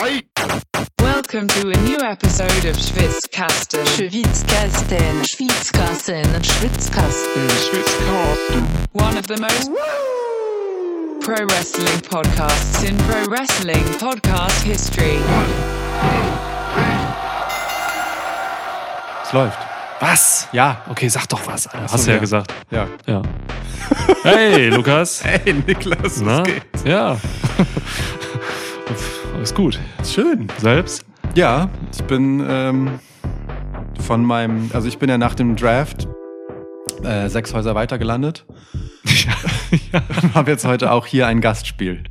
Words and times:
Welcome 0.00 1.46
to 1.48 1.68
a 1.68 1.76
new 1.82 1.98
episode 2.00 2.64
of 2.64 2.74
Schwitzkasten. 2.74 3.84
Schwitzkasten, 3.84 5.22
Schwitzkasten, 5.22 6.24
Schwitzkasten. 6.42 7.48
One 8.92 9.18
of 9.18 9.26
the 9.26 9.36
most 9.36 9.70
pro 11.20 11.44
wrestling 11.44 12.00
podcasts 12.00 12.82
in 12.82 12.96
pro 12.96 13.26
wrestling 13.26 13.84
podcast 13.98 14.62
history. 14.62 15.18
Es 19.22 19.32
läuft. 19.34 19.58
Was? 20.00 20.48
Ja. 20.52 20.82
Okay, 20.88 21.10
sag 21.10 21.28
doch 21.28 21.46
was. 21.46 21.66
Alter. 21.66 21.92
Hast 21.92 22.06
du 22.06 22.10
ja, 22.10 22.14
ja. 22.14 22.20
gesagt. 22.20 22.54
Ja. 22.70 22.88
Ja. 23.06 23.22
Hey, 24.22 24.70
Lukas. 24.70 25.22
Hey, 25.24 25.52
Niklas, 25.52 26.22
Na? 26.22 26.42
Ja. 26.86 27.18
Alles 29.40 29.54
gut. 29.54 29.80
Schön. 30.04 30.48
Selbst? 30.58 31.02
Ja, 31.34 31.70
ich 31.94 32.04
bin 32.04 32.44
ähm, 32.46 33.00
von 33.98 34.22
meinem, 34.22 34.70
also 34.74 34.86
ich 34.86 34.98
bin 34.98 35.08
ja 35.08 35.16
nach 35.16 35.34
dem 35.34 35.56
Draft 35.56 36.06
äh, 37.04 37.26
sechs 37.30 37.54
Häuser 37.54 37.74
weiter 37.74 37.96
gelandet. 37.96 38.44
ja. 39.92 40.02
Habe 40.34 40.50
jetzt 40.50 40.66
heute 40.66 40.92
auch 40.92 41.06
hier 41.06 41.26
ein 41.26 41.40
Gastspiel. 41.40 42.04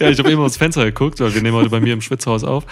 Ja, 0.00 0.08
ich 0.10 0.18
habe 0.18 0.30
eben 0.30 0.42
dem 0.42 0.50
Fenster 0.50 0.84
geguckt, 0.84 1.20
weil 1.20 1.34
wir 1.34 1.42
nehmen 1.42 1.56
heute 1.56 1.70
bei 1.70 1.80
mir 1.80 1.92
im 1.92 2.00
Schwitzhaus 2.00 2.44
auf. 2.44 2.64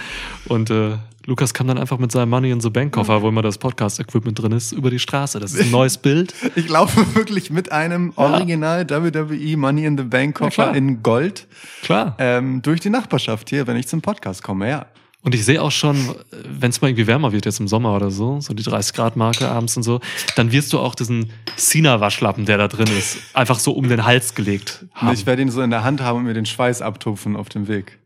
Und 0.47 0.69
äh, 0.69 0.97
Lukas 1.25 1.53
kam 1.53 1.67
dann 1.67 1.77
einfach 1.77 1.99
mit 1.99 2.11
seinem 2.11 2.29
Money 2.29 2.49
in 2.51 2.61
the 2.61 2.69
Bank 2.69 2.93
Koffer, 2.93 3.21
wo 3.21 3.29
immer 3.29 3.41
das 3.43 3.57
Podcast-Equipment 3.59 4.41
drin 4.41 4.51
ist, 4.53 4.71
über 4.71 4.89
die 4.89 4.99
Straße. 4.99 5.39
Das 5.39 5.53
ist 5.53 5.61
ein 5.61 5.71
neues 5.71 5.97
Bild. 5.97 6.33
Ich 6.55 6.67
laufe 6.67 7.15
wirklich 7.15 7.51
mit 7.51 7.71
einem 7.71 8.11
Original 8.15 8.89
WWE 8.89 9.55
Money 9.57 9.85
in 9.85 9.97
the 9.97 10.03
Bank 10.03 10.39
Ja, 10.57 10.71
in 10.71 11.03
Gold 11.03 11.47
Klar. 11.83 12.15
ähm, 12.17 12.61
durch 12.63 12.79
die 12.79 12.89
Nachbarschaft 12.89 13.49
hier, 13.49 13.67
wenn 13.67 13.77
ich 13.77 13.87
zum 13.87 14.01
Podcast 14.01 14.41
komme. 14.41 14.67
Ja. 14.67 14.85
Und 15.23 15.35
ich 15.35 15.45
sehe 15.45 15.61
auch 15.61 15.71
schon, 15.71 16.15
wenn 16.47 16.71
es 16.71 16.81
mal 16.81 16.87
irgendwie 16.87 17.05
wärmer 17.05 17.31
wird 17.31 17.45
jetzt 17.45 17.59
im 17.59 17.67
Sommer 17.67 17.95
oder 17.95 18.09
so, 18.09 18.39
so 18.41 18.53
die 18.55 18.63
30 18.63 18.93
Grad 18.93 19.15
Marke 19.15 19.47
abends 19.47 19.77
und 19.77 19.83
so, 19.83 19.99
dann 20.35 20.51
wirst 20.51 20.73
du 20.73 20.79
auch 20.79 20.95
diesen 20.95 21.31
Cena-Waschlappen, 21.57 22.45
der 22.45 22.57
da 22.57 22.67
drin 22.67 22.87
ist, 22.97 23.19
einfach 23.33 23.59
so 23.59 23.71
um 23.73 23.87
den 23.87 24.03
Hals 24.03 24.33
gelegt 24.33 24.85
haben. 24.95 25.13
ich 25.13 25.27
werde 25.27 25.43
ihn 25.43 25.51
so 25.51 25.61
in 25.61 25.69
der 25.69 25.83
Hand 25.83 26.01
haben 26.01 26.19
und 26.19 26.23
mir 26.23 26.33
den 26.33 26.47
Schweiß 26.47 26.81
abtupfen 26.81 27.35
auf 27.35 27.49
dem 27.49 27.67
Weg. 27.67 27.99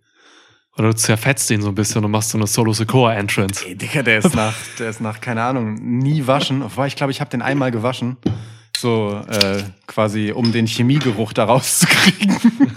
Oder 0.77 0.89
du 0.89 0.95
zerfetzt 0.95 1.49
ihn 1.51 1.61
so 1.61 1.69
ein 1.69 1.75
bisschen 1.75 2.03
und 2.03 2.11
machst 2.11 2.31
so 2.31 2.37
eine 2.37 2.47
Solo 2.47 2.73
Secor 2.73 3.13
Entrance. 3.13 3.65
Ey, 3.65 3.75
Digga, 3.75 4.03
der 4.03 4.19
ist 4.19 4.35
nach, 4.35 4.53
der 4.77 4.89
ist 4.89 4.99
nach, 4.99 5.21
keine 5.21 5.41
Ahnung, 5.41 5.75
nie 5.75 6.27
waschen. 6.27 6.63
Wobei, 6.63 6.87
ich 6.87 6.97
glaube, 6.97 7.11
ich 7.11 7.21
habe 7.21 7.29
den 7.29 7.41
einmal 7.41 7.71
gewaschen. 7.71 8.17
So, 8.77 9.23
äh, 9.29 9.63
quasi, 9.87 10.31
um 10.31 10.51
den 10.51 10.67
Chemiegeruch 10.67 11.33
da 11.33 11.45
rauszukriegen. 11.45 12.35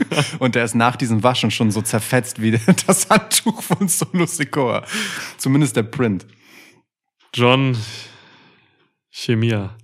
Und 0.39 0.55
der 0.55 0.65
ist 0.65 0.75
nach 0.75 0.97
diesem 0.97 1.23
Waschen 1.23 1.51
schon 1.51 1.71
so 1.71 1.83
zerfetzt 1.83 2.41
wie 2.41 2.53
das 2.87 3.11
Handtuch 3.11 3.63
von 3.63 3.89
Solo 3.89 4.27
Secor. 4.27 4.85
Zumindest 5.39 5.77
der 5.77 5.83
Print. 5.83 6.27
John 7.35 7.77
Chemia. 9.11 9.77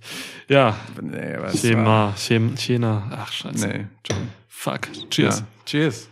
Ja, 0.47 0.79
Nee, 1.01 1.35
was 1.39 1.61
Chema, 1.61 2.13
Chem, 2.17 2.55
Chena. 2.55 3.09
Ach, 3.11 3.31
scheiße. 3.31 3.67
Nee, 3.67 3.87
John. 4.09 4.29
Fuck. 4.47 4.87
Cheers. 5.09 5.39
Ja. 5.39 5.47
Cheers. 5.65 6.09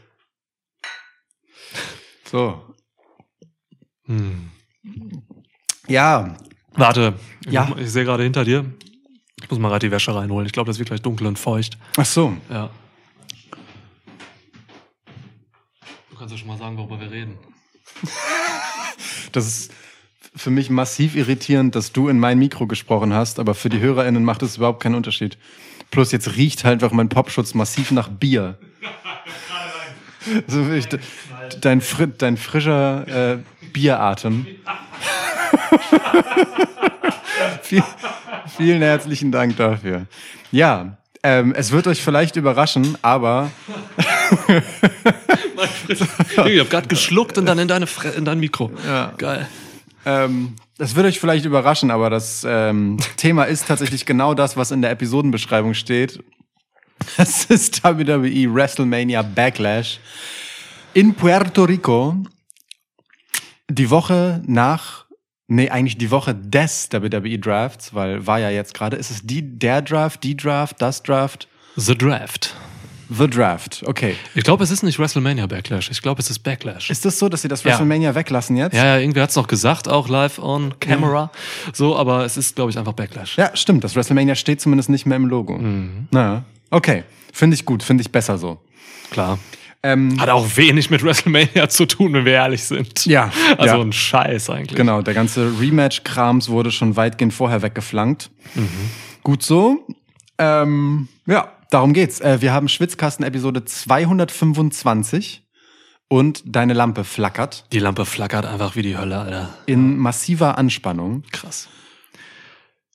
So. 2.29 2.61
Hm. 4.05 4.49
Ja, 5.87 6.35
Warte, 6.75 7.13
ich, 7.45 7.51
Ja. 7.51 7.69
ich 7.77 7.91
sehe 7.91 8.03
gerade 8.03 8.23
hinter 8.23 8.43
dir. 8.43 8.65
Ich 9.43 9.49
muss 9.49 9.59
mal 9.59 9.69
gerade 9.69 9.85
die 9.87 9.91
Wäsche 9.91 10.15
reinholen. 10.15 10.45
Ich 10.47 10.53
glaube, 10.53 10.67
das 10.67 10.79
wird 10.79 10.89
gleich 10.89 11.01
dunkel 11.01 11.27
und 11.27 11.37
feucht. 11.37 11.77
ach 11.97 12.05
so. 12.05 12.35
Ja. 12.49 12.69
Du 16.09 16.17
kannst 16.17 16.31
ja 16.31 16.37
schon 16.37 16.47
mal 16.47 16.57
sagen, 16.57 16.77
worüber 16.77 16.99
wir 16.99 17.11
reden. 17.11 17.37
Das 19.31 19.47
ist 19.47 19.71
für 20.35 20.51
mich 20.51 20.69
massiv 20.69 21.15
irritierend, 21.15 21.73
dass 21.75 21.91
du 21.91 22.07
in 22.07 22.19
mein 22.19 22.37
Mikro 22.37 22.67
gesprochen 22.67 23.13
hast, 23.13 23.39
aber 23.39 23.55
für 23.55 23.69
die 23.69 23.79
HörerInnen 23.79 24.23
macht 24.23 24.43
es 24.43 24.57
überhaupt 24.57 24.83
keinen 24.83 24.93
Unterschied. 24.93 25.39
Plus 25.89 26.11
jetzt 26.11 26.35
riecht 26.35 26.63
halt 26.63 26.83
einfach 26.83 26.91
mein 26.95 27.09
Popschutz 27.09 27.55
massiv 27.55 27.89
nach 27.91 28.09
Bier. 28.09 28.59
So 30.47 30.63
de- 30.63 30.99
dein, 31.59 31.81
fri 31.81 32.07
dein 32.17 32.37
frischer 32.37 33.33
äh, 33.33 33.39
Bieratem. 33.73 34.45
Viel, 37.63 37.83
vielen 38.47 38.81
herzlichen 38.81 39.31
Dank 39.31 39.57
dafür. 39.57 40.05
Ja, 40.51 40.97
ähm, 41.23 41.53
es 41.55 41.71
wird 41.71 41.87
euch 41.87 42.03
vielleicht 42.03 42.35
überraschen, 42.35 42.97
aber 43.01 43.49
ich 45.87 46.01
habe 46.01 46.65
gerade 46.65 46.87
geschluckt 46.87 47.37
und 47.37 47.45
dann 47.45 47.59
in, 47.59 47.67
deine 47.67 47.87
Fre 47.87 48.09
in 48.09 48.25
dein 48.25 48.39
Mikro. 48.39 48.71
Ja. 48.85 49.13
Geil. 49.17 49.47
Ähm, 50.05 50.55
das 50.77 50.95
wird 50.95 51.05
euch 51.05 51.19
vielleicht 51.19 51.45
überraschen, 51.45 51.91
aber 51.91 52.09
das 52.09 52.45
ähm, 52.47 52.97
Thema 53.15 53.45
ist 53.45 53.67
tatsächlich 53.67 54.05
genau 54.05 54.33
das, 54.33 54.57
was 54.57 54.71
in 54.71 54.81
der 54.81 54.91
Episodenbeschreibung 54.91 55.73
steht. 55.73 56.19
Es 57.17 57.45
ist 57.45 57.83
WWE 57.83 58.53
WrestleMania 58.53 59.21
Backlash 59.21 59.99
in 60.93 61.13
Puerto 61.13 61.63
Rico. 61.63 62.17
Die 63.69 63.89
Woche 63.89 64.41
nach, 64.45 65.02
nee, 65.47 65.69
eigentlich 65.69 65.97
die 65.97 66.11
Woche 66.11 66.33
des 66.35 66.89
WWE 66.91 67.39
Drafts, 67.39 67.93
weil 67.93 68.25
war 68.25 68.39
ja 68.39 68.49
jetzt 68.49 68.73
gerade, 68.73 68.97
ist 68.97 69.11
es 69.11 69.21
die, 69.23 69.41
der 69.57 69.81
Draft, 69.81 70.23
die 70.23 70.35
Draft, 70.35 70.81
das 70.81 71.03
Draft? 71.03 71.47
The 71.75 71.97
Draft. 71.97 72.55
The 73.09 73.29
Draft, 73.29 73.83
okay. 73.85 74.15
Ich 74.33 74.43
glaube, 74.43 74.63
es 74.63 74.71
ist 74.71 74.81
nicht 74.81 74.97
WrestleMania 74.97 75.45
Backlash. 75.45 75.91
Ich 75.91 76.01
glaube, 76.01 76.21
es 76.21 76.29
ist 76.29 76.39
Backlash. 76.39 76.89
Ist 76.89 77.05
das 77.05 77.19
so, 77.19 77.29
dass 77.29 77.41
sie 77.43 77.47
das 77.47 77.61
Ja. 77.63 77.71
WrestleMania 77.71 78.15
weglassen 78.15 78.55
jetzt? 78.57 78.73
ja, 78.73 78.85
ja, 78.85 78.97
irgendwer 78.97 79.23
hat 79.23 79.29
es 79.29 79.35
noch 79.35 79.47
gesagt, 79.47 79.87
auch 79.87 80.07
live 80.09 80.39
on 80.39 80.79
camera. 80.79 81.31
So, 81.73 81.95
aber 81.95 82.25
es 82.25 82.37
ist, 82.37 82.55
glaube 82.55 82.71
ich, 82.71 82.77
einfach 82.77 82.93
Backlash. 82.93 83.37
Ja, 83.37 83.55
stimmt. 83.55 83.83
Das 83.83 83.95
WrestleMania 83.95 84.35
steht 84.35 84.61
zumindest 84.61 84.89
nicht 84.89 85.05
mehr 85.05 85.17
im 85.17 85.25
Logo. 85.25 85.59
Naja. 86.11 86.43
Okay. 86.71 87.03
Finde 87.31 87.55
ich 87.55 87.65
gut. 87.65 87.83
Finde 87.83 88.01
ich 88.01 88.11
besser 88.11 88.37
so. 88.37 88.59
Klar. 89.11 89.37
Ähm, 89.85 90.19
Hat 90.19 90.29
auch 90.29 90.47
wenig 90.55 90.89
mit 90.89 91.03
WrestleMania 91.03 91.67
zu 91.67 91.85
tun, 91.85 92.13
wenn 92.13 92.23
wir 92.25 92.31
ehrlich 92.33 92.63
sind. 92.63 93.05
Ja, 93.05 93.31
Also 93.57 93.75
ja. 93.75 93.81
ein 93.81 93.91
Scheiß 93.91 94.49
eigentlich. 94.49 94.77
genau. 94.77 95.01
Der 95.01 95.13
ganze 95.13 95.59
Rematch-Krams 95.59 96.47
wurde 96.49 96.71
schon 96.71 96.95
weitgehend 96.95 97.33
vorher 97.33 97.61
weggeflankt. 97.61 98.31
Gut 99.23 99.43
so. 99.43 99.85
Ähm, 100.37 101.09
ja, 101.25 101.51
darum 101.69 101.91
geht's. 101.93 102.21
Äh, 102.21 102.41
wir 102.41 102.53
haben 102.53 102.69
Schwitzkasten-Episode 102.69 103.65
225 103.65 105.43
und 106.07 106.43
deine 106.45 106.73
Lampe 106.73 107.03
flackert 107.03 107.65
Die 107.73 107.79
Lampe 107.79 108.05
flackert 108.05 108.45
einfach 108.45 108.75
wie 108.75 108.81
die 108.83 108.97
Hölle, 108.97 109.19
Alter. 109.19 109.49
in 109.65 109.97
massiver 109.97 110.57
Anspannung. 110.57 111.23
Krass. 111.31 111.67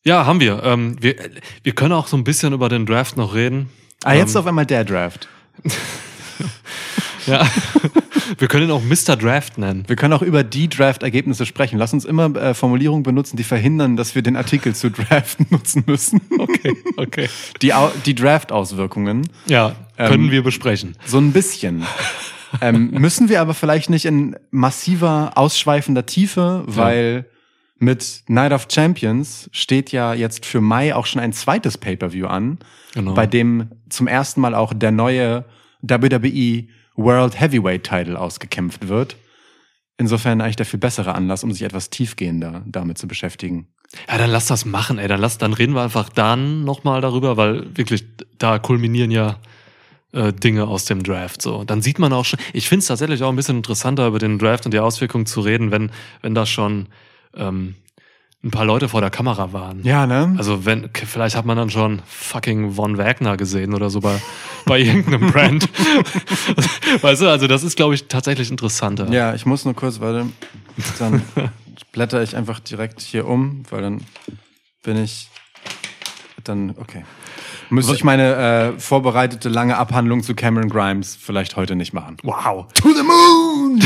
Ja, 0.04 0.24
haben 0.24 0.40
wir. 0.40 0.62
Ähm, 0.62 0.96
wir. 1.02 1.16
Wir 1.62 1.74
können 1.74 1.92
auch 1.92 2.06
so 2.06 2.16
ein 2.16 2.24
bisschen 2.24 2.52
über 2.54 2.68
den 2.70 2.86
Draft 2.86 3.16
noch 3.18 3.34
reden. 3.34 3.68
Ah, 4.04 4.14
jetzt 4.14 4.34
ähm, 4.34 4.40
auf 4.40 4.46
einmal 4.46 4.64
der 4.66 4.84
Draft. 4.84 5.28
Ja. 7.26 7.46
wir 8.38 8.48
können 8.48 8.64
ihn 8.64 8.70
auch 8.70 8.82
Mr. 8.82 9.16
Draft 9.16 9.58
nennen. 9.58 9.84
Wir 9.86 9.96
können 9.96 10.12
auch 10.14 10.22
über 10.22 10.42
die 10.44 10.68
Draft-Ergebnisse 10.68 11.44
sprechen. 11.46 11.78
Lass 11.78 11.92
uns 11.92 12.04
immer 12.04 12.34
äh, 12.36 12.54
Formulierungen 12.54 13.02
benutzen, 13.02 13.36
die 13.36 13.44
verhindern, 13.44 13.96
dass 13.96 14.14
wir 14.14 14.22
den 14.22 14.36
Artikel 14.36 14.74
zu 14.74 14.90
Draften 14.90 15.46
nutzen 15.50 15.84
müssen. 15.86 16.20
Okay, 16.38 16.74
okay. 16.96 17.28
Die, 17.62 17.72
die 18.06 18.14
Draft-Auswirkungen. 18.14 19.28
Ja, 19.46 19.74
können 19.96 20.30
wir 20.30 20.42
besprechen. 20.42 20.96
So 21.04 21.18
ein 21.18 21.32
bisschen. 21.32 21.84
ähm, 22.62 22.90
müssen 22.92 23.28
wir 23.28 23.40
aber 23.42 23.52
vielleicht 23.54 23.90
nicht 23.90 24.06
in 24.06 24.36
massiver, 24.50 25.32
ausschweifender 25.34 26.06
Tiefe, 26.06 26.62
weil 26.66 27.26
mit 27.78 28.22
Night 28.26 28.52
of 28.52 28.66
Champions 28.72 29.48
steht 29.52 29.92
ja 29.92 30.14
jetzt 30.14 30.46
für 30.46 30.60
Mai 30.60 30.94
auch 30.94 31.06
schon 31.06 31.20
ein 31.20 31.32
zweites 31.32 31.78
Pay-Per-View 31.78 32.26
an, 32.26 32.58
Genau. 32.94 33.12
bei 33.14 33.26
dem 33.26 33.68
zum 33.90 34.06
ersten 34.08 34.40
Mal 34.40 34.54
auch 34.54 34.72
der 34.74 34.90
neue 34.90 35.44
WWE 35.82 36.66
World 36.96 37.40
Heavyweight 37.40 37.84
Title 37.84 38.18
ausgekämpft 38.18 38.88
wird. 38.88 39.16
Insofern 39.96 40.40
eigentlich 40.40 40.56
der 40.56 40.66
viel 40.66 40.78
bessere 40.78 41.14
Anlass, 41.14 41.42
um 41.42 41.52
sich 41.52 41.62
etwas 41.62 41.90
tiefgehender 41.90 42.62
damit 42.66 42.98
zu 42.98 43.08
beschäftigen. 43.08 43.68
Ja, 44.08 44.18
dann 44.18 44.30
lass 44.30 44.46
das 44.46 44.64
machen, 44.64 44.98
ey. 44.98 45.08
Dann 45.08 45.20
lass, 45.20 45.38
dann 45.38 45.52
reden 45.52 45.74
wir 45.74 45.82
einfach 45.82 46.08
dann 46.08 46.64
nochmal 46.64 47.00
darüber, 47.00 47.36
weil 47.36 47.76
wirklich 47.76 48.04
da 48.38 48.58
kulminieren 48.58 49.10
ja 49.10 49.38
äh, 50.12 50.32
Dinge 50.32 50.66
aus 50.66 50.84
dem 50.84 51.02
Draft. 51.02 51.42
So, 51.42 51.64
dann 51.64 51.82
sieht 51.82 51.98
man 51.98 52.12
auch 52.12 52.24
schon. 52.24 52.38
Ich 52.52 52.68
finde 52.68 52.80
es 52.80 52.86
tatsächlich 52.86 53.22
auch 53.22 53.30
ein 53.30 53.36
bisschen 53.36 53.56
interessanter, 53.56 54.06
über 54.06 54.18
den 54.18 54.38
Draft 54.38 54.66
und 54.66 54.74
die 54.74 54.80
Auswirkungen 54.80 55.26
zu 55.26 55.40
reden, 55.40 55.70
wenn 55.70 55.90
wenn 56.22 56.34
da 56.34 56.46
schon 56.46 56.86
ähm, 57.34 57.74
ein 58.44 58.50
paar 58.52 58.64
Leute 58.64 58.88
vor 58.88 59.00
der 59.00 59.10
Kamera 59.10 59.52
waren. 59.52 59.82
Ja, 59.82 60.06
ne? 60.06 60.34
Also 60.38 60.64
wenn, 60.64 60.90
vielleicht 60.92 61.36
hat 61.36 61.44
man 61.44 61.56
dann 61.56 61.70
schon 61.70 62.02
fucking 62.06 62.72
Von 62.72 62.96
Wagner 62.96 63.36
gesehen 63.36 63.74
oder 63.74 63.90
so 63.90 64.00
bei, 64.00 64.20
bei 64.64 64.78
irgendeinem 64.80 65.32
Brand. 65.32 65.68
weißt 67.02 67.22
du, 67.22 67.28
also 67.28 67.48
das 67.48 67.64
ist, 67.64 67.76
glaube 67.76 67.94
ich, 67.94 68.06
tatsächlich 68.06 68.50
interessanter. 68.50 69.10
Ja, 69.10 69.34
ich 69.34 69.44
muss 69.44 69.64
nur 69.64 69.74
kurz, 69.74 69.98
warte. 69.98 70.26
Dann 71.00 71.22
blätter 71.92 72.22
ich 72.22 72.36
einfach 72.36 72.60
direkt 72.60 73.00
hier 73.00 73.26
um, 73.26 73.64
weil 73.70 73.82
dann 73.82 74.02
bin 74.84 75.02
ich 75.02 75.28
dann, 76.44 76.74
okay. 76.78 77.04
Müsste 77.70 77.94
ich 77.94 78.04
meine 78.04 78.34
äh, 78.76 78.80
vorbereitete 78.80 79.48
lange 79.48 79.76
Abhandlung 79.76 80.22
zu 80.22 80.34
Cameron 80.34 80.70
Grimes 80.70 81.18
vielleicht 81.20 81.56
heute 81.56 81.76
nicht 81.76 81.92
machen. 81.92 82.16
Wow. 82.22 82.72
To 82.72 82.88
the 82.94 83.02
moon! 83.02 83.82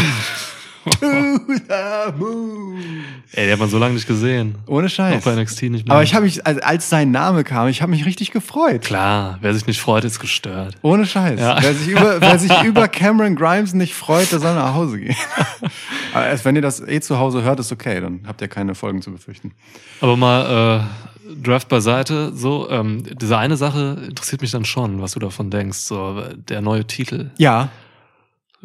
Ey, 3.33 3.45
der 3.45 3.53
hat 3.53 3.61
man 3.61 3.69
so 3.69 3.79
lange 3.79 3.95
nicht 3.95 4.07
gesehen. 4.07 4.57
Ohne 4.67 4.89
Scheiß. 4.89 5.17
Auch 5.17 5.25
bei 5.25 5.41
NXT 5.41 5.63
nicht 5.65 5.87
mehr. 5.87 5.95
Aber 5.95 6.03
ich 6.03 6.15
habe 6.15 6.25
mich, 6.25 6.45
als, 6.47 6.59
als 6.61 6.89
sein 6.89 7.11
Name 7.11 7.45
kam, 7.45 7.69
ich 7.69 7.83
habe 7.83 7.91
mich 7.91 8.05
richtig 8.05 8.31
gefreut. 8.31 8.83
Klar, 8.83 9.39
wer 9.41 9.55
sich 9.55 9.67
nicht 9.67 9.81
freut, 9.81 10.05
ist 10.05 10.19
gestört. 10.19 10.77
Ohne 10.83 11.07
Scheiß. 11.07 11.39
Ja. 11.39 11.57
Wer, 11.61 11.75
sich 11.75 11.89
über, 11.89 12.21
wer 12.21 12.39
sich 12.39 12.63
über 12.65 12.89
Cameron 12.89 13.37
Grimes 13.37 13.75
nicht 13.75 13.95
freut, 13.95 14.31
der 14.33 14.41
soll 14.41 14.55
nach 14.55 14.75
Hause 14.75 14.99
gehen. 14.99 15.17
Aber 16.15 16.27
erst 16.27 16.45
wenn 16.45 16.57
ihr 16.57 16.63
das 16.63 16.81
eh 16.81 17.01
zu 17.01 17.19
Hause 17.19 17.43
hört, 17.43 17.61
ist 17.61 17.73
okay, 17.73 18.01
dann 18.01 18.21
habt 18.27 18.41
ihr 18.41 18.49
keine 18.49 18.75
Folgen 18.75 19.03
zu 19.03 19.13
befürchten. 19.13 19.53
Aber 20.01 20.17
mal 20.17 20.81
äh, 20.81 21.35
Draft 21.43 21.69
beiseite, 21.69 22.33
so, 22.35 22.69
ähm, 22.71 23.05
diese 23.21 23.39
eine 23.39 23.57
Sache 23.57 23.99
interessiert 24.09 24.43
mich 24.43 24.51
dann 24.51 24.65
schon, 24.65 25.01
was 25.01 25.13
du 25.13 25.21
davon 25.21 25.51
denkst. 25.51 25.79
So, 25.79 26.23
der 26.49 26.61
neue 26.61 26.87
Titel. 26.87 27.31
Ja. 27.39 27.71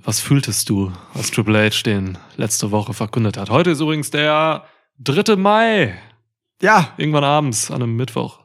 Was 0.03 0.19
fühltest 0.19 0.69
du, 0.69 0.91
als 1.15 1.31
Triple 1.31 1.65
H 1.65 1.81
den 1.83 2.17
letzte 2.35 2.71
Woche 2.71 2.93
verkündet 2.93 3.37
hat? 3.37 3.49
Heute 3.49 3.71
ist 3.71 3.79
übrigens 3.79 4.11
der 4.11 4.63
3. 4.99 5.35
Mai. 5.35 5.95
Ja. 6.61 6.89
Irgendwann 6.97 7.23
abends, 7.23 7.71
an 7.71 7.81
einem 7.81 7.95
Mittwoch. 7.95 8.39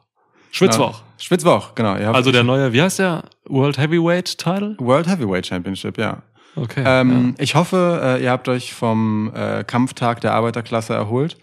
Schwitzwoch. 0.51 0.99
Ja. 0.99 1.05
Schwitzwoch, 1.17 1.75
genau. 1.75 1.93
Also 2.11 2.31
der 2.31 2.43
neue, 2.43 2.73
wie 2.73 2.81
heißt 2.81 2.99
der? 2.99 3.23
World 3.45 3.77
Heavyweight 3.77 4.37
Title? 4.37 4.75
World 4.79 5.07
Heavyweight 5.07 5.45
Championship, 5.47 5.97
ja. 5.97 6.23
Okay. 6.55 6.83
Ähm, 6.85 7.35
Ich 7.37 7.55
hoffe, 7.55 7.99
äh, 8.03 8.23
ihr 8.23 8.31
habt 8.31 8.47
euch 8.49 8.73
vom 8.73 9.31
äh, 9.33 9.63
Kampftag 9.63 10.21
der 10.21 10.33
Arbeiterklasse 10.33 10.93
erholt. 10.93 11.37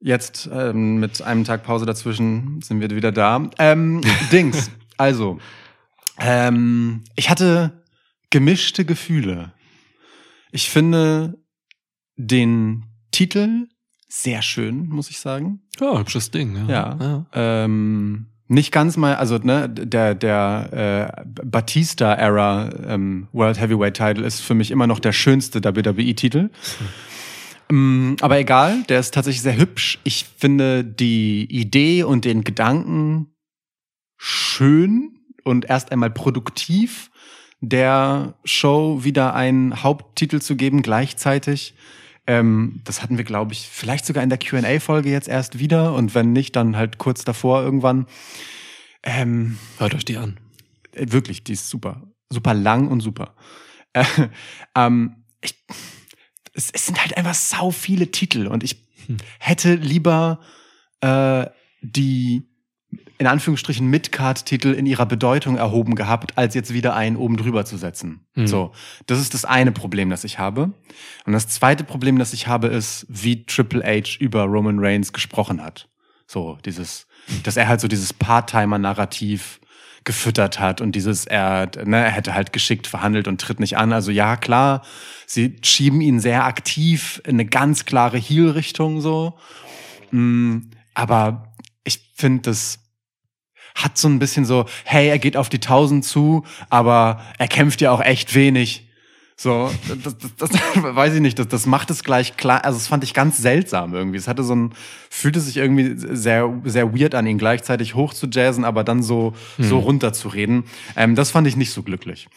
Jetzt 0.00 0.48
ähm, 0.52 0.98
mit 1.00 1.20
einem 1.20 1.44
Tag 1.44 1.62
Pause 1.62 1.84
dazwischen 1.84 2.60
sind 2.62 2.80
wir 2.80 2.90
wieder 2.90 3.12
da. 3.12 3.48
Ähm, 3.58 4.00
Dings, 4.32 4.70
also, 4.96 5.38
ähm, 6.18 7.04
ich 7.16 7.28
hatte 7.28 7.79
gemischte 8.30 8.84
Gefühle. 8.84 9.52
Ich 10.52 10.70
finde 10.70 11.38
den 12.16 12.86
Titel 13.10 13.68
sehr 14.08 14.42
schön, 14.42 14.88
muss 14.88 15.10
ich 15.10 15.20
sagen. 15.20 15.62
ja. 15.80 15.92
ja, 15.92 15.98
hübsches 15.98 16.30
Ding. 16.30 16.68
Ja. 16.68 16.98
Ja. 17.00 17.26
Ähm, 17.32 18.26
nicht 18.48 18.72
ganz 18.72 18.96
mal, 18.96 19.14
also 19.14 19.38
ne, 19.38 19.68
der 19.68 20.16
der 20.16 21.14
äh, 21.16 21.24
Batista 21.44 22.14
Era 22.14 22.68
ähm, 22.84 23.28
World 23.32 23.60
Heavyweight 23.60 23.96
Title 23.96 24.26
ist 24.26 24.40
für 24.40 24.54
mich 24.54 24.72
immer 24.72 24.88
noch 24.88 24.98
der 24.98 25.12
schönste 25.12 25.62
WWE 25.62 26.14
Titel. 26.16 26.50
Ähm, 27.70 28.16
aber 28.20 28.40
egal, 28.40 28.82
der 28.88 28.98
ist 28.98 29.14
tatsächlich 29.14 29.42
sehr 29.42 29.56
hübsch. 29.56 30.00
Ich 30.02 30.26
finde 30.36 30.84
die 30.84 31.44
Idee 31.44 32.02
und 32.02 32.24
den 32.24 32.42
Gedanken 32.42 33.28
schön 34.16 35.20
und 35.44 35.70
erst 35.70 35.92
einmal 35.92 36.10
produktiv, 36.10 37.12
der 37.60 38.34
Show 38.44 39.04
wieder 39.04 39.34
einen 39.34 39.82
Haupttitel 39.82 40.40
zu 40.40 40.56
geben 40.56 40.82
gleichzeitig. 40.82 41.74
Ähm, 42.26 42.80
das 42.84 43.02
hatten 43.02 43.16
wir, 43.16 43.24
glaube 43.24 43.52
ich, 43.52 43.68
vielleicht 43.68 44.06
sogar 44.06 44.22
in 44.22 44.28
der 44.28 44.38
QA-Folge 44.38 45.10
jetzt 45.10 45.28
erst 45.28 45.58
wieder 45.58 45.94
und 45.94 46.14
wenn 46.14 46.32
nicht, 46.32 46.54
dann 46.56 46.76
halt 46.76 46.98
kurz 46.98 47.24
davor 47.24 47.62
irgendwann. 47.62 48.06
Ähm, 49.02 49.58
Hört 49.78 49.94
euch 49.94 50.04
die 50.04 50.16
an. 50.16 50.38
äh, 50.92 51.06
wirklich, 51.10 51.44
die 51.44 51.52
ist 51.54 51.68
super. 51.68 52.02
Super 52.30 52.54
lang 52.54 52.88
und 52.88 53.00
super. 53.00 53.34
Äh, 53.92 54.04
ähm, 54.76 55.16
ich, 55.40 55.54
es, 56.54 56.70
es 56.70 56.86
sind 56.86 57.00
halt 57.00 57.16
einfach 57.16 57.34
sau 57.34 57.70
viele 57.70 58.10
Titel 58.10 58.46
und 58.46 58.62
ich 58.62 58.88
Hm. 59.06 59.16
hätte 59.38 59.74
lieber 59.74 60.40
äh, 61.00 61.46
die 61.80 62.49
in 63.20 63.26
Anführungsstrichen 63.26 63.86
Midcard-Titel 63.86 64.68
in 64.68 64.86
ihrer 64.86 65.04
Bedeutung 65.04 65.58
erhoben 65.58 65.94
gehabt, 65.94 66.38
als 66.38 66.54
jetzt 66.54 66.72
wieder 66.72 66.96
einen 66.96 67.16
oben 67.16 67.36
drüber 67.36 67.66
zu 67.66 67.76
setzen. 67.76 68.24
Hm. 68.32 68.46
So, 68.46 68.72
das 69.04 69.20
ist 69.20 69.34
das 69.34 69.44
eine 69.44 69.72
Problem, 69.72 70.08
das 70.08 70.24
ich 70.24 70.38
habe. 70.38 70.72
Und 71.26 71.34
das 71.34 71.46
zweite 71.46 71.84
Problem, 71.84 72.18
das 72.18 72.32
ich 72.32 72.46
habe, 72.46 72.68
ist, 72.68 73.04
wie 73.10 73.44
Triple 73.44 73.84
H 73.84 74.16
über 74.20 74.44
Roman 74.44 74.78
Reigns 74.78 75.12
gesprochen 75.12 75.62
hat. 75.62 75.86
So, 76.26 76.56
dieses, 76.64 77.06
dass 77.42 77.58
er 77.58 77.68
halt 77.68 77.82
so 77.82 77.88
dieses 77.88 78.14
Part-Timer-Narrativ 78.14 79.60
gefüttert 80.04 80.58
hat 80.58 80.80
und 80.80 80.92
dieses, 80.92 81.26
er, 81.26 81.70
ne, 81.84 81.98
er 81.98 82.10
hätte 82.10 82.32
halt 82.32 82.54
geschickt 82.54 82.86
verhandelt 82.86 83.28
und 83.28 83.38
tritt 83.38 83.60
nicht 83.60 83.76
an. 83.76 83.92
Also 83.92 84.10
ja, 84.10 84.38
klar, 84.38 84.80
sie 85.26 85.56
schieben 85.60 86.00
ihn 86.00 86.20
sehr 86.20 86.46
aktiv 86.46 87.20
in 87.26 87.34
eine 87.34 87.44
ganz 87.44 87.84
klare 87.84 88.16
Heel-Richtung 88.16 89.02
so. 89.02 89.38
Mm, 90.10 90.70
aber 90.94 91.52
ich 91.84 92.12
finde, 92.16 92.44
das 92.44 92.78
hat 93.74 93.98
so 93.98 94.08
ein 94.08 94.18
bisschen 94.18 94.44
so, 94.44 94.66
hey, 94.84 95.08
er 95.08 95.18
geht 95.18 95.36
auf 95.36 95.48
die 95.48 95.58
1000 95.58 96.04
zu, 96.04 96.44
aber 96.68 97.20
er 97.38 97.48
kämpft 97.48 97.80
ja 97.80 97.90
auch 97.90 98.00
echt 98.00 98.34
wenig. 98.34 98.86
So, 99.36 99.70
das, 99.88 100.18
das, 100.18 100.50
das 100.50 100.60
weiß 100.82 101.14
ich 101.14 101.20
nicht, 101.20 101.38
das, 101.38 101.48
das 101.48 101.64
macht 101.64 101.90
es 101.90 102.04
gleich 102.04 102.36
klar. 102.36 102.62
Also, 102.62 102.78
das 102.78 102.88
fand 102.88 103.04
ich 103.04 103.14
ganz 103.14 103.38
seltsam 103.38 103.94
irgendwie. 103.94 104.18
Es 104.18 104.28
hatte 104.28 104.44
so 104.44 104.54
ein, 104.54 104.74
fühlte 105.08 105.40
sich 105.40 105.56
irgendwie 105.56 105.94
sehr, 105.96 106.52
sehr 106.64 106.94
weird 106.94 107.14
an, 107.14 107.26
ihn 107.26 107.38
gleichzeitig 107.38 107.94
hoch 107.94 108.12
zu 108.12 108.26
jazzen, 108.30 108.66
aber 108.66 108.84
dann 108.84 109.02
so, 109.02 109.32
so 109.56 109.78
runter 109.78 110.12
zu 110.12 110.28
reden. 110.28 110.64
Ähm, 110.94 111.14
das 111.14 111.30
fand 111.30 111.46
ich 111.46 111.56
nicht 111.56 111.72
so 111.72 111.82
glücklich. 111.82 112.28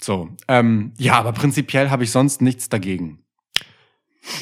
So, 0.00 0.28
ähm, 0.46 0.92
ja, 0.96 1.14
aber 1.14 1.32
prinzipiell 1.32 1.90
habe 1.90 2.04
ich 2.04 2.12
sonst 2.12 2.40
nichts 2.40 2.68
dagegen. 2.68 3.23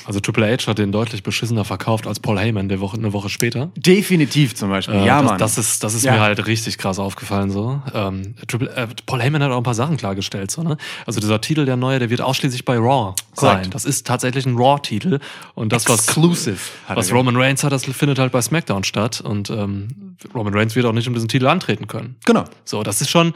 Also 0.05 0.20
Triple 0.20 0.46
H 0.46 0.67
hat 0.69 0.79
den 0.79 0.93
deutlich 0.93 1.23
beschissener 1.23 1.64
verkauft 1.64 2.06
als 2.06 2.20
Paul 2.20 2.38
Heyman 2.38 2.69
der 2.69 2.81
Woche, 2.81 2.96
eine 2.96 3.12
Woche 3.12 3.29
später. 3.29 3.70
Definitiv 3.76 4.55
zum 4.55 4.70
Beispiel. 4.70 4.94
Äh, 4.94 5.06
ja, 5.06 5.20
das, 5.23 5.31
Mann. 5.31 5.38
das 5.38 5.58
ist, 5.58 5.82
das 5.82 5.94
ist 5.94 6.05
Ja. 6.05 6.12
mir 6.12 6.20
halt 6.20 6.46
richtig 6.46 6.79
krass 6.79 6.99
aufgefallen 6.99 7.50
so. 7.50 7.82
Ähm, 7.93 8.34
Triple, 8.46 8.70
äh, 8.76 8.87
Paul 9.06 9.20
Heyman 9.20 9.43
hat 9.43 9.50
auch 9.50 9.56
ein 9.56 9.62
paar 9.64 9.75
Sachen 9.75 9.96
klargestellt 9.96 10.50
so. 10.50 10.62
Ne? 10.62 10.76
Also 11.06 11.20
dieser 11.20 11.40
Titel, 11.40 11.64
der 11.64 11.76
neue, 11.76 11.99
der 11.99 12.11
wird 12.11 12.20
ausschließlich 12.20 12.64
bei 12.64 12.76
Raw 12.76 13.14
sein. 13.34 13.70
Das 13.70 13.84
ist 13.84 14.06
tatsächlich 14.06 14.46
ein 14.46 14.56
Raw-Titel 14.56 15.19
und 15.55 15.73
das 15.73 15.88
was 15.88 16.05
Exclusive, 16.06 16.58
was 16.87 16.96
gesagt. 16.96 17.19
Roman 17.19 17.37
Reigns 17.37 17.64
hat, 17.64 17.73
das 17.73 17.85
findet 17.85 18.19
halt 18.19 18.31
bei 18.32 18.40
SmackDown 18.40 18.85
statt 18.85 19.20
und 19.20 19.50
ähm, 19.50 20.17
Roman 20.35 20.55
Reigns 20.55 20.76
wird 20.76 20.87
auch 20.87 20.93
nicht 20.93 21.08
um 21.08 21.14
diesen 21.14 21.28
Titel 21.28 21.46
antreten 21.49 21.88
können. 21.88 22.17
Genau. 22.25 22.44
So, 22.64 22.82
das 22.85 23.00
ist 23.00 23.11
schon, 23.11 23.35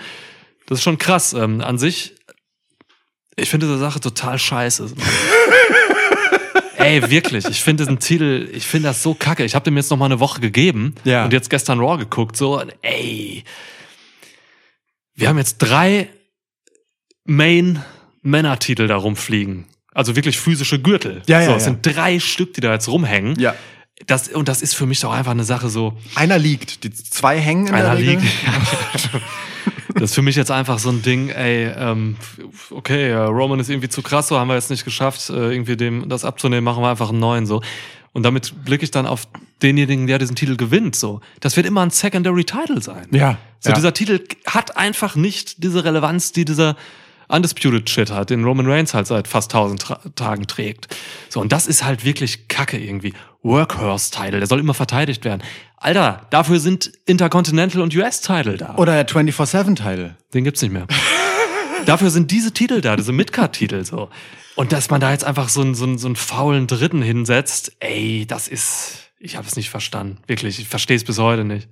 das 0.68 0.78
ist 0.78 0.84
schon 0.84 0.98
krass. 0.98 1.32
Ähm, 1.32 1.60
an 1.60 1.78
sich, 1.78 2.14
ich 3.34 3.50
finde 3.50 3.66
diese 3.66 3.78
Sache 3.78 3.98
total 4.00 4.38
scheiße. 4.38 4.90
Ey, 6.76 7.10
wirklich, 7.10 7.44
ich 7.46 7.62
finde 7.62 7.84
diesen 7.84 7.98
Titel, 7.98 8.48
ich 8.52 8.66
finde 8.66 8.88
das 8.88 9.02
so 9.02 9.14
kacke. 9.14 9.44
Ich 9.44 9.54
habe 9.54 9.64
dem 9.64 9.76
jetzt 9.76 9.90
noch 9.90 9.96
mal 9.96 10.04
eine 10.06 10.20
Woche 10.20 10.40
gegeben 10.40 10.94
Ja. 11.04 11.24
und 11.24 11.32
jetzt 11.32 11.50
gestern 11.50 11.80
Raw 11.80 11.98
geguckt, 11.98 12.36
so, 12.36 12.62
ey. 12.82 13.44
Wir 15.14 15.28
haben 15.28 15.38
jetzt 15.38 15.58
drei 15.58 16.08
Main-Männer-Titel 17.24 18.86
da 18.86 18.96
rumfliegen. 18.96 19.66
Also 19.94 20.14
wirklich 20.14 20.38
physische 20.38 20.80
Gürtel. 20.80 21.22
Ja, 21.26 21.40
ja, 21.40 21.46
so, 21.46 21.52
es 21.54 21.62
ja. 21.66 21.70
sind 21.72 21.86
drei 21.86 22.20
Stück, 22.20 22.52
die 22.54 22.60
da 22.60 22.72
jetzt 22.72 22.88
rumhängen. 22.88 23.38
Ja. 23.38 23.54
Das, 24.06 24.28
und 24.28 24.46
das 24.48 24.60
ist 24.60 24.74
für 24.74 24.84
mich 24.84 25.00
doch 25.00 25.12
einfach 25.12 25.30
eine 25.30 25.44
Sache 25.44 25.70
so, 25.70 25.96
Einer 26.14 26.38
liegt, 26.38 26.84
die 26.84 26.92
zwei 26.92 27.40
hängen 27.40 27.66
in 27.68 27.72
der 27.72 27.90
einer 27.90 27.98
Regel. 27.98 28.18
liegt. 28.20 28.32
Das 29.98 30.10
ist 30.10 30.14
für 30.14 30.22
mich 30.22 30.36
jetzt 30.36 30.50
einfach 30.50 30.78
so 30.78 30.90
ein 30.90 31.00
Ding, 31.00 31.30
ey, 31.30 31.72
ähm, 31.74 32.16
okay, 32.70 33.10
äh, 33.10 33.16
Roman 33.16 33.58
ist 33.60 33.70
irgendwie 33.70 33.88
zu 33.88 34.02
krass, 34.02 34.28
so 34.28 34.38
haben 34.38 34.48
wir 34.48 34.54
jetzt 34.54 34.70
nicht 34.70 34.84
geschafft, 34.84 35.30
äh, 35.30 35.52
irgendwie 35.52 35.76
dem 35.76 36.08
das 36.08 36.24
abzunehmen, 36.24 36.64
machen 36.64 36.82
wir 36.82 36.90
einfach 36.90 37.08
einen 37.08 37.18
neuen 37.18 37.46
so. 37.46 37.62
Und 38.12 38.22
damit 38.22 38.64
blicke 38.64 38.84
ich 38.84 38.90
dann 38.90 39.06
auf 39.06 39.26
denjenigen, 39.62 40.06
der 40.06 40.18
diesen 40.18 40.36
Titel 40.36 40.56
gewinnt, 40.56 40.96
so. 40.96 41.20
Das 41.40 41.56
wird 41.56 41.66
immer 41.66 41.82
ein 41.82 41.90
Secondary 41.90 42.44
Title 42.44 42.82
sein. 42.82 43.06
Ja. 43.10 43.38
So, 43.60 43.70
ja. 43.70 43.74
dieser 43.74 43.94
Titel 43.94 44.20
hat 44.46 44.76
einfach 44.76 45.16
nicht 45.16 45.62
diese 45.62 45.84
Relevanz, 45.84 46.32
die 46.32 46.44
dieser 46.44 46.76
Undisputed 47.28 47.88
Shit 47.90 48.10
hat, 48.10 48.30
den 48.30 48.44
Roman 48.44 48.66
Reigns 48.70 48.94
halt 48.94 49.06
seit 49.06 49.26
fast 49.28 49.50
tausend 49.50 49.82
Tra 49.82 50.00
Tagen 50.14 50.46
trägt. 50.46 50.94
So, 51.28 51.40
und 51.40 51.52
das 51.52 51.66
ist 51.66 51.84
halt 51.84 52.04
wirklich 52.04 52.48
Kacke 52.48 52.78
irgendwie. 52.78 53.14
Workhorse-Title, 53.42 54.38
der 54.38 54.46
soll 54.46 54.60
immer 54.60 54.74
verteidigt 54.74 55.24
werden. 55.24 55.42
Alter, 55.76 56.26
dafür 56.30 56.58
sind 56.58 56.92
Intercontinental 57.04 57.82
und 57.82 57.94
US-Title 57.94 58.56
da. 58.56 58.74
Oder 58.76 59.02
der 59.02 59.06
24-7-Titel. 59.06 60.14
Den 60.32 60.44
gibt's 60.44 60.62
nicht 60.62 60.72
mehr. 60.72 60.86
Dafür 61.84 62.10
sind 62.10 62.32
diese 62.32 62.52
Titel 62.52 62.80
da, 62.80 62.96
diese 62.96 63.12
Midcard-Titel 63.12 63.84
so. 63.84 64.10
Und 64.56 64.72
dass 64.72 64.90
man 64.90 65.00
da 65.00 65.12
jetzt 65.12 65.24
einfach 65.24 65.48
so 65.48 65.60
einen, 65.60 65.74
so 65.76 65.84
einen, 65.84 65.98
so 65.98 66.08
einen 66.08 66.16
faulen 66.16 66.66
Dritten 66.66 67.00
hinsetzt, 67.00 67.76
ey, 67.78 68.26
das 68.26 68.48
ist, 68.48 69.10
ich 69.20 69.36
habe 69.36 69.46
es 69.46 69.54
nicht 69.54 69.70
verstanden. 69.70 70.18
Wirklich, 70.26 70.58
ich 70.58 70.66
verstehe 70.66 70.96
es 70.96 71.04
bis 71.04 71.18
heute 71.18 71.44
nicht. 71.44 71.68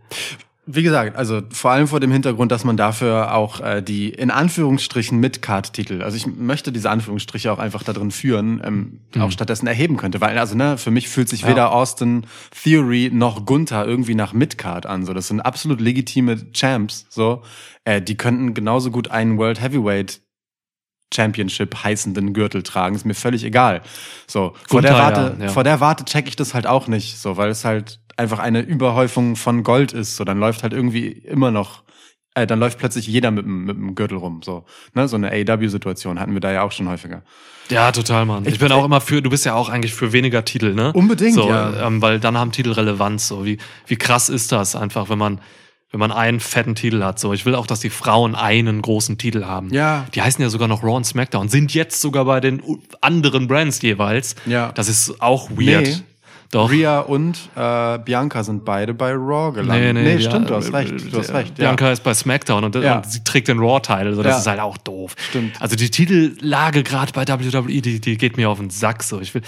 Wie 0.66 0.82
gesagt, 0.82 1.14
also 1.16 1.42
vor 1.50 1.72
allem 1.72 1.86
vor 1.86 2.00
dem 2.00 2.10
Hintergrund, 2.10 2.50
dass 2.50 2.64
man 2.64 2.78
dafür 2.78 3.34
auch 3.34 3.60
äh, 3.60 3.82
die 3.82 4.08
in 4.08 4.30
Anführungsstrichen 4.30 5.18
Mid-Card-Titel, 5.20 6.00
also 6.02 6.16
ich 6.16 6.26
möchte 6.26 6.72
diese 6.72 6.88
Anführungsstriche 6.88 7.52
auch 7.52 7.58
einfach 7.58 7.82
da 7.82 7.92
drin 7.92 8.10
führen, 8.10 8.62
ähm, 8.64 9.00
auch 9.20 9.30
stattdessen 9.30 9.66
erheben 9.66 9.98
könnte. 9.98 10.22
Weil, 10.22 10.38
also 10.38 10.54
ne, 10.54 10.78
für 10.78 10.90
mich 10.90 11.10
fühlt 11.10 11.28
sich 11.28 11.42
Ja. 11.42 11.48
weder 11.48 11.72
Austin 11.72 12.26
Theory 12.62 13.10
noch 13.12 13.44
Gunther 13.44 13.84
irgendwie 13.86 14.14
nach 14.14 14.32
Mid-Card 14.32 14.86
an. 14.86 15.04
So, 15.04 15.12
das 15.12 15.28
sind 15.28 15.40
absolut 15.40 15.82
legitime 15.82 16.50
Champs. 16.52 17.04
So, 17.10 17.42
äh, 17.84 18.00
die 18.00 18.16
könnten 18.16 18.54
genauso 18.54 18.90
gut 18.90 19.10
einen 19.10 19.36
World 19.36 19.60
Heavyweight 19.60 20.22
Championship 21.14 21.84
heißenden 21.84 22.32
Gürtel 22.32 22.62
tragen. 22.62 22.96
Ist 22.96 23.04
mir 23.04 23.14
völlig 23.14 23.44
egal. 23.44 23.82
So, 24.26 24.54
vor 24.68 24.80
der 24.82 24.92
Gunther, 24.92 25.04
Warte, 25.04 25.36
ja, 25.38 25.44
ja. 25.44 25.52
vor 25.52 25.62
der 25.62 25.80
Warte 25.80 26.04
check 26.06 26.26
ich 26.26 26.36
das 26.36 26.54
halt 26.54 26.66
auch 26.66 26.88
nicht, 26.88 27.18
so, 27.18 27.36
weil 27.36 27.50
es 27.50 27.64
halt 27.64 28.00
einfach 28.16 28.38
eine 28.38 28.60
Überhäufung 28.60 29.36
von 29.36 29.62
Gold 29.62 29.92
ist. 29.92 30.16
So, 30.16 30.24
dann 30.24 30.38
läuft 30.38 30.62
halt 30.62 30.72
irgendwie 30.72 31.08
immer 31.08 31.50
noch 31.50 31.82
äh, 32.36 32.48
dann 32.48 32.58
läuft 32.58 32.80
plötzlich 32.80 33.06
jeder 33.06 33.30
mit, 33.30 33.44
dem- 33.44 33.64
mit 33.64 33.76
dem 33.76 33.94
Gürtel 33.94 34.18
rum. 34.18 34.40
So, 34.42 34.64
ne? 34.92 35.06
so 35.06 35.14
eine 35.14 35.30
AEW-Situation 35.30 36.18
hatten 36.18 36.32
wir 36.34 36.40
da 36.40 36.50
ja 36.52 36.62
auch 36.62 36.72
schon 36.72 36.88
häufiger. 36.88 37.22
Ja, 37.70 37.92
total, 37.92 38.26
Mann. 38.26 38.44
Ich, 38.44 38.58
bin 38.58 38.72
auch 38.72 38.84
immer 38.84 39.00
für, 39.00 39.22
du 39.22 39.30
bist 39.30 39.44
ja 39.46 39.54
auch 39.54 39.68
eigentlich 39.68 39.94
für 39.94 40.12
weniger 40.12 40.44
Titel, 40.44 40.74
ne? 40.74 40.92
Unbedingt, 40.94 41.34
so, 41.34 41.48
ja. 41.48 41.86
Ähm, 41.86 42.02
weil 42.02 42.18
dann 42.18 42.36
haben 42.36 42.50
Titel 42.50 42.72
Relevanz. 42.72 43.28
So 43.28 43.44
wie, 43.44 43.58
wie 43.86 43.94
krass 43.96 44.28
ist 44.28 44.50
das 44.50 44.74
einfach, 44.74 45.08
wenn 45.08 45.16
man, 45.18 45.40
wenn 45.92 46.00
man 46.00 46.10
einen 46.10 46.40
fetten 46.40 46.74
Titel 46.74 47.04
hat. 47.04 47.20
So, 47.20 47.32
ich 47.32 47.46
will 47.46 47.54
auch, 47.54 47.68
dass 47.68 47.78
die 47.78 47.88
Frauen 47.90 48.34
einen 48.34 48.82
großen 48.82 49.16
Titel 49.16 49.44
haben. 49.44 49.72
Ja. 49.72 50.04
Die 50.16 50.20
heißen 50.20 50.42
ja 50.42 50.50
sogar 50.50 50.66
noch 50.66 50.82
Raw 50.82 50.96
und 50.96 51.04
SmackDown, 51.06 51.48
sind 51.48 51.72
jetzt 51.72 52.00
sogar 52.00 52.24
bei 52.24 52.40
den 52.40 52.60
anderen 53.00 53.46
Brands 53.46 53.80
jeweils. 53.80 54.34
Ja. 54.44 54.72
Das 54.72 54.88
ist 54.88 55.22
auch 55.22 55.50
weird. 55.52 55.86
Nee. 55.86 55.96
Doch. 56.54 56.70
Rhea 56.70 57.00
und 57.00 57.36
äh, 57.56 57.98
Bianca 57.98 58.44
sind 58.44 58.64
beide 58.64 58.94
bei 58.94 59.12
Raw 59.12 59.52
gelandet. 59.52 59.94
Nee, 59.94 60.16
die- 60.18 60.22
stimmt, 60.22 60.48
du 60.50 60.54
äh, 60.54 60.56
hast 60.58 60.72
recht. 60.72 61.12
Du 61.12 61.18
hast 61.18 61.32
recht. 61.34 61.58
Ja. 61.58 61.64
Bianca 61.66 61.90
ist 61.90 62.02
bei 62.04 62.14
SmackDown 62.14 62.64
und, 62.64 62.74
Ja. 62.76 62.96
und 62.98 63.10
sie 63.10 63.24
trägt 63.24 63.48
den 63.48 63.58
Raw-Teil. 63.58 64.06
Also 64.06 64.22
das 64.22 64.32
Ja. 64.34 64.38
ist 64.38 64.46
halt 64.46 64.60
auch 64.60 64.76
doof. 64.78 65.16
Stimmt. 65.30 65.60
Also 65.60 65.74
die 65.76 65.90
Titellage 65.90 66.82
gerade 66.84 67.12
bei 67.12 67.26
WWE, 67.26 67.82
die, 67.82 68.00
die 68.00 68.16
geht 68.16 68.36
mir 68.36 68.48
auf 68.50 68.58
den 68.58 68.70
Sack. 68.70 69.02
So, 69.02 69.20
ich 69.20 69.34
will, 69.34 69.42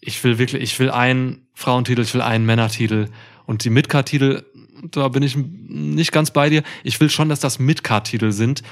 ich 0.00 0.22
will 0.24 0.38
wirklich, 0.38 0.62
ich 0.62 0.78
will 0.80 0.90
einen 0.90 1.46
Frauentitel, 1.54 2.02
ich 2.02 2.12
will 2.12 2.22
einen 2.22 2.44
Männertitel 2.44 3.06
und 3.46 3.64
die 3.64 3.70
Midcard-Titel. 3.70 4.42
Da 4.90 5.08
bin 5.08 5.22
ich 5.22 5.36
nicht 5.36 6.12
ganz 6.12 6.30
bei 6.32 6.50
dir. 6.50 6.62
Ich 6.84 6.98
will 7.00 7.08
schon, 7.10 7.28
dass 7.28 7.40
das 7.40 7.58
Midcard-Titel 7.58 8.32
sind, 8.32 8.62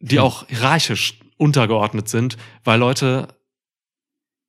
die 0.00 0.16
Hm. 0.16 0.24
auch 0.24 0.46
hierarchisch 0.48 1.18
untergeordnet 1.38 2.08
sind, 2.08 2.36
weil 2.64 2.78
Leute 2.78 3.28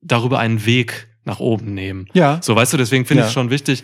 darüber 0.01 0.39
einen 0.39 0.65
Weg 0.65 1.07
nach 1.31 1.39
oben 1.39 1.73
nehmen. 1.73 2.07
Ja. 2.13 2.39
So, 2.41 2.55
weißt 2.55 2.73
du, 2.73 2.77
deswegen 2.77 3.05
finde 3.05 3.21
ich 3.21 3.25
Ja. 3.25 3.27
es 3.29 3.33
schon 3.33 3.49
wichtig. 3.49 3.83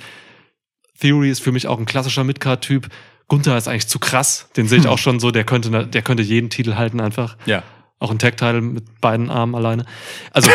Theory 1.00 1.30
ist 1.32 1.42
für 1.42 1.52
mich 1.52 1.68
auch 1.68 1.80
ein 1.80 1.86
klassischer 1.86 2.24
Midcard-Typ. 2.24 2.90
Gunther 3.30 3.58
ist 3.58 3.68
eigentlich 3.68 3.88
zu 3.88 4.00
krass. 4.00 4.50
Den 4.58 4.68
sehe 4.68 4.80
ich 4.80 4.88
auch 4.88 4.98
schon 4.98 5.20
so, 5.20 5.32
der 5.32 5.44
könnte, 5.46 5.86
der 5.88 6.02
könnte 6.02 6.24
jeden 6.24 6.50
Titel 6.50 6.76
halten 6.76 7.00
einfach. 7.00 7.38
Ja. 7.46 7.64
Auch 8.00 8.12
ein 8.12 8.20
Tag-Title 8.20 8.62
mit 8.62 9.00
beiden 9.02 9.30
Armen 9.30 9.56
alleine. 9.56 9.86
Also, 10.32 10.50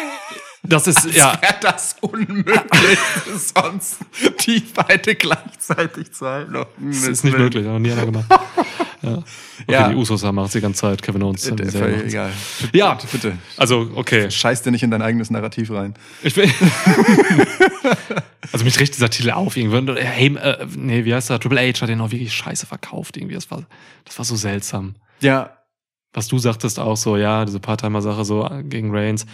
das 0.62 0.86
ist, 0.86 1.04
ja, 1.14 1.36
Wäre 1.40 1.54
das 1.60 1.96
unmöglich, 2.00 2.98
sonst 3.54 3.98
die 4.46 4.60
beide 4.74 5.14
gleichzeitig 5.14 6.12
zu 6.12 6.26
halten. 6.26 6.56
Oh, 6.56 6.64
das 6.80 7.02
ist 7.02 7.24
nicht 7.24 7.36
möglich, 7.36 7.64
hat 7.66 7.72
noch 7.72 7.78
nie 7.78 7.92
einer 7.92 8.06
gemacht. 8.06 8.26
Ja. 9.02 9.14
Okay, 9.14 9.24
Ja. 9.68 9.88
die 9.88 9.96
Usos 9.96 10.22
haben 10.24 10.38
es 10.38 10.52
die 10.52 10.60
ganze 10.60 10.80
Zeit, 10.82 11.02
Kevin 11.02 11.22
Owens. 11.22 11.42
die 11.42 11.48
selber 11.70 11.88
Völlig 11.88 12.04
egal. 12.12 12.30
Ja. 12.72 12.98
Bitte. 13.10 13.36
Also, 13.56 13.90
okay. 13.94 14.30
Scheiß 14.30 14.62
dir 14.62 14.70
nicht 14.70 14.82
in 14.82 14.90
dein 14.90 15.02
eigenes 15.02 15.30
Narrativ 15.30 15.70
rein. 15.70 15.94
Ich 16.22 16.34
bin 16.34 16.50
also 18.52 18.64
mich 18.64 18.78
riecht 18.78 18.94
dieser 18.94 19.10
Titel 19.10 19.30
auf 19.30 19.56
irgendwie. 19.56 20.00
Hey, 20.00 20.34
äh, 20.36 20.66
nee, 20.76 21.04
wie 21.04 21.14
heißt 21.14 21.30
der? 21.30 21.38
Triple 21.40 21.60
H 21.60 21.80
hat 21.80 21.88
den 21.88 22.00
auch 22.00 22.10
wirklich 22.10 22.32
scheiße 22.32 22.66
verkauft 22.66 23.16
irgendwie. 23.16 23.34
Das 23.34 23.50
war, 23.50 23.62
das 24.04 24.18
war 24.18 24.24
so 24.24 24.36
seltsam. 24.36 24.94
Ja, 25.20 25.50
Was 26.14 26.28
du 26.28 26.38
sagtest 26.38 26.78
auch 26.78 26.96
so, 26.96 27.16
ja, 27.16 27.44
diese 27.44 27.60
Part-Timer-Sache 27.60 28.24
so 28.24 28.48
gegen 28.64 28.94
Reigns. 28.94 29.26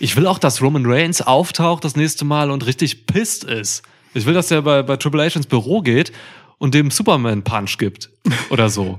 Ich 0.00 0.16
will 0.16 0.26
auch, 0.26 0.38
dass 0.38 0.62
Roman 0.62 0.84
Reigns 0.86 1.22
auftaucht 1.22 1.84
das 1.84 1.96
nächste 1.96 2.24
Mal 2.24 2.50
und 2.50 2.66
richtig 2.66 3.06
pisst 3.06 3.44
ist. 3.44 3.82
Ich 4.14 4.26
will, 4.26 4.34
dass 4.34 4.50
er 4.50 4.62
bei, 4.62 4.82
bei 4.82 4.96
Triple 4.96 5.22
H 5.24 5.36
ins 5.36 5.46
Büro 5.46 5.82
geht 5.82 6.12
und 6.58 6.74
dem 6.74 6.90
Superman-Punch 6.90 7.78
gibt. 7.78 8.10
Oder 8.50 8.68
so. 8.68 8.98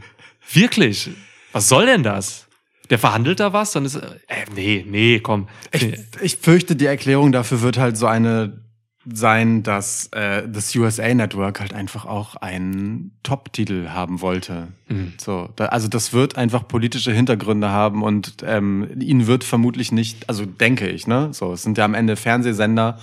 Wirklich. 0.52 1.10
Was 1.52 1.70
soll 1.70 1.86
denn 1.86 2.04
das? 2.04 2.48
Der 2.90 2.98
verhandelt 2.98 3.40
da 3.40 3.54
was? 3.54 3.72
Dann 3.72 3.86
ist, 3.86 3.96
äh, 3.96 4.08
nee, 4.56 4.86
nee, 4.88 5.20
komm. 5.20 5.48
ich, 5.72 5.94
ich 6.22 6.38
fürchte, 6.38 6.76
die 6.76 6.88
Erklärung 6.88 7.32
dafür 7.32 7.62
wird 7.62 7.78
halt 7.78 7.98
so 7.98 8.08
eine 8.08 8.64
sein, 9.12 9.64
dass 9.64 10.08
äh, 10.12 10.48
das 10.48 10.76
USA 10.76 11.14
Network 11.14 11.60
halt 11.62 11.74
einfach 11.74 12.06
auch 12.06 12.36
einen 12.36 13.18
Top-Titel 13.24 13.90
haben 13.90 14.22
wollte. 14.22 14.68
Mhm. 14.88 15.14
So, 15.18 15.50
da, 15.56 15.68
also 15.68 15.88
das 15.88 16.14
wird 16.14 16.38
einfach 16.38 16.68
politische 16.68 17.12
Hintergründe 17.12 17.70
haben 17.70 18.04
und 18.04 18.38
ähm, 18.46 18.90
ihnen 19.00 19.28
wird 19.28 19.44
vermutlich 19.44 19.92
nicht, 19.92 20.28
also 20.28 20.46
denke 20.46 20.90
ich, 20.90 21.08
ne? 21.08 21.30
So, 21.32 21.54
es 21.54 21.64
sind 21.64 21.78
ja 21.78 21.86
am 21.86 21.94
Ende 21.94 22.16
Fernsehsender, 22.16 23.00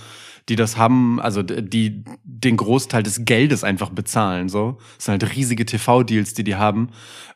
die 0.49 0.55
das 0.55 0.77
haben, 0.77 1.19
also 1.19 1.43
die 1.43 2.03
den 2.23 2.57
Großteil 2.57 3.03
des 3.03 3.25
Geldes 3.25 3.63
einfach 3.63 3.89
bezahlen. 3.89 4.49
So, 4.49 4.77
das 4.95 5.05
sind 5.05 5.23
halt 5.23 5.35
riesige 5.35 5.65
TV-Deals, 5.65 6.33
die 6.33 6.43
die 6.43 6.55
haben. 6.55 6.89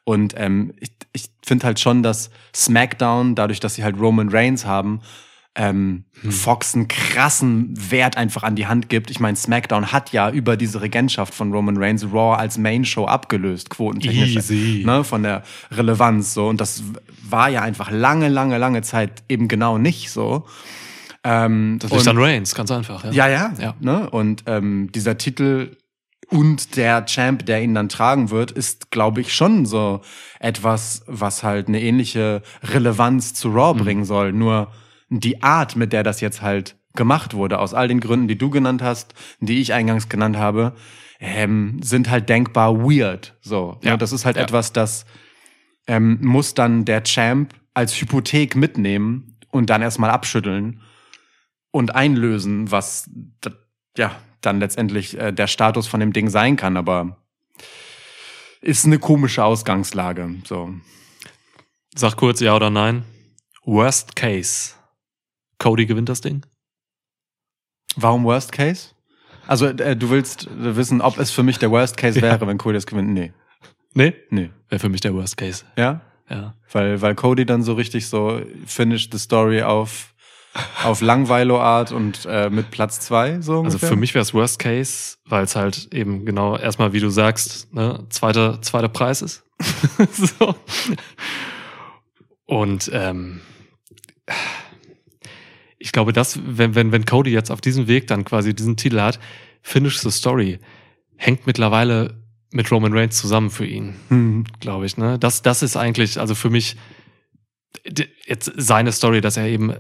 Und 0.04 0.34
ähm, 0.38 0.74
ich, 0.80 0.92
ich 1.14 1.26
finde 1.44 1.66
halt 1.66 1.80
schon, 1.80 2.04
dass 2.04 2.30
SmackDown, 2.56 3.36
dadurch, 3.36 3.60
dass 3.60 3.76
sie 3.76 3.84
halt 3.84 4.00
Roman 4.00 4.30
Reigns 4.30 4.66
haben, 4.66 5.02
ähm, 5.54 6.06
Fox 6.30 6.76
einen 6.76 6.88
krassen 6.88 7.74
Wert 7.92 8.16
einfach 8.16 8.44
an 8.44 8.56
die 8.56 8.68
Hand 8.68 8.88
gibt. 8.88 9.12
Ich 9.12 9.20
meine, 9.20 9.36
SmackDown 9.36 9.92
hat 9.92 10.14
ja 10.14 10.30
über 10.30 10.56
diese 10.56 10.82
Regentschaft 10.82 11.34
von 11.34 11.52
Roman 11.52 11.76
Reigns 11.76 12.06
Raw 12.06 12.38
als 12.38 12.58
Main 12.58 12.86
Show 12.86 13.06
abgelöst, 13.06 13.70
quotentechnisch. 13.70 14.36
Easy. 14.38 14.84
Ne, 14.86 15.04
von 15.04 15.24
der 15.24 15.44
Relevanz 15.70 16.34
so. 16.34 16.48
Und 16.48 16.62
das 16.62 16.84
war 17.30 17.50
ja 17.50 17.62
einfach 17.64 17.92
lange, 17.92 18.30
lange, 18.30 18.58
lange 18.58 18.82
Zeit 18.82 19.24
eben 19.28 19.50
genau 19.50 19.78
nicht 19.78 20.10
so. 20.10 20.46
Ähm, 21.24 21.78
Das 21.80 21.92
und- 21.92 22.08
an 22.08 22.18
Reigns, 22.18 22.56
ganz 22.56 22.72
einfach. 22.72 23.04
Ja, 23.06 23.28
ja, 23.28 23.28
ja. 23.30 23.54
Ja. 23.60 23.76
Ne? 23.80 24.10
Und 24.10 24.44
ähm, 24.48 24.92
dieser 24.94 25.18
Titel 25.18 25.78
und 26.30 26.78
der 26.78 27.06
Champ, 27.06 27.46
der 27.46 27.62
ihn 27.62 27.76
dann 27.76 27.90
tragen 27.90 28.30
wird, 28.32 28.52
ist, 28.52 28.90
glaube 28.90 29.22
ich, 29.22 29.34
schon 29.36 29.66
so 29.66 30.02
etwas, 30.40 31.04
was 31.06 31.44
halt 31.44 31.68
eine 31.68 31.82
ähnliche 31.82 32.42
Relevanz 32.64 33.34
zu 33.34 33.50
Raw 33.50 33.78
bringen 33.78 34.06
soll. 34.06 34.32
Nur 34.32 34.72
die 35.10 35.44
Art, 35.44 35.76
mit 35.76 35.92
der 35.94 36.04
das 36.04 36.22
jetzt 36.22 36.42
halt 36.42 36.78
gemacht 36.96 37.34
wurde, 37.34 37.60
aus 37.60 37.74
all 37.74 37.88
den 37.88 38.00
Gründen, 38.00 38.28
die 38.28 38.38
du 38.38 38.50
genannt 38.50 38.82
hast, 38.82 39.14
die 39.42 39.60
ich 39.62 39.74
eingangs 39.74 40.10
genannt 40.10 40.38
habe, 40.38 40.74
ähm, 41.20 41.80
sind 41.84 42.10
halt 42.10 42.30
denkbar 42.30 42.80
weird. 42.80 43.36
So, 43.42 43.78
Ja. 43.84 43.92
ne? 43.92 43.98
das 43.98 44.12
ist 44.12 44.26
halt 44.26 44.38
Ja. 44.38 44.44
etwas, 44.44 44.74
das 44.74 45.06
ähm, 45.88 46.18
muss 46.22 46.54
dann 46.54 46.86
der 46.86 47.04
Champ 47.04 47.54
als 47.74 48.00
Hypothek 48.00 48.56
mitnehmen 48.56 49.38
und 49.52 49.70
dann 49.70 49.82
erstmal 49.82 50.10
abschütteln 50.12 50.82
und 51.72 51.96
einlösen, 51.96 52.72
was 52.72 53.10
ja 53.98 54.16
dann 54.42 54.60
letztendlich 54.60 55.18
äh, 55.18 55.32
der 55.32 55.48
Status 55.48 55.88
von 55.88 56.00
dem 56.00 56.14
Ding 56.14 56.30
sein 56.30 56.56
kann, 56.56 56.78
aber 56.78 57.18
ist 58.62 58.86
eine 58.86 59.00
komische 59.00 59.44
Ausgangslage. 59.44 60.36
So. 60.46 60.74
Sag 61.96 62.16
kurz 62.18 62.40
ja 62.40 62.56
oder 62.56 62.70
nein. 62.70 63.04
Worst 63.64 64.16
Case. 64.16 64.74
Cody 65.58 65.86
gewinnt 65.86 66.10
das 66.10 66.22
Ding? 66.22 66.46
Warum 67.96 68.24
Worst 68.24 68.52
Case? 68.52 68.90
Also 69.48 69.68
äh, 69.68 69.96
du 69.96 70.10
willst 70.10 70.48
wissen, 70.52 71.02
ob 71.02 71.18
es 71.18 71.32
für 71.32 71.44
mich 71.44 71.60
der 71.60 71.72
Worst 71.72 71.98
Case 71.98 72.22
wäre, 72.22 72.46
wenn 72.48 72.58
Cody 72.58 72.76
das 72.76 72.86
gewinnt? 72.86 73.10
Nee. 73.10 73.34
Nee. 73.94 74.14
Nee. 74.30 74.50
Wäre 74.70 74.80
für 74.80 74.90
mich 74.90 75.02
der 75.02 75.14
Worst 75.14 75.38
Case. 75.38 75.66
Ja? 75.76 76.02
Ja. 76.30 76.56
Weil, 76.72 77.02
weil 77.02 77.16
Cody 77.16 77.46
dann 77.46 77.62
so 77.62 77.74
richtig 77.74 78.08
so 78.08 78.42
finished 78.66 79.12
the 79.12 79.20
story 79.20 79.62
auf, 79.62 80.11
auf 80.84 81.02
Langweilo-Art 81.02 81.92
und 81.92 82.26
äh, 82.30 82.50
mit 82.50 82.72
Platz 82.72 83.00
zwei 83.00 83.36
so 83.42 83.54
Also 83.54 83.60
ungefähr? 83.62 83.90
für 83.90 83.96
mich 83.96 84.14
wäre 84.14 84.24
es 84.24 84.34
Worst 84.34 84.60
Case, 84.60 85.18
weil 85.26 85.44
es 85.46 85.56
halt 85.56 85.94
eben 85.94 86.26
genau 86.26 86.58
erstmal, 86.58 86.92
wie 86.94 87.00
du 87.00 87.10
sagst, 87.10 87.74
ne, 87.74 88.06
zweiter, 88.10 88.62
zweiter 88.62 88.90
Preis 88.90 89.22
ist. 89.22 89.44
so. 90.12 90.56
Und 92.46 92.90
ähm, 92.94 93.42
ich 95.80 95.92
glaube, 95.92 96.14
dass, 96.14 96.40
wenn, 96.46 96.76
wenn, 96.76 96.92
wenn 96.92 97.06
Cody 97.06 97.32
jetzt 97.32 97.50
auf 97.52 97.62
diesem 97.62 97.88
Weg 97.88 98.08
dann 98.08 98.26
quasi 98.26 98.54
diesen 98.54 98.78
Titel 98.78 99.00
hat, 99.00 99.20
Finish 99.62 100.00
the 100.00 100.12
Story, 100.12 100.60
hängt 101.16 101.48
mittlerweile 101.48 102.20
mit 102.52 102.70
Roman 102.72 102.94
Reigns 102.94 103.18
zusammen 103.18 103.50
für 103.50 103.66
ihn, 103.66 103.96
Hm. 104.10 104.44
glaube 104.60 104.86
ich. 104.86 104.98
Ne? 104.98 105.18
Das, 105.18 105.42
das 105.42 105.64
ist 105.64 105.78
eigentlich, 105.78 106.20
also 106.20 106.36
für 106.36 106.50
mich 106.50 106.76
jetzt 108.26 108.52
seine 108.58 108.92
Story, 108.92 109.22
dass 109.22 109.38
er 109.38 109.48
eben 109.48 109.74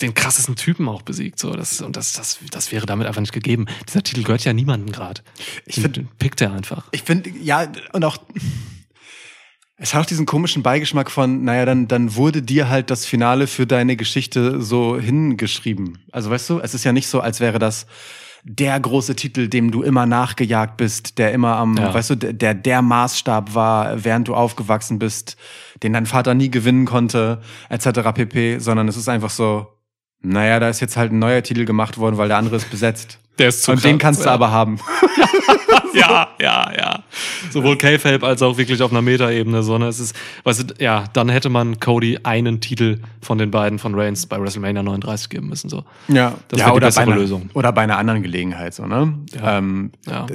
den 0.00 0.14
krassesten 0.14 0.54
Typen 0.56 0.88
auch 0.88 1.02
besiegt. 1.02 1.38
So, 1.38 1.52
das, 1.52 1.80
und 1.80 1.96
das, 1.96 2.12
das, 2.12 2.38
das 2.50 2.70
wäre 2.72 2.86
damit 2.86 3.06
einfach 3.06 3.20
nicht 3.20 3.32
gegeben. 3.32 3.66
Dieser 3.88 4.02
Titel 4.02 4.22
gehört 4.22 4.44
ja 4.44 4.52
niemandem 4.52 4.92
gerade. 4.92 5.22
Ich 5.66 5.74
Den- 5.76 5.82
find- 5.82 5.96
den 5.96 6.08
pickt 6.18 6.40
er 6.40 6.52
einfach. 6.52 6.84
Ich 6.92 7.02
finde, 7.02 7.30
ja, 7.42 7.66
und 7.92 8.04
auch, 8.04 8.18
es 9.76 9.94
hat 9.94 10.02
auch 10.02 10.06
diesen 10.06 10.26
komischen 10.26 10.62
Beigeschmack 10.62 11.10
von, 11.10 11.44
naja, 11.44 11.64
dann, 11.64 11.86
dann 11.86 12.16
wurde 12.16 12.42
dir 12.42 12.68
halt 12.68 12.90
das 12.90 13.04
Finale 13.06 13.46
für 13.46 13.66
deine 13.66 13.96
Geschichte 13.96 14.60
so 14.60 14.98
hingeschrieben. 14.98 15.98
Also 16.10 16.30
weißt 16.30 16.50
du, 16.50 16.58
es 16.60 16.74
ist 16.74 16.84
ja 16.84 16.92
nicht 16.92 17.06
so, 17.08 17.20
als 17.20 17.38
wäre 17.40 17.58
das 17.58 17.86
der 18.44 18.78
große 18.78 19.14
Titel, 19.16 19.48
dem 19.48 19.70
du 19.72 19.82
immer 19.82 20.06
nachgejagt 20.06 20.76
bist, 20.76 21.18
der 21.18 21.32
immer 21.32 21.56
am, 21.56 21.76
Ja. 21.76 21.92
weißt 21.92 22.10
du, 22.10 22.14
der- 22.16 22.32
der 22.32 22.54
der 22.54 22.82
Maßstab 22.82 23.54
war, 23.54 24.04
während 24.04 24.28
du 24.28 24.34
aufgewachsen 24.34 24.98
bist, 24.98 25.36
den 25.82 25.92
dein 25.92 26.06
Vater 26.06 26.34
nie 26.34 26.50
gewinnen 26.50 26.84
konnte, 26.86 27.40
etc. 27.68 28.12
pp, 28.14 28.58
sondern 28.58 28.88
es 28.88 28.96
ist 28.96 29.08
einfach 29.08 29.30
so, 29.30 29.66
Naja, 30.20 30.58
da 30.58 30.68
ist 30.68 30.80
jetzt 30.80 30.96
halt 30.96 31.12
ein 31.12 31.18
neuer 31.18 31.42
Titel 31.42 31.64
gemacht 31.64 31.98
worden, 31.98 32.18
weil 32.18 32.28
der 32.28 32.38
andere 32.38 32.56
ist 32.56 32.70
besetzt. 32.70 33.18
Der 33.38 33.48
ist 33.48 33.62
zu 33.62 33.70
Und 33.70 33.84
den 33.84 33.98
krass, 33.98 34.02
kannst 34.02 34.20
du 34.22 34.26
ja. 34.26 34.34
aber 34.34 34.50
haben. 34.50 34.80
ja, 35.94 36.28
ja, 36.40 36.72
ja. 36.76 37.04
Sowohl 37.50 37.78
K-Fape 37.78 38.26
als 38.26 38.42
auch 38.42 38.58
wirklich 38.58 38.82
auf 38.82 38.90
einer 38.90 39.00
Meta-Ebene, 39.00 39.62
sondern 39.62 39.90
es 39.90 40.00
ist, 40.00 40.16
weißt 40.42 40.70
du, 40.70 40.84
ja, 40.84 41.04
dann 41.12 41.28
hätte 41.28 41.48
man 41.48 41.78
Cody 41.78 42.18
einen 42.24 42.60
Titel 42.60 42.98
von 43.22 43.38
den 43.38 43.52
beiden 43.52 43.78
von 43.78 43.94
Reigns 43.94 44.26
bei 44.26 44.40
WrestleMania 44.40 44.82
39 44.82 45.28
geben 45.28 45.48
müssen, 45.48 45.68
so. 45.68 45.84
Ja, 46.08 46.34
Das 46.48 46.58
ja 46.60 46.66
wäre 46.66 46.72
die 46.72 46.76
oder, 46.78 46.86
bessere 46.88 47.06
bei 47.06 47.12
einer, 47.12 47.20
Lösung. 47.20 47.50
oder 47.54 47.72
bei 47.72 47.82
einer 47.82 47.98
anderen 47.98 48.22
Gelegenheit, 48.24 48.74
so, 48.74 48.86
ne? 48.86 49.18
Ja. 49.34 49.58
Ähm, 49.58 49.92
Ja. 50.06 50.26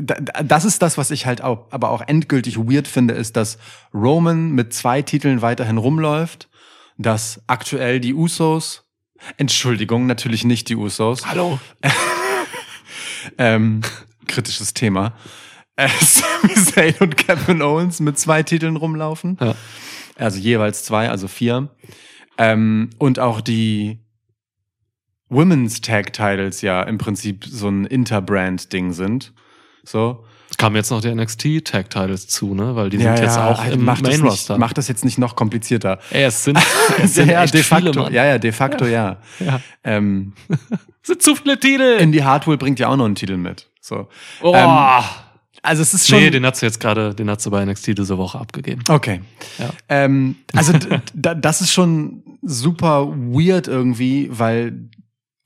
Das 0.44 0.64
ist 0.64 0.82
das, 0.82 0.98
was 0.98 1.12
ich 1.12 1.26
halt 1.26 1.42
auch, 1.44 1.68
aber 1.72 1.90
auch 1.90 2.02
endgültig 2.08 2.58
weird 2.58 2.88
finde, 2.88 3.16
ist, 3.16 3.36
dass 3.36 3.58
Roman 3.94 4.52
mit 4.52 4.74
zwei 4.74 5.02
Titeln 5.02 5.42
weiterhin 5.42 5.78
rumläuft, 5.78 6.48
dass 6.98 7.42
aktuell 7.48 8.00
die 8.00 8.14
Usos, 8.14 8.83
Entschuldigung, 9.38 10.06
natürlich 10.06 10.44
nicht 10.44 10.70
die 10.70 10.76
Usos, 10.76 11.26
Hallo. 11.26 11.60
ähm, 13.38 13.82
kritisches 14.28 14.74
Thema, 14.74 15.14
äh, 15.76 15.90
Sami 16.00 16.54
Zayn 16.56 16.96
und 17.00 17.18
Kevin 17.18 17.62
Owens 17.62 18.00
mit 18.00 18.18
zwei 18.20 18.44
Titeln 18.44 18.76
rumlaufen. 18.76 19.38
Ja. 19.40 19.56
Also 20.16 20.40
jeweils 20.40 20.84
zwei, 20.84 21.10
also 21.10 21.28
vier. 21.28 21.70
Ähm, 22.38 22.90
und 22.98 23.20
auch 23.20 23.42
die 23.42 24.00
Women's 25.30 25.82
Tag 25.82 26.14
Titles 26.14 26.62
ja 26.62 26.84
im 26.84 26.98
Prinzip 26.98 27.46
so 27.46 27.70
ein 27.70 27.86
Interbrand-Ding 27.86 28.94
sind. 28.94 29.34
So. 29.84 30.26
Kamen 30.64 30.76
jetzt 30.78 30.92
noch 30.92 31.02
die 31.02 31.14
NXT 31.14 31.66
Tag 31.66 31.90
Titles 31.90 32.28
zu, 32.28 32.56
ne? 32.56 32.76
Weil 32.76 32.90
die 32.90 32.98
sind 32.98 33.18
jetzt 33.18 33.38
auch 33.38 33.60
halt 33.62 33.74
im 33.74 33.84
macht 33.84 34.06
das 34.06 34.18
Main 34.18 34.28
Roster. 34.28 34.58
Macht 34.58 34.78
das 34.78 34.88
jetzt 34.88 35.04
nicht 35.04 35.18
noch 35.18 35.36
komplizierter. 35.36 36.00
Ey, 36.10 36.24
es 36.24 36.44
sind, 36.46 36.58
es 37.04 37.16
sind 37.16 37.30
ja, 37.30 37.46
de 37.46 37.64
viele, 37.64 37.64
facto, 37.64 38.04
Mann. 38.04 38.14
ja, 38.14 38.26
ja, 38.26 38.38
de 38.38 38.52
facto 38.54 38.86
ja. 38.86 39.18
Ja. 39.40 39.60
Ähm, 39.84 40.34
Es 40.50 40.60
sind 41.08 41.22
zu 41.22 41.36
viele 41.36 41.60
Titel. 41.60 41.98
Indy 42.00 42.20
Hartwell 42.20 42.58
bringt 42.58 42.80
ja 42.80 42.88
auch 42.88 42.96
noch 42.96 43.04
einen 43.06 43.16
Titel 43.16 43.36
mit. 43.36 43.70
So. 43.82 44.08
oh. 44.42 44.54
Ähm, 44.56 45.04
also 45.62 45.82
es 45.82 45.94
ist 45.94 46.08
schon. 46.08 46.20
nee, 46.20 46.30
den 46.30 46.46
hat 46.46 46.56
sie 46.56 46.66
jetzt 46.66 46.80
gerade, 46.80 47.14
den 47.14 47.30
hat 47.30 47.42
sie 47.42 47.50
bei 47.50 47.64
NXT 47.66 47.98
diese 47.98 48.18
Woche 48.18 48.40
abgegeben. 48.40 48.82
Okay. 48.88 49.22
Ja. 49.60 49.70
Ähm, 49.90 50.36
also 50.56 50.74
das 51.14 51.62
ist 51.62 51.72
schon 51.74 52.24
super 52.42 53.08
weird 53.10 53.68
irgendwie, 53.68 54.30
weil 54.32 54.90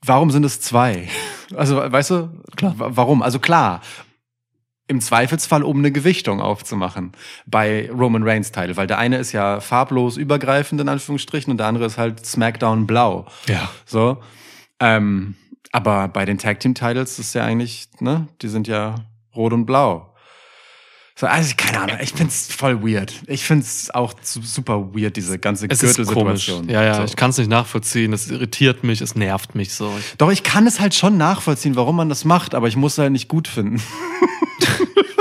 warum 0.04 0.30
sind 0.30 0.44
es 0.44 0.60
zwei? 0.60 1.08
Also 1.56 1.76
weißt 1.76 2.10
du, 2.10 2.28
Klar. 2.56 2.74
wa- 2.78 2.90
warum? 2.92 3.22
Also 3.22 3.38
klar, 3.38 3.80
im 4.88 5.00
Zweifelsfall 5.00 5.62
um 5.62 5.78
eine 5.78 5.92
Gewichtung 5.92 6.40
aufzumachen 6.40 7.12
bei 7.46 7.90
Roman 7.90 8.22
Reigns 8.22 8.50
Title, 8.50 8.76
weil 8.76 8.86
der 8.86 8.98
eine 8.98 9.18
ist 9.18 9.32
ja 9.32 9.60
farblos 9.60 10.16
übergreifend 10.16 10.80
in 10.80 10.88
Anführungsstrichen 10.88 11.50
und 11.50 11.58
der 11.58 11.66
andere 11.66 11.84
ist 11.84 11.98
halt 11.98 12.24
SmackDown 12.24 12.86
blau. 12.86 13.26
Ja. 13.46 13.68
So. 13.84 14.18
Ähm, 14.80 15.36
aber 15.70 16.08
bei 16.08 16.24
den 16.24 16.38
Tag 16.38 16.60
Team 16.60 16.74
Titles 16.74 17.18
ist 17.18 17.34
ja 17.34 17.44
eigentlich, 17.44 17.88
ne, 18.00 18.28
die 18.40 18.48
sind 18.48 18.66
ja 18.66 18.94
rot 19.36 19.52
und 19.52 19.66
blau. 19.66 20.07
So, 21.20 21.26
also 21.26 21.52
keine 21.56 21.80
Ahnung, 21.80 21.96
ich 22.00 22.12
find's 22.12 22.46
voll 22.54 22.80
weird. 22.80 23.12
Ich 23.26 23.42
find's 23.44 23.90
auch 23.90 24.14
su- 24.22 24.40
super 24.40 24.94
weird, 24.94 25.16
diese 25.16 25.36
ganze. 25.38 25.66
Gürtelsituation. 25.66 26.68
Ja, 26.68 26.84
ja, 26.84 26.94
So. 26.94 27.02
ich 27.04 27.16
kann 27.16 27.30
es 27.30 27.38
nicht 27.38 27.50
nachvollziehen. 27.50 28.12
Es 28.12 28.30
irritiert 28.30 28.84
mich, 28.84 29.00
es 29.00 29.16
nervt 29.16 29.56
mich 29.56 29.74
so. 29.74 29.92
Doch, 30.18 30.30
ich 30.30 30.44
kann 30.44 30.64
es 30.68 30.78
halt 30.78 30.94
schon 30.94 31.16
nachvollziehen, 31.16 31.74
warum 31.74 31.96
man 31.96 32.08
das 32.08 32.24
macht, 32.24 32.54
aber 32.54 32.68
ich 32.68 32.76
muss 32.76 32.92
es 32.92 32.98
halt 32.98 33.10
nicht 33.10 33.26
gut 33.26 33.48
finden. 33.48 33.82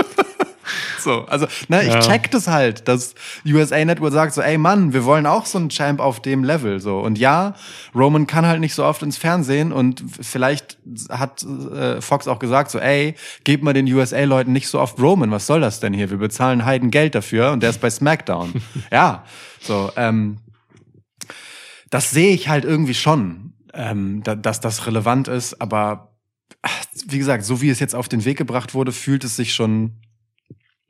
so, 1.03 1.25
also, 1.25 1.47
ne, 1.67 1.83
ich 1.83 1.93
Ja. 1.93 1.99
check 1.99 2.31
das 2.31 2.47
halt, 2.47 2.87
dass 2.87 3.15
USA 3.45 3.83
Network 3.83 4.13
sagt 4.13 4.33
so, 4.33 4.41
ey 4.41 4.57
Mann, 4.57 4.93
wir 4.93 5.05
wollen 5.05 5.25
auch 5.25 5.45
so 5.45 5.57
einen 5.57 5.69
Champ 5.69 5.99
auf 5.99 6.21
dem 6.21 6.43
Level, 6.43 6.79
so. 6.79 6.99
Und 6.99 7.17
ja, 7.17 7.53
Roman 7.95 8.27
kann 8.27 8.45
halt 8.45 8.59
nicht 8.59 8.73
so 8.75 8.83
oft 8.85 9.01
ins 9.03 9.17
Fernsehen 9.17 9.71
und 9.71 10.03
vielleicht 10.21 10.77
hat 11.09 11.43
äh, 11.43 12.01
Fox 12.01 12.27
auch 12.27 12.39
gesagt 12.39 12.71
so, 12.71 12.79
ey, 12.79 13.15
gebt 13.43 13.63
mal 13.63 13.73
den 13.73 13.91
USA-Leuten 13.91 14.51
nicht 14.51 14.67
so 14.67 14.79
oft 14.79 14.99
Roman, 14.99 15.31
was 15.31 15.47
soll 15.47 15.61
das 15.61 15.79
denn 15.79 15.93
hier? 15.93 16.09
Wir 16.09 16.17
bezahlen 16.17 16.65
Heiden 16.65 16.91
Geld 16.91 17.15
dafür 17.15 17.51
und 17.51 17.61
der 17.63 17.69
ist 17.69 17.81
bei 17.81 17.89
SmackDown. 17.89 18.53
ja, 18.91 19.23
so, 19.61 19.91
ähm, 19.95 20.37
das 21.89 22.11
sehe 22.11 22.33
ich 22.33 22.49
halt 22.49 22.65
irgendwie 22.65 22.93
schon, 22.93 23.53
ähm, 23.73 24.21
da, 24.23 24.35
dass 24.35 24.59
das 24.59 24.87
relevant 24.87 25.27
ist, 25.27 25.61
aber 25.61 26.13
wie 27.07 27.17
gesagt, 27.17 27.45
so 27.45 27.61
wie 27.61 27.69
es 27.69 27.79
jetzt 27.79 27.95
auf 27.95 28.09
den 28.09 28.25
Weg 28.25 28.37
gebracht 28.37 28.73
wurde, 28.73 28.91
fühlt 28.91 29.23
es 29.23 29.35
sich 29.35 29.53
schon 29.53 29.93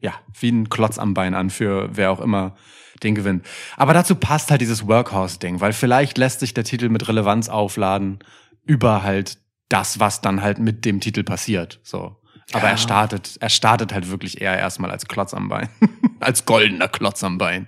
ja 0.01 0.13
wie 0.39 0.51
ein 0.51 0.69
Klotz 0.69 0.97
am 0.97 1.13
Bein 1.13 1.33
an 1.33 1.49
für 1.49 1.89
wer 1.95 2.11
auch 2.11 2.19
immer 2.21 2.55
den 3.03 3.15
gewinnt. 3.15 3.45
Aber 3.75 3.93
dazu 3.93 4.15
passt 4.15 4.49
halt 4.51 4.61
dieses 4.61 4.87
Workhorse-Ding, 4.87 5.59
weil 5.61 5.73
vielleicht 5.73 6.17
lässt 6.17 6.39
sich 6.39 6.53
der 6.53 6.63
Titel 6.63 6.89
mit 6.89 7.07
Relevanz 7.07 7.47
aufladen 7.49 8.19
über 8.65 9.03
halt 9.03 9.37
das, 9.69 9.99
was 9.99 10.21
dann 10.21 10.41
halt 10.41 10.59
mit 10.59 10.83
dem 10.85 10.99
Titel 10.99 11.23
passiert. 11.23 11.79
So. 11.83 12.15
Aber 12.53 12.63
Ja. 12.65 12.71
er 12.71 12.77
startet, 12.77 13.37
er 13.39 13.49
startet 13.49 13.93
halt 13.93 14.09
wirklich 14.09 14.41
eher 14.41 14.57
erstmal 14.57 14.89
als 14.91 15.07
Klotz 15.07 15.33
am 15.33 15.49
Bein. 15.49 15.69
als 16.19 16.45
goldener 16.45 16.87
Klotz 16.87 17.23
am 17.23 17.37
Bein. 17.37 17.67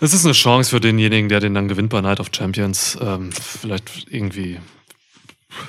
Es 0.00 0.14
ist 0.14 0.24
eine 0.24 0.32
Chance 0.34 0.70
für 0.70 0.80
denjenigen, 0.80 1.28
der 1.28 1.40
den 1.40 1.54
dann 1.54 1.68
gewinnt 1.68 1.90
bei 1.90 2.00
Night 2.00 2.20
of 2.20 2.30
Champions, 2.34 2.96
ähm, 3.00 3.30
vielleicht 3.32 4.06
irgendwie 4.10 4.58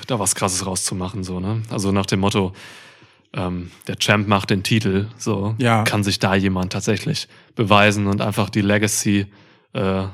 da 0.06 0.18
was 0.18 0.34
Krasses 0.34 0.64
rauszumachen, 0.66 1.24
so, 1.24 1.40
ne? 1.40 1.62
Also 1.68 1.90
nach 1.92 2.06
dem 2.06 2.20
Motto, 2.20 2.52
ähm, 3.34 3.70
der 3.86 3.96
Champ 3.96 4.26
macht 4.28 4.50
den 4.50 4.62
Titel, 4.62 5.06
so, 5.16 5.54
Ja. 5.58 5.84
kann 5.84 6.02
sich 6.02 6.18
da 6.18 6.34
jemand 6.34 6.72
tatsächlich 6.72 7.28
beweisen 7.54 8.06
und 8.06 8.20
einfach 8.20 8.50
die 8.50 8.60
Legacy 8.62 9.26
äh, 9.72 10.04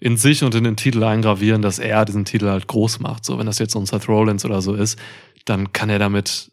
in 0.00 0.16
sich 0.18 0.44
und 0.44 0.54
in 0.54 0.64
den 0.64 0.76
Titel 0.76 1.02
eingravieren, 1.02 1.62
dass 1.62 1.78
er 1.78 2.04
diesen 2.04 2.24
Titel 2.26 2.48
halt 2.48 2.66
groß 2.66 3.00
macht. 3.00 3.24
So, 3.24 3.38
wenn 3.38 3.46
das 3.46 3.58
jetzt 3.58 3.74
ein 3.74 3.86
Seth 3.86 4.08
Rollins 4.08 4.44
oder 4.44 4.60
so 4.60 4.74
ist, 4.74 4.98
dann 5.46 5.72
kann 5.72 5.88
er 5.88 5.98
damit 5.98 6.50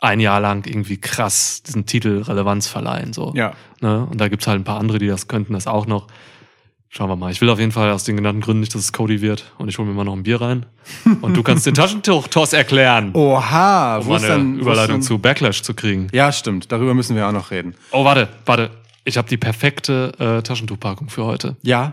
ein 0.00 0.20
Jahr 0.20 0.40
lang 0.40 0.64
irgendwie 0.66 0.96
krass 0.98 1.62
diesen 1.64 1.84
Titel 1.86 2.22
Relevanz 2.22 2.68
verleihen, 2.68 3.12
so. 3.12 3.32
Ja. 3.34 3.54
Ne? 3.80 4.06
Und 4.08 4.20
da 4.20 4.28
gibt's 4.28 4.46
halt 4.46 4.60
ein 4.60 4.64
paar 4.64 4.78
andere, 4.78 4.98
die 4.98 5.08
das 5.08 5.26
könnten, 5.26 5.54
das 5.54 5.66
auch 5.66 5.86
noch. 5.86 6.06
Schauen 6.90 7.10
wir 7.10 7.16
mal. 7.16 7.30
Ich 7.30 7.40
will 7.42 7.50
auf 7.50 7.58
jeden 7.58 7.70
Fall 7.72 7.90
aus 7.90 8.04
den 8.04 8.16
genannten 8.16 8.40
Gründen 8.40 8.60
nicht, 8.60 8.74
dass 8.74 8.80
es 8.82 8.92
Cody 8.94 9.20
wird. 9.20 9.52
Und 9.58 9.68
ich 9.68 9.76
hole 9.78 9.86
mir 9.86 9.94
mal 9.94 10.04
noch 10.04 10.14
ein 10.14 10.22
Bier 10.22 10.40
rein. 10.40 10.64
Und 11.20 11.34
du 11.36 11.42
kannst 11.42 11.66
den 11.66 11.74
Taschentuch-Toss 11.74 12.54
erklären, 12.54 13.10
Oha, 13.14 13.98
um 13.98 14.06
wo 14.06 14.16
ist 14.16 14.24
eine 14.24 14.32
dann 14.34 14.54
ist 14.56 14.62
Überleitung 14.62 14.94
dann- 14.96 15.02
zu 15.02 15.18
Backlash 15.18 15.62
zu 15.62 15.74
kriegen. 15.74 16.06
Ja, 16.12 16.32
stimmt. 16.32 16.72
Darüber 16.72 16.94
müssen 16.94 17.14
wir 17.14 17.26
auch 17.28 17.32
noch 17.32 17.50
reden. 17.50 17.74
Oh, 17.90 18.04
warte, 18.04 18.28
warte. 18.46 18.70
Ich 19.04 19.18
habe 19.18 19.28
die 19.28 19.36
perfekte 19.36 20.12
äh, 20.18 20.42
Taschentuchpackung 20.42 21.10
für 21.10 21.24
heute. 21.26 21.56
Ja. 21.62 21.92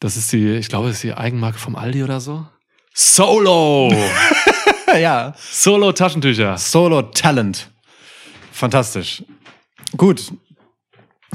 Das 0.00 0.16
ist 0.16 0.32
die, 0.32 0.54
ich 0.56 0.68
glaube, 0.68 0.88
das 0.88 0.96
ist 0.96 1.04
die 1.04 1.14
Eigenmarke 1.14 1.58
vom 1.58 1.76
Aldi 1.76 2.02
oder 2.02 2.20
so. 2.20 2.44
Solo! 2.92 3.92
ja. 5.00 5.34
Solo 5.38 5.92
Taschentücher. 5.92 6.58
Solo 6.58 7.02
Talent. 7.02 7.70
Fantastisch. 8.50 9.22
Gut. 9.96 10.32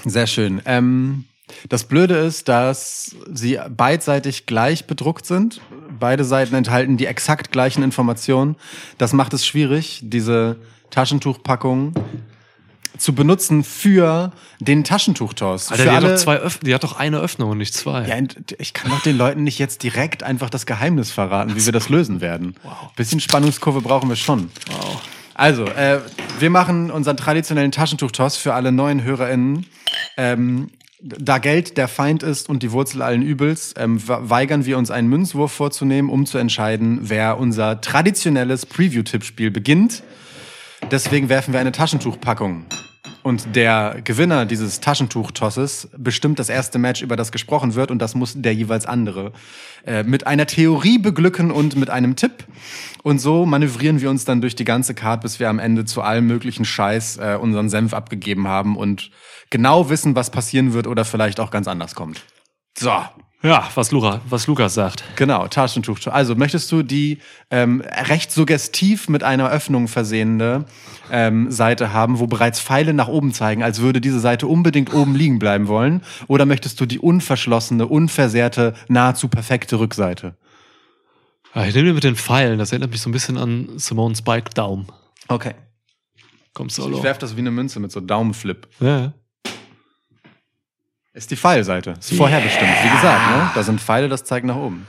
Sehr 0.05 0.27
schön. 0.27 0.61
Ähm, 0.65 1.23
das 1.69 1.86
Blöde 1.86 2.15
ist, 2.15 2.47
dass 2.47 3.15
sie 3.31 3.60
beidseitig 3.69 4.45
gleich 4.45 4.86
bedruckt 4.86 5.25
sind. 5.25 5.62
Beide 5.99 6.23
Seiten 6.23 6.55
enthalten 6.55 6.97
die 6.97 7.05
exakt 7.05 7.51
gleichen 7.51 7.83
Informationen. 7.83 8.55
Das 8.97 9.13
macht 9.13 9.33
es 9.33 9.45
schwierig, 9.45 10.01
diese 10.03 10.57
Taschentuchpackung 10.89 11.93
zu 12.97 13.13
benutzen 13.13 13.63
für 13.63 14.31
den 14.60 14.83
Taschentuchtoss. 14.83 15.71
Alter, 15.71 15.83
für 15.83 15.89
die 15.89 15.95
hat, 15.95 16.03
alle, 16.03 16.13
doch 16.13 16.21
zwei 16.21 16.38
Öff 16.38 16.60
die 16.60 16.73
hat 16.73 16.83
doch 16.83 16.97
eine 16.97 17.19
Öffnung 17.19 17.51
und 17.51 17.60
nicht 17.60 17.73
zwei. 17.73 18.07
ja, 18.07 18.15
ich 18.57 18.73
kann 18.73 18.91
doch 18.91 19.01
den 19.01 19.17
Leuten 19.17 19.43
nicht 19.43 19.60
jetzt 19.60 19.83
direkt 19.83 20.23
einfach 20.23 20.49
das 20.49 20.65
Geheimnis 20.65 21.12
verraten, 21.12 21.55
wie 21.55 21.65
wir 21.65 21.71
das 21.71 21.89
lösen 21.89 22.21
werden. 22.21 22.55
Wow. 22.63 22.93
Bisschen 22.95 23.19
Spannungskurve 23.19 23.81
brauchen 23.81 24.10
wir 24.10 24.15
schon. 24.15 24.49
Wow. 24.71 25.01
Also, 25.33 25.65
äh, 25.65 25.99
wir 26.39 26.49
machen 26.49 26.89
unseren 26.89 27.15
traditionellen 27.15 27.71
Taschentuchtoss 27.71 28.38
für 28.38 28.55
alle 28.55 28.71
neuen 28.71 29.03
HörerInnen. 29.03 29.67
Ähm, 30.17 30.71
da 31.01 31.38
Geld 31.38 31.77
der 31.77 31.88
Feind 31.88 32.23
ist 32.23 32.49
und 32.49 32.63
die 32.63 32.71
Wurzel 32.71 33.01
allen 33.01 33.21
Übels, 33.21 33.73
ähm, 33.77 34.01
we- 34.07 34.29
weigern 34.29 34.65
wir 34.65 34.77
uns 34.77 34.89
einen 34.89 35.07
Münzwurf 35.10 35.51
vorzunehmen, 35.51 36.10
um 36.10 36.25
zu 36.25 36.38
entscheiden, 36.38 36.99
wer 37.03 37.38
unser 37.38 37.81
traditionelles 37.81 38.65
Preview-Tippspiel 38.65 39.51
beginnt. 39.51 40.03
Deswegen 40.91 41.29
werfen 41.29 41.53
wir 41.53 41.60
eine 41.60 41.71
Taschentuchpackung. 41.71 42.65
Und 43.23 43.56
der 43.56 43.99
Gewinner 44.03 44.45
dieses 44.45 44.80
Taschentuchtosses 44.80 45.89
bestimmt 45.97 46.39
das 46.39 46.49
erste 46.49 46.80
Match, 46.80 47.01
über 47.01 47.15
das 47.15 47.32
gesprochen 47.32 47.75
wird, 47.75 47.91
und 47.91 47.99
das 47.99 48.15
muss 48.15 48.34
der 48.36 48.53
jeweils 48.53 48.86
andere 48.86 49.34
äh, 49.86 50.03
mit 50.03 50.27
einer 50.27 50.45
Theorie 50.45 50.97
beglücken 50.97 51.51
und 51.51 51.75
mit 51.75 51.89
einem 51.89 52.15
Tipp. 52.15 52.45
Und 53.03 53.19
so 53.19 53.45
manövrieren 53.45 54.01
wir 54.01 54.10
uns 54.10 54.25
dann 54.25 54.41
durch 54.41 54.56
die 54.56 54.65
ganze 54.65 54.93
Card, 54.93 55.21
bis 55.21 55.39
wir 55.39 55.49
am 55.49 55.60
Ende 55.60 55.86
zu 55.86 56.01
allem 56.01 56.27
möglichen 56.27 56.65
Scheiß 56.65 57.17
äh, 57.17 57.38
unseren 57.41 57.69
Senf 57.69 57.93
abgegeben 57.93 58.47
haben 58.47 58.77
und 58.77 59.12
genau 59.49 59.89
wissen, 59.89 60.15
was 60.15 60.30
passieren 60.30 60.73
wird 60.73 60.88
oder 60.88 61.06
vielleicht 61.06 61.39
auch 61.39 61.51
ganz 61.51 61.67
anders 61.67 61.95
kommt. 61.95 62.23
So, 62.77 62.91
Ja, 63.43 63.69
was, 63.76 63.91
Lura, 63.91 64.21
was 64.28 64.47
Lukas 64.47 64.73
sagt. 64.73 65.04
Genau, 65.15 65.47
Taschentuch. 65.47 66.00
Also 66.08 66.36
möchtest 66.36 66.71
du 66.71 66.82
die 66.82 67.19
ähm, 67.52 67.82
recht 67.82 68.32
suggestiv 68.32 69.10
mit 69.10 69.21
einer 69.23 69.50
Öffnung 69.52 69.88
versehende 69.88 70.65
ähm, 71.12 71.52
Seite 71.52 71.93
haben, 71.93 72.17
wo 72.17 72.26
bereits 72.26 72.60
Pfeile 72.60 72.93
nach 72.95 73.08
oben 73.08 73.34
zeigen, 73.34 73.62
als 73.62 73.80
würde 73.80 74.02
diese 74.02 74.19
Seite 74.19 74.47
unbedingt 74.47 74.91
oben 74.91 75.13
liegen 75.15 75.38
bleiben 75.38 75.67
wollen? 75.67 76.02
Oder 76.28 76.45
möchtest 76.47 76.80
du 76.82 76.88
die 76.88 76.97
unverschlossene, 76.97 77.86
unversehrte, 77.86 78.73
nahezu 78.88 79.28
perfekte 79.28 79.80
Rückseite? 79.80 80.36
Ah, 81.54 81.65
Ich 81.67 81.76
nehme 81.76 81.93
mit 81.93 82.04
den 82.04 82.15
Pfeilen. 82.15 82.58
Das 82.58 82.71
erinnert 82.71 82.89
mich 82.89 83.02
so 83.02 83.10
ein 83.10 83.13
bisschen 83.13 83.38
an 83.38 83.69
Simone 83.78 84.15
Spike 84.15 84.50
Daum. 84.56 84.88
Okay. 85.28 85.54
Komm, 86.56 86.67
Ich 86.67 86.73
Solo. 86.73 87.04
werf 87.04 87.19
das 87.19 87.36
wie 87.36 87.41
eine 87.41 87.52
Münze 87.52 87.80
mit 87.80 87.91
so 87.91 88.00
Daumenflip. 88.02 88.67
Ja, 88.80 89.00
ja. 89.00 89.13
Ist 91.17 91.32
die 91.32 91.36
Pfeilseite. 91.36 91.95
Ist 91.99 92.13
vorherbestimmt. 92.13 92.69
Wie 92.84 92.89
gesagt, 92.89 93.32
ne? 93.32 93.49
Da 93.56 93.63
sind 93.63 93.82
Pfeile, 93.82 94.08
das 94.08 94.23
zeigt 94.23 94.45
nach 94.45 94.56
oben. 94.56 94.86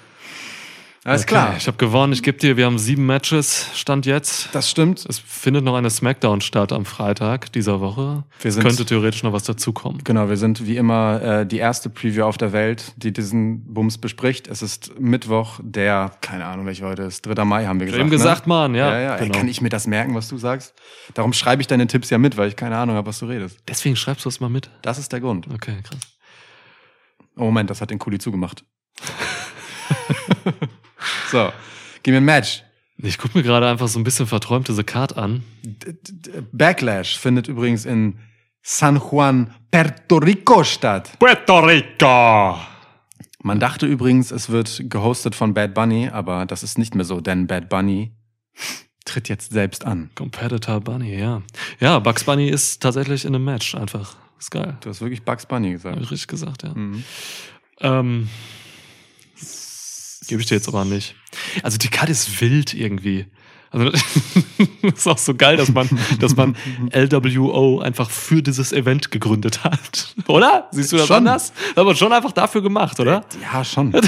Alles 1.04 1.22
Okay, 1.22 1.28
klar. 1.30 1.54
Ich 1.56 1.66
habe 1.68 1.78
gewonnen. 1.78 2.12
Ich 2.12 2.22
gebe 2.22 2.36
dir, 2.36 2.58
wir 2.58 2.66
haben 2.66 2.76
sieben 2.78 3.06
Matches, 3.06 3.68
Stand 3.74 4.04
jetzt. 4.04 4.50
Das 4.52 4.68
stimmt. 4.68 5.06
Es 5.08 5.18
findet 5.18 5.64
noch 5.64 5.74
eine 5.74 5.88
Smackdown 5.88 6.42
statt 6.42 6.70
am 6.70 6.84
Freitag 6.84 7.50
dieser 7.52 7.80
Woche. 7.80 8.24
Wir 8.40 8.48
Es 8.48 8.54
sind- 8.56 8.64
könnte 8.64 8.84
theoretisch 8.84 9.22
noch 9.22 9.32
was 9.32 9.44
dazukommen. 9.44 10.02
Genau, 10.04 10.28
wir 10.28 10.36
sind 10.36 10.66
wie 10.66 10.76
immer 10.76 11.22
äh, 11.22 11.46
die 11.46 11.56
erste 11.58 11.88
Preview 11.88 12.24
auf 12.24 12.36
der 12.36 12.52
Welt, 12.52 12.92
die 12.96 13.10
diesen 13.12 13.72
Bums 13.72 13.96
bespricht. 13.96 14.48
Es 14.48 14.60
ist 14.60 15.00
Mittwoch, 15.00 15.60
der, 15.62 16.10
keine 16.20 16.44
Ahnung, 16.44 16.66
welcher 16.66 16.88
heute 16.88 17.04
ist, 17.04 17.22
3. 17.26 17.42
Mai 17.44 17.64
haben 17.64 17.80
wir 17.80 17.86
gesagt. 17.86 18.00
Eben 18.00 18.10
ne? 18.10 18.16
gesagt, 18.16 18.46
Mann, 18.46 18.74
ja. 18.74 18.90
Ja, 18.90 19.00
ja. 19.00 19.14
Ey, 19.16 19.28
genau. 19.28 19.38
kann 19.38 19.48
ich 19.48 19.62
mir 19.62 19.70
das 19.70 19.86
merken, 19.86 20.14
was 20.14 20.28
du 20.28 20.36
sagst? 20.36 20.74
Darum 21.14 21.32
schreibe 21.32 21.62
ich 21.62 21.68
deine 21.68 21.86
Tipps 21.86 22.10
ja 22.10 22.18
mit, 22.18 22.36
weil 22.36 22.48
ich 22.48 22.56
keine 22.56 22.76
Ahnung 22.76 22.96
habe, 22.96 23.06
was 23.06 23.20
du 23.20 23.26
redest. 23.26 23.56
Deswegen 23.66 23.96
schreibst 23.96 24.26
du 24.26 24.28
es 24.28 24.40
mal 24.40 24.50
mit. 24.50 24.68
Das 24.82 24.98
ist 24.98 25.10
der 25.12 25.20
Grund. 25.20 25.46
Okay, 25.54 25.76
krass. 25.82 26.00
Oh, 27.38 27.44
Moment, 27.44 27.70
das 27.70 27.80
hat 27.80 27.90
den 27.90 27.98
Kuli 27.98 28.18
zugemacht. 28.18 28.64
so, 31.30 31.50
gib 32.02 32.12
mir 32.12 32.18
ein 32.18 32.24
Match. 32.24 32.62
Ich 33.00 33.16
gucke 33.16 33.38
mir 33.38 33.44
gerade 33.44 33.68
einfach 33.68 33.86
so 33.86 34.00
ein 34.00 34.04
bisschen 34.04 34.26
verträumt 34.26 34.66
diese 34.66 34.82
Card 34.82 35.16
an. 35.16 35.44
Backlash 36.50 37.16
findet 37.16 37.46
übrigens 37.46 37.84
in 37.84 38.18
San 38.62 38.96
Juan, 38.96 39.54
Puerto 39.70 40.16
Rico 40.16 40.64
statt. 40.64 41.12
Puerto 41.18 41.60
Rico! 41.60 42.58
Man 43.40 43.60
dachte 43.60 43.86
übrigens, 43.86 44.32
es 44.32 44.50
wird 44.50 44.90
gehostet 44.90 45.36
von 45.36 45.54
Bad 45.54 45.74
Bunny, 45.74 46.08
aber 46.08 46.44
das 46.44 46.64
ist 46.64 46.76
nicht 46.76 46.96
mehr 46.96 47.04
so, 47.04 47.20
denn 47.20 47.46
Bad 47.46 47.68
Bunny 47.68 48.12
tritt 49.04 49.28
jetzt 49.28 49.52
selbst 49.52 49.86
an. 49.86 50.10
Competitor 50.16 50.80
Bunny, 50.80 51.16
ja. 51.16 51.42
Ja, 51.78 52.00
Bugs 52.00 52.24
Bunny 52.24 52.48
ist 52.48 52.82
tatsächlich 52.82 53.24
in 53.24 53.34
einem 53.34 53.44
Match 53.44 53.74
einfach. 53.74 54.16
Ist 54.38 54.50
geil. 54.50 54.76
Du 54.80 54.90
hast 54.90 55.00
wirklich 55.00 55.22
Bugs 55.22 55.46
Bunny 55.46 55.72
gesagt. 55.72 55.98
ich 56.00 56.10
richtig 56.10 56.28
gesagt, 56.28 56.62
ja. 56.62 56.74
Mhm. 56.74 57.04
Ähm, 57.80 58.28
Gebe 60.28 60.42
ich 60.42 60.46
dir 60.46 60.56
jetzt 60.56 60.68
aber 60.68 60.84
nicht. 60.84 61.14
Also 61.62 61.78
die 61.78 61.88
Karte 61.88 62.12
ist 62.12 62.40
wild 62.40 62.74
irgendwie. 62.74 63.26
Also 63.70 63.90
ist 64.82 65.06
auch 65.06 65.18
so 65.18 65.34
geil, 65.34 65.56
dass 65.56 65.72
man, 65.72 65.88
dass 66.20 66.36
man 66.36 66.54
LWO 66.92 67.80
einfach 67.80 68.10
für 68.10 68.42
dieses 68.42 68.72
Event 68.72 69.10
gegründet 69.10 69.64
hat. 69.64 70.14
Oder? 70.26 70.68
Siehst 70.70 70.92
du 70.92 70.98
das 70.98 71.06
Schon. 71.06 71.16
anders? 71.16 71.52
Aber 71.76 71.94
schon 71.94 72.12
einfach 72.12 72.32
dafür 72.32 72.62
gemacht, 72.62 73.00
oder? 73.00 73.24
Ja, 73.42 73.64
schon. 73.64 73.92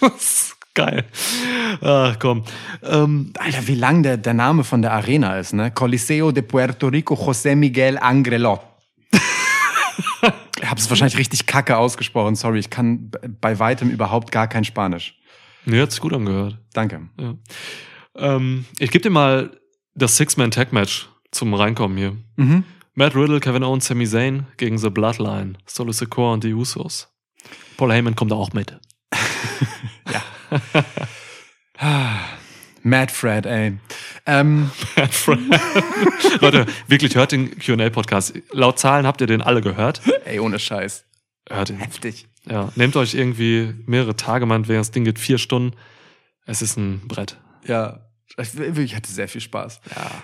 Das 0.00 0.14
ist 0.16 0.56
geil. 0.74 1.04
Ach 1.80 2.18
komm. 2.18 2.44
Ähm, 2.82 3.32
Alter, 3.38 3.66
wie 3.68 3.76
lang 3.76 4.02
der, 4.02 4.16
der 4.16 4.34
Name 4.34 4.64
von 4.64 4.82
der 4.82 4.92
Arena 4.92 5.38
ist, 5.38 5.54
ne? 5.54 5.70
Coliseo 5.70 6.32
de 6.32 6.42
Puerto 6.42 6.88
Rico 6.88 7.14
José 7.14 7.54
Miguel 7.54 7.96
Angrelot. 7.96 8.60
Ich 10.60 10.68
habe 10.68 10.80
es 10.80 10.88
wahrscheinlich 10.90 11.18
richtig 11.18 11.46
kacke 11.46 11.76
ausgesprochen, 11.76 12.34
sorry. 12.34 12.58
Ich 12.58 12.70
kann 12.70 13.10
bei 13.40 13.58
weitem 13.58 13.90
überhaupt 13.90 14.32
gar 14.32 14.48
kein 14.48 14.64
Spanisch. 14.64 15.18
mir 15.64 15.82
hat's 15.82 16.00
gut 16.00 16.12
angehört. 16.12 16.58
Danke. 16.72 17.08
Ja. 17.18 17.34
Ähm, 18.16 18.64
ich 18.78 18.90
gebe 18.90 19.02
dir 19.02 19.10
mal 19.10 19.58
das 19.94 20.16
Six-Man-Tag-Match 20.16 21.08
zum 21.30 21.54
Reinkommen 21.54 21.96
hier. 21.96 22.16
Mhm. 22.36 22.64
Matt 22.94 23.14
Riddle, 23.14 23.40
Kevin 23.40 23.62
Owens, 23.62 23.86
Sami 23.86 24.06
Zayn 24.06 24.46
gegen 24.56 24.76
The 24.78 24.90
Bloodline, 24.90 25.54
Solo 25.66 25.92
Secure 25.92 26.32
und 26.32 26.44
die 26.44 26.52
Usos. 26.52 27.08
Paul 27.76 27.92
Heyman 27.92 28.16
kommt 28.16 28.32
auch 28.32 28.52
mit. 28.52 28.78
Mad 32.82 33.12
Fred, 33.12 33.46
ey. 33.46 33.78
Ähm, 34.26 34.70
Leute, 36.40 36.66
wirklich 36.86 37.14
hört 37.14 37.32
den 37.32 37.58
Q&A-Podcast. 37.58 38.34
Laut 38.52 38.78
Zahlen 38.78 39.06
habt 39.06 39.20
ihr 39.20 39.26
den 39.26 39.42
alle 39.42 39.60
gehört. 39.60 40.00
ey, 40.24 40.40
ohne 40.40 40.58
Scheiß. 40.58 41.04
Hört 41.48 41.70
ihn. 41.70 41.78
Heftig. 41.78 42.26
Ja, 42.48 42.72
nehmt 42.76 42.96
euch 42.96 43.14
irgendwie 43.14 43.74
mehrere 43.86 44.16
Tage, 44.16 44.46
meinetwegen, 44.46 44.78
das 44.78 44.90
Ding 44.90 45.04
geht 45.04 45.18
vier 45.18 45.38
Stunden. 45.38 45.76
Es 46.46 46.62
ist 46.62 46.76
ein 46.76 47.06
Brett. 47.06 47.36
Ja. 47.66 48.00
Ich, 48.38 48.94
hatte 48.94 49.10
sehr 49.10 49.28
viel 49.28 49.40
Spaß. 49.40 49.80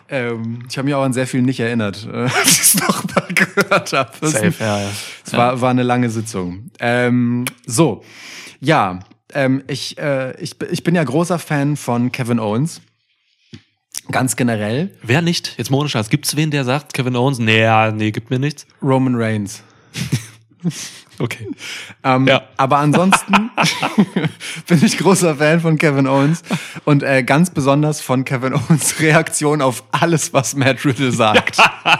Ähm, 0.09 0.61
ich 0.69 0.79
habe 0.79 0.87
mich 0.87 0.95
auch 0.95 1.03
an 1.03 1.12
sehr 1.12 1.27
viel 1.27 1.42
nicht 1.42 1.61
erinnert, 1.61 2.07
äh, 2.11 2.16
als 2.35 2.53
ich 2.53 2.61
es 2.61 2.75
nochmal 2.77 3.29
gehört 3.35 3.92
habe. 3.92 4.29
Safe, 4.29 4.55
ja, 4.59 4.81
ja. 4.81 4.90
Es 5.25 5.33
war, 5.33 5.61
war 5.61 5.71
eine 5.71 5.83
lange 5.83 6.09
Sitzung. 6.09 6.71
Ähm, 6.79 7.45
so, 7.66 8.05
ja, 8.61 9.01
ähm, 9.37 9.62
ich, 9.68 9.99
äh, 9.99 10.40
ich, 10.40 10.57
ich 10.70 10.83
bin 10.83 10.94
ja 10.94 11.05
großer 11.05 11.38
Fan 11.38 11.77
von 11.77 12.11
Kevin 12.11 12.40
Owens. 12.40 12.81
Ganz 14.11 14.37
generell. 14.37 14.90
Wer 15.03 15.22
nicht? 15.22 15.55
Jetzt 15.59 15.70
mal 15.70 15.79
ohne 15.79 15.88
Scheiß. 15.88 16.09
Gibt's 16.11 16.37
wen, 16.37 16.51
der 16.51 16.64
sagt, 16.64 16.94
Kevin 16.94 17.16
Owens, 17.16 17.38
nee, 17.38 17.61
ja, 17.61 17.90
nee, 17.90 18.11
gibt 18.11 18.31
mir 18.31 18.38
nichts? 18.38 18.66
Roman 18.83 19.14
Reigns. 19.16 19.62
Okay. 21.18 21.46
Ähm, 22.05 22.26
Ja. 22.29 22.42
Aber 22.57 22.79
ansonsten 22.79 23.33
bin 24.68 24.85
ich 24.85 24.98
großer 24.98 25.37
Fan 25.37 25.61
von 25.61 25.76
Kevin 25.79 26.07
Owens 26.07 26.42
und 26.85 27.02
äh, 27.02 27.22
ganz 27.24 27.50
besonders 27.50 28.00
von 28.00 28.24
Kevin 28.24 28.55
Owens 28.55 29.00
Reaktion 29.00 29.61
auf 29.61 29.83
alles, 29.90 30.33
was 30.33 30.55
Matt 30.55 30.85
Riddle 30.85 31.11
sagt. 31.11 31.57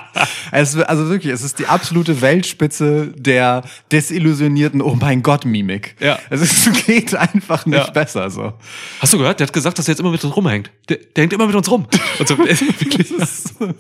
es, 0.53 0.77
also 0.77 1.09
wirklich, 1.09 1.33
es 1.33 1.43
ist 1.43 1.59
die 1.59 1.67
absolute 1.67 2.21
Weltspitze 2.21 3.09
der 3.17 3.65
desillusionierten 3.91 4.81
Oh 4.83 4.95
mein 4.95 5.23
Gott 5.23 5.45
Mimik. 5.45 5.97
Ja. 5.99 6.19
Es 6.31 6.41
ist, 6.43 6.87
geht 6.87 7.15
einfach 7.17 7.67
nicht 7.67 7.79
Ja. 7.87 7.91
besser 7.91 8.31
so. 8.31 8.53
Hast 9.01 9.13
du 9.13 9.19
gehört? 9.19 9.41
Der 9.41 9.47
hat 9.49 9.53
gesagt, 9.53 9.79
dass 9.79 9.89
er 9.89 9.93
jetzt 9.93 10.01
immer 10.01 10.11
mit 10.13 10.23
uns 10.25 10.37
rumhängt. 10.37 10.71
Der, 10.89 10.99
der 10.99 11.23
hängt 11.23 11.33
immer 11.33 11.47
mit 11.47 11.57
uns 11.57 11.69
rum. 11.71 11.87
Und 12.19 12.29
so, 12.29 12.39
wirklich 12.39 13.09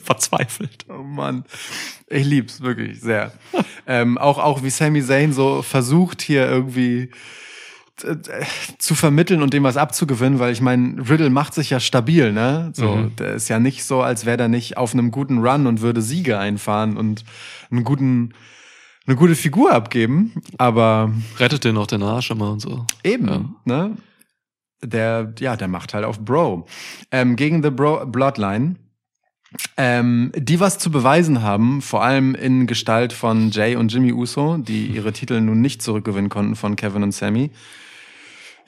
verzweifelt. 0.02 0.84
Oh 0.88 1.02
Mann. 1.02 1.44
Ich 2.08 2.24
lieb's 2.24 2.60
wirklich 2.60 3.00
sehr. 3.00 3.32
ähm, 3.86 4.16
auch, 4.18 4.38
auch 4.38 4.62
wie 4.62 4.70
Sami 4.70 5.02
Zayn 5.02 5.32
so 5.32 5.62
versucht 5.62 6.22
hier 6.22 6.46
irgendwie 6.48 7.10
äh, 8.04 8.16
zu 8.78 8.94
vermitteln 8.94 9.42
und 9.42 9.52
dem 9.52 9.64
was 9.64 9.76
abzugewinnen, 9.76 10.38
weil 10.38 10.52
ich 10.52 10.60
meine, 10.60 11.08
Riddle 11.08 11.30
macht 11.30 11.54
sich 11.54 11.70
ja 11.70 11.80
stabil, 11.80 12.32
ne? 12.32 12.70
So, 12.74 12.94
Mhm. 12.94 13.16
der 13.16 13.34
ist 13.34 13.48
ja 13.48 13.58
nicht 13.58 13.84
so, 13.84 14.02
als 14.02 14.24
wäre 14.26 14.36
der 14.36 14.48
nicht 14.48 14.76
auf 14.76 14.92
einem 14.92 15.10
guten 15.10 15.38
Run 15.38 15.66
und 15.66 15.80
würde 15.80 16.00
Siege 16.02 16.38
einfahren 16.38 16.96
und 16.96 17.24
einen 17.70 17.82
guten, 17.84 18.34
eine 19.06 19.16
gute 19.16 19.34
Figur 19.34 19.72
abgeben. 19.72 20.32
Aber 20.58 21.12
Rettet 21.38 21.64
den 21.64 21.76
auch 21.76 21.86
den 21.88 22.02
Arsch 22.02 22.30
immer 22.30 22.52
und 22.52 22.60
so. 22.60 22.86
Eben, 23.02 23.28
Ja. 23.28 23.44
ne? 23.64 23.96
Der, 24.84 25.32
ja, 25.40 25.56
der 25.56 25.68
macht 25.68 25.94
halt 25.94 26.04
auf 26.04 26.20
Bro. 26.20 26.66
Ähm, 27.10 27.34
gegen 27.34 27.62
The 27.62 27.70
Bro 27.70 28.06
Bloodline, 28.06 28.76
ähm, 29.76 30.32
die 30.36 30.60
was 30.60 30.78
zu 30.78 30.90
beweisen 30.90 31.42
haben, 31.42 31.82
vor 31.82 32.02
allem 32.02 32.34
in 32.34 32.66
Gestalt 32.66 33.12
von 33.12 33.50
Jay 33.50 33.76
und 33.76 33.92
Jimmy 33.92 34.12
Uso, 34.12 34.56
die 34.58 34.86
ihre 34.94 35.12
Titel 35.12 35.40
nun 35.40 35.60
nicht 35.60 35.82
zurückgewinnen 35.82 36.30
konnten 36.30 36.56
von 36.56 36.76
Kevin 36.76 37.02
und 37.02 37.12
Sammy. 37.12 37.50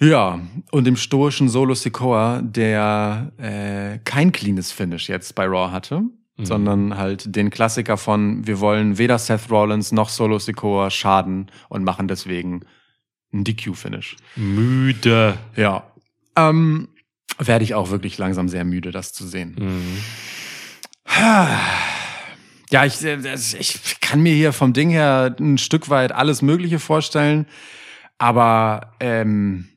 Ja, 0.00 0.40
und 0.70 0.84
dem 0.84 0.96
stoischen 0.96 1.48
Solo 1.48 1.74
Sikoa, 1.74 2.40
der 2.42 3.32
äh, 3.36 3.98
kein 4.04 4.30
cleanes 4.30 4.70
Finish 4.70 5.08
jetzt 5.08 5.34
bei 5.34 5.44
Raw 5.44 5.72
hatte, 5.72 6.02
sondern 6.40 6.96
halt 6.96 7.34
den 7.34 7.50
Klassiker 7.50 7.96
von 7.96 8.46
wir 8.46 8.60
wollen 8.60 8.96
weder 8.96 9.18
Seth 9.18 9.50
Rollins 9.50 9.90
noch 9.90 10.08
Solo 10.08 10.38
Sikoa 10.38 10.90
schaden 10.90 11.50
und 11.68 11.82
machen 11.82 12.06
deswegen 12.06 12.60
ein 13.32 13.42
DQ-Finish. 13.42 14.16
Müde. 14.36 15.36
Ja. 15.56 15.90
Ähm, 16.36 16.88
werde 17.38 17.64
ich 17.64 17.74
auch 17.74 17.90
wirklich 17.90 18.18
langsam 18.18 18.48
sehr 18.48 18.64
müde, 18.64 18.92
das 18.92 19.12
zu 19.12 19.26
sehen. 19.26 19.56
Mhm. 19.58 19.98
Ja, 22.70 22.84
ich, 22.84 23.02
äh, 23.02 23.16
ich 23.58 24.00
kann 24.00 24.20
mir 24.20 24.34
hier 24.34 24.52
vom 24.52 24.74
Ding 24.74 24.90
her 24.90 25.34
ein 25.40 25.56
Stück 25.56 25.88
weit 25.88 26.12
alles 26.12 26.42
Mögliche 26.42 26.78
vorstellen, 26.78 27.46
aber 28.18 28.92
ähm, 29.00 29.68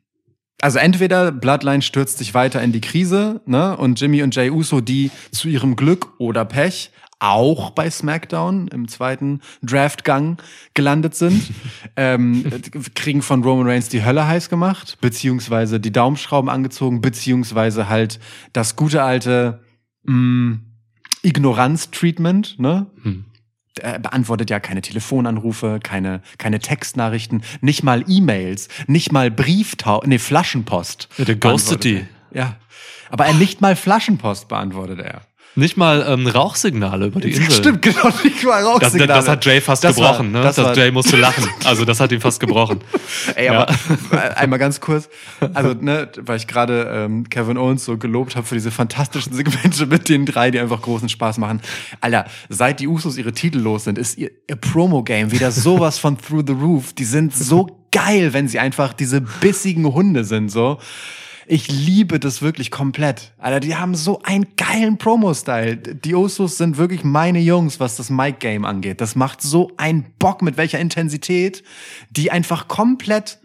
also 0.61 0.77
entweder 0.77 1.31
Bloodline 1.31 1.81
stürzt 1.81 2.17
sich 2.17 2.33
weiter 2.33 2.61
in 2.61 2.71
die 2.71 2.81
Krise, 2.81 3.41
ne, 3.45 3.77
und 3.77 3.99
Jimmy 3.99 4.23
und 4.23 4.35
Jay 4.35 4.49
Uso, 4.49 4.81
die 4.81 5.09
zu 5.31 5.47
ihrem 5.47 5.75
Glück 5.75 6.13
oder 6.19 6.45
Pech 6.45 6.91
auch 7.19 7.69
bei 7.69 7.89
SmackDown 7.89 8.67
im 8.69 8.87
zweiten 8.87 9.41
Draftgang 9.61 10.37
gelandet 10.73 11.15
sind, 11.15 11.51
ähm, 11.95 12.43
kriegen 12.95 13.21
von 13.21 13.43
Roman 13.43 13.67
Reigns 13.67 13.89
die 13.89 14.03
Hölle 14.03 14.27
heiß 14.27 14.49
gemacht, 14.49 14.97
beziehungsweise 15.01 15.79
die 15.79 15.91
Daumenschrauben 15.91 16.49
angezogen, 16.49 16.99
beziehungsweise 16.99 17.87
halt 17.87 18.19
das 18.53 18.75
gute 18.75 19.03
alte 19.03 19.61
mh, 20.03 20.59
Ignoranz-Treatment, 21.23 22.59
ne? 22.59 22.87
Hm. 23.03 23.25
Er 23.79 23.99
beantwortet 23.99 24.49
ja 24.49 24.59
keine 24.59 24.81
Telefonanrufe, 24.81 25.79
keine, 25.81 26.21
keine 26.37 26.59
Textnachrichten, 26.59 27.43
nicht 27.61 27.83
mal 27.83 28.03
E-Mails, 28.07 28.67
nicht 28.87 29.13
mal 29.13 29.31
Brieftau, 29.31 30.03
nee, 30.05 30.19
Flaschenpost. 30.19 31.07
Ja, 31.17 31.25
der 31.25 31.35
ghostet 31.35 31.85
er. 31.85 32.01
Ja. 32.33 32.57
Aber 33.09 33.25
er 33.25 33.33
nicht 33.33 33.61
mal 33.61 33.75
Flaschenpost 33.75 34.47
beantwortet 34.49 34.99
er. 34.99 35.21
Nicht 35.55 35.75
mal 35.75 36.05
ähm, 36.07 36.27
Rauchsignale 36.27 37.07
über 37.07 37.19
die 37.19 37.31
Insel. 37.31 37.51
Stimmt, 37.51 37.81
genau, 37.81 38.09
nicht 38.23 38.43
mal 38.45 38.61
Das, 38.63 38.71
Rauchsignale. 38.71 39.07
das 39.07 39.27
hat 39.27 39.45
Jay 39.45 39.59
fast 39.59 39.83
Das 39.83 39.97
war- 39.97 40.11
gebrochen, 40.13 40.31
ne? 40.31 40.41
das 40.43 40.55
Das, 40.55 40.65
war- 40.65 40.77
Jay 40.77 40.91
musste 40.91 41.17
lachen. 41.17 41.45
Also 41.65 41.83
das 41.83 41.99
hat 41.99 42.11
ihn 42.13 42.21
fast 42.21 42.39
gebrochen. 42.39 42.79
Ey, 43.35 43.49
aber 43.49 43.67
einmal 44.37 44.59
ganz 44.59 44.79
kurz, 44.79 45.09
also 45.53 45.73
ne, 45.73 46.09
weil 46.21 46.37
ich 46.37 46.47
gerade 46.47 46.89
ähm, 47.05 47.29
Kevin 47.29 47.57
Owens 47.57 47.83
so 47.83 47.97
gelobt 47.97 48.35
habe 48.37 48.47
für 48.47 48.55
diese 48.55 48.71
fantastischen 48.71 49.33
Segmente 49.33 49.85
mit 49.87 50.07
den 50.07 50.25
drei, 50.25 50.51
die 50.51 50.59
einfach 50.59 50.81
großen 50.81 51.09
Spaß 51.09 51.37
machen. 51.37 51.61
Alter, 51.99 52.25
seit 52.47 52.79
die 52.79 52.87
Usos 52.87 53.17
ihre 53.17 53.33
Titel 53.33 53.59
los 53.59 53.83
sind, 53.83 53.97
ist 53.97 54.17
ihr, 54.17 54.31
ihr 54.49 54.55
Promo-Game 54.55 55.31
wieder 55.33 55.51
sowas 55.51 55.99
von 55.99 56.17
Through 56.17 56.43
the 56.47 56.53
Roof. 56.53 56.93
Die 56.93 57.03
sind 57.05 57.35
so 57.35 57.77
geil, 57.91 58.31
wenn 58.31 58.47
sie 58.47 58.59
einfach 58.59 58.93
diese 58.93 59.19
bissigen 59.19 59.85
Hunde 59.93 60.23
sind, 60.23 60.49
so. 60.49 60.77
Ich 61.53 61.67
liebe 61.69 62.17
das 62.17 62.41
wirklich 62.41 62.71
komplett. 62.71 63.33
Alter, 63.37 63.59
die 63.59 63.75
haben 63.75 63.93
so 63.93 64.21
einen 64.23 64.47
geilen 64.55 64.97
Promo-Style. 64.97 65.75
Die 65.75 66.15
Usos 66.15 66.57
sind 66.57 66.77
wirklich 66.77 67.03
meine 67.03 67.39
Jungs, 67.39 67.81
was 67.81 67.97
das 67.97 68.09
Mic-Game 68.09 68.63
angeht. 68.63 69.01
Das 69.01 69.17
macht 69.17 69.41
so 69.41 69.69
einen 69.75 70.05
Bock, 70.17 70.41
mit 70.41 70.55
welcher 70.55 70.79
Intensität, 70.79 71.61
die 72.09 72.31
einfach 72.31 72.69
komplett, 72.69 73.39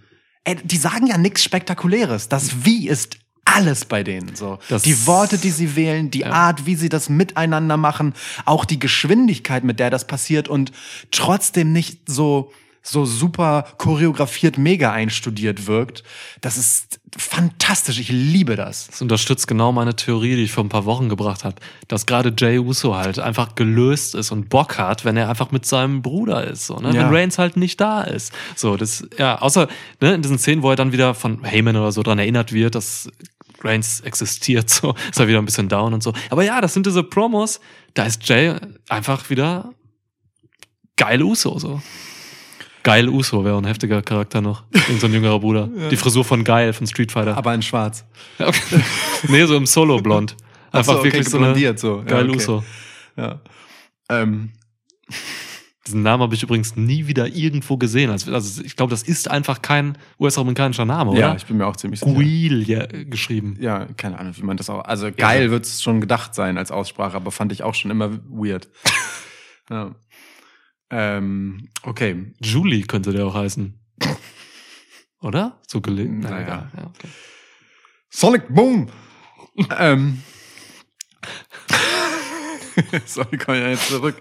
ey, 0.45 0.55
die 0.63 0.77
sagen 0.77 1.09
ja 1.09 1.19
nichts 1.19 1.43
Spektakuläres. 1.43 2.29
Das 2.29 2.65
Wie 2.65 2.87
ist 2.89 3.19
alles 3.45 3.85
bei 3.85 4.05
denen 4.05 4.37
so. 4.37 4.61
Das- 4.69 4.85
die 4.85 5.05
Worte, 5.09 5.37
die 5.37 5.51
sie 5.51 5.75
wählen, 5.75 6.09
die 6.09 6.27
Art, 6.27 6.65
wie 6.65 6.77
sie 6.77 6.89
das 6.89 7.09
miteinander 7.09 7.77
machen, 7.77 8.15
auch 8.45 8.65
die 8.65 8.79
Geschwindigkeit, 8.79 9.65
mit 9.65 9.81
der 9.81 9.91
das 9.91 10.07
passiert 10.07 10.47
und 10.49 10.71
trotzdem 11.11 11.73
nicht 11.73 12.03
so 12.09 12.53
so 12.89 13.05
super 13.05 13.65
choreografiert 13.79 14.59
mega 14.59 14.93
einstudiert 14.93 15.67
wirkt. 15.67 16.05
Das 16.41 16.57
ist 16.57 17.01
fantastisch. 17.17 17.99
Ich 17.99 18.11
liebe 18.11 18.57
das. 18.57 18.87
Das 18.89 19.03
unterstützt 19.03 19.49
genau 19.49 19.73
meine 19.73 19.97
Theorie, 19.97 20.37
die 20.37 20.45
ich 20.45 20.53
vor 20.53 20.65
ein 20.65 20.69
paar 20.69 20.85
Wochen 20.85 21.09
gebracht 21.09 21.45
habe, 21.45 21.57
dass 21.89 22.07
gerade 22.07 22.33
Jay 22.37 22.59
Uso 22.59 22.95
halt 22.95 23.19
einfach 23.19 23.55
gelöst 23.55 24.15
ist 24.15 24.31
und 24.31 24.49
Bock 24.49 24.79
hat, 24.79 25.05
wenn 25.05 25.17
er 25.17 25.29
einfach 25.29 25.51
mit 25.51 25.67
seinem 25.67 26.03
Bruder 26.03 26.45
ist, 26.45 26.67
so, 26.67 26.77
ne? 26.77 26.95
Ja. 26.95 27.03
wenn 27.03 27.15
Reigns 27.15 27.39
halt 27.39 27.57
nicht 27.57 27.81
da 27.81 28.03
ist. 28.03 28.33
So, 28.55 28.77
das, 28.77 29.05
ja, 29.19 29.41
außer 29.41 29.69
ne, 30.01 30.15
in 30.15 30.23
diesen 30.23 30.39
Szenen, 30.39 30.63
wo 30.63 30.71
er 30.71 30.77
dann 30.77 30.93
wieder 30.93 31.15
von 31.15 31.43
Heyman 31.45 31.77
oder 31.77 31.93
so 31.93 32.03
dran 32.03 32.19
erinnert 32.19 32.53
wird, 32.53 32.75
dass 32.75 33.09
Reigns 33.63 34.01
existiert, 34.01 34.71
so, 34.71 34.95
ist 35.11 35.19
er 35.19 35.29
wieder 35.29 35.39
ein 35.39 35.45
bisschen 35.45 35.69
down 35.69 35.95
und 35.95 36.03
so. 36.03 36.13
Aber 36.31 36.45
ja, 36.45 36.61
das 36.61 36.75
sind 36.75 36.87
diese 36.87 37.03
Promos, 37.03 37.61
da 37.95 38.05
ist 38.05 38.29
Jay 38.29 38.55
einfach 38.89 39.31
wieder 39.31 39.73
geil 40.97 41.23
Uso, 41.23 41.59
so. 41.59 41.81
Geil 42.87 43.09
Uso 43.09 43.45
wäre 43.45 43.59
ein 43.59 43.65
heftiger 43.65 44.01
Charakter 44.01 44.41
noch. 44.41 44.63
Irgend 44.71 45.01
so 45.01 45.09
ein 45.09 45.13
jüngerer 45.13 45.41
Bruder. 45.41 45.69
Die 45.91 45.97
Frisur 45.97 46.25
von 46.25 46.45
Geil 46.45 46.73
von 46.73 46.87
Street 46.87 47.11
Fighter. 47.11 47.37
Aber 47.37 47.53
in 47.53 47.61
schwarz. 47.61 48.05
Ja, 48.39 48.47
Okay. 48.47 48.81
nee, 49.29 49.45
so 49.45 49.57
im 49.57 49.67
Solo-Blond. 49.67 50.37
Ach 50.71 50.79
Einfach 50.79 50.93
so, 50.93 50.99
okay, 51.01 51.13
wirklich 51.13 51.29
so 51.29 51.39
eine, 51.39 51.77
so. 51.77 51.97
Ja, 51.99 52.05
geil 52.05 52.31
okay. 52.31 52.37
Uso. 52.37 52.65
Ja. 53.17 53.41
Ähm, 54.09 54.53
Diesen 55.85 56.03
Namen 56.03 56.23
habe 56.23 56.37
ich 56.37 56.45
übrigens 56.45 56.77
nie 56.77 57.09
wieder 57.09 57.27
irgendwo 57.27 57.77
gesehen. 57.77 58.09
Also, 58.09 58.33
also 58.33 58.63
ich 58.63 58.77
glaube, 58.77 58.91
das 58.91 59.03
ist 59.03 59.29
einfach 59.33 59.63
kein 59.63 59.99
US-amerikanischer 60.21 60.85
Name, 60.85 61.11
oder? 61.11 61.19
ja, 61.19 61.35
ich 61.35 61.47
bin 61.47 61.57
mir 61.57 61.67
auch 61.67 61.75
ziemlich 61.75 61.99
sicher. 61.99 62.13
Guil 62.13 62.69
ja, 62.69 62.87
geschrieben. 62.87 63.57
Ja, 63.59 63.87
keine 63.97 64.17
Ahnung, 64.21 64.37
wie 64.37 64.43
man 64.43 64.57
das 64.57 64.71
auch. 64.71 64.85
Also 64.85 65.11
geil 65.11 65.51
wird 65.51 65.65
es 65.65 65.83
schon 65.83 66.01
gedacht 66.01 66.37
sein 66.37 66.57
als 66.57 66.71
Aussprache, 66.71 67.17
aber 67.17 67.33
fand 67.33 67.51
ich 67.51 67.65
auch 67.65 67.75
schon 67.75 67.91
immer 67.91 68.13
weird. 68.29 68.69
ja. 69.71 69.91
Ähm, 70.91 71.69
okay. 71.83 72.33
Julie 72.41 72.83
könnte 72.83 73.13
der 73.13 73.27
auch 73.27 73.35
heißen. 73.35 73.79
Oder? 75.21 75.61
So 75.67 75.81
gelegen? 75.81 76.21
Naja. 76.21 76.41
egal. 76.41 76.71
Ja, 76.77 76.87
okay. 76.87 77.09
Sonic 78.11 78.49
Boom! 78.49 78.89
ähm. 79.79 80.23
Sorry, 83.07 83.39
komm 83.39 83.55
ja 83.55 83.69
jetzt 83.69 83.89
zurück. 83.89 84.17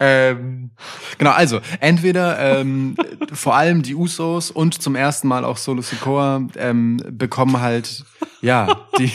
Ähm, 0.00 0.70
genau, 1.18 1.30
also 1.32 1.60
entweder 1.80 2.38
ähm, 2.60 2.96
vor 3.32 3.54
allem 3.56 3.82
die 3.82 3.94
Usos 3.94 4.50
und 4.50 4.80
zum 4.80 4.94
ersten 4.96 5.28
Mal 5.28 5.44
auch 5.44 5.56
Solo 5.56 5.82
Sikoa 5.82 6.42
ähm, 6.56 7.00
bekommen 7.10 7.60
halt 7.60 8.04
ja 8.42 8.86
die, 8.98 9.10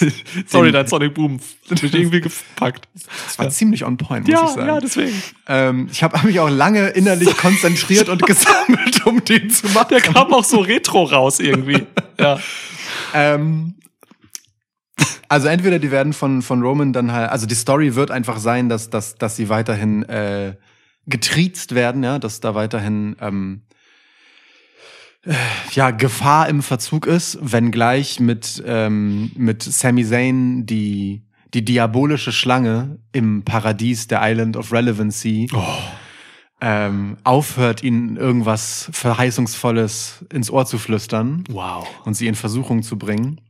die 0.00 0.12
Sorry, 0.46 0.68
den- 0.68 0.72
dein 0.74 0.86
Sonic 0.86 1.14
Boom 1.14 1.38
mich 1.70 1.94
irgendwie 1.94 2.20
gepackt. 2.20 2.88
Das 3.26 3.38
war 3.38 3.48
ziemlich 3.50 3.84
on 3.84 3.96
point, 3.96 4.26
muss 4.26 4.34
ich 4.34 4.40
Ja, 4.40 4.48
sagen. 4.48 4.66
ja, 4.68 4.80
deswegen. 4.80 5.22
ähm, 5.48 5.88
ich 5.90 6.02
habe 6.02 6.16
hab 6.18 6.24
mich 6.24 6.38
auch 6.40 6.50
lange 6.50 6.88
innerlich 6.88 7.36
konzentriert 7.36 8.08
und 8.08 8.24
gesammelt, 8.26 9.06
um 9.06 9.24
den 9.24 9.48
zu 9.50 9.68
machen. 9.68 9.88
Der 9.90 10.00
kam 10.00 10.32
auch 10.32 10.44
so 10.44 10.58
retro 10.60 11.04
raus 11.04 11.40
irgendwie. 11.40 11.86
Ja. 12.18 12.38
Ähm, 13.12 13.74
also 15.28 15.48
entweder 15.48 15.78
die 15.78 15.90
werden 15.90 16.12
von, 16.12 16.42
von 16.42 16.62
Roman 16.62 16.92
dann 16.92 17.12
halt, 17.12 17.30
also 17.30 17.46
die 17.46 17.54
Story 17.54 17.94
wird 17.94 18.10
einfach 18.10 18.38
sein, 18.38 18.68
dass, 18.68 18.90
dass, 18.90 19.16
dass 19.16 19.36
sie 19.36 19.48
weiterhin 19.48 20.02
äh, 20.04 20.56
getriezt 21.06 21.74
werden, 21.74 22.02
ja, 22.02 22.18
dass 22.18 22.40
da 22.40 22.54
weiterhin 22.54 23.16
ähm, 23.20 23.62
äh, 25.24 25.34
ja, 25.72 25.90
Gefahr 25.90 26.48
im 26.48 26.62
Verzug 26.62 27.06
ist, 27.06 27.38
wenngleich 27.40 28.20
mit, 28.20 28.62
ähm, 28.66 29.32
mit 29.36 29.62
Sami 29.62 30.04
Zayn 30.04 30.66
die, 30.66 31.24
die 31.52 31.64
diabolische 31.64 32.32
Schlange 32.32 32.98
im 33.12 33.44
Paradies 33.44 34.06
der 34.06 34.20
Island 34.22 34.56
of 34.56 34.72
Relevancy 34.72 35.48
ähm, 36.60 37.16
aufhört, 37.24 37.82
ihnen 37.82 38.16
irgendwas 38.16 38.88
Verheißungsvolles 38.92 40.24
ins 40.32 40.50
Ohr 40.50 40.66
zu 40.66 40.78
flüstern 40.78 41.44
Wow. 41.50 41.86
und 42.04 42.14
sie 42.14 42.26
in 42.26 42.34
Versuchung 42.34 42.82
zu 42.82 42.96
bringen. 42.96 43.40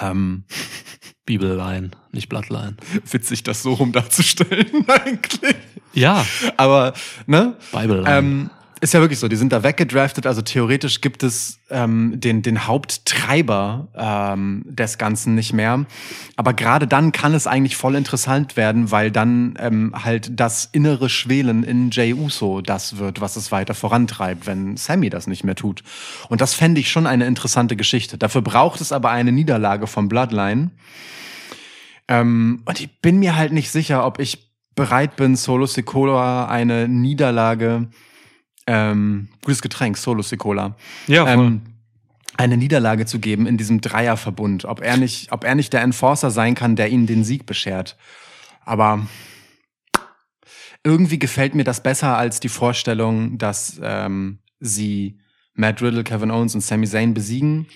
Ähm, 0.00 0.44
Bibelline, 1.26 1.90
nicht 2.12 2.28
Bloodline. 2.28 2.76
witzig, 3.10 3.42
das 3.44 3.62
so 3.62 3.74
rum 3.74 3.92
darzustellen, 3.92 4.84
eigentlich. 4.88 5.56
Ja, 5.92 6.24
Aber, 6.56 6.92
ne? 7.26 7.56
Bibelline. 7.72 8.08
Ähm, 8.10 8.50
ist 8.80 8.94
ja 8.94 9.00
wirklich 9.00 9.18
so, 9.18 9.28
die 9.28 9.36
sind 9.36 9.52
da 9.52 9.62
weggedraftet, 9.62 10.26
also 10.26 10.40
theoretisch 10.42 11.00
gibt 11.00 11.22
es 11.22 11.58
ähm, 11.70 12.18
den, 12.18 12.42
den 12.42 12.66
Haupttreiber 12.66 13.88
ähm, 13.94 14.62
des 14.64 14.96
Ganzen 14.96 15.34
nicht 15.34 15.52
mehr. 15.52 15.84
Aber 16.36 16.54
gerade 16.54 16.86
dann 16.86 17.12
kann 17.12 17.34
es 17.34 17.46
eigentlich 17.46 17.76
voll 17.76 17.94
interessant 17.94 18.56
werden, 18.56 18.90
weil 18.90 19.10
dann 19.10 19.54
ähm, 19.58 19.92
halt 19.94 20.38
das 20.38 20.68
innere 20.72 21.08
Schwelen 21.08 21.62
in 21.62 21.90
Jay 21.90 22.14
Uso 22.14 22.62
das 22.62 22.96
wird, 22.96 23.20
was 23.20 23.36
es 23.36 23.52
weiter 23.52 23.74
vorantreibt, 23.74 24.46
wenn 24.46 24.76
Sammy 24.76 25.10
das 25.10 25.26
nicht 25.26 25.44
mehr 25.44 25.56
tut. 25.56 25.82
Und 26.28 26.40
das 26.40 26.54
fände 26.54 26.80
ich 26.80 26.90
schon 26.90 27.06
eine 27.06 27.26
interessante 27.26 27.76
Geschichte. 27.76 28.16
Dafür 28.16 28.42
braucht 28.42 28.80
es 28.80 28.92
aber 28.92 29.10
eine 29.10 29.32
Niederlage 29.32 29.86
vom 29.86 30.08
Bloodline. 30.08 30.70
Ähm, 32.08 32.62
und 32.64 32.80
ich 32.80 33.00
bin 33.00 33.18
mir 33.18 33.36
halt 33.36 33.52
nicht 33.52 33.70
sicher, 33.70 34.06
ob 34.06 34.18
ich 34.18 34.50
bereit 34.74 35.16
bin, 35.16 35.36
Solo 35.36 35.66
Sikola 35.66 36.46
eine 36.46 36.88
Niederlage, 36.88 37.88
ähm, 38.70 39.28
gutes 39.44 39.62
Getränk, 39.62 39.96
Solo 39.96 40.22
Sikola, 40.22 40.76
ja, 41.08 41.26
voll. 41.26 41.46
ähm, 41.46 41.62
eine 42.36 42.56
Niederlage 42.56 43.04
zu 43.04 43.18
geben 43.18 43.46
in 43.46 43.56
diesem 43.56 43.80
Dreierverbund. 43.80 44.64
Ob 44.64 44.80
er 44.80 44.96
nicht, 44.96 45.32
ob 45.32 45.42
er 45.44 45.56
nicht 45.56 45.72
der 45.72 45.82
Enforcer 45.82 46.30
sein 46.30 46.54
kann, 46.54 46.76
der 46.76 46.88
ihnen 46.88 47.06
den 47.06 47.24
Sieg 47.24 47.46
beschert. 47.46 47.96
Aber 48.64 49.06
irgendwie 50.84 51.18
gefällt 51.18 51.54
mir 51.54 51.64
das 51.64 51.82
besser 51.82 52.16
als 52.16 52.38
die 52.38 52.48
Vorstellung, 52.48 53.38
dass 53.38 53.80
ähm, 53.82 54.38
sie 54.60 55.18
Matt 55.54 55.82
Riddle, 55.82 56.04
Kevin 56.04 56.30
Owens 56.30 56.54
und 56.54 56.60
Sami 56.60 56.86
Zayn 56.86 57.12
besiegen 57.12 57.66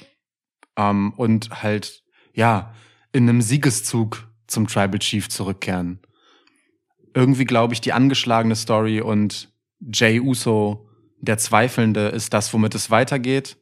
ähm, 0.76 1.12
und 1.16 1.62
halt 1.62 2.04
ja 2.32 2.72
in 3.12 3.28
einem 3.28 3.42
Siegeszug 3.42 4.28
zum 4.46 4.68
Tribal 4.68 5.00
Chief 5.00 5.28
zurückkehren. 5.28 5.98
Irgendwie 7.12 7.44
glaube 7.44 7.74
ich, 7.74 7.80
die 7.80 7.92
angeschlagene 7.92 8.56
Story 8.56 9.00
und 9.00 9.53
Jay 9.92 10.20
Uso, 10.20 10.88
der 11.20 11.38
Zweifelnde, 11.38 12.08
ist 12.08 12.32
das, 12.32 12.52
womit 12.52 12.74
es 12.74 12.90
weitergeht. 12.90 13.56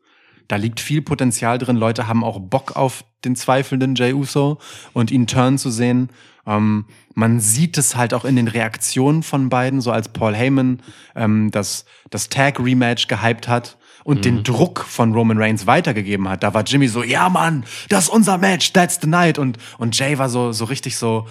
Da 0.49 0.57
liegt 0.57 0.81
viel 0.81 1.03
Potenzial 1.03 1.59
drin. 1.59 1.77
Leute 1.77 2.09
haben 2.09 2.25
auch 2.25 2.39
Bock 2.41 2.77
auf 2.77 3.05
den 3.25 3.37
zweifelnden 3.37 3.95
Jay 3.95 4.13
Uso 4.13 4.59
und 4.93 5.11
ihn 5.11 5.27
turn 5.27 5.59
zu 5.59 5.71
sehen. 5.71 6.11
Ähm, 6.47 6.87
man 7.15 7.41
sieht 7.41 7.79
es 7.79 7.97
halt 7.97 8.15
auch 8.15 8.25
in 8.25 8.37
den 8.37 8.49
Reaktionen 8.49 9.23
von 9.23 9.49
beiden, 9.49 9.81
so 9.81 9.93
als 9.93 10.09
Paul 10.09 10.35
Heyman 10.35 10.83
ähm, 11.15 11.51
das, 11.53 11.85
das 12.11 12.29
Tag-Rematch 12.29 13.07
gehypt 13.07 13.47
hat 13.49 13.79
und 14.05 14.25
den 14.25 14.43
Druck 14.43 14.81
von 14.81 15.13
Roman 15.13 15.39
Reigns 15.39 15.67
weitergegeben 15.67 16.29
hat. 16.29 16.43
Da 16.43 16.55
war 16.55 16.65
Jimmy 16.65 16.89
so, 16.89 17.05
ja 17.05 17.29
Mann, 17.29 17.65
das 17.89 18.05
ist 18.05 18.11
unser 18.11 18.39
Match, 18.39 18.73
that's 18.73 18.99
the 19.01 19.07
night. 19.07 19.39
Und, 19.39 19.59
und 19.79 19.97
Jay 19.97 20.19
war 20.19 20.29
so, 20.29 20.53
so 20.53 20.65
richtig 20.65 20.97
so, 20.97 21.29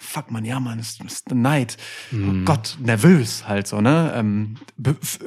fuck 0.00 0.30
man, 0.30 0.44
ja 0.44 0.60
man, 0.60 0.78
ist, 0.78 1.02
ist 1.04 1.28
the 1.28 1.34
night. 1.34 1.76
Oh 2.12 2.44
Gott, 2.44 2.76
nervös 2.80 3.46
halt 3.48 3.66
so, 3.66 3.80
ne? 3.80 4.12
Ähm, 4.14 4.56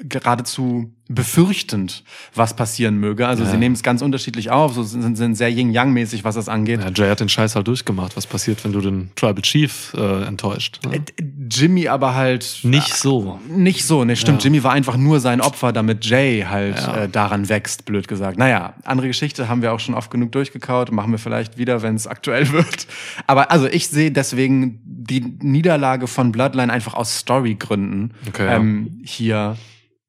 geradezu 0.04 0.97
befürchtend, 1.10 2.04
was 2.36 2.56
passieren 2.56 2.98
möge. 2.98 3.28
Also 3.28 3.46
sie 3.46 3.58
nehmen 3.58 3.76
es 3.76 3.84
ganz 3.84 4.02
unterschiedlich 4.02 4.50
auf, 4.52 4.74
so 4.74 4.84
sind, 4.84 5.16
sind 5.16 5.36
sehr 5.36 5.50
Yin-Yang-mäßig, 5.50 6.24
was 6.24 6.36
das 6.36 6.50
angeht. 6.50 6.82
Ja, 6.82 6.90
Jay 6.94 7.10
hat 7.10 7.20
den 7.20 7.30
Scheiß 7.30 7.56
halt 7.56 7.68
durchgemacht. 7.68 8.18
Was 8.18 8.28
passiert, 8.28 8.64
wenn 8.64 8.72
du 8.74 8.82
den 8.82 9.12
Tribal 9.16 9.42
Chief 9.42 9.94
äh, 9.98 10.24
enttäuscht? 10.24 10.80
Ne? 10.86 10.98
Äh, 10.98 11.02
Jimmy 11.50 11.88
aber 11.88 12.16
halt 12.16 12.60
Nicht 12.64 12.94
so. 12.94 13.40
nicht 13.50 13.86
so. 13.86 14.04
Ne, 14.04 14.16
stimmt. 14.16 14.44
Ja. 14.44 14.50
Jimmy 14.50 14.64
war 14.64 14.74
einfach 14.74 14.98
nur 14.98 15.20
sein 15.20 15.42
Opfer, 15.42 15.72
damit 15.72 16.06
Jay 16.06 16.46
halt 16.50 16.78
Ja. 16.78 17.04
äh, 17.04 17.10
daran 17.10 17.50
wächst, 17.50 17.86
blöd 17.86 18.08
gesagt. 18.08 18.38
Naja, 18.38 18.74
andere 18.84 19.08
Geschichte 19.08 19.48
haben 19.48 19.62
wir 19.62 19.74
auch 19.74 19.80
schon 19.80 19.96
oft 19.96 20.12
genug 20.12 20.32
durchgekaut. 20.34 20.92
Machen 20.92 21.12
wir 21.12 21.20
vielleicht 21.20 21.58
wieder, 21.58 21.82
wenn 21.82 21.96
es 21.96 22.08
aktuell 22.08 22.50
wird. 22.52 22.88
Aber 23.28 23.52
also 23.52 23.68
ich 23.68 23.88
sehe 23.88 24.12
deswegen 24.12 24.82
die 24.86 25.22
Niederlage 25.22 26.08
von 26.08 26.32
Bloodline 26.32 26.72
einfach 26.72 26.94
aus 26.94 27.18
Storygründen 27.20 28.14
Okay, 28.28 28.46
ja. 28.46 28.56
ähm, 28.58 29.00
hier, 29.04 29.56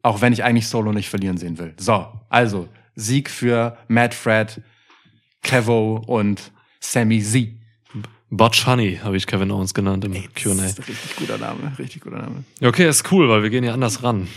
auch 0.03 0.21
wenn 0.21 0.33
ich 0.33 0.45
eigentlich 0.45 0.69
Solo 0.69 0.93
nicht 0.93 1.09
verlieren 1.09 1.37
sehen 1.37 1.59
will. 1.59 1.75
So, 1.79 2.07
also 2.29 2.69
Sieg 2.95 3.31
für 3.31 3.77
Matt 3.89 4.15
Fred, 4.15 4.61
Kevo 5.43 6.03
und 6.07 6.53
Sammy 6.81 7.23
Z. 7.23 7.49
Botch 8.31 8.67
Honey 8.67 9.01
habe 9.03 9.17
ich 9.17 9.27
Kevin 9.27 9.51
Owens 9.51 9.73
genannt 9.73 10.05
im 10.05 10.13
Q&A. 10.13 10.55
Das 10.55 10.73
ist 10.73 10.79
ein 10.81 10.85
richtig 10.85 11.17
guter 11.17 11.39
Name, 11.39 11.73
richtig 11.79 12.03
guter 12.03 12.19
Name. 12.19 12.45
Okay, 12.63 12.87
ist 12.87 13.11
cool, 13.11 13.29
weil 13.29 13.43
wir 13.43 13.49
gehen 13.51 13.65
ja 13.65 13.73
anders 13.73 14.03
ran 14.03 14.29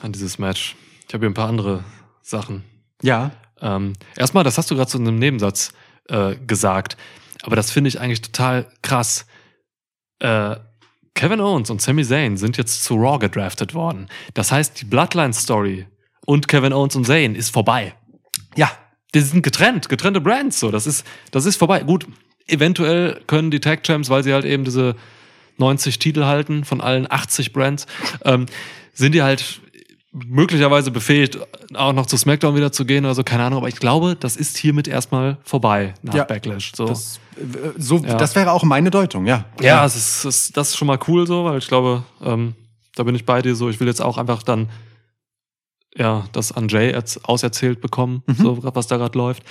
an 0.00 0.12
dieses 0.12 0.38
Match. 0.38 0.76
Ich 1.08 1.14
habe 1.14 1.24
hier 1.24 1.30
ein 1.30 1.34
paar 1.34 1.48
andere 1.48 1.84
Sachen. 2.22 2.62
Ja, 3.02 3.32
Ähm, 3.60 3.92
erstmal, 4.16 4.42
das 4.44 4.58
hast 4.58 4.70
du 4.70 4.74
gerade 4.76 4.90
so 4.90 4.98
in 4.98 5.06
einem 5.06 5.18
Nebensatz 5.20 5.72
äh, 6.08 6.34
gesagt, 6.36 6.96
aber 7.42 7.54
das 7.54 7.70
finde 7.70 7.88
ich 7.88 8.00
eigentlich 8.00 8.20
total 8.22 8.66
krass. 8.82 9.26
Äh, 10.18 10.56
Kevin 11.14 11.40
Owens 11.40 11.70
und 11.70 11.80
Sami 11.82 12.04
Zayn 12.04 12.36
sind 12.36 12.56
jetzt 12.56 12.84
zu 12.84 12.94
Raw 12.94 13.18
gedraftet 13.18 13.74
worden. 13.74 14.08
Das 14.34 14.50
heißt, 14.50 14.80
die 14.80 14.84
Bloodline-Story 14.86 15.86
und 16.26 16.48
Kevin 16.48 16.72
Owens 16.72 16.96
und 16.96 17.06
Zayn 17.06 17.34
ist 17.34 17.50
vorbei. 17.50 17.94
ja, 18.56 18.70
Die 19.14 19.20
sind 19.20 19.42
getrennt, 19.42 19.88
getrennte 19.88 20.20
Brands. 20.20 20.58
So, 20.58 20.70
das 20.70 20.86
ist, 20.86 21.06
das 21.30 21.44
ist 21.44 21.56
vorbei. 21.56 21.82
Gut, 21.82 22.06
eventuell 22.46 23.20
können 23.26 23.50
die 23.50 23.60
Tag 23.60 23.82
Champs, 23.84 24.08
weil 24.10 24.24
sie 24.24 24.32
halt 24.32 24.44
eben 24.44 24.64
diese 24.64 24.96
90 25.58 25.98
Titel 25.98 26.24
halten 26.24 26.64
von 26.64 26.80
allen 26.80 27.10
80 27.10 27.52
Brands, 27.52 27.86
ähm, 28.24 28.46
sind 28.94 29.14
die 29.14 29.22
halt 29.22 29.60
möglicherweise 30.12 30.90
befähigt, 30.90 31.38
auch 31.74 31.92
noch 31.94 32.04
zu 32.06 32.16
SmackDown 32.18 32.54
wieder 32.54 32.70
zu 32.70 32.84
gehen 32.84 33.04
oder 33.06 33.14
so, 33.14 33.24
keine 33.24 33.44
Ahnung, 33.44 33.58
aber 33.60 33.68
ich 33.68 33.76
glaube, 33.76 34.14
das 34.14 34.36
ist 34.36 34.58
hiermit 34.58 34.86
erstmal 34.86 35.38
vorbei 35.42 35.94
nach 36.02 36.14
Ja. 36.14 36.24
Backlash. 36.24 36.72
So. 36.76 36.84
Das, 36.86 37.18
äh, 37.36 37.70
so, 37.78 37.96
Ja. 37.98 38.16
das 38.16 38.34
wäre 38.36 38.52
auch 38.52 38.62
meine 38.62 38.90
Deutung, 38.90 39.26
ja. 39.26 39.46
ja, 39.60 39.84
es 39.86 39.96
ist, 39.96 40.24
es, 40.26 40.52
das 40.52 40.68
ist 40.70 40.76
schon 40.76 40.86
mal 40.88 40.98
cool 41.08 41.26
so, 41.26 41.44
weil 41.46 41.58
ich 41.58 41.66
glaube, 41.68 42.02
ähm, 42.22 42.54
da 42.94 43.04
bin 43.04 43.14
ich 43.14 43.24
bei 43.24 43.40
dir 43.40 43.54
so, 43.54 43.70
ich 43.70 43.80
will 43.80 43.86
jetzt 43.86 44.02
auch 44.02 44.18
einfach 44.18 44.42
dann 44.42 44.68
ja, 45.96 46.24
das 46.32 46.52
an 46.52 46.68
Jay 46.68 46.92
erz- 46.94 47.22
auserzählt 47.24 47.80
bekommen, 47.80 48.22
so 48.38 48.58
was 48.62 48.86
da 48.86 48.96
gerade 48.98 49.16
läuft. 49.16 49.42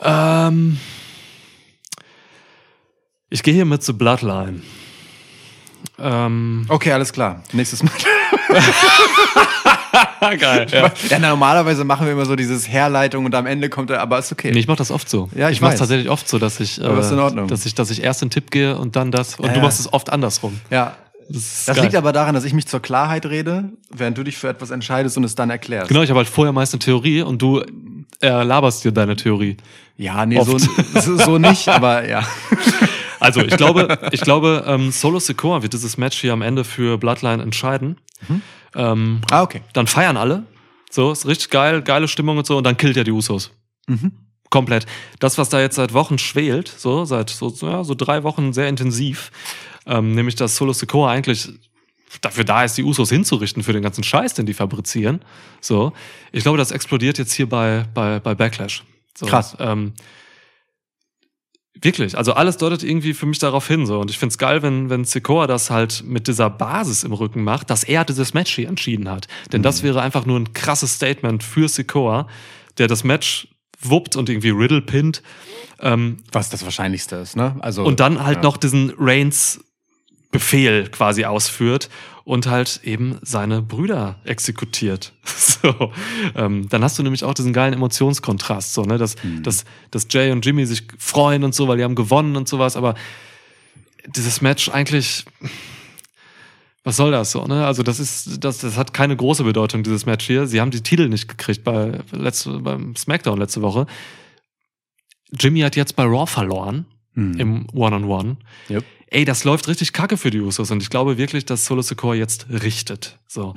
Ähm, 0.00 0.78
ich 3.30 3.42
gehe 3.42 3.54
hier 3.54 3.64
mit 3.66 3.82
The 3.82 3.92
Bloodline. 3.92 4.62
Ähm, 5.98 6.66
Okay, 6.68 6.92
alles 6.92 7.12
klar. 7.12 7.42
Nächstes 7.52 7.82
Mal. 7.82 7.92
geil. 10.38 10.66
Ja. 10.70 10.92
Ja, 11.08 11.18
normalerweise 11.18 11.84
machen 11.84 12.06
wir 12.06 12.12
immer 12.12 12.24
so 12.24 12.36
dieses 12.36 12.68
Herleitung 12.68 13.24
und 13.24 13.34
am 13.34 13.46
Ende 13.46 13.68
kommt 13.68 13.90
er, 13.90 14.00
aber 14.00 14.18
ist 14.18 14.32
okay. 14.32 14.50
Nee, 14.52 14.60
ich 14.60 14.66
mache 14.66 14.78
das 14.78 14.90
oft 14.90 15.08
so. 15.08 15.28
Ja, 15.34 15.48
ich 15.48 15.56
ich 15.56 15.60
mache 15.60 15.76
tatsächlich 15.76 16.08
oft 16.08 16.28
so, 16.28 16.38
dass 16.38 16.60
ich, 16.60 16.80
äh, 16.80 17.46
dass 17.46 17.66
ich, 17.66 17.74
dass 17.74 17.90
ich 17.90 18.02
erst 18.02 18.22
den 18.22 18.30
Tipp 18.30 18.50
gehe 18.50 18.76
und 18.76 18.96
dann 18.96 19.10
das. 19.10 19.36
Und 19.36 19.46
Ja, 19.46 19.52
du 19.52 19.60
machst 19.60 19.80
es 19.80 19.92
oft 19.92 20.10
andersrum. 20.10 20.60
Ja. 20.70 20.96
Das, 21.28 21.64
Das 21.66 21.80
liegt 21.80 21.94
aber 21.94 22.12
daran, 22.12 22.34
dass 22.34 22.44
ich 22.44 22.52
mich 22.52 22.66
zur 22.66 22.80
Klarheit 22.80 23.26
rede, 23.26 23.70
während 23.90 24.18
du 24.18 24.24
dich 24.24 24.36
für 24.36 24.48
etwas 24.48 24.70
entscheidest 24.70 25.16
und 25.16 25.24
es 25.24 25.34
dann 25.34 25.50
erklärst. 25.50 25.88
Genau, 25.88 26.02
ich 26.02 26.10
habe 26.10 26.18
halt 26.18 26.28
vorher 26.28 26.52
meist 26.52 26.74
eine 26.74 26.80
Theorie 26.80 27.22
und 27.22 27.40
du 27.40 27.62
äh, 28.20 28.42
laberst 28.42 28.84
dir 28.84 28.92
deine 28.92 29.16
Theorie. 29.16 29.56
Ja, 29.96 30.26
nee, 30.26 30.40
so, 30.42 30.58
so, 31.16 31.38
nicht, 31.38 31.68
aber 31.68 32.08
ja. 32.08 32.26
Also 33.20 33.40
ich 33.40 33.56
glaube, 33.56 33.98
ich 34.10 34.20
glaube, 34.20 34.64
ähm, 34.66 34.90
Solo 34.90 35.20
Sikoa 35.20 35.62
wird 35.62 35.74
dieses 35.74 35.96
Match 35.96 36.20
hier 36.20 36.32
am 36.32 36.42
Ende 36.42 36.64
für 36.64 36.98
Bloodline 36.98 37.42
entscheiden. 37.42 37.98
Ähm, 38.74 39.20
Ah, 39.30 39.42
okay. 39.42 39.62
dann 39.72 39.86
feiern 39.86 40.16
alle. 40.16 40.44
So, 40.90 41.10
ist 41.12 41.26
richtig 41.26 41.50
geil, 41.50 41.82
geile 41.82 42.08
Stimmung 42.08 42.38
und 42.38 42.46
so, 42.46 42.56
und 42.58 42.64
dann 42.64 42.76
killt 42.76 42.96
er 42.96 43.04
die 43.04 43.12
Usos. 43.12 43.50
Mhm. 43.86 44.12
Komplett. 44.50 44.86
Das, 45.18 45.38
was 45.38 45.48
da 45.48 45.60
jetzt 45.60 45.76
seit 45.76 45.94
Wochen 45.94 46.18
schwelt, 46.18 46.68
so, 46.68 47.04
seit 47.06 47.30
so, 47.30 47.54
ja, 47.62 47.84
so 47.84 47.94
drei 47.94 48.22
Wochen 48.22 48.52
sehr 48.52 48.68
intensiv, 48.68 49.30
ähm, 49.86 50.14
nämlich 50.14 50.34
dass 50.34 50.56
Solo 50.56 50.72
Sikoa 50.74 51.10
eigentlich 51.10 51.48
dafür 52.20 52.44
da 52.44 52.62
ist, 52.64 52.76
die 52.76 52.84
Usos 52.84 53.08
hinzurichten 53.08 53.62
für 53.62 53.72
den 53.72 53.82
ganzen 53.82 54.04
Scheiß, 54.04 54.34
den 54.34 54.44
die 54.44 54.52
fabrizieren. 54.52 55.24
So, 55.62 55.94
ich 56.32 56.42
glaube, 56.42 56.58
das 56.58 56.70
explodiert 56.70 57.16
jetzt 57.16 57.32
hier 57.32 57.48
bei, 57.48 57.86
bei, 57.94 58.20
bei 58.20 58.34
Backlash. 58.34 58.84
So, 59.16 59.24
Krass. 59.26 59.56
Ähm, 59.58 59.94
Wirklich, 61.82 62.16
also 62.16 62.32
alles 62.34 62.56
deutet 62.56 62.82
irgendwie 62.84 63.12
für 63.12 63.26
mich 63.26 63.38
darauf 63.38 63.66
hin 63.66 63.86
so. 63.86 63.98
Und 64.00 64.10
ich 64.10 64.18
find's 64.18 64.38
geil, 64.38 64.62
wenn 64.62 64.88
wenn 64.88 65.04
Sikoa 65.04 65.46
das 65.46 65.70
halt 65.70 66.04
mit 66.06 66.28
dieser 66.28 66.48
Basis 66.48 67.04
im 67.04 67.12
Rücken 67.12 67.42
macht, 67.42 67.70
dass 67.70 67.84
er 67.84 68.04
dieses 68.04 68.34
Match 68.34 68.54
hier 68.54 68.68
entschieden 68.68 69.10
hat, 69.10 69.26
denn 69.52 69.62
das 69.62 69.82
wäre 69.82 70.00
einfach 70.00 70.24
nur 70.24 70.38
ein 70.38 70.52
krasses 70.52 70.94
Statement 70.94 71.42
für 71.42 71.68
Sikoa, 71.68 72.28
der 72.78 72.86
das 72.86 73.04
Match 73.04 73.48
wuppt 73.80 74.14
und 74.14 74.28
irgendwie 74.28 74.50
Riddle 74.50 74.80
pinnt 74.80 75.22
ähm, 75.82 76.18
Was 76.30 76.48
das 76.48 76.64
Wahrscheinlichste 76.64 77.16
ist, 77.16 77.36
ne? 77.36 77.56
Also, 77.60 77.82
und 77.84 78.00
dann 78.00 78.24
halt 78.24 78.36
ja. 78.36 78.42
noch 78.42 78.56
diesen 78.56 78.92
Reigns 78.96 79.60
Befehl 80.32 80.88
quasi 80.88 81.24
ausführt 81.24 81.88
und 82.24 82.46
halt 82.48 82.80
eben 82.82 83.18
seine 83.22 83.62
Brüder 83.62 84.16
exekutiert. 84.24 85.12
So, 85.62 85.92
ähm, 86.34 86.68
dann 86.70 86.82
hast 86.82 86.98
du 86.98 87.04
nämlich 87.04 87.22
auch 87.22 87.34
diesen 87.34 87.52
geilen 87.52 87.72
Emotionskontrast, 87.74 88.74
so 88.74 88.82
ne, 88.82 88.98
dass, 88.98 89.14
Mhm. 89.22 89.44
dass, 89.44 89.64
dass 89.92 90.08
Jay 90.10 90.32
und 90.32 90.44
Jimmy 90.44 90.66
sich 90.66 90.82
freuen 90.98 91.44
und 91.44 91.54
so, 91.54 91.68
weil 91.68 91.76
die 91.76 91.84
haben 91.84 91.94
gewonnen 91.94 92.34
und 92.34 92.48
sowas, 92.48 92.74
aber 92.76 92.96
dieses 94.08 94.40
Match 94.40 94.68
eigentlich, 94.68 95.24
was 96.82 96.96
soll 96.96 97.12
das 97.12 97.30
so, 97.30 97.44
ne? 97.46 97.64
Also 97.64 97.84
das 97.84 98.00
ist, 98.00 98.42
das, 98.44 98.58
das 98.58 98.76
hat 98.76 98.92
keine 98.92 99.14
große 99.16 99.44
Bedeutung, 99.44 99.84
dieses 99.84 100.04
Match 100.04 100.26
hier. 100.26 100.48
Sie 100.48 100.60
haben 100.60 100.72
die 100.72 100.82
Titel 100.82 101.08
nicht 101.08 101.28
gekriegt 101.28 101.62
bei 101.62 102.00
letzte, 102.10 102.58
beim 102.58 102.96
SmackDown 102.96 103.38
letzte 103.38 103.62
Woche. 103.62 103.86
Jimmy 105.38 105.60
hat 105.60 105.76
jetzt 105.76 105.94
bei 105.94 106.04
Raw 106.04 106.26
verloren 106.26 106.86
Hm. 107.14 107.38
im 107.38 107.66
One-on-One. 107.72 108.36
Yep. 108.70 108.84
Ey, 109.12 109.24
das 109.26 109.44
läuft 109.44 109.68
richtig 109.68 109.92
kacke 109.92 110.16
für 110.16 110.30
die 110.30 110.40
Usos 110.40 110.70
und 110.70 110.82
ich 110.82 110.88
glaube 110.88 111.18
wirklich, 111.18 111.44
dass 111.44 111.66
Solo 111.66 111.82
Sikoa 111.82 112.14
jetzt 112.14 112.46
richtet. 112.48 113.18
So. 113.28 113.54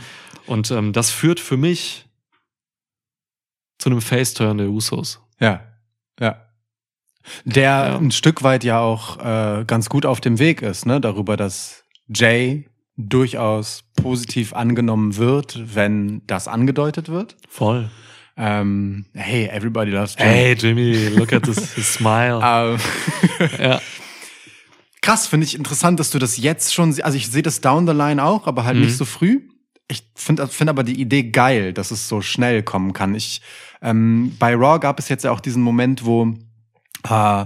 Und 0.48 0.70
ähm, 0.72 0.92
das 0.92 1.12
führt 1.12 1.40
für 1.40 1.56
mich 1.56 2.06
zu 3.80 3.90
einem 3.90 4.02
Face-Turn 4.02 4.58
der 4.58 4.68
Usos. 4.68 5.22
Ja, 5.40 5.62
ja. 6.20 6.42
Der 7.46 7.62
Ja. 7.64 7.98
ein 7.98 8.12
Stück 8.12 8.44
weit 8.44 8.64
ja 8.66 8.80
auch 8.80 9.18
äh, 9.20 9.64
ganz 9.66 9.88
gut 9.90 10.06
auf 10.06 10.20
dem 10.20 10.40
Weg 10.40 10.62
ist, 10.62 10.86
ne? 10.86 11.00
Darüber, 11.00 11.38
dass 11.38 11.84
Jay 12.08 12.68
durchaus 12.98 13.84
positiv 13.96 14.54
angenommen 14.54 15.16
wird, 15.16 15.60
wenn 15.76 16.22
das 16.28 16.48
angedeutet 16.50 17.08
wird. 17.10 17.36
Voll. 17.50 17.90
Ähm, 18.38 19.06
hey, 19.14 19.48
everybody 19.48 19.92
loves 19.92 20.16
Jay. 20.20 20.26
Hey, 20.26 20.54
Jimmy, 20.54 21.08
look 21.18 21.32
at 21.32 21.44
this 21.44 21.74
his 21.76 21.94
smile. 21.94 22.42
Ähm, 22.44 22.78
ja. 23.58 23.82
krass, 25.06 25.28
finde 25.28 25.46
ich 25.46 25.56
interessant, 25.56 26.00
dass 26.00 26.10
du 26.12 26.20
das 26.20 26.38
jetzt 26.38 26.74
schon, 26.74 27.00
also 27.02 27.18
ich 27.18 27.28
sehe 27.30 27.42
das 27.44 27.62
down 27.62 27.86
the 27.88 27.94
line 27.94 28.24
auch, 28.24 28.48
aber 28.48 28.64
halt 28.66 28.76
Mhm. 28.78 28.84
nicht 28.86 28.98
so 28.98 29.06
früh. 29.06 29.42
Ich 29.88 30.10
finde 30.16 30.48
find 30.48 30.70
aber 30.70 30.84
die 30.84 31.00
Idee 31.00 31.24
geil, 31.30 31.72
dass 31.74 31.92
es 31.92 32.08
so 32.10 32.22
schnell 32.22 32.64
kommen 32.64 32.92
kann. 32.94 33.14
Ich, 33.14 33.42
ähm, 33.82 34.36
bei 34.40 34.56
Raw 34.56 34.80
gab 34.80 34.98
es 35.00 35.10
jetzt 35.10 35.24
ja 35.24 35.32
auch 35.32 35.40
diesen 35.42 35.62
Moment, 35.62 36.06
wo 36.06 36.34
äh, 37.08 37.46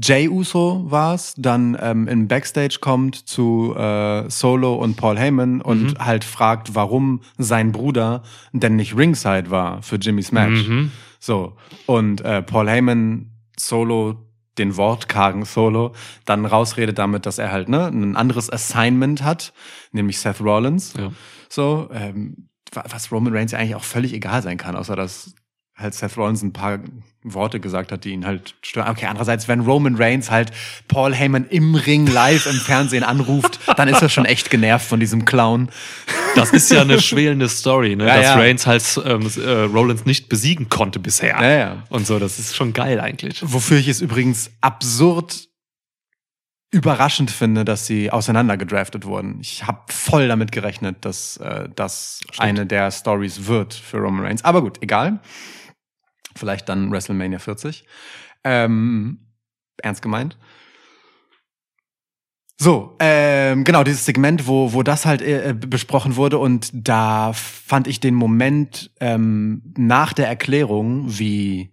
Jay 0.00 0.28
Uso 0.28 0.84
war's, 0.88 1.34
dann 1.36 1.76
ähm, 1.80 2.06
in 2.08 2.28
Backstage 2.28 2.78
kommt 2.80 3.14
zu 3.28 3.74
äh, 3.76 4.28
Solo 4.30 4.74
und 4.74 4.96
Paul 4.96 5.18
Heyman 5.18 5.60
und 5.60 5.94
Mhm. 5.94 6.04
halt 6.04 6.24
fragt, 6.24 6.74
warum 6.74 7.20
sein 7.36 7.72
Bruder 7.72 8.22
denn 8.52 8.76
nicht 8.76 8.96
ringside 8.96 9.50
war 9.50 9.82
für 9.82 9.96
Jimmys 9.96 10.30
Match. 10.32 10.68
Mhm. 10.68 10.92
So, 11.20 11.56
und 11.86 12.20
äh, 12.20 12.42
Paul 12.42 12.68
Heyman 12.68 13.30
Solo, 13.58 14.27
den 14.58 14.76
wortkargen 14.76 15.44
Solo, 15.44 15.92
dann 16.24 16.44
rausredet 16.44 16.98
damit, 16.98 17.26
dass 17.26 17.38
er 17.38 17.52
halt 17.52 17.68
ne, 17.68 17.86
ein 17.86 18.16
anderes 18.16 18.50
Assignment 18.50 19.22
hat, 19.22 19.52
nämlich 19.92 20.18
Seth 20.20 20.40
Rollins. 20.40 20.94
Ja. 20.98 21.12
So, 21.48 21.88
ähm, 21.92 22.48
wa- 22.72 22.84
was 22.88 23.10
Roman 23.12 23.34
Reigns 23.34 23.52
ja 23.52 23.58
eigentlich 23.58 23.74
auch 23.76 23.84
völlig 23.84 24.12
egal 24.12 24.42
sein 24.42 24.58
kann, 24.58 24.76
außer 24.76 24.96
dass 24.96 25.34
halt 25.78 25.94
Seth 25.94 26.16
Rollins 26.16 26.42
ein 26.42 26.52
paar 26.52 26.80
Worte 27.22 27.60
gesagt 27.60 27.92
hat, 27.92 28.04
die 28.04 28.10
ihn 28.10 28.26
halt 28.26 28.54
stören. 28.62 28.88
Okay, 28.90 29.06
andererseits, 29.06 29.48
wenn 29.48 29.60
Roman 29.60 29.96
Reigns 29.96 30.30
halt 30.30 30.50
Paul 30.88 31.14
Heyman 31.14 31.46
im 31.46 31.74
Ring 31.74 32.06
live 32.06 32.46
im 32.46 32.56
Fernsehen 32.56 33.04
anruft, 33.04 33.60
dann 33.76 33.88
ist 33.88 34.02
er 34.02 34.08
schon 34.08 34.24
echt 34.24 34.50
genervt 34.50 34.86
von 34.86 35.00
diesem 35.00 35.24
Clown. 35.24 35.68
Das 36.34 36.50
ist 36.50 36.70
ja 36.70 36.82
eine 36.82 37.00
schwelende 37.00 37.48
Story, 37.48 37.96
ne? 37.96 38.06
Ja, 38.06 38.16
dass 38.16 38.26
ja. 38.26 38.34
Reigns 38.34 38.66
halt 38.66 39.00
ähm, 39.04 39.30
äh, 39.36 39.50
Rollins 39.64 40.04
nicht 40.04 40.28
besiegen 40.28 40.68
konnte 40.68 40.98
bisher. 40.98 41.36
Ja, 41.40 41.50
ja. 41.50 41.82
Und 41.88 42.06
so, 42.06 42.18
das 42.18 42.38
ist 42.38 42.56
schon 42.56 42.72
geil 42.72 43.00
eigentlich. 43.00 43.40
Wofür 43.42 43.78
ich 43.78 43.88
es 43.88 44.00
übrigens 44.00 44.50
absurd 44.60 45.48
überraschend 46.70 47.30
finde, 47.30 47.64
dass 47.64 47.86
sie 47.86 48.10
auseinandergedraftet 48.10 49.06
wurden. 49.06 49.38
Ich 49.40 49.66
habe 49.66 49.80
voll 49.88 50.28
damit 50.28 50.52
gerechnet, 50.52 50.98
dass 51.00 51.38
äh, 51.38 51.68
das 51.74 52.20
eine 52.36 52.66
der 52.66 52.90
Stories 52.90 53.46
wird 53.46 53.72
für 53.72 53.98
Roman 53.98 54.26
Reigns. 54.26 54.44
Aber 54.44 54.60
gut, 54.60 54.82
egal. 54.82 55.20
Vielleicht 56.38 56.68
dann 56.68 56.90
WrestleMania 56.90 57.38
40. 57.38 57.84
Ähm, 58.44 59.18
ernst 59.82 60.02
gemeint. 60.02 60.38
So, 62.60 62.96
ähm, 62.98 63.62
genau, 63.62 63.84
dieses 63.84 64.04
Segment, 64.04 64.48
wo, 64.48 64.72
wo 64.72 64.82
das 64.82 65.06
halt 65.06 65.22
äh, 65.22 65.54
besprochen 65.56 66.16
wurde 66.16 66.38
und 66.38 66.70
da 66.72 67.32
fand 67.32 67.86
ich 67.86 68.00
den 68.00 68.16
Moment 68.16 68.90
ähm, 68.98 69.62
nach 69.76 70.12
der 70.12 70.26
Erklärung, 70.26 71.04
wie 71.06 71.72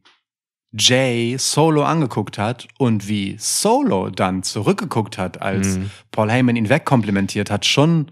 Jay 0.77 1.37
Solo 1.39 1.83
angeguckt 1.83 2.37
hat 2.37 2.67
und 2.77 3.07
wie 3.07 3.35
Solo 3.39 4.11
dann 4.11 4.43
zurückgeguckt 4.43 5.17
hat, 5.17 5.41
als 5.41 5.77
Mhm. 5.77 5.89
Paul 6.11 6.29
Heyman 6.31 6.55
ihn 6.55 6.69
wegkomplimentiert 6.69 7.49
hat, 7.49 7.65
schon, 7.65 8.11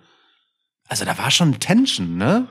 also 0.87 1.05
da 1.05 1.15
war 1.19 1.29
schon 1.29 1.59
Tension, 1.59 2.17
ne? 2.17 2.47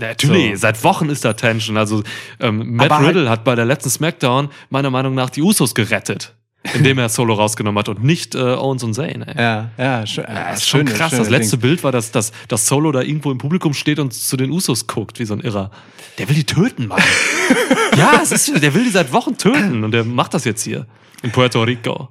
Natürlich, 0.00 0.52
So. 0.52 0.60
seit 0.62 0.82
Wochen 0.84 1.08
ist 1.08 1.24
da 1.24 1.32
Tension. 1.34 1.76
Also 1.76 2.02
ähm, 2.40 2.74
Matt 2.76 2.90
Aber 2.90 2.98
halt- 3.04 3.08
Riddle 3.16 3.30
hat 3.30 3.44
bei 3.44 3.54
der 3.54 3.64
letzten 3.64 3.90
Smackdown 3.90 4.48
meiner 4.70 4.90
Meinung 4.90 5.14
nach 5.14 5.30
die 5.30 5.42
Usos 5.42 5.74
gerettet, 5.74 6.34
indem 6.74 6.98
er 6.98 7.08
Solo 7.08 7.34
rausgenommen 7.34 7.78
hat 7.78 7.88
und 7.88 8.02
nicht 8.02 8.34
äh, 8.34 8.38
Owens 8.38 8.82
und 8.82 8.94
Zayn. 8.94 9.22
Ey. 9.22 9.40
Ja, 9.42 9.70
ja, 9.78 10.06
schön. 10.06 10.24
Das 10.26 10.58
ist 10.58 10.68
schon 10.68 10.84
krass. 10.86 11.12
Das 11.12 11.30
letzte 11.30 11.56
Bild 11.56 11.82
war, 11.84 11.92
dass, 11.92 12.10
dass, 12.12 12.32
dass 12.48 12.66
Solo 12.66 12.90
da 12.92 13.00
irgendwo 13.02 13.30
im 13.30 13.38
Publikum 13.38 13.74
steht 13.74 13.98
und 13.98 14.12
zu 14.12 14.36
den 14.36 14.50
Usos 14.50 14.86
guckt, 14.86 15.18
wie 15.20 15.24
so 15.24 15.34
ein 15.34 15.40
Irrer. 15.40 15.70
Der 16.18 16.28
will 16.28 16.34
die 16.36 16.44
töten, 16.44 16.88
Mann. 16.88 17.00
ja, 17.96 18.20
es 18.22 18.32
ist, 18.32 18.62
der 18.62 18.74
will 18.74 18.84
die 18.84 18.90
seit 18.90 19.12
Wochen 19.12 19.36
töten 19.38 19.84
und 19.84 19.92
der 19.92 20.04
macht 20.04 20.34
das 20.34 20.44
jetzt 20.44 20.62
hier 20.62 20.86
in 21.22 21.30
Puerto 21.30 21.62
Rico. 21.62 22.08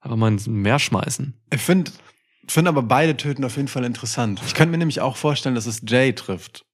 Aber 0.00 0.16
mal 0.16 0.28
ins 0.28 0.46
Meer 0.46 0.78
schmeißen. 0.78 1.34
Ich 1.52 1.60
finde 1.60 1.90
find 2.48 2.66
aber 2.66 2.82
beide 2.82 3.16
Töten 3.16 3.44
auf 3.44 3.56
jeden 3.56 3.68
Fall 3.68 3.84
interessant. 3.84 4.40
Ich 4.46 4.54
könnte 4.54 4.72
mir 4.72 4.78
nämlich 4.78 5.00
auch 5.00 5.16
vorstellen, 5.16 5.54
dass 5.54 5.66
es 5.66 5.80
Jay 5.86 6.12
trifft. 6.12 6.64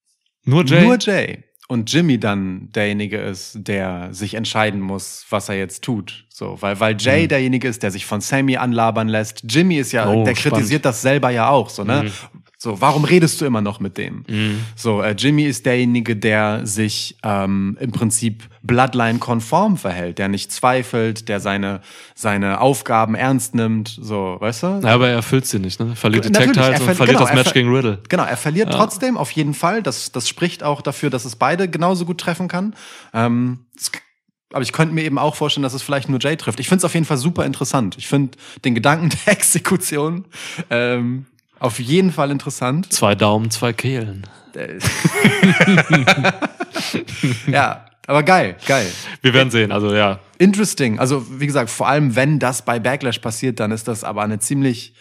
Nur 0.49 0.65
Jay. 0.65 0.83
Nur 0.85 0.99
Jay. 0.99 1.45
Und 1.71 1.93
Jimmy 1.93 2.19
dann 2.19 2.73
derjenige 2.73 3.19
ist, 3.19 3.59
der 3.69 4.09
sich 4.15 4.33
entscheiden 4.35 4.81
muss, 4.81 5.27
was 5.29 5.51
er 5.51 5.57
jetzt 5.59 5.85
tut. 5.85 6.25
So, 6.31 6.57
weil, 6.61 6.81
weil 6.81 6.97
Jay 6.99 7.25
Mhm. 7.25 7.29
derjenige 7.29 7.69
ist, 7.69 7.83
der 7.83 7.91
sich 7.91 8.07
von 8.07 8.23
Sammy 8.23 8.57
anlabern 8.57 9.09
lässt. 9.09 9.43
Jimmy 9.47 9.77
ist 9.77 9.93
ja, 9.93 10.09
Oh, 10.11 10.25
der 10.25 10.35
spannend. 10.35 10.57
kritisiert 10.57 10.85
das 10.87 11.03
selber 11.03 11.29
ja 11.31 11.51
auch, 11.51 11.69
so, 11.69 11.85
ne? 11.85 12.05
Mhm. 12.05 12.41
So, 12.61 12.81
warum 12.81 13.05
redest 13.05 13.41
du 13.41 13.45
immer 13.45 13.61
noch 13.61 13.79
mit 13.79 13.97
dem? 13.99 14.25
Mhm. 14.29 14.65
So, 14.75 15.01
äh, 15.01 15.13
Jimmy 15.17 15.45
ist 15.45 15.65
derjenige, 15.65 16.17
der 16.17 16.67
sich 16.67 17.17
ähm, 17.23 17.79
im 17.81 17.93
Prinzip 17.93 18.49
Bloodline-konform 18.65 19.77
verhält, 19.77 20.19
der 20.19 20.27
nicht 20.27 20.51
zweifelt, 20.51 21.29
der 21.29 21.39
seine, 21.39 21.83
seine 22.17 22.61
Aufgaben 22.61 23.15
ernst 23.15 23.55
nimmt, 23.55 23.97
so, 24.01 24.39
weißt 24.41 24.63
du? 24.65 24.67
Ja, 24.83 24.89
aber 24.95 25.07
er 25.09 25.15
erfüllt 25.15 25.47
sie 25.47 25.61
nicht, 25.61 25.79
ne? 25.79 25.95
Verliert 25.95 26.25
die 26.25 26.31
Natürlich, 26.31 26.57
Tag-Tiles 26.57 26.81
er 26.81 26.81
und 26.81 26.87
ver- 26.89 26.95
verliert 26.97 27.17
genau, 27.19 27.29
das 27.29 27.37
Match 27.37 27.49
ver- 27.51 27.55
gegen 27.55 27.73
Riddle. 27.73 27.99
Genau, 28.09 28.25
er 28.25 28.37
verliert 28.37 28.71
Ja. 28.71 28.77
trotzdem 28.77 29.17
auf 29.17 29.31
jeden 29.31 29.55
Fall. 29.55 29.81
Das, 29.81 30.11
das 30.11 30.29
spricht 30.29 30.65
auch 30.65 30.83
dafür, 30.83 31.11
dass 31.11 31.25
es 31.25 31.37
beide 31.37 31.69
genauso 31.69 32.05
gut 32.07 32.19
treffen 32.21 32.49
kann. 32.49 32.75
Ähm, 33.15 33.61
aber 34.53 34.63
ich 34.63 34.73
könnte 34.73 34.95
mir 34.97 35.05
eben 35.05 35.19
auch 35.19 35.37
vorstellen, 35.37 35.63
dass 35.63 35.75
es 35.75 35.83
vielleicht 35.83 36.09
nur 36.09 36.19
Jay 36.19 36.37
trifft. 36.37 36.59
Ich 36.59 36.69
finde 36.69 36.79
es 36.79 36.85
auf 36.85 36.95
jeden 36.95 37.07
Fall 37.07 37.19
super 37.19 37.45
interessant. 37.47 37.97
Ich 37.99 38.09
finde 38.09 38.37
den 38.65 38.75
Gedanken 38.75 39.11
der 39.27 39.33
Exekution 39.33 40.25
ähm, 40.71 41.27
auf 41.61 41.79
jeden 41.79 42.13
Fall 42.13 42.31
interessant. 42.31 42.93
Zwei 42.93 43.15
Daumen, 43.15 43.51
zwei 43.51 43.73
Kehlen. 43.73 44.27
Ja, 47.47 47.87
aber 48.07 48.23
geil, 48.23 48.57
geil. 48.67 48.91
Wir 49.21 49.35
werden 49.35 49.51
sehen, 49.51 49.73
also 49.73 49.95
ja. 49.95 50.21
Interesting. 50.39 50.99
Also, 50.99 51.27
wie 51.41 51.47
gesagt, 51.47 51.69
vor 51.71 51.89
allem, 51.89 52.17
wenn 52.17 52.39
das 52.39 52.65
bei 52.65 52.79
Backlash 52.79 53.19
passiert, 53.19 53.61
dann 53.61 53.71
ist 53.71 53.89
das 53.89 54.05
aber 54.05 54.23
eine 54.23 54.39
ziemlich, 54.39 54.95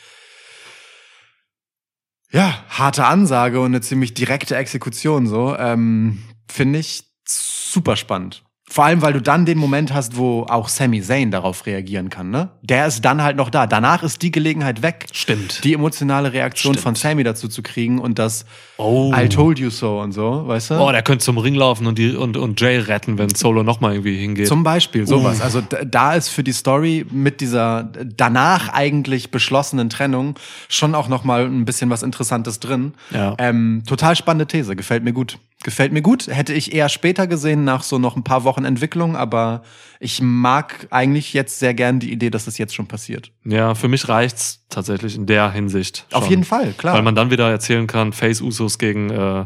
ja, 2.32 2.66
harte 2.70 3.06
Ansage 3.06 3.60
und 3.60 3.68
eine 3.68 3.82
ziemlich 3.82 4.14
direkte 4.14 4.56
Exekution, 4.58 5.28
so. 5.28 5.56
Ähm, 5.58 6.22
Finde 6.50 6.80
ich 6.80 7.04
super 7.28 7.96
spannend. 7.96 8.44
Vor 8.70 8.84
allem, 8.84 9.02
weil 9.02 9.14
du 9.14 9.22
dann 9.22 9.46
den 9.46 9.58
Moment 9.58 9.94
hast, 9.94 10.18
wo 10.18 10.46
auch 10.50 10.68
Sami 10.68 11.02
Zayn 11.02 11.32
darauf 11.32 11.66
reagieren 11.66 12.10
kann, 12.10 12.30
ne? 12.32 12.50
Der 12.62 12.86
ist 12.86 13.00
dann 13.06 13.24
halt 13.24 13.38
noch 13.38 13.50
da. 13.50 13.66
Danach 13.66 14.04
ist 14.04 14.22
die 14.22 14.30
Gelegenheit 14.32 14.82
weg, 14.82 15.06
Stimmt. 15.14 15.64
die 15.64 15.74
emotionale 15.74 16.34
Reaktion 16.34 16.74
Stimmt. 16.74 16.84
von 16.84 16.96
Sammy 16.96 17.24
dazu 17.24 17.48
zu 17.48 17.64
kriegen 17.64 17.98
und 18.00 18.20
das 18.20 18.46
Oh. 18.80 19.12
I 19.16 19.28
told 19.30 19.58
you 19.58 19.70
so 19.72 20.00
und 20.02 20.12
so, 20.12 20.44
weißt 20.48 20.72
du? 20.72 20.74
Oh, 20.76 20.92
der 20.92 21.02
könnte 21.02 21.24
zum 21.24 21.38
Ring 21.38 21.56
laufen 21.56 21.88
und, 21.88 21.98
die, 21.98 22.14
und, 22.16 22.36
und 22.38 22.60
Jay 22.62 22.78
retten, 22.78 23.18
wenn 23.18 23.30
Solo 23.34 23.64
nochmal 23.64 23.94
irgendwie 23.94 24.18
hingeht. 24.18 24.48
Zum 24.48 24.64
Beispiel, 24.64 25.08
sowas. 25.08 25.42
Also 25.42 25.62
d- 25.62 25.78
da 25.90 26.14
ist 26.14 26.28
für 26.30 26.44
die 26.44 26.52
Story 26.52 27.06
mit 27.10 27.40
dieser 27.42 27.84
danach 28.18 28.70
eigentlich 28.74 29.32
beschlossenen 29.32 29.90
Trennung 29.90 30.36
schon 30.70 30.94
auch 30.94 31.08
noch 31.08 31.24
mal 31.24 31.46
ein 31.46 31.66
bisschen 31.66 31.90
was 31.90 32.04
Interessantes 32.04 32.60
drin. 32.60 32.94
Ja. 33.12 33.34
Ähm, 33.40 33.84
total 33.88 34.16
spannende 34.16 34.46
These, 34.46 34.76
gefällt 34.76 35.04
mir 35.04 35.14
gut. 35.14 35.40
Gefällt 35.64 35.92
mir 35.92 36.04
gut. 36.04 36.28
Hätte 36.28 36.54
ich 36.54 36.72
eher 36.74 36.88
später 36.88 37.26
gesehen, 37.26 37.64
nach 37.64 37.82
so 37.82 37.98
noch 37.98 38.16
ein 38.16 38.24
paar 38.24 38.44
Wochen 38.44 38.64
Entwicklung, 38.64 39.16
aber 39.16 39.64
ich 40.00 40.22
mag 40.22 40.88
eigentlich 40.92 41.34
jetzt 41.34 41.58
sehr 41.58 41.74
gern 41.74 42.00
die 42.00 42.12
Idee, 42.12 42.30
dass 42.30 42.46
das 42.46 42.58
jetzt 42.60 42.76
schon 42.76 42.88
passiert. 42.88 43.32
ja, 43.44 43.74
für 43.74 43.88
mich 43.88 44.08
reicht's 44.08 44.66
tatsächlich 44.70 45.16
in 45.16 45.26
der 45.26 45.52
Hinsicht. 45.52 46.06
Auf 46.12 46.24
schon. 46.26 46.30
jeden 46.30 46.44
Fall, 46.44 46.74
klar. 46.74 46.94
Weil 46.94 47.02
man 47.02 47.16
dann 47.16 47.32
wieder 47.32 47.50
erzählen 47.50 47.88
kann, 47.88 48.14
Face 48.14 48.40
Usos 48.42 48.78
gegen 48.78 49.10
äh, 49.10 49.46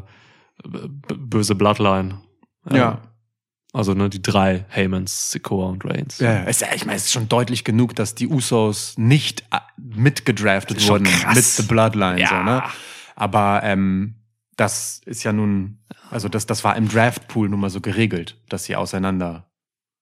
böse 0.65 1.55
Bloodline. 1.55 2.19
Ähm, 2.69 2.75
ja. 2.75 3.01
Also 3.73 3.93
ne, 3.93 4.09
die 4.09 4.21
drei, 4.21 4.65
Heymans, 4.69 5.31
Sikoa 5.31 5.69
und 5.69 5.85
Reigns. 5.85 6.19
Ja, 6.19 6.33
ja. 6.33 6.43
Ist, 6.43 6.59
ja- 6.59 6.67
ich 6.75 6.85
meine, 6.85 6.97
es 6.97 7.05
ist 7.05 7.13
schon 7.13 7.29
deutlich 7.29 7.63
genug, 7.63 7.95
dass 7.95 8.15
die 8.15 8.27
Usos 8.27 8.95
nicht 8.97 9.45
äh, 9.51 9.59
mitgedraftet 9.77 10.85
wurden 10.89 11.05
krass. 11.05 11.35
mit 11.35 11.45
The 11.45 11.63
Bloodline. 11.63 12.19
Ja. 12.19 12.27
So, 12.27 12.35
ne? 12.43 12.63
Aber 13.15 13.61
ähm, 13.63 14.15
das 14.57 15.01
ist 15.05 15.23
ja 15.23 15.31
nun, 15.31 15.79
also 16.11 16.29
das, 16.29 16.45
das 16.45 16.63
war 16.63 16.75
im 16.75 16.87
Draftpool 16.87 17.49
nun 17.49 17.59
mal 17.59 17.69
so 17.69 17.81
geregelt, 17.81 18.37
dass 18.49 18.65
sie 18.65 18.75
auseinander. 18.75 19.47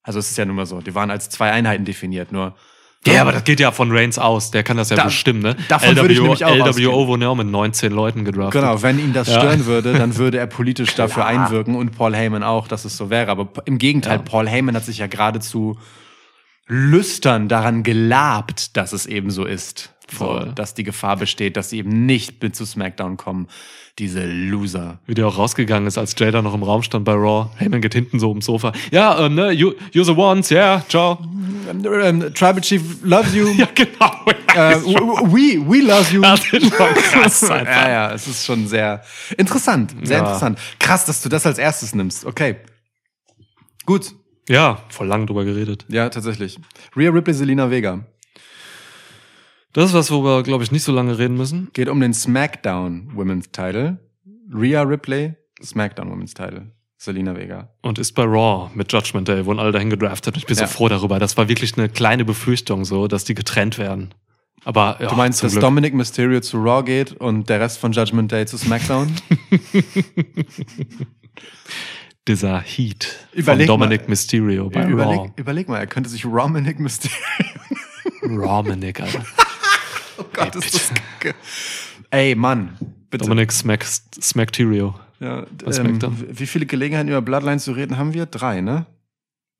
Also 0.03 0.19
es 0.19 0.31
ist 0.31 0.37
ja 0.37 0.45
nun 0.45 0.55
mal 0.55 0.65
so, 0.65 0.81
die 0.81 0.95
waren 0.95 1.11
als 1.11 1.29
zwei 1.29 1.51
Einheiten 1.51 1.85
definiert, 1.85 2.31
nur. 2.31 2.55
Ja, 3.07 3.21
aber 3.21 3.31
das 3.31 3.45
geht 3.45 3.61
ja 3.61 3.71
von 3.71 3.91
Reigns 3.95 4.19
aus. 4.19 4.51
Der 4.51 4.61
kann 4.63 4.75
das 4.75 4.89
ja 4.89 4.97
Da- 4.97 5.05
bestimmen, 5.05 5.41
ne? 5.41 5.55
davon 5.69 5.95
würde 5.95 6.13
ich 6.13 6.19
nämlich 6.19 6.43
auch 6.43 6.49
LWO 6.53 6.63
ausgehen. 6.69 6.91
wurde 7.07 7.23
ja 7.23 7.29
auch 7.29 7.35
mit 7.35 7.47
19 7.47 7.93
Leuten 7.93 8.25
gedraftet. 8.25 8.61
Genau, 8.61 8.81
wenn 8.81 8.99
ihn 8.99 9.13
das 9.13 9.29
Ja. 9.29 9.39
stören 9.39 9.65
würde, 9.67 9.93
dann 9.93 10.17
würde 10.17 10.37
er 10.37 10.47
politisch 10.47 10.95
dafür 10.95 11.25
einwirken 11.25 11.75
und 11.75 11.91
Paul 11.97 12.13
Heyman 12.13 12.43
auch, 12.43 12.67
dass 12.67 12.83
es 12.83 12.97
so 12.97 13.09
wäre. 13.09 13.31
Aber 13.31 13.49
im 13.65 13.77
Gegenteil, 13.77 14.17
Ja. 14.17 14.23
Paul 14.23 14.49
Heyman 14.49 14.75
hat 14.75 14.83
sich 14.83 14.97
ja 14.97 15.07
geradezu 15.07 15.77
lüstern 16.67 17.47
daran 17.47 17.83
gelabt, 17.83 18.75
dass 18.77 18.93
es 18.93 19.05
eben 19.05 19.31
so 19.31 19.45
ist. 19.45 19.95
So, 20.11 20.25
Voll. 20.25 20.51
dass 20.55 20.73
die 20.73 20.83
Gefahr 20.83 21.17
besteht, 21.17 21.55
dass 21.57 21.69
sie 21.69 21.77
eben 21.77 22.05
nicht 22.05 22.41
mit 22.41 22.55
zu 22.55 22.65
SmackDown 22.65 23.17
kommen. 23.17 23.47
Diese 23.97 24.25
Loser. 24.25 24.99
Wie 25.05 25.13
der 25.13 25.27
auch 25.27 25.37
rausgegangen 25.37 25.85
ist, 25.87 25.97
als 25.97 26.15
Jay 26.17 26.31
da 26.31 26.41
noch 26.41 26.53
im 26.53 26.63
Raum 26.63 26.83
stand 26.83 27.03
bei 27.03 27.11
Raw. 27.13 27.49
Heyman 27.57 27.81
geht 27.81 27.93
hinten 27.93 28.17
so 28.19 28.29
ums 28.29 28.45
Sofa. 28.45 28.71
Ja, 28.91 29.25
ähm, 29.25 29.35
ne, 29.35 29.51
you, 29.51 29.73
you're 29.93 30.05
the 30.05 30.15
ones, 30.15 30.49
yeah, 30.51 30.83
ciao. 30.87 31.19
Ähm, 31.69 32.33
Tribal 32.33 32.61
Chief 32.61 32.81
loves 33.03 33.35
you. 33.35 33.47
Ja, 33.57 33.67
genau. 33.75 34.11
Äh, 34.55 34.75
we, 35.31 35.59
we 35.69 35.81
love 35.83 36.11
you. 36.13 36.21
Das 36.21 36.39
ist 36.39 36.49
schon 36.49 36.69
krass 36.71 37.41
ja, 37.49 37.89
ja, 37.89 38.11
es 38.13 38.25
ist 38.27 38.45
schon 38.45 38.67
sehr 38.67 39.03
interessant. 39.37 39.93
Sehr 40.01 40.17
Ja. 40.17 40.23
interessant. 40.23 40.59
Krass, 40.79 41.05
dass 41.05 41.21
du 41.21 41.27
das 41.29 41.45
als 41.45 41.57
erstes 41.57 41.93
nimmst. 41.93 42.25
Okay. 42.25 42.55
Gut. 43.85 44.13
Ja, 44.47 44.79
voll 44.89 45.07
lang 45.07 45.27
drüber 45.27 45.43
geredet. 45.45 45.85
Ja, 45.89 46.09
tatsächlich. 46.09 46.57
Rhea 46.95 47.11
Ripley, 47.11 47.33
Selina 47.33 47.69
Vega. 47.69 48.05
Das 49.79 49.91
ist 49.91 49.95
was, 49.95 50.11
worüber 50.11 50.39
wir, 50.39 50.43
glaube 50.43 50.61
ich, 50.65 50.73
nicht 50.73 50.83
so 50.83 50.91
lange 50.91 51.17
reden 51.17 51.37
müssen. 51.37 51.69
Geht 51.71 51.87
um 51.87 52.01
den 52.01 52.13
SmackDown 52.13 53.11
Women's 53.15 53.49
Title. 53.53 53.97
Rhea 54.53 54.81
Ripley, 54.81 55.35
SmackDown 55.63 56.11
Women's 56.11 56.33
Title. 56.33 56.73
Selina 56.97 57.33
Vega. 57.33 57.69
Und 57.81 57.97
ist 57.97 58.11
bei 58.11 58.23
Raw 58.25 58.69
mit 58.73 58.91
Judgment 58.91 59.29
Day, 59.29 59.45
wurden 59.45 59.57
alle 59.57 59.71
dahin 59.71 59.89
gedraftet. 59.89 60.35
Ich 60.35 60.45
bin 60.45 60.57
Ja. 60.57 60.67
so 60.67 60.73
froh 60.73 60.89
darüber. 60.89 61.17
Das 61.17 61.37
war 61.37 61.47
wirklich 61.47 61.77
eine 61.77 61.87
kleine 61.87 62.25
Befürchtung, 62.25 62.83
so, 62.83 63.07
dass 63.07 63.23
die 63.23 63.35
getrennt 63.35 63.77
werden. 63.77 64.13
Aber 64.65 64.97
ja, 64.99 65.07
Du 65.07 65.15
meinst, 65.15 65.41
dass 65.43 65.53
Glück. 65.53 65.61
Dominic 65.61 65.93
Mysterio 65.93 66.41
zu 66.41 66.57
Raw 66.61 66.83
geht 66.83 67.13
und 67.13 67.47
der 67.47 67.61
Rest 67.61 67.77
von 67.77 67.93
Judgment 67.93 68.33
Day 68.33 68.45
zu 68.47 68.57
SmackDown? 68.57 69.15
dieser 72.27 72.59
Heat 72.59 73.29
Überleg 73.31 73.67
von 73.69 73.79
Dominic 73.79 74.01
mal. 74.01 74.09
Mysterio 74.09 74.69
bei 74.69 74.81
Raw. 74.81 74.91
überleg, 74.91 75.31
überleg 75.37 75.69
mal, 75.69 75.77
er 75.77 75.87
könnte 75.87 76.09
sich 76.09 76.23
Dominic 76.23 76.81
Mysterio. 76.81 77.15
Dominic, 78.23 78.99
Alter. 78.99 79.23
Oh 80.19 80.25
Gott, 80.33 80.55
ist 80.55 80.73
das 80.73 80.91
kacke. 80.93 81.35
Ey, 82.11 82.35
Mann. 82.35 82.77
Bitte. 83.09 83.25
Dominic 83.25 83.51
Smack, 83.51 83.83
Smackterio. 83.85 84.95
Ja, 85.19 85.45
Was 85.65 85.79
ähm, 85.79 85.99
wie 86.29 86.45
viele 86.47 86.65
Gelegenheiten 86.65 87.09
über 87.09 87.21
Bloodline 87.21 87.59
zu 87.59 87.71
reden 87.73 87.97
haben 87.97 88.13
wir? 88.13 88.25
Drei, 88.25 88.61
ne? 88.61 88.85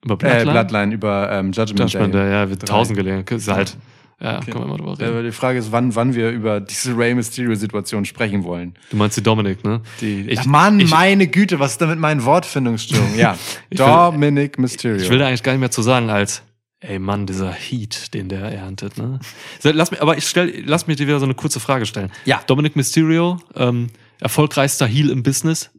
Über 0.05 0.13
Äh, 0.15 0.17
Bloodline? 0.43 0.51
Bloodline 0.51 0.93
über 0.93 1.31
ähm, 1.31 1.51
Judgment, 1.51 1.79
Judgment 1.91 2.13
Day. 2.13 2.21
Day, 2.21 2.31
ja, 2.31 2.49
wird 2.49 2.61
Drei. 2.61 2.67
tausend 2.67 2.95
Gelegenheiten. 2.97 3.35
Ist 3.35 3.47
halt, 3.49 3.75
ja, 4.21 4.37
Okay. 4.37 4.51
können 4.51 4.63
wir 4.65 4.67
mal 4.69 4.77
drüber 4.77 4.97
reden. 4.99 5.09
aber 5.09 5.23
die 5.23 5.31
Frage 5.31 5.59
ist, 5.59 5.71
wann, 5.71 5.95
wann 5.95 6.13
wir 6.15 6.29
über 6.29 6.61
diese 6.61 6.97
Rey 6.97 7.13
Mysterio-Situation 7.15 8.05
sprechen 8.05 8.43
wollen. 8.45 8.75
Du 8.91 8.97
meinst 8.97 9.17
die 9.17 9.23
Dominic, 9.23 9.63
ne? 9.65 9.81
Die, 9.99 10.29
Ich- 10.29 10.39
Ach 10.39 10.45
Mann, 10.45 10.79
ich- 10.79 10.89
meine 10.91 11.27
Güte, 11.27 11.59
was 11.59 11.71
ist 11.73 11.81
denn 11.81 11.89
mit 11.89 11.99
meinen 11.99 12.23
Wortfindungsstörungen? 12.23 13.17
Ja, 13.17 13.37
Ich 13.69 13.79
will- 13.79 13.85
Dominic 13.85 14.57
Mysterio. 14.59 15.01
Ich 15.01 15.09
will 15.09 15.17
da 15.19 15.27
eigentlich 15.27 15.43
gar 15.43 15.51
nicht 15.53 15.59
mehr 15.61 15.71
zu 15.71 15.81
sagen, 15.81 16.09
als, 16.09 16.41
ey 16.81 16.99
Mann, 16.99 17.25
dieser 17.25 17.51
Heat, 17.51 18.13
den 18.13 18.29
der 18.29 18.41
erntet, 18.51 18.97
ne? 18.97 19.19
Lass 19.63 19.91
mich, 19.91 20.01
aber 20.01 20.17
ich 20.17 20.27
stell, 20.27 20.63
lass 20.65 20.87
mich 20.87 20.97
dir 20.97 21.07
wieder 21.07 21.19
so 21.19 21.25
eine 21.25 21.35
kurze 21.35 21.59
Frage 21.59 21.85
stellen. 21.85 22.11
Ja. 22.25 22.41
Dominic 22.47 22.75
Mysterio, 22.75 23.39
ähm, 23.55 23.87
erfolgreichster 24.19 24.85
Heel 24.87 25.09
im 25.09 25.23
Business. 25.23 25.69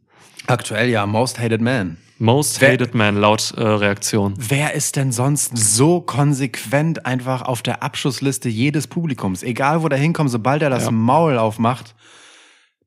Aktuell 0.46 0.88
ja, 0.90 1.06
Most 1.06 1.38
Hated 1.38 1.60
Man. 1.60 1.96
Most 2.18 2.60
Wer- 2.60 2.72
hated 2.74 2.94
man 2.94 3.16
laut 3.16 3.54
äh, 3.56 3.62
Reaktion. 3.62 4.34
Wer 4.36 4.74
ist 4.74 4.96
denn 4.96 5.10
sonst 5.10 5.56
so 5.56 6.02
konsequent 6.02 7.06
einfach 7.06 7.40
auf 7.42 7.62
der 7.62 7.82
Abschussliste 7.82 8.50
jedes 8.50 8.86
Publikums? 8.86 9.42
Egal, 9.42 9.82
wo 9.82 9.88
der 9.88 9.98
hinkommt, 9.98 10.30
sobald 10.30 10.60
er 10.60 10.68
das 10.68 10.84
Ja. 10.84 10.90
Maul 10.90 11.38
aufmacht, 11.38 11.94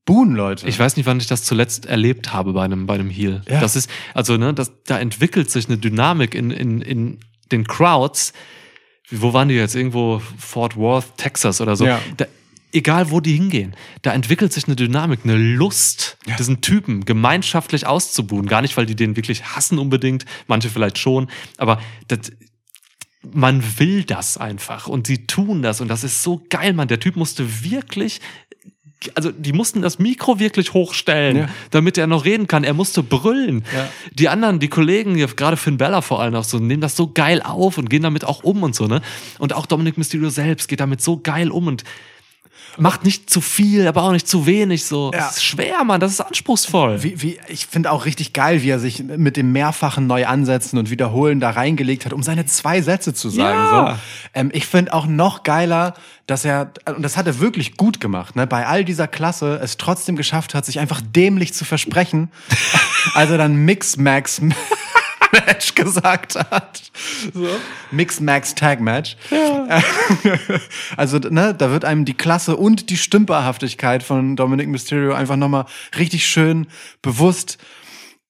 buhen 0.04 0.36
Leute. 0.36 0.68
Ich 0.68 0.78
weiß 0.78 0.96
nicht, 0.96 1.06
wann 1.06 1.18
ich 1.18 1.26
das 1.26 1.42
zuletzt 1.42 1.86
erlebt 1.86 2.32
habe 2.32 2.52
bei 2.52 2.64
einem, 2.64 2.86
bei 2.86 2.94
einem 2.94 3.10
Heal. 3.10 3.42
Ja. 3.48 3.58
Das 3.60 3.74
ist, 3.74 3.90
also, 4.14 4.36
ne, 4.36 4.54
das, 4.54 4.70
da 4.84 5.00
entwickelt 5.00 5.50
sich 5.50 5.66
eine 5.66 5.78
Dynamik 5.78 6.36
in, 6.36 6.52
in, 6.52 6.80
in 6.80 7.18
den 7.52 7.66
Crowds. 7.66 8.32
Wo 9.10 9.32
waren 9.32 9.48
die 9.48 9.54
jetzt? 9.54 9.74
Irgendwo 9.74 10.20
Fort 10.38 10.76
Worth, 10.76 11.16
Texas 11.16 11.60
oder 11.60 11.76
so. 11.76 11.86
Ja. 11.86 12.00
Da, 12.16 12.26
egal, 12.74 13.10
wo 13.10 13.20
die 13.20 13.34
hingehen, 13.34 13.74
da 14.02 14.12
entwickelt 14.12 14.52
sich 14.52 14.66
eine 14.66 14.76
Dynamik, 14.76 15.20
eine 15.24 15.36
Lust, 15.36 16.18
diesen 16.38 16.60
Typen 16.60 17.04
gemeinschaftlich 17.04 17.86
auszubuhen. 17.86 18.46
Gar 18.46 18.62
nicht, 18.62 18.76
weil 18.76 18.86
die 18.86 18.96
den 18.96 19.16
wirklich 19.16 19.44
hassen 19.44 19.78
unbedingt, 19.78 20.24
manche 20.46 20.68
vielleicht 20.68 20.98
schon, 20.98 21.28
aber 21.56 21.80
das, 22.08 22.32
man 23.32 23.62
will 23.78 24.04
das 24.04 24.36
einfach 24.36 24.88
und 24.88 25.06
sie 25.06 25.26
tun 25.26 25.62
das 25.62 25.80
und 25.80 25.88
das 25.88 26.04
ist 26.04 26.22
so 26.22 26.44
geil, 26.50 26.72
Mann. 26.72 26.88
Der 26.88 27.00
Typ 27.00 27.16
musste 27.16 27.64
wirklich, 27.64 28.20
also 29.14 29.30
die 29.30 29.52
mussten 29.52 29.82
das 29.82 29.98
Mikro 29.98 30.38
wirklich 30.38 30.72
hochstellen, 30.74 31.36
Ja. 31.36 31.48
damit 31.70 31.98
er 31.98 32.06
noch 32.06 32.24
reden 32.24 32.46
kann. 32.46 32.64
Er 32.64 32.74
musste 32.74 33.02
brüllen. 33.02 33.64
Ja. 33.74 33.88
Die 34.12 34.28
anderen, 34.28 34.58
die 34.60 34.68
Kollegen, 34.68 35.14
gerade 35.36 35.56
Finn 35.56 35.76
Bella 35.78 36.00
vor 36.00 36.20
allem 36.20 36.34
auch 36.34 36.44
so, 36.44 36.58
nehmen 36.58 36.80
das 36.80 36.96
so 36.96 37.10
geil 37.12 37.42
auf 37.42 37.78
und 37.78 37.90
gehen 37.90 38.02
damit 38.02 38.24
auch 38.24 38.42
um 38.44 38.62
und 38.62 38.74
so, 38.74 38.86
ne? 38.86 39.00
Und 39.38 39.52
auch 39.54 39.66
Dominic 39.66 39.98
Mysterio 39.98 40.30
selbst 40.30 40.68
geht 40.68 40.80
damit 40.80 41.00
so 41.00 41.18
geil 41.18 41.50
um 41.50 41.66
und 41.66 41.84
macht 42.78 43.04
nicht 43.04 43.30
zu 43.30 43.40
viel, 43.40 43.86
aber 43.86 44.02
auch 44.02 44.12
nicht 44.12 44.28
zu 44.28 44.46
wenig 44.46 44.84
so. 44.84 45.10
Ja. 45.12 45.18
Das 45.18 45.36
ist 45.36 45.44
schwer, 45.44 45.84
Mann, 45.84 46.00
das 46.00 46.12
ist 46.12 46.20
anspruchsvoll. 46.20 47.02
Wie, 47.02 47.22
wie, 47.22 47.38
ich 47.48 47.66
finde 47.66 47.90
auch 47.90 48.04
richtig 48.04 48.32
geil, 48.32 48.62
wie 48.62 48.70
er 48.70 48.78
sich 48.78 49.02
mit 49.02 49.36
dem 49.36 49.52
mehrfachen 49.52 50.06
Neu-Ansetzen 50.06 50.78
und 50.78 50.90
Wiederholen 50.90 51.40
da 51.40 51.50
reingelegt 51.50 52.04
hat, 52.04 52.12
um 52.12 52.22
seine 52.22 52.46
zwei 52.46 52.82
Sätze 52.82 53.14
zu 53.14 53.30
sagen. 53.30 53.58
Ja. 53.58 53.90
So. 53.90 54.00
Ähm, 54.34 54.50
ich 54.52 54.66
finde 54.66 54.92
auch 54.94 55.06
noch 55.06 55.42
geiler, 55.42 55.94
dass 56.26 56.44
er, 56.44 56.72
und 56.86 57.02
das 57.02 57.16
hat 57.16 57.26
er 57.26 57.38
wirklich 57.40 57.76
gut 57.76 58.00
gemacht, 58.00 58.34
ne, 58.34 58.46
bei 58.46 58.66
all 58.66 58.84
dieser 58.84 59.08
Klasse 59.08 59.60
es 59.62 59.76
trotzdem 59.76 60.16
geschafft 60.16 60.54
hat, 60.54 60.64
sich 60.64 60.80
einfach 60.80 61.02
dämlich 61.02 61.52
zu 61.52 61.64
versprechen, 61.64 62.30
als 63.14 63.30
er 63.30 63.38
dann 63.38 63.56
Mix-Max 63.56 64.40
Match 65.34 65.74
gesagt 65.74 66.36
hat. 66.36 66.82
So. 67.32 67.48
Mixed 67.90 68.20
Max 68.20 68.54
Tag 68.54 68.80
Match. 68.80 69.16
also, 70.96 71.18
ne, 71.18 71.54
da 71.54 71.70
wird 71.70 71.84
einem 71.84 72.04
die 72.04 72.14
Klasse 72.14 72.56
und 72.56 72.90
die 72.90 72.96
Stümperhaftigkeit 72.96 74.02
von 74.02 74.36
Dominic 74.36 74.68
Mysterio 74.68 75.14
einfach 75.14 75.36
nochmal 75.36 75.66
richtig 75.98 76.26
schön 76.26 76.66
bewusst. 77.02 77.58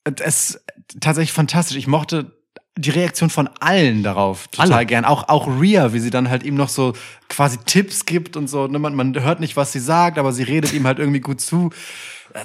Es 0.04 0.50
ist 0.50 0.64
tatsächlich 1.00 1.32
fantastisch. 1.32 1.76
Ich 1.76 1.86
mochte 1.86 2.32
die 2.76 2.90
Reaktion 2.90 3.30
von 3.30 3.48
allen 3.60 4.02
darauf 4.02 4.48
total 4.48 4.72
Alle. 4.72 4.86
gern. 4.86 5.04
Auch, 5.04 5.28
auch 5.28 5.46
Rhea, 5.46 5.92
wie 5.92 6.00
sie 6.00 6.10
dann 6.10 6.28
halt 6.28 6.42
ihm 6.42 6.56
noch 6.56 6.68
so 6.68 6.92
quasi 7.28 7.58
Tipps 7.64 8.04
gibt 8.04 8.36
und 8.36 8.48
so. 8.48 8.66
Ne, 8.66 8.78
Man, 8.78 8.94
man 8.94 9.22
hört 9.22 9.40
nicht, 9.40 9.56
was 9.56 9.72
sie 9.72 9.78
sagt, 9.78 10.18
aber 10.18 10.32
sie 10.32 10.42
redet 10.42 10.72
ihm 10.72 10.86
halt 10.86 10.98
irgendwie 10.98 11.20
gut 11.20 11.40
zu. 11.40 11.70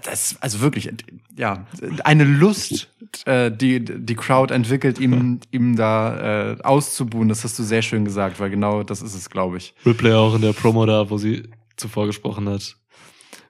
Das, 0.04 0.36
also 0.40 0.62
wirklich, 0.62 0.92
ja, 1.36 1.66
eine 2.04 2.24
Lust, 2.24 2.90
äh, 3.26 3.52
die 3.52 3.84
die 3.84 4.16
Crowd 4.16 4.54
entwickelt, 4.54 5.00
ihm, 5.00 5.40
ihm 5.50 5.76
da 5.76 6.52
äh, 6.52 6.62
auszubuhen. 6.62 7.28
Das 7.28 7.44
hast 7.44 7.58
du 7.58 7.64
sehr 7.64 7.82
schön 7.82 8.06
gesagt, 8.06 8.40
weil 8.40 8.52
genau 8.52 8.84
das 8.84 9.02
ist 9.02 9.16
es, 9.16 9.32
glaube 9.32 9.58
ich. 9.58 9.74
Ripley 9.84 10.14
auch 10.14 10.36
in 10.36 10.44
der 10.44 10.54
Promo 10.54 10.86
da, 10.86 11.10
wo 11.10 11.18
sie 11.18 11.50
zuvor 11.76 12.06
gesprochen 12.06 12.48
hat. 12.50 12.76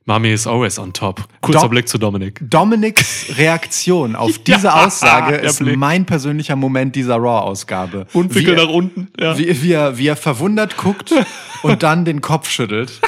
Mami 0.09 0.33
is 0.33 0.47
always 0.47 0.79
on 0.79 0.91
top. 0.91 1.21
Kurzer 1.41 1.61
Dom- 1.61 1.69
Blick 1.69 1.87
zu 1.87 1.99
Dominik. 1.99 2.39
Dominics 2.41 3.27
Reaktion 3.37 4.15
auf 4.15 4.39
diese 4.39 4.67
Ja, 4.67 4.85
Aussage 4.87 5.35
ist 5.35 5.59
Blick. 5.59 5.77
mein 5.77 6.05
persönlicher 6.07 6.55
Moment 6.55 6.95
dieser 6.95 7.17
Raw-Ausgabe. 7.17 8.07
Er- 8.13 8.55
nach 8.55 8.69
unten. 8.73 9.09
Ja. 9.19 9.37
Wie, 9.37 9.61
wie, 9.61 9.71
er, 9.73 9.97
wie 9.99 10.07
er 10.07 10.15
verwundert 10.15 10.77
guckt 10.77 11.13
und 11.61 11.83
dann 11.83 12.05
den 12.05 12.21
Kopf 12.21 12.49
schüttelt. 12.49 12.99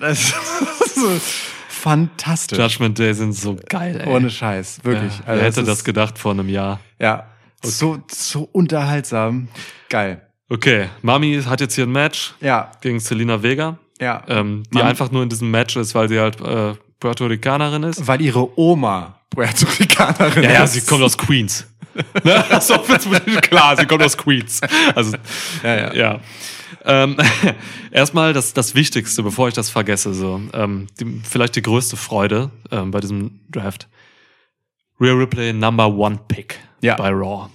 Das 0.00 0.18
ist 0.18 1.34
fantastisch. 1.68 2.58
Judgment 2.58 2.98
Day 2.98 3.12
sind 3.12 3.34
so 3.34 3.56
geil, 3.68 4.00
ey. 4.02 4.08
Ohne 4.12 4.30
Scheiß, 4.30 4.80
wirklich. 4.82 5.12
Ja, 5.18 5.24
Also 5.26 5.40
wer 5.40 5.46
hätte 5.46 5.62
das 5.64 5.78
ist- 5.80 5.84
gedacht 5.84 6.18
vor 6.18 6.32
einem 6.32 6.48
Jahr? 6.48 6.80
Ja, 6.98 7.26
so, 7.62 7.98
so 8.10 8.48
unterhaltsam. 8.52 9.48
Geil. 9.90 10.22
Okay, 10.48 10.86
Mami 11.02 11.42
hat 11.46 11.60
jetzt 11.60 11.74
hier 11.74 11.84
ein 11.84 11.92
Match 11.92 12.34
Ja, 12.40 12.70
gegen 12.80 12.98
Selena 13.00 13.42
Vega, 13.42 13.78
ja. 14.00 14.22
ähm, 14.28 14.62
die 14.72 14.78
Mami- 14.78 14.82
einfach 14.82 15.10
nur 15.10 15.22
in 15.22 15.28
diesem 15.28 15.50
Match 15.50 15.76
ist, 15.76 15.94
weil 15.94 16.08
sie 16.08 16.18
halt 16.20 16.40
äh, 16.40 16.74
Puerto 17.00 17.26
Ricanerin 17.26 17.82
ist. 17.82 18.06
Weil 18.06 18.20
ihre 18.22 18.58
Oma 18.58 19.20
Puerto 19.30 19.66
Ricanerin 19.78 20.42
Ja, 20.44 20.52
ja, 20.52 20.64
ist. 20.64 20.72
sie 20.74 20.80
kommt 20.82 21.02
aus 21.02 21.16
Queens. 21.18 21.66
ne? 22.24 22.44
Offensichtlich 22.50 23.40
klar, 23.42 23.76
sie 23.76 23.86
kommt 23.86 24.02
aus 24.02 24.16
Queens. 24.16 24.60
Also, 24.94 25.16
Ja, 25.62 25.76
ja. 25.76 25.94
ja. 25.94 26.20
Ähm, 26.84 27.16
erstmal 27.90 28.32
das, 28.32 28.52
das 28.54 28.74
Wichtigste, 28.74 29.22
bevor 29.22 29.48
ich 29.48 29.54
das 29.54 29.70
vergesse, 29.70 30.14
so, 30.14 30.40
ähm, 30.52 30.86
die, 31.00 31.20
vielleicht 31.24 31.56
die 31.56 31.62
größte 31.62 31.96
Freude 31.96 32.50
ähm, 32.70 32.90
bei 32.92 33.00
diesem 33.00 33.40
Draft. 33.50 33.88
Rhea 35.00 35.12
Ripley 35.12 35.52
Number 35.52 35.88
One 35.88 36.18
Pick 36.28 36.58
Ja. 36.82 36.94
bei 36.96 37.08
Raw. 37.10 37.48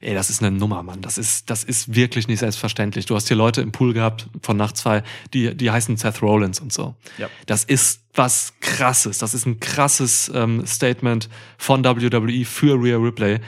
Ey, 0.00 0.14
das 0.14 0.30
ist 0.30 0.42
eine 0.42 0.56
Nummer, 0.56 0.82
Mann. 0.82 1.02
Das 1.02 1.18
ist, 1.18 1.50
das 1.50 1.64
ist 1.64 1.94
wirklich 1.94 2.28
nicht 2.28 2.40
selbstverständlich. 2.40 3.06
Du 3.06 3.14
hast 3.14 3.28
hier 3.28 3.36
Leute 3.36 3.60
im 3.60 3.72
Pool 3.72 3.92
gehabt 3.92 4.28
von 4.42 4.56
Nacht 4.56 4.76
zwei, 4.76 5.02
die, 5.34 5.54
die 5.56 5.70
heißen 5.70 5.96
Seth 5.96 6.22
Rollins 6.22 6.60
und 6.60 6.72
so. 6.72 6.94
Ja. 7.18 7.28
Das 7.46 7.64
ist 7.64 8.02
was 8.14 8.54
krasses. 8.60 9.18
Das 9.18 9.34
ist 9.34 9.46
ein 9.46 9.60
krasses 9.60 10.30
ähm, 10.34 10.66
Statement 10.66 11.28
von 11.58 11.84
WWE 11.84 12.44
für 12.44 12.82
Rhea 12.82 12.96
Ripley, 12.96 13.40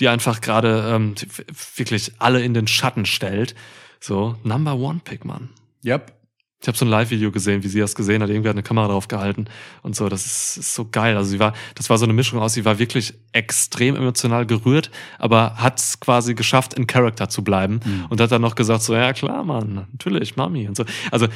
die 0.00 0.08
einfach 0.08 0.40
gerade 0.40 0.92
ähm, 0.94 1.14
wirklich 1.76 2.12
alle 2.18 2.42
in 2.42 2.54
den 2.54 2.66
Schatten 2.66 3.06
stellt. 3.06 3.54
So, 4.00 4.36
Number 4.42 4.74
One 4.74 5.00
Pick, 5.04 5.24
Mann. 5.24 5.50
Yep. 5.84 6.12
Ich 6.62 6.68
habe 6.68 6.78
so 6.78 6.84
ein 6.84 6.88
Live-Video 6.88 7.32
gesehen, 7.32 7.64
wie 7.64 7.68
sie 7.68 7.80
das 7.80 7.96
gesehen 7.96 8.22
hat. 8.22 8.30
Irgendwie 8.30 8.48
hat 8.48 8.54
eine 8.54 8.62
Kamera 8.62 8.86
drauf 8.86 9.08
gehalten 9.08 9.46
und 9.82 9.96
so. 9.96 10.08
Das 10.08 10.24
ist, 10.24 10.58
ist 10.58 10.74
so 10.74 10.88
geil. 10.88 11.16
Also 11.16 11.30
sie 11.30 11.40
war, 11.40 11.54
das 11.74 11.90
war 11.90 11.98
so 11.98 12.04
eine 12.04 12.12
Mischung 12.12 12.38
aus. 12.38 12.54
Sie 12.54 12.64
war 12.64 12.78
wirklich 12.78 13.14
extrem 13.32 13.96
emotional 13.96 14.46
gerührt, 14.46 14.90
aber 15.18 15.56
hat 15.56 15.80
es 15.80 15.98
quasi 15.98 16.34
geschafft, 16.34 16.74
in 16.74 16.86
Character 16.86 17.28
zu 17.28 17.42
bleiben 17.42 17.80
und 18.08 18.20
hat 18.20 18.30
dann 18.30 18.42
noch 18.42 18.54
gesagt 18.54 18.82
so, 18.82 18.94
ja 18.94 19.12
klar, 19.12 19.42
Mann, 19.42 19.86
natürlich, 19.90 20.36
Mami 20.36 20.68
und 20.68 20.76
so. 20.76 20.84
Also 21.10 21.26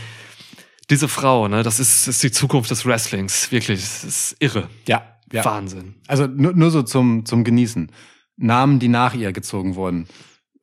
diese 0.90 1.08
Frau, 1.08 1.48
ne, 1.48 1.64
das 1.64 1.80
ist, 1.80 2.06
ist 2.06 2.22
die 2.22 2.30
Zukunft 2.30 2.70
des 2.70 2.86
Wrestlings. 2.86 3.50
Wirklich, 3.50 3.80
das 3.80 4.04
ist 4.04 4.36
irre. 4.38 4.68
Ja, 4.86 5.02
ja. 5.32 5.44
Wahnsinn. 5.44 5.96
Also 6.06 6.28
nur, 6.28 6.52
nur 6.52 6.70
so 6.70 6.82
zum, 6.82 7.26
zum 7.26 7.42
Genießen. 7.42 7.90
Namen, 8.36 8.78
die 8.78 8.88
nach 8.88 9.14
ihr 9.14 9.32
gezogen 9.32 9.74
wurden. 9.74 10.06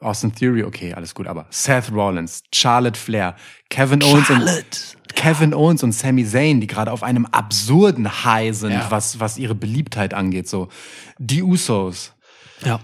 Austin 0.04 0.34
Theory, 0.36 0.64
okay, 0.64 0.94
alles 0.94 1.14
gut, 1.16 1.28
aber 1.28 1.46
Seth 1.50 1.92
Rollins, 1.92 2.44
Charlotte 2.54 3.00
Flair, 3.00 3.36
Kevin 3.70 4.04
Owens 4.04 4.30
und 4.30 4.48
Kevin 5.16 5.54
Owens 5.54 5.84
und 5.84 5.92
Sami 5.92 6.26
Zayn, 6.26 6.60
die 6.62 6.68
gerade 6.68 6.92
auf 6.92 7.04
einem 7.04 7.26
absurden 7.28 8.24
High 8.26 8.56
sind, 8.56 8.72
Ja. 8.72 8.92
was, 8.92 9.20
was 9.20 9.38
ihre 9.38 9.56
Beliebtheit 9.56 10.14
angeht, 10.14 10.48
so. 10.48 10.70
Die 11.20 11.44
Usos, 11.44 12.14
Ja. 12.64 12.80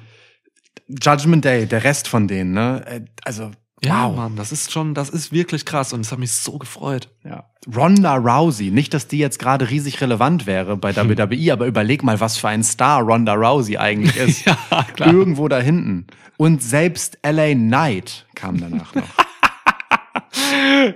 Judgment 0.87 1.45
Day, 1.45 1.67
der 1.67 1.83
Rest 1.83 2.07
von 2.07 2.27
denen, 2.27 2.51
ne? 2.53 2.83
Äh, 2.87 3.01
Also, 3.23 3.51
Ja, 3.83 4.09
wow. 4.09 4.15
Mann, 4.15 4.35
das 4.35 4.51
ist 4.51 4.71
schon, 4.71 4.93
das 4.93 5.09
ist 5.09 5.31
wirklich 5.31 5.65
krass 5.65 5.93
und 5.93 6.01
es 6.01 6.11
hat 6.11 6.19
mich 6.19 6.31
so 6.33 6.57
gefreut. 6.57 7.09
Ja. 7.23 7.49
Ronda 7.73 8.15
Rousey, 8.15 8.71
nicht, 8.71 8.93
dass 8.93 9.07
die 9.07 9.19
jetzt 9.19 9.39
gerade 9.39 9.69
riesig 9.69 10.01
relevant 10.01 10.45
wäre 10.45 10.75
bei 10.75 10.91
Hm. 10.93 11.09
WWE, 11.17 11.53
aber 11.53 11.65
überleg 11.65 12.03
mal, 12.03 12.19
was 12.19 12.37
für 12.37 12.49
ein 12.49 12.63
Star 12.63 13.01
Ronda 13.01 13.33
Rousey 13.35 13.77
eigentlich 13.77 14.15
ist. 14.17 14.45
Ja, 14.45 14.57
klar. 14.95 15.13
Irgendwo 15.13 15.47
da 15.47 15.59
hinten. 15.59 16.07
Und 16.37 16.61
selbst 16.61 17.17
LA 17.25 17.53
Knight 17.53 18.25
kam 18.35 18.59
danach 18.59 18.93
noch. 18.95 19.03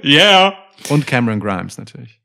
Yeah. 0.03 0.53
Und 0.89 1.07
Cameron 1.07 1.39
Grimes 1.39 1.77
natürlich. 1.77 2.19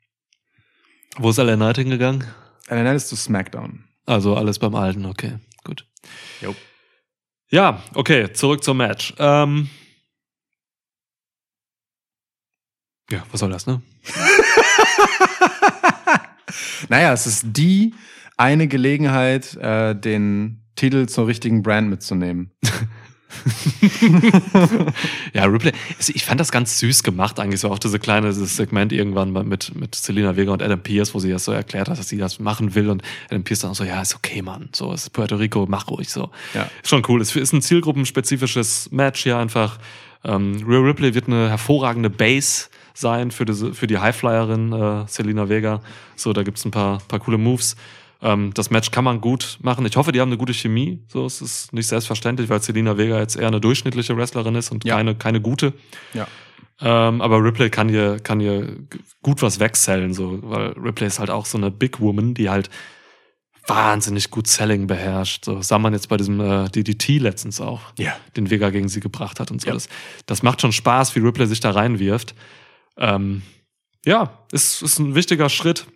Wo 1.16 1.30
ist 1.30 1.38
LA 1.38 1.56
Knight 1.56 1.78
hingegangen? 1.78 2.24
LA 2.68 2.80
Knight 2.82 2.96
ist 2.96 3.08
zu 3.08 3.16
SmackDown. 3.16 3.84
Also 4.06 4.36
alles 4.36 4.58
beim 4.58 4.74
Alten, 4.74 5.04
okay, 5.06 5.38
gut. 5.64 5.86
Jo. 6.40 6.54
Ja, 7.50 7.82
okay, 7.94 8.32
zurück 8.32 8.62
zum 8.62 8.76
Match. 8.78 9.14
Ähm, 9.18 9.68
ja, 13.10 13.24
was 13.30 13.40
soll 13.40 13.50
das, 13.50 13.66
ne? 13.66 13.80
Naja, 16.88 17.12
es 17.12 17.26
ist 17.26 17.44
die 17.44 17.94
eine 18.36 18.68
Gelegenheit, 18.68 19.56
äh, 19.56 19.94
den 19.94 20.62
Titel 20.76 21.06
zur 21.06 21.26
richtigen 21.26 21.62
Brand 21.62 21.90
mitzunehmen. 21.90 22.50
Ja, 25.34 25.44
Ripley, 25.44 25.72
ich 25.98 26.24
fand 26.24 26.40
das 26.40 26.50
ganz 26.50 26.78
süß 26.78 27.02
gemacht 27.02 27.38
eigentlich, 27.38 27.60
so 27.60 27.70
auch 27.70 27.78
diese 27.78 27.98
kleine 27.98 28.28
dieses 28.28 28.56
Segment 28.56 28.90
irgendwann 28.90 29.32
mit, 29.46 29.74
mit 29.74 29.94
Selena 29.94 30.34
Vega 30.34 30.50
und 30.50 30.62
Adam 30.62 30.80
Pierce, 30.80 31.14
wo 31.14 31.18
sie 31.18 31.30
das 31.30 31.44
so 31.44 31.52
erklärt 31.52 31.90
hat, 31.90 31.98
dass 31.98 32.08
sie 32.08 32.16
das 32.16 32.40
machen 32.40 32.74
will 32.74 32.88
und 32.88 33.02
Adam 33.28 33.44
Pierce 33.44 33.60
dann 33.60 33.72
auch 33.72 33.74
so, 33.74 33.84
ja, 33.84 34.00
ist 34.00 34.16
okay, 34.16 34.40
Mann, 34.40 34.70
so, 34.74 34.92
ist 34.92 35.12
Puerto 35.12 35.36
Rico, 35.36 35.66
mach 35.68 35.88
ruhig 35.88 36.08
so. 36.08 36.30
Ja. 36.54 36.70
Ist 36.82 36.88
schon 36.88 37.02
cool, 37.06 37.20
es 37.20 37.36
ist 37.36 37.52
ein 37.52 37.60
zielgruppenspezifisches 37.60 38.90
Match 38.90 39.22
hier 39.22 39.36
einfach. 39.36 39.78
Ähm, 40.24 40.64
Rhea 40.66 40.80
Ripley 40.80 41.14
wird 41.14 41.26
eine 41.26 41.50
hervorragende 41.50 42.08
Base 42.08 42.68
sein 43.00 43.30
für, 43.30 43.44
diese, 43.44 43.74
für 43.74 43.86
die 43.86 43.98
Highflyerin 43.98 44.72
äh, 44.72 45.04
Selena 45.06 45.48
Vega. 45.48 45.80
So, 46.16 46.32
da 46.32 46.42
gibt's 46.42 46.64
ein 46.64 46.70
paar, 46.70 46.98
paar 47.08 47.20
coole 47.20 47.38
Moves. 47.38 47.76
Ähm, 48.20 48.52
das 48.54 48.70
Match 48.70 48.90
kann 48.90 49.04
man 49.04 49.20
gut 49.20 49.58
machen. 49.62 49.86
Ich 49.86 49.96
hoffe, 49.96 50.10
die 50.12 50.20
haben 50.20 50.28
eine 50.30 50.38
gute 50.38 50.52
Chemie. 50.54 51.00
So, 51.08 51.24
es 51.26 51.40
ist 51.40 51.72
nicht 51.72 51.86
selbstverständlich, 51.86 52.48
weil 52.48 52.60
Selina 52.60 52.96
Vega 52.98 53.18
jetzt 53.18 53.36
eher 53.36 53.46
eine 53.48 53.60
durchschnittliche 53.60 54.16
Wrestlerin 54.16 54.54
ist 54.56 54.72
und 54.72 54.84
Ja. 54.84 54.96
keine, 54.96 55.14
keine 55.14 55.40
gute. 55.40 55.72
Ja. 56.14 56.26
Ähm, 56.80 57.20
aber 57.20 57.42
Ripley 57.42 57.70
kann 57.70 57.88
hier, 57.88 58.18
kann 58.20 58.38
hier 58.40 58.76
gut 59.22 59.42
was 59.42 59.58
wegsellen, 59.60 60.14
so, 60.14 60.38
weil 60.42 60.72
Ripley 60.72 61.06
ist 61.08 61.18
halt 61.18 61.30
auch 61.30 61.44
so 61.46 61.58
eine 61.58 61.70
Big 61.72 62.00
Woman, 62.00 62.34
die 62.34 62.50
halt 62.50 62.70
wahnsinnig 63.66 64.30
gut 64.30 64.46
Selling 64.46 64.86
beherrscht. 64.86 65.44
So 65.44 65.60
sah 65.60 65.78
man 65.78 65.92
jetzt 65.92 66.08
bei 66.08 66.16
diesem 66.16 66.40
äh, 66.40 66.68
DDT 66.70 67.18
letztens 67.18 67.60
auch, 67.60 67.80
Ja. 67.98 68.16
den 68.36 68.50
Vega 68.50 68.70
gegen 68.70 68.88
sie 68.88 69.00
gebracht 69.00 69.40
hat 69.40 69.50
und 69.50 69.60
so. 69.60 69.68
Ja. 69.68 69.74
Das, 69.74 69.88
das 70.26 70.42
macht 70.42 70.60
schon 70.62 70.72
Spaß, 70.72 71.14
wie 71.16 71.20
Ripley 71.20 71.46
sich 71.46 71.60
da 71.60 71.70
reinwirft. 71.72 72.34
Ähm, 72.98 73.42
ja, 74.04 74.44
ist, 74.52 74.82
ist 74.82 74.98
ein 74.98 75.14
wichtiger 75.14 75.48
Schritt, 75.48 75.86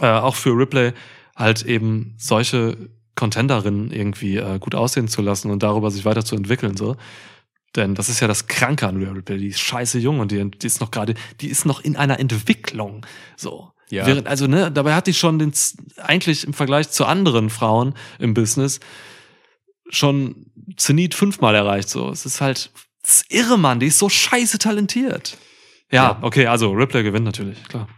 äh, 0.00 0.06
auch 0.06 0.34
für 0.34 0.50
Ripley, 0.50 0.92
halt 1.36 1.62
eben 1.62 2.14
solche 2.18 2.76
Contenderinnen 3.14 3.90
irgendwie 3.90 4.36
äh, 4.36 4.58
gut 4.58 4.74
aussehen 4.74 5.08
zu 5.08 5.22
lassen 5.22 5.50
und 5.50 5.62
darüber 5.62 5.90
sich 5.90 6.04
weiterzuentwickeln. 6.04 6.76
So. 6.76 6.96
Denn 7.76 7.94
das 7.94 8.08
ist 8.08 8.20
ja 8.20 8.28
das 8.28 8.46
Kranke 8.46 8.88
an 8.88 8.96
Rhea 8.96 9.12
Ripley. 9.12 9.38
Die 9.38 9.48
ist 9.48 9.60
scheiße 9.60 9.98
jung 9.98 10.20
und 10.20 10.32
die, 10.32 10.50
die 10.50 10.66
ist 10.66 10.80
noch 10.80 10.90
gerade, 10.90 11.14
die 11.40 11.48
ist 11.48 11.66
noch 11.66 11.80
in 11.80 11.96
einer 11.96 12.18
Entwicklung. 12.18 13.06
So. 13.36 13.72
Ja. 13.90 14.06
Während, 14.06 14.28
also, 14.28 14.46
ne, 14.46 14.70
dabei 14.70 14.94
hat 14.94 15.06
die 15.06 15.14
schon 15.14 15.38
den, 15.38 15.52
eigentlich 15.98 16.44
im 16.44 16.54
Vergleich 16.54 16.90
zu 16.90 17.04
anderen 17.04 17.50
Frauen 17.50 17.94
im 18.18 18.34
Business 18.34 18.80
schon 19.88 20.46
Zenit 20.76 21.14
fünfmal 21.14 21.54
erreicht. 21.54 21.88
So. 21.88 22.10
Es 22.10 22.24
ist 22.26 22.40
halt, 22.40 22.70
es 23.02 23.22
ist 23.22 23.32
irre, 23.32 23.58
Mann. 23.58 23.80
Die 23.80 23.86
ist 23.86 23.98
so 23.98 24.08
scheiße 24.08 24.58
talentiert. 24.58 25.36
Ja, 25.90 26.18
okay, 26.22 26.46
also 26.46 26.70
Ripley 26.72 27.02
gewinnt 27.02 27.24
natürlich, 27.24 27.62
klar. 27.64 27.88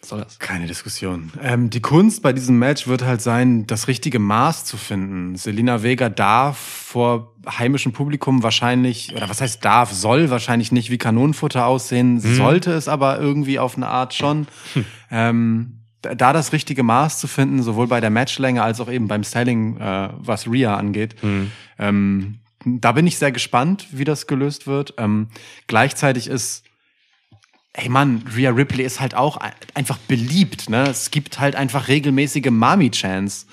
Was 0.00 0.10
soll 0.10 0.20
das? 0.20 0.38
Keine 0.38 0.66
Diskussion. 0.66 1.32
Ähm, 1.42 1.70
die 1.70 1.80
Kunst 1.80 2.22
bei 2.22 2.32
diesem 2.32 2.58
Match 2.58 2.86
wird 2.86 3.02
halt 3.02 3.20
sein, 3.20 3.66
das 3.66 3.88
richtige 3.88 4.20
Maß 4.20 4.64
zu 4.64 4.76
finden. 4.76 5.34
Selina 5.34 5.82
Vega 5.82 6.08
darf 6.08 6.56
vor 6.56 7.34
heimischem 7.48 7.92
Publikum 7.92 8.42
wahrscheinlich, 8.44 9.12
oder 9.16 9.28
was 9.28 9.40
heißt 9.40 9.64
darf, 9.64 9.92
soll 9.92 10.30
wahrscheinlich 10.30 10.70
nicht 10.70 10.90
wie 10.90 10.98
Kanonenfutter 10.98 11.66
aussehen, 11.66 12.20
sollte 12.20 12.72
es 12.72 12.86
aber 12.86 13.18
irgendwie 13.18 13.58
auf 13.58 13.76
eine 13.76 13.88
Art 13.88 14.14
schon. 14.14 14.46
Ähm, 15.10 15.80
da 16.00 16.14
da 16.14 16.32
das 16.32 16.52
richtige 16.52 16.84
Maß 16.84 17.18
zu 17.18 17.26
finden, 17.26 17.62
sowohl 17.64 17.88
bei 17.88 18.00
der 18.00 18.10
Matchlänge 18.10 18.62
als 18.62 18.80
auch 18.80 18.90
eben 18.90 19.08
beim 19.08 19.24
Selling, 19.24 19.78
äh, 19.78 20.10
was 20.16 20.46
Rhea 20.46 20.76
angeht. 20.76 21.16
Ähm, 21.78 22.38
da 22.64 22.92
bin 22.92 23.06
ich 23.06 23.18
sehr 23.18 23.32
gespannt, 23.32 23.88
wie 23.90 24.04
das 24.04 24.28
gelöst 24.28 24.68
wird. 24.68 24.94
Ähm, 24.96 25.28
gleichzeitig 25.66 26.28
ist 26.28 26.64
Ey 27.74 27.88
Mann, 27.88 28.24
Rhea 28.34 28.50
Ripley 28.50 28.82
ist 28.84 28.98
halt 29.00 29.14
auch 29.14 29.36
ein- 29.36 29.52
einfach 29.74 29.98
beliebt, 29.98 30.68
ne? 30.70 30.84
Es 30.88 31.10
gibt 31.10 31.38
halt 31.38 31.54
einfach 31.54 31.88
regelmäßige 31.88 32.50
Mami-Chance. 32.50 33.46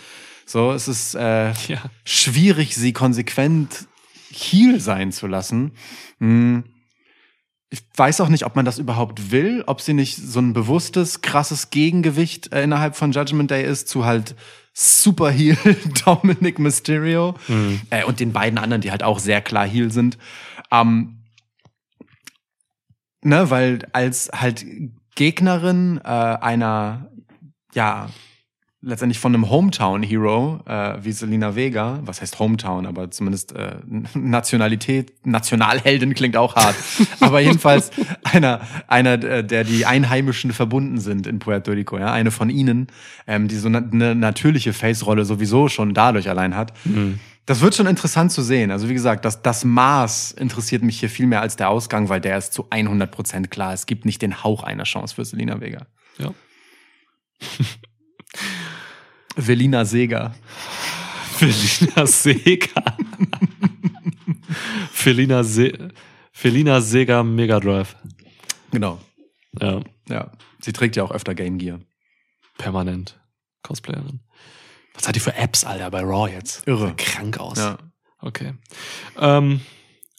So, 0.45 0.71
es 0.71 0.87
ist 0.87 1.15
äh, 1.15 1.51
Ja. 1.67 1.81
schwierig, 2.05 2.75
sie 2.75 2.93
konsequent 2.93 3.87
Heel 4.31 4.79
sein 4.79 5.11
zu 5.11 5.27
lassen. 5.27 5.71
Hm. 6.19 6.63
Ich 7.69 7.81
weiß 7.97 8.21
auch 8.21 8.29
nicht, 8.29 8.45
ob 8.45 8.55
man 8.55 8.63
das 8.63 8.77
überhaupt 8.77 9.31
will, 9.31 9.63
ob 9.67 9.81
sie 9.81 9.93
nicht 9.93 10.15
so 10.17 10.39
ein 10.39 10.53
bewusstes, 10.53 11.21
krasses 11.21 11.69
Gegengewicht 11.71 12.53
äh, 12.53 12.63
innerhalb 12.63 12.95
von 12.95 13.11
Judgment 13.11 13.51
Day 13.51 13.65
ist 13.65 13.87
zu 13.89 14.05
halt 14.05 14.35
Super 14.73 15.29
Heel 15.31 15.57
Dominic 16.05 16.59
Mysterio 16.59 17.35
äh, 17.89 18.03
und 18.05 18.19
den 18.19 18.33
beiden 18.33 18.57
anderen, 18.59 18.81
die 18.81 18.91
halt 18.91 19.03
auch 19.03 19.19
sehr 19.19 19.41
klar 19.41 19.65
Heel 19.67 19.91
sind. 19.91 20.17
Ähm, 20.71 21.17
ne, 23.25 23.49
weil 23.49 23.79
als 23.91 24.29
halt 24.33 24.65
Gegnerin 25.15 25.99
äh, 26.03 26.07
einer, 26.07 27.09
ja, 27.73 28.09
letztendlich 28.81 29.17
von 29.17 29.33
einem 29.33 29.49
Hometown-Hero 29.49 30.59
äh, 30.67 31.03
wie 31.03 31.11
Selina 31.11 31.55
Vega, 31.55 32.01
was 32.03 32.21
heißt 32.21 32.37
Hometown, 32.37 32.85
aber 32.85 33.09
zumindest 33.09 33.53
äh, 33.55 33.77
Nationalität, 34.13 35.25
Nationalheldin 35.25 36.13
klingt 36.13 36.37
auch 36.37 36.55
hart, 36.55 36.75
aber 37.19 37.39
jedenfalls 37.39 37.89
einer, 38.23 38.61
einer, 38.87 39.13
äh, 39.23 39.43
der 39.43 39.63
die 39.63 39.87
Einheimischen 39.87 40.53
verbunden 40.53 40.99
sind 40.99 41.25
in 41.25 41.39
Puerto 41.39 41.71
Rico, 41.71 41.97
ja, 41.97 42.13
eine 42.13 42.29
von 42.29 42.51
ihnen, 42.51 42.87
ähm, 43.25 43.47
die 43.47 43.55
so 43.55 43.67
eine, 43.67 43.77
eine 43.79 44.13
natürliche 44.13 44.71
Face-Rolle 44.71 45.25
sowieso 45.25 45.67
schon 45.67 45.95
dadurch 45.95 46.29
allein 46.29 46.55
hat. 46.55 46.73
Das 47.45 47.61
wird 47.61 47.75
schon 47.75 47.85
interessant 47.85 48.31
zu 48.31 48.41
sehen. 48.41 48.71
Also 48.71 48.89
wie 48.89 48.93
gesagt, 48.93 49.23
das, 49.23 49.41
das 49.43 49.63
Maß 49.65 50.31
interessiert 50.31 50.81
mich 50.81 50.99
hier 50.99 51.09
viel 51.09 51.27
mehr 51.27 51.41
als 51.41 51.55
der 51.55 51.69
Ausgang, 51.69 52.09
weil 52.09 52.19
der 52.19 52.37
ist 52.37 52.53
zu 52.53 52.69
100% 52.69 53.47
klar. 53.47 53.73
Es 53.73 53.85
gibt 53.85 54.03
nicht 54.05 54.21
den 54.21 54.43
Hauch 54.43 54.63
einer 54.63 54.83
Chance 54.83 55.13
für 55.15 55.25
Selina 55.25 55.61
Vega. 55.61 55.85
Ja. 56.17 56.33
Velina 59.35 59.85
Sega. 59.85 60.33
Felina 61.37 62.05
Sega. 62.07 62.97
Felina, 64.91 65.43
Se 65.43 65.89
Felina 66.31 66.81
Sega 66.81 67.23
Mega 67.23 67.59
Drive. 67.59 67.95
Genau. 68.71 68.99
Ja, 69.59 69.81
Ja. 70.09 70.31
Sie 70.61 70.73
trägt 70.73 70.95
ja 70.95 71.03
auch 71.03 71.11
öfter 71.11 71.35
Game 71.35 71.57
Gear. 71.59 71.79
permanent. 72.57 73.19
Cosplayerin. 73.61 74.21
Was 74.95 75.07
hat 75.07 75.15
die 75.15 75.19
für 75.19 75.35
Apps, 75.35 75.63
Alter, 75.63 75.91
bei 75.91 76.01
Raw 76.01 76.31
jetzt? 76.31 76.67
Irre. 76.67 76.89
Sieht 76.89 76.97
Krank 76.97 77.39
aus. 77.39 77.57
Ja. 77.57 77.77
Okay. 78.19 78.53
Ähm, 79.19 79.61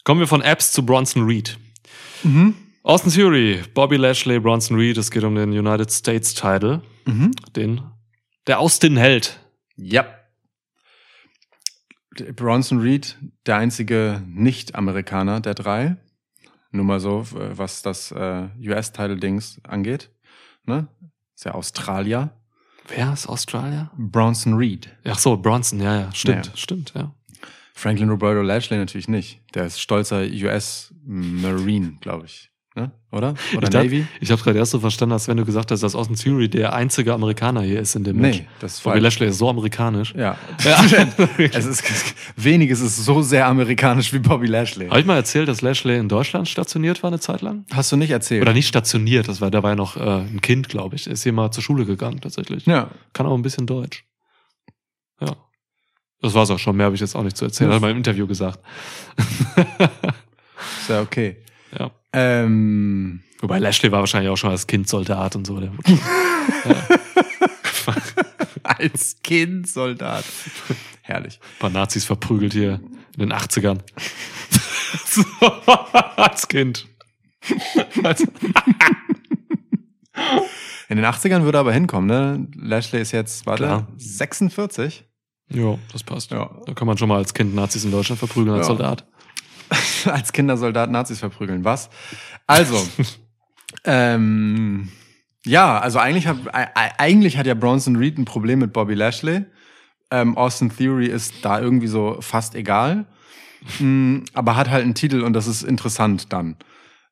kommen 0.05 0.21
wir 0.21 0.27
von 0.27 0.43
Apps 0.43 0.73
zu 0.73 0.85
Bronson 0.85 1.25
Reed. 1.25 1.59
Mhm. 2.23 2.55
Austin 2.83 3.11
Theory, 3.11 3.63
Bobby 3.75 3.97
Lashley, 3.97 4.39
Bronson 4.39 4.77
Reed. 4.77 4.97
Es 4.97 5.11
geht 5.11 5.25
um 5.25 5.35
den 5.35 5.51
United 5.51 5.91
States 5.91 6.35
Title. 6.35 6.83
Mhm. 7.05 7.33
Den, 7.57 7.81
der 8.47 8.61
Austin 8.61 8.97
hält. 8.97 9.41
Ja. 9.77 10.07
Bronson 12.35 12.79
Reed, 12.79 13.19
der 13.47 13.57
einzige 13.57 14.23
Nicht-Amerikaner 14.27 15.41
der 15.41 15.55
drei. 15.55 15.97
Nur 16.71 16.85
mal 16.85 17.01
so, 17.01 17.21
äh, 17.35 17.59
was 17.59 17.83
das 17.83 18.13
äh, 18.13 18.49
US-Title-Dings 18.61 19.61
angeht. 19.65 20.11
Ne? 20.65 20.89
Ist 21.35 21.45
ja 21.45 21.53
Australier. 21.55 22.31
Wer 22.89 23.13
ist 23.13 23.29
Australier? 23.29 23.91
Bronson 23.97 24.55
Reed. 24.55 24.89
Ach 25.05 25.19
so, 25.19 25.37
Bronson, 25.37 25.81
ja, 25.81 26.01
ja. 26.01 26.13
Stimmt, 26.15 26.47
Ja. 26.47 26.53
stimmt, 26.57 26.93
ja. 26.95 27.13
Franklin 27.75 28.09
Roberto 28.09 28.41
Lashley 28.43 28.79
natürlich 28.79 29.09
nicht. 29.09 29.41
Der 29.55 29.67
ist 29.67 29.81
stolzer 29.81 30.23
US-Marine, 30.23 31.99
glaube 32.01 32.27
ich. 32.27 32.51
Ne? 32.77 32.91
Oder? 33.11 33.31
Oder 33.31 33.37
ich 33.53 33.59
dachte- 33.71 33.79
Navy? 33.87 34.07
Ich 34.21 34.31
habe 34.31 34.43
gerade 34.43 34.59
erst 34.59 34.73
so 34.73 34.81
verstanden, 34.81 35.15
als 35.15 35.27
wenn 35.29 35.39
du 35.39 35.47
gesagt 35.47 35.71
hast, 35.71 35.83
dass 35.83 35.95
Austin 35.95 36.15
Theory 36.15 36.47
der 36.51 36.75
einzige 36.75 37.15
Amerikaner 37.15 37.63
hier 37.63 37.81
ist 37.81 37.97
in 37.97 38.05
dem 38.05 38.17
Nee, 38.19 38.29
Match. 38.29 38.43
das 38.61 38.75
ist 38.75 38.83
Bobby. 38.85 38.99
Lashley 38.99 39.29
ist 39.29 39.39
so 39.39 39.49
amerikanisch. 39.49 40.13
Ja. 40.15 40.37
Ja. 40.63 40.85
es 41.39 41.65
ist, 41.65 41.83
weniges 42.37 42.83
ist 42.83 43.03
so 43.03 43.23
sehr 43.23 43.47
amerikanisch 43.47 44.13
wie 44.13 44.19
Bobby 44.19 44.47
Lashley. 44.47 44.89
Habe 44.89 45.01
ich 45.01 45.07
mal 45.07 45.17
erzählt, 45.17 45.49
dass 45.49 45.63
Lashley 45.63 45.97
in 45.99 46.11
Deutschland 46.11 46.49
stationiert 46.49 47.03
war 47.03 47.09
eine 47.09 47.19
Zeit 47.19 47.41
lang? 47.41 47.65
Hast 47.73 47.91
du 47.93 47.97
nicht 47.97 48.11
erzählt? 48.11 48.43
Oder 48.43 48.53
nicht 48.53 48.69
stationiert, 48.69 49.27
das 49.27 49.41
war, 49.41 49.51
da 49.51 49.63
war 49.63 49.71
ja 49.71 49.77
noch 49.77 49.97
äh, 49.97 50.01
ein 50.01 50.43
Kind, 50.43 50.69
glaube 50.69 50.97
ich. 50.97 51.07
Er 51.07 51.15
ist 51.15 51.23
hier 51.23 51.33
mal 51.33 51.51
zur 51.51 51.63
Schule 51.63 51.87
gegangen, 51.87 52.21
tatsächlich. 52.21 52.67
Ja. 52.67 52.91
Kann 53.15 53.25
auch 53.25 53.35
ein 53.35 53.43
bisschen 53.43 53.67
Deutsch. 53.67 54.05
Ja. 55.23 55.35
Das 56.21 56.35
war's 56.35 56.51
auch 56.51 56.59
schon, 56.59 56.77
mehr 56.77 56.85
habe 56.85 56.95
ich 56.95 57.01
jetzt 57.01 57.17
auch 57.17 57.23
nicht 57.23 57.39
zu 57.39 57.47
erzählen. 57.47 57.71
Hat 57.71 57.79
er 57.79 57.81
mal 57.81 57.91
im 57.91 57.97
Interview 57.97 58.27
gesagt. 58.27 58.59
Ist 60.81 60.89
ja 60.91 61.01
okay. 61.01 61.37
Ja. 61.79 61.91
Ähm, 62.13 63.21
Wobei 63.41 63.59
Lashley 63.59 63.93
war 63.93 64.01
wahrscheinlich 64.01 64.31
auch 64.31 64.37
schon 64.37 64.51
als 64.51 64.67
Kind 64.67 64.89
Soldat 64.89 65.37
und 65.37 65.47
so. 65.47 65.61
Der, 65.61 65.71
als 68.63 69.17
Kind 69.23 69.69
Soldat. 69.69 70.25
Herrlich. 71.03 71.39
ein 71.43 71.59
paar 71.61 71.71
Nazis 71.71 72.05
verprügelt 72.05 72.53
hier 72.55 72.81
in 73.15 73.21
den 73.29 73.33
80ern. 73.33 73.79
so, 75.07 75.23
als 76.17 76.49
Kind. 76.49 76.87
In 80.89 80.97
den 80.97 81.05
80ern 81.05 81.43
würde 81.43 81.59
er 81.59 81.61
aber 81.61 81.73
hinkommen, 81.73 82.07
ne? 82.09 82.47
Lashley 82.57 83.01
ist 83.03 83.13
jetzt, 83.13 83.45
warte, 83.47 83.65
Klar. 83.65 83.89
46? 83.97 85.05
ja, 85.51 85.79
das 85.93 86.03
passt. 86.03 86.31
Ja. 86.31 86.51
Da 86.65 86.75
kann 86.75 86.87
man 86.87 86.97
schon 86.97 87.09
mal 87.09 87.19
als 87.19 87.35
Kind 87.35 87.55
Nazis 87.55 87.85
in 87.85 87.91
Deutschland 87.91 88.19
verprügeln 88.19 88.57
als 88.57 88.67
Ja. 88.69 88.75
Soldat. 88.75 89.07
als 90.07 90.33
Kindersoldat 90.33 90.91
Nazis 90.91 91.19
verprügeln. 91.21 91.65
Was? 91.65 91.91
Also, 92.47 92.87
ähm, 93.85 94.89
ja, 95.45 95.79
also 95.79 95.99
eigentlich 95.99 96.27
hat, 96.27 96.39
eigentlich 96.53 97.39
hat 97.39 97.47
ja 97.47 97.55
Bronson 97.55 97.97
Reed 97.97 98.19
ein 98.19 98.25
Problem 98.25 98.59
mit 98.61 98.73
Bobby 98.73 98.95
Lashley. 98.95 99.45
Ähm, 100.11 100.37
Austin 100.37 100.75
Theory 100.75 101.07
ist 101.07 101.35
da 101.43 101.61
irgendwie 101.61 101.89
so 101.89 102.19
fast 102.21 102.55
egal. 102.55 103.07
Mm, 103.81 104.19
aber 104.35 104.57
hat 104.57 104.71
halt 104.71 104.85
einen 104.85 104.95
Titel 104.95 105.23
und 105.23 105.33
das 105.33 105.47
ist 105.47 105.63
interessant 105.63 106.33
dann. 106.33 106.57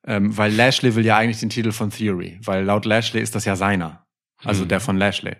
Ähm, 0.07 0.37
weil 0.37 0.53
Lashley 0.53 0.95
will 0.95 1.05
ja 1.05 1.17
eigentlich 1.17 1.39
den 1.39 1.49
Titel 1.49 1.71
von 1.71 1.89
Theory, 1.89 2.39
weil 2.43 2.63
laut 2.63 2.85
Lashley 2.85 3.21
ist 3.21 3.35
das 3.35 3.45
ja 3.45 3.55
seiner. 3.55 4.05
Also 4.43 4.63
Mhm. 4.63 4.67
der 4.69 4.79
von 4.79 4.97
Lashley. 4.97 5.35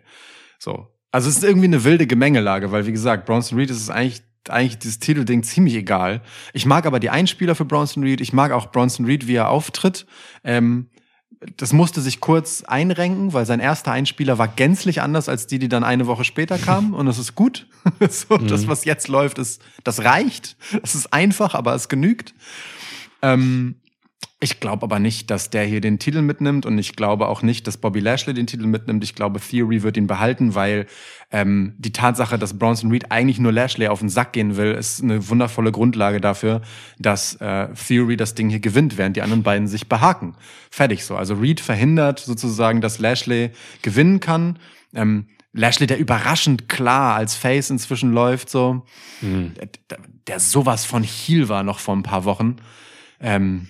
So. 0.59 0.87
Also 1.11 1.29
es 1.29 1.37
ist 1.37 1.43
irgendwie 1.43 1.67
eine 1.67 1.83
wilde 1.83 2.07
Gemengelage, 2.07 2.71
weil 2.71 2.85
wie 2.85 2.91
gesagt, 2.91 3.25
Bronson 3.25 3.57
Reed 3.57 3.69
ist 3.69 3.81
es 3.81 3.89
eigentlich, 3.89 4.23
eigentlich 4.49 4.77
dieses 4.77 4.99
Titelding 4.99 5.43
ziemlich 5.43 5.75
egal. 5.75 6.21
Ich 6.53 6.65
mag 6.65 6.85
aber 6.85 6.99
die 6.99 7.09
Einspieler 7.09 7.55
für 7.55 7.65
Bronson 7.65 8.03
Reed. 8.03 8.21
Ich 8.21 8.33
mag 8.33 8.51
auch 8.51 8.71
Bronson 8.71 9.05
Reed, 9.05 9.27
wie 9.27 9.35
er 9.35 9.49
auftritt. 9.49 10.05
Ähm, 10.43 10.89
das 11.57 11.73
musste 11.73 12.01
sich 12.01 12.21
kurz 12.21 12.63
einrenken, 12.63 13.33
weil 13.33 13.45
sein 13.45 13.59
erster 13.59 13.91
Einspieler 13.91 14.37
war 14.37 14.47
gänzlich 14.47 15.01
anders 15.01 15.29
als 15.29 15.47
die, 15.47 15.59
die 15.59 15.69
dann 15.69 15.83
eine 15.83 16.07
Woche 16.07 16.23
später 16.23 16.57
kamen. 16.57 16.93
Und 16.93 17.05
das 17.05 17.17
ist 17.17 17.35
gut. 17.35 17.67
so, 18.09 18.37
Das, 18.37 18.67
was 18.67 18.85
jetzt 18.85 19.07
läuft, 19.07 19.37
ist, 19.37 19.61
das 19.83 20.03
reicht. 20.03 20.57
Das 20.81 20.95
ist 20.95 21.13
einfach, 21.13 21.53
aber 21.53 21.75
es 21.75 21.89
genügt. 21.89 22.33
Ähm, 23.21 23.75
ich 24.45 24.59
glaube 24.59 24.83
aber 24.83 24.99
nicht, 24.99 25.31
dass 25.31 25.49
der 25.49 25.63
hier 25.63 25.81
den 25.81 25.97
Titel 25.97 26.21
mitnimmt 26.21 26.67
und 26.67 26.77
ich 26.77 26.95
glaube 26.95 27.27
auch 27.27 27.41
nicht, 27.41 27.65
dass 27.65 27.77
Bobby 27.77 27.99
Lashley 27.99 28.35
den 28.35 28.45
Titel 28.45 28.67
mitnimmt. 28.67 29.03
Ich 29.03 29.15
glaube, 29.15 29.39
Theory 29.39 29.81
wird 29.81 29.97
ihn 29.97 30.05
behalten, 30.05 30.53
weil 30.53 30.85
ähm, 31.31 31.73
die 31.79 31.91
Tatsache, 31.91 32.37
dass 32.37 32.59
Bronson 32.59 32.91
Reed 32.91 33.11
eigentlich 33.11 33.39
nur 33.39 33.51
Lashley 33.51 33.87
auf 33.87 34.01
den 34.01 34.09
Sack 34.09 34.33
gehen 34.33 34.55
will, 34.55 34.73
ist 34.73 35.01
eine 35.01 35.29
wundervolle 35.29 35.71
Grundlage 35.71 36.21
dafür, 36.21 36.61
dass 36.99 37.33
äh, 37.41 37.69
Theory 37.73 38.17
das 38.17 38.35
Ding 38.35 38.49
hier 38.49 38.59
gewinnt, 38.59 38.99
während 38.99 39.17
die 39.17 39.23
anderen 39.23 39.41
beiden 39.41 39.67
sich 39.67 39.89
behaken. 39.89 40.35
Fertig 40.69 41.03
so. 41.05 41.15
Also 41.15 41.33
Reed 41.33 41.59
verhindert 41.59 42.19
sozusagen, 42.19 42.81
dass 42.81 42.99
Lashley 42.99 43.49
gewinnen 43.81 44.19
kann. 44.19 44.59
Ähm, 44.93 45.25
Lashley, 45.53 45.87
der 45.87 45.97
überraschend 45.97 46.69
klar 46.69 47.15
als 47.15 47.33
Face 47.33 47.71
inzwischen 47.71 48.11
läuft, 48.13 48.49
so, 48.51 48.85
der, 49.21 49.69
der 50.27 50.39
sowas 50.39 50.85
von 50.85 51.01
Heel 51.01 51.49
war 51.49 51.63
noch 51.63 51.79
vor 51.79 51.95
ein 51.95 52.03
paar 52.03 52.25
Wochen. 52.25 52.57
Ähm, 53.19 53.69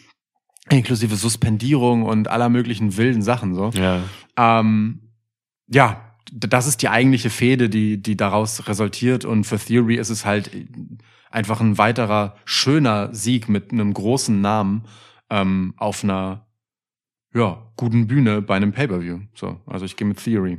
inklusive 0.69 1.15
Suspendierung 1.15 2.03
und 2.03 2.27
aller 2.27 2.49
möglichen 2.49 2.97
wilden 2.97 3.21
Sachen 3.21 3.53
so. 3.53 3.69
Ja. 3.71 4.01
Ähm, 4.37 5.01
ja, 5.67 6.15
das 6.31 6.67
ist 6.67 6.81
die 6.81 6.89
eigentliche 6.89 7.29
Fehde, 7.29 7.69
die, 7.69 8.01
die 8.01 8.17
daraus 8.17 8.67
resultiert. 8.67 9.25
Und 9.25 9.45
für 9.45 9.59
Theory 9.59 9.95
ist 9.95 10.09
es 10.09 10.25
halt 10.25 10.51
einfach 11.29 11.61
ein 11.61 11.77
weiterer 11.77 12.35
schöner 12.45 13.13
Sieg 13.13 13.49
mit 13.49 13.71
einem 13.71 13.93
großen 13.93 14.41
Namen 14.41 14.83
ähm, 15.29 15.73
auf 15.77 16.03
einer 16.03 16.45
ja, 17.33 17.57
guten 17.75 18.07
Bühne 18.07 18.41
bei 18.41 18.55
einem 18.55 18.71
Pay-Per-View. 18.71 19.19
So, 19.33 19.59
also 19.65 19.85
ich 19.85 19.97
gehe 19.97 20.07
mit 20.07 20.23
Theory. 20.23 20.57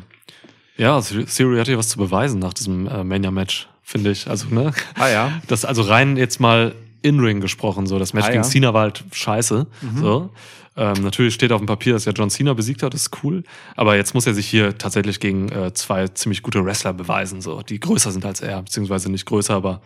Ja, 0.77 1.01
Theory 1.01 1.59
hat 1.59 1.67
hier 1.67 1.79
was 1.79 1.89
zu 1.89 1.99
beweisen 1.99 2.39
nach 2.39 2.53
diesem 2.53 2.87
äh, 2.87 3.03
Mania-Match, 3.03 3.69
finde 3.83 4.11
ich. 4.11 4.29
Also, 4.29 4.49
ne? 4.55 4.73
Ah 4.95 5.09
ja. 5.09 5.41
Das 5.47 5.65
also 5.65 5.83
rein 5.83 6.19
jetzt 6.19 6.39
mal 6.39 6.75
in-Ring 7.07 7.41
gesprochen, 7.41 7.87
so 7.87 7.99
das 7.99 8.13
Match 8.13 8.27
Ah, 8.27 8.31
gegen 8.31 8.43
ja. 8.43 8.49
Cena 8.49 8.75
war 8.75 8.83
halt 8.83 9.05
scheiße. 9.13 9.67
So. 10.01 10.31
Ähm, 10.79 11.03
natürlich 11.03 11.33
steht 11.35 11.53
auf 11.53 11.61
dem 11.61 11.67
Papier, 11.67 11.95
dass 11.95 12.07
er 12.07 12.13
John 12.13 12.29
Cena 12.29 12.53
besiegt 12.53 12.83
hat, 12.83 12.93
das 12.93 13.03
ist 13.03 13.25
cool. 13.25 13.45
Aber 13.77 13.97
jetzt 13.97 14.13
muss 14.15 14.27
er 14.27 14.35
sich 14.35 14.47
hier 14.47 14.77
tatsächlich 14.77 15.21
gegen 15.21 15.49
äh, 15.49 15.73
zwei 15.73 16.09
ziemlich 16.09 16.43
gute 16.43 16.63
Wrestler 16.65 16.93
beweisen, 16.93 17.41
so 17.41 17.63
die 17.63 17.81
größer 17.81 18.11
sind 18.11 18.27
als 18.27 18.43
er, 18.43 18.61
beziehungsweise 18.63 19.11
nicht 19.11 19.25
größer, 19.25 19.55
aber 19.55 19.81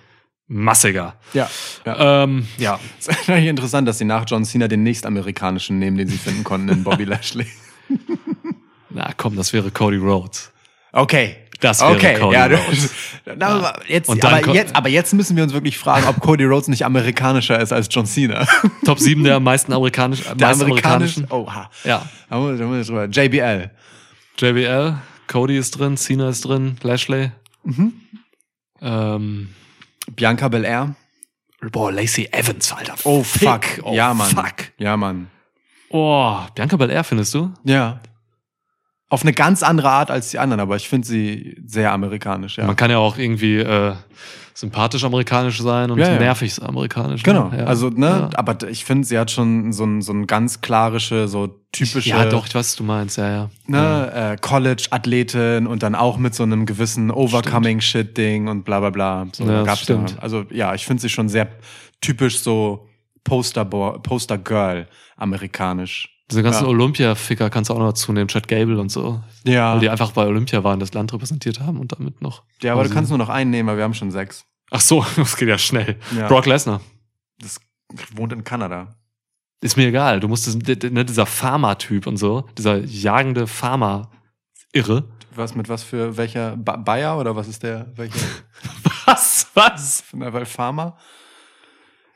massiger. 0.48 1.14
Ja. 1.32 1.48
ja. 1.86 2.24
Ähm, 2.24 2.48
ja. 2.58 2.80
Es 2.98 3.06
ist 3.08 3.30
eigentlich 3.30 3.46
interessant, 3.46 3.86
dass 3.86 3.98
sie 3.98 4.04
nach 4.04 4.24
John 4.26 4.44
Cena 4.44 4.66
den 4.66 4.82
nächstamerikanischen 4.82 5.78
nehmen, 5.78 5.96
den 5.96 6.08
sie 6.08 6.18
finden 6.18 6.42
konnten 6.42 6.68
in 6.70 6.82
Bobby 6.82 7.04
Lashley. 7.12 7.46
Na 8.90 9.12
komm, 9.16 9.36
das 9.36 9.52
wäre 9.52 9.70
Cody 9.70 9.98
Rhodes. 9.98 10.50
Okay. 10.92 11.36
Das 11.61 11.80
wäre 11.80 11.92
okay. 11.92 12.18
Cody 12.18 12.34
ja, 12.34 12.46
Rhodes. 12.46 12.90
Na, 13.36 13.46
aber 13.48 13.80
Jetzt, 13.86 14.08
Und 14.08 14.24
dann 14.24 14.34
aber, 14.42 14.54
jetzt, 14.54 14.74
aber 14.74 14.88
jetzt 14.88 15.12
müssen 15.12 15.36
wir 15.36 15.42
uns 15.44 15.52
wirklich 15.52 15.76
fragen, 15.78 16.06
ob 16.08 16.18
Cody 16.20 16.44
Rhodes 16.44 16.68
nicht 16.68 16.84
amerikanischer 16.86 17.61
ist 17.61 17.72
als 17.72 17.88
John 17.90 18.06
Cena. 18.06 18.46
Top 18.84 18.98
7 18.98 19.22
der 19.24 19.40
meisten 19.40 19.72
amerikanischen, 19.72 20.24
Der 20.38 20.48
amerikanische. 20.48 21.26
amerikanischen. 21.26 21.26
Oha. 21.30 21.70
Ja. 21.84 22.06
Da 22.30 22.38
muss, 22.38 22.58
da 22.58 22.64
muss 22.64 22.80
ich 22.80 22.86
drüber. 22.86 23.04
JBL. 23.06 23.70
JBL, 24.38 24.96
Cody 25.26 25.58
ist 25.58 25.78
drin, 25.78 25.96
Cena 25.98 26.30
ist 26.30 26.46
drin, 26.46 26.76
Lashley. 26.82 27.30
Mhm. 27.64 27.92
Ähm, 28.80 29.50
Bianca 30.16 30.48
Belair. 30.48 30.94
boah, 31.70 31.92
Lacey 31.92 32.26
Evans, 32.32 32.72
Alter. 32.72 32.94
Oh, 33.04 33.22
fuck. 33.22 33.61
Oh, 33.82 33.92
ja, 33.94 34.14
Mann. 34.14 34.30
Fuck. 34.30 34.72
Ja, 34.78 34.96
Mann. 34.96 35.28
Oh, 35.90 36.38
Bianca 36.54 36.76
Belair 36.76 37.04
findest 37.04 37.34
du? 37.34 37.52
Ja. 37.64 38.00
Auf 39.12 39.22
eine 39.22 39.32
ganz 39.32 39.62
andere 39.62 39.90
Art 39.90 40.11
als 40.11 40.30
die 40.30 40.38
anderen, 40.38 40.61
aber 40.61 40.76
ich 40.76 40.88
finde 40.88 41.06
sie 41.06 41.56
sehr 41.66 41.92
amerikanisch, 41.92 42.56
ja. 42.58 42.64
Man 42.66 42.76
kann 42.76 42.90
ja 42.92 42.98
auch 42.98 43.18
irgendwie 43.18 43.56
äh, 43.58 43.94
sympathisch 44.54 45.02
amerikanisch 45.02 45.61
sein 45.61 45.90
und 45.90 45.98
Ja, 45.98 46.12
ja. 46.12 46.18
nervig 46.18 46.62
amerikanisch. 46.62 47.24
Genau, 47.24 47.48
ne? 47.48 47.66
Also, 47.66 47.88
ne, 47.90 48.30
aber 48.34 48.56
ich 48.68 48.84
finde, 48.84 49.04
sie 49.06 49.18
hat 49.18 49.32
schon 49.32 49.72
so 49.72 49.84
ein, 49.84 50.00
so 50.00 50.12
ein 50.12 50.28
ganz 50.28 50.61
klarische, 50.61 51.26
so 51.26 51.48
typische, 51.72 52.08
Ja, 52.11 52.24
doch, 52.26 52.46
ich 52.46 52.54
weiß, 52.54 52.66
was 52.70 52.76
du 52.76 52.84
meinst, 52.84 53.16
ja, 53.18 53.28
ja. 53.30 53.50
ne, 53.66 54.12
äh, 54.14 54.36
College-Athletin 54.40 55.66
und 55.66 55.82
dann 55.82 55.96
auch 55.96 56.16
mit 56.16 56.34
so 56.36 56.44
einem 56.44 56.64
gewissen 56.64 57.11
Overcoming-Shit-Ding 57.11 58.46
und 58.46 58.64
bla 58.64 58.78
bla 58.80 58.90
bla. 58.90 59.26
So, 59.32 59.44
Ja, 59.44 59.64
gab's 59.64 59.82
stimmt. 59.82 60.12
Ja. 60.12 60.18
Also 60.20 60.44
ja, 60.50 60.74
ich 60.74 60.86
finde 60.86 61.00
sie 61.00 61.08
schon 61.08 61.28
sehr 61.28 61.48
typisch 62.00 62.38
so 62.40 62.86
Poster-Bo- 63.24 63.98
Poster-Girl 64.02 64.86
amerikanisch. 65.16 66.16
Diese 66.30 66.42
ganzen 66.42 66.64
Ja. 66.64 66.70
Olympia-Ficker 66.70 67.50
kannst 67.50 67.70
du 67.70 67.74
auch 67.74 67.78
noch 67.78 67.88
dazu 67.88 68.12
nehmen, 68.12 68.28
Chad 68.28 68.46
Gable 68.48 68.78
und 68.80 68.90
so. 68.90 69.20
Ja, 69.44 69.74
Weil 69.74 69.80
die 69.80 69.90
einfach 69.90 70.12
bei 70.12 70.26
Olympia 70.26 70.62
waren, 70.64 70.78
das 70.80 70.92
Land 70.94 71.12
repräsentiert 71.12 71.60
haben 71.60 71.78
und 71.80 71.92
damit 71.92 72.22
noch. 72.22 72.44
ja 72.62 72.72
aber 72.72 72.84
du 72.84 72.90
kannst 72.90 73.10
nur 73.10 73.18
noch 73.18 73.28
einen 73.28 73.50
nehmen, 73.50 73.68
weil 73.68 73.76
wir 73.76 73.84
haben 73.84 73.94
schon 73.94 74.10
sechs. 74.10 74.44
Ach 74.70 74.80
so, 74.80 75.04
das 75.16 75.36
geht 75.36 75.48
ja 75.48 75.58
schnell. 75.58 75.96
Ja. 76.16 76.28
Brock 76.28 76.46
Lesnar. 76.46 76.80
Das 77.40 77.60
wohnt 78.14 78.32
in 78.32 78.44
Kanada. 78.44 78.94
Ist 79.62 79.76
mir 79.76 79.88
egal. 79.88 80.20
Du 80.20 80.28
musst 80.28 80.46
ne, 80.66 81.04
dieser 81.04 81.26
Pharma-Typ 81.26 82.06
und 82.06 82.16
so, 82.16 82.48
dieser 82.56 82.78
jagende 82.78 83.46
Pharma-Irre. 83.46 85.04
Was 85.34 85.54
mit 85.54 85.68
was 85.68 85.82
für 85.82 86.16
welcher 86.16 86.56
ba 86.56 86.76
Bayer 86.76 87.18
oder 87.18 87.36
was 87.36 87.46
ist 87.48 87.62
der? 87.62 87.86
Welcher? 87.96 88.18
Was? 89.06 89.48
Was? 89.54 90.04
Na, 90.12 90.32
weil 90.32 90.44
Pharma? 90.46 90.96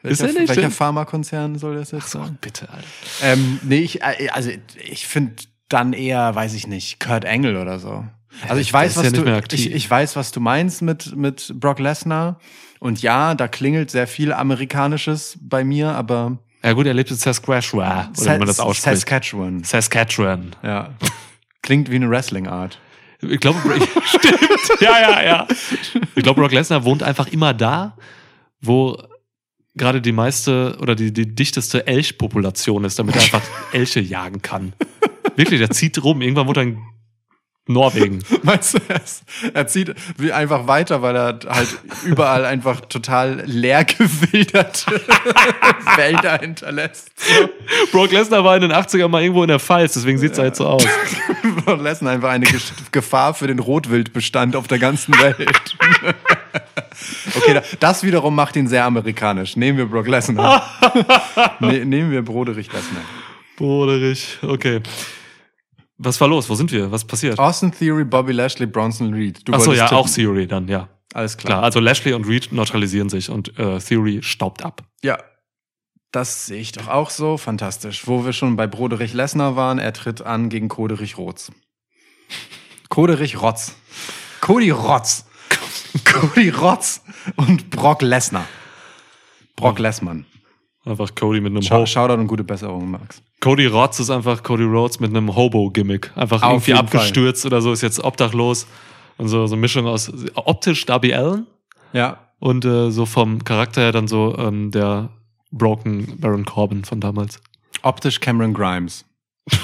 Ist 0.05 0.21
Welcher, 0.21 0.35
er 0.37 0.41
nicht? 0.43 0.57
welcher 0.57 0.71
Pharmakonzern 0.71 1.59
soll 1.59 1.77
das 1.77 1.91
jetzt 1.91 2.11
sein? 2.11 2.37
Bitte, 2.41 2.69
Alter. 2.69 2.87
Ähm, 3.23 3.59
nee, 3.63 3.79
ich, 3.79 4.03
äh, 4.03 4.29
also 4.33 4.51
ich 4.83 5.07
finde 5.07 5.37
dann 5.69 5.95
eher, 5.95 6.35
weiß 6.35 6.53
ich 6.55 6.67
nicht, 6.67 7.01
Kurt 7.01 7.25
Angle 7.25 7.61
oder 7.61 7.79
so. 7.79 8.05
Also 8.49 8.61
ich 8.61 8.73
weiß, 8.73 8.93
ist 8.93 8.97
was 8.99 9.05
ja 9.05 9.41
du, 9.41 9.55
ich, 9.55 9.73
ich 9.73 9.91
weiß, 9.91 10.17
was 10.17 10.31
du 10.33 10.41
meinst 10.41 10.83
mit 10.83 11.17
mit 11.17 11.55
Brock 11.59 11.79
Lesnar. 11.79 12.39
Und 12.81 13.01
ja, 13.01 13.35
da 13.35 13.49
klingelt 13.49 13.91
sehr 13.91 14.07
viel 14.07 14.33
Amerikanisches 14.33 15.39
bei 15.41 15.65
mir, 15.65 15.93
aber 15.93 16.37
Ja 16.63 16.73
gut, 16.75 16.87
er 16.87 16.93
lebt 16.93 17.11
in 17.11 17.17
Saskatchewan, 17.17 18.11
oder 18.21 18.35
wie 18.35 18.39
man 18.39 18.47
das 18.47 18.61
ausspricht. 18.61 18.97
Saskatchewan. 18.97 19.65
Saskatchewan. 19.65 20.55
Ja. 20.63 20.91
Klingt 21.63 21.91
wie 21.91 21.97
eine 21.97 22.11
Wrestling-Art. 22.11 22.79
Ich 23.23 23.41
glaube, 23.41 23.59
stimmt. 24.05 24.81
Ja, 24.81 25.01
ja, 25.01 25.23
ja. 25.23 25.49
Ich 26.15 26.23
glaube, 26.23 26.41
Brock 26.43 26.53
Lesnar 26.53 26.85
wohnt 26.85 27.03
einfach 27.03 27.29
immer 27.29 27.55
da, 27.55 27.97
wo 28.61 28.99
gerade 29.75 30.01
die 30.01 30.13
meiste 30.13 30.77
oder 30.81 30.95
die, 30.95 31.13
die 31.13 31.35
dichteste 31.35 31.87
Elchpopulation 31.87 32.85
ist, 32.85 32.99
damit 32.99 33.17
er 33.17 33.23
einfach 33.23 33.43
Elche 33.73 34.01
jagen 34.01 34.43
kann. 34.43 34.73
Wirklich, 35.37 35.61
der 35.61 35.71
zieht 35.71 36.03
rum. 36.03 36.23
Irgendwann 36.23 36.47
wohnt 36.47 36.57
er 36.57 36.63
in 36.63 36.79
Norwegen. 37.67 38.23
Meinst 38.43 38.75
du, 38.75 38.79
er, 39.55 39.67
zieht 39.67 39.95
einfach 40.33 40.67
weiter, 40.67 41.01
weil 41.01 41.17
er 41.17 41.39
halt 41.49 41.69
überall 42.05 42.45
einfach 42.45 42.83
total 42.83 43.43
leer 43.47 43.85
gewilderte 43.85 44.91
Wälder 45.97 46.39
hinterlässt. 46.39 47.11
Brock 47.91 48.13
Lesnar 48.13 48.45
war 48.45 48.57
in 48.57 48.63
den 48.63 48.73
80ern 48.73 49.09
mal 49.09 49.23
irgendwo 49.23 49.43
in 49.43 49.49
der 49.49 49.61
Pfalz, 49.61 49.95
deswegen 49.95 50.19
sieht's 50.19 50.39
halt 50.39 50.57
so 50.57 50.67
aus. 50.67 50.85
Brock 51.65 51.81
Lesnar 51.83 52.13
einfach 52.13 52.31
eine 52.31 52.47
Gefahr 52.93 53.33
für 53.33 53.47
den 53.47 53.59
Rotwildbestand 53.59 54.57
auf 54.57 54.69
der 54.69 54.79
ganzen 54.79 55.19
Welt. 55.19 55.77
okay, 57.37 57.55
da- 57.55 57.63
das 57.81 58.03
wiederum 58.03 58.35
macht 58.35 58.57
ihn 58.57 58.69
sehr 58.69 58.85
amerikanisch. 58.85 59.57
Nehmen 59.57 59.79
wir 59.79 59.87
Brock 59.87 60.07
Lesnar. 60.09 60.69
ne, 61.61 61.85
nehmen 61.87 62.11
wir 62.11 62.23
Broderich 62.23 62.67
Lesnar. 62.73 63.03
Boderich, 63.57 64.39
okay. 64.43 64.81
Was 65.97 66.21
war 66.21 66.29
los? 66.29 66.49
Wo 66.49 66.55
sind 66.55 66.73
wir? 66.73 66.91
Was 66.91 67.05
passiert? 67.05 67.39
Austin 67.39 67.73
Theory, 67.73 68.05
Bobby 68.05 68.33
Lashley, 68.33 68.67
Bronson 68.67 69.15
Reed. 69.15 69.47
Du 69.47 69.53
Ach 69.53 69.61
so, 69.61 69.67
wolltest 69.67 69.79
ja, 69.79 69.89
tippen. 69.89 69.99
auch 69.99 70.11
Theory 70.11 70.47
dann, 70.47 70.69
ja. 70.69 70.89
Alles 71.13 71.37
klar. 71.37 71.53
Klar, 71.53 71.63
also 71.63 71.79
Lashley 71.79 72.13
und 72.13 72.27
Reed 72.27 72.51
neutralisieren 72.53 73.09
sich 73.09 73.31
und 73.31 73.57
äh, 73.59 73.79
Theory 73.79 74.21
staubt 74.23 74.65
ab. 74.65 74.83
Ja, 75.03 75.19
das 76.11 76.47
sehe 76.47 76.61
ich 76.61 76.73
doch 76.73 76.89
auch 76.89 77.11
so. 77.11 77.37
Fantastisch. 77.37 78.07
Wo 78.07 78.25
wir 78.25 78.33
schon 78.33 78.57
bei 78.57 78.67
Broderich 78.67 79.13
Lesnar 79.15 79.57
waren, 79.57 79.79
er 79.79 79.93
tritt 79.93 80.23
an 80.23 80.49
gegen 80.49 80.69
Koderich 80.69 81.19
Rotz. 81.19 81.53
Koderich 82.89 83.41
Rotz. 83.41 83.75
Cody 84.41 84.71
Rotz. 84.71 85.27
Cody 86.05 86.51
Rotz 86.51 87.03
und 87.37 87.71
Brock 87.71 88.03
Lesnar. 88.03 88.47
Brock 89.57 89.79
Lessmann. 89.79 90.27
Einfach 90.87 91.15
Cody 91.15 91.41
mit 91.41 91.53
einem 91.53 91.63
Schau, 91.63 91.81
Ho 91.81 91.87
Shoutout 91.87 92.21
und 92.21 92.27
gute 92.27 92.45
Besserung, 92.45 92.91
Max. 92.91 93.23
Cody 93.41 93.67
Rhodes 93.67 94.01
ist 94.01 94.11
einfach 94.11 94.43
Cody 94.43 94.65
Rhodes 94.65 95.01
mit 95.01 95.11
einem 95.11 95.35
Hobo-Gimmick. 95.35 96.11
Einfach 96.15 96.43
Auf 96.43 96.69
irgendwie 96.69 96.75
abgestürzt 96.75 97.47
oder 97.47 97.63
so, 97.63 97.73
ist 97.73 97.81
jetzt 97.83 98.03
obdachlos. 98.05 98.67
Und 99.17 99.29
so, 99.29 99.47
so 99.47 99.55
eine 99.55 99.61
Mischung 99.61 99.87
aus 99.87 100.13
optisch 100.35 100.85
Darby 100.87 101.15
Allen 101.15 101.47
Ja. 101.93 102.19
und 102.39 102.65
äh, 102.65 102.91
so 102.91 103.07
vom 103.07 103.45
Charakter 103.45 103.81
her 103.81 103.93
dann 103.93 104.09
so 104.09 104.37
ähm, 104.39 104.71
der 104.73 105.09
Broken 105.53 106.19
Baron 106.21 106.45
Corbin 106.45 106.85
von 106.85 107.01
damals. 107.01 107.41
Optisch 107.83 108.21
Cameron 108.21 108.53
Grimes. 108.53 109.05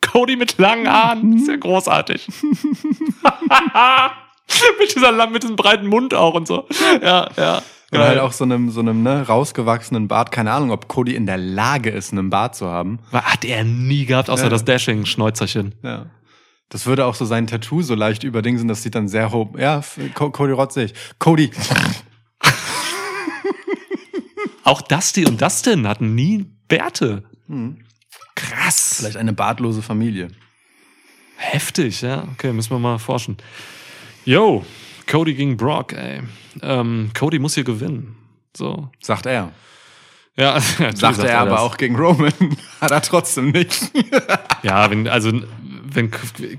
Cody 0.00 0.36
mit 0.36 0.58
langen 0.58 0.88
Haaren, 0.88 1.36
ist 1.36 1.48
ja 1.48 1.56
großartig. 1.56 2.26
mit 4.80 4.94
dieser 4.94 5.26
mit 5.28 5.42
diesem 5.42 5.56
breiten 5.56 5.86
Mund 5.86 6.14
auch 6.14 6.34
und 6.34 6.48
so. 6.48 6.66
Ja, 7.02 7.28
ja. 7.36 7.62
Und 7.90 7.98
halt 8.00 8.18
auch 8.18 8.32
so 8.32 8.44
einem, 8.44 8.70
so 8.70 8.80
einem 8.80 9.02
ne, 9.02 9.26
rausgewachsenen 9.26 10.08
Bart. 10.08 10.30
Keine 10.30 10.52
Ahnung, 10.52 10.70
ob 10.72 10.88
Cody 10.88 11.14
in 11.14 11.24
der 11.24 11.38
Lage 11.38 11.88
ist, 11.90 12.12
einen 12.12 12.28
Bart 12.28 12.54
zu 12.54 12.66
haben. 12.66 12.98
Hat 13.12 13.44
er 13.46 13.64
nie 13.64 14.04
gehabt, 14.04 14.28
außer 14.28 14.44
Ja. 14.44 14.48
das 14.50 14.64
Dashing-Schnäuzerchen. 14.64 15.74
Ja. 15.82 16.06
Das 16.68 16.84
würde 16.84 17.06
auch 17.06 17.14
so 17.14 17.24
sein 17.24 17.46
Tattoo 17.46 17.80
so 17.80 17.94
leicht 17.94 18.24
überdingsen, 18.24 18.68
das 18.68 18.82
sieht 18.82 18.94
dann 18.94 19.08
sehr 19.08 19.32
hoch. 19.32 19.56
Ja, 19.58 19.80
Cody 20.14 20.82
ich. 20.84 20.92
Cody. 21.18 21.50
Auch 24.64 24.82
Dusty 24.82 25.24
und 25.24 25.40
Dustin 25.40 25.88
hatten 25.88 26.14
nie 26.14 26.44
Bärte. 26.68 27.22
Krass. 28.34 28.96
Vielleicht 28.98 29.16
eine 29.16 29.32
bartlose 29.32 29.80
Familie. 29.80 30.28
Heftig, 31.38 32.02
ja. 32.02 32.28
Okay, 32.34 32.52
müssen 32.52 32.72
wir 32.72 32.78
mal 32.78 32.98
forschen. 32.98 33.38
Yo, 34.26 34.66
Cody 35.08 35.34
gegen 35.34 35.56
Brock, 35.56 35.92
ey. 35.94 36.20
Ähm, 36.62 37.10
Cody 37.14 37.38
muss 37.38 37.54
hier 37.54 37.64
gewinnen. 37.64 38.16
So. 38.56 38.90
Sagt 39.00 39.26
er. 39.26 39.52
Ja, 40.36 40.54
natürlich 40.78 40.98
Sagte 40.98 41.28
er 41.28 41.40
aber 41.40 41.50
das. 41.52 41.60
auch 41.60 41.76
gegen 41.76 41.96
Roman. 41.96 42.32
Hat 42.80 42.90
er 42.92 43.02
trotzdem 43.02 43.50
nicht. 43.50 43.90
Ja, 44.64 44.90
wenn, 44.90 45.06
also, 45.06 45.30
wenn 45.84 46.10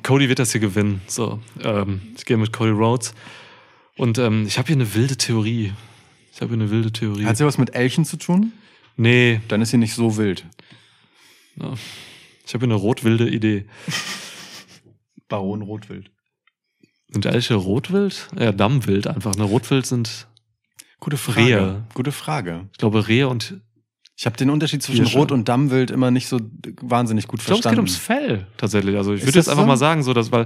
Cody 0.03 0.29
wird 0.29 0.39
das 0.39 0.53
hier 0.53 0.61
gewinnen. 0.61 1.01
So, 1.05 1.41
ähm, 1.61 2.01
ich 2.15 2.23
gehe 2.23 2.37
mit 2.37 2.53
Cody 2.53 2.71
Rhodes. 2.71 3.13
Und 3.97 4.17
ähm, 4.17 4.45
ich 4.47 4.57
habe 4.57 4.67
hier 4.67 4.77
eine 4.77 4.95
wilde 4.95 5.17
Theorie. 5.17 5.73
Ich 6.31 6.39
habe 6.39 6.53
hier 6.53 6.61
eine 6.61 6.71
wilde 6.71 6.93
Theorie. 6.93 7.25
Hat 7.25 7.35
sie 7.35 7.45
was 7.45 7.57
mit 7.57 7.75
Elchen 7.75 8.05
zu 8.05 8.15
tun? 8.15 8.53
nee, 8.95 9.41
Dann 9.49 9.61
ist 9.61 9.71
sie 9.71 9.77
nicht 9.77 9.95
so 9.95 10.15
wild. 10.15 10.45
ich 11.57 12.53
habe 12.53 12.65
hier 12.65 12.73
eine 12.73 12.75
rot-wilde 12.75 13.29
Idee. 13.29 13.65
Baron 15.27 15.61
Rotwild. 15.61 16.09
Sind 17.11 17.25
Elche 17.25 17.55
rotwild? 17.55 18.27
Ja, 18.37 18.51
Dammwild 18.51 19.07
einfach. 19.07 19.35
Ne? 19.35 19.43
Rotwild 19.43 19.85
sind, 19.85 20.27
Gute 20.99 21.17
Frage. 21.17 21.39
Rehe. 21.39 21.83
Gute 21.93 22.11
Frage. 22.11 22.67
ich 22.71 22.77
glaube, 22.77 23.07
Rehe 23.07 23.27
und 23.29 23.59
Ich 24.17 24.25
habe 24.25 24.35
den 24.35 24.49
Unterschied 24.49 24.83
zwischen 24.83 25.05
Hirsche. 25.05 25.17
Rot 25.17 25.31
und 25.31 25.47
Dammwild 25.47 25.91
immer 25.91 26.11
nicht 26.11 26.27
so 26.27 26.39
wahnsinnig 26.81 27.27
gut 27.27 27.39
Ich 27.39 27.45
glaube, 27.45 27.59
es 27.59 27.63
geht 27.63 27.71
verstanden. 27.73 27.79
ums 27.79 27.95
Fell 27.95 28.47
tatsächlich. 28.57 28.97
Also 28.97 29.13
ich 29.13 29.21
Ist 29.21 29.27
würde 29.27 29.39
jetzt 29.39 29.47
das 29.47 29.51
einfach 29.53 29.63
so? 29.63 29.67
mal 29.67 29.77
sagen, 29.77 30.03
so 30.03 30.13
dass, 30.13 30.31
weil 30.31 30.45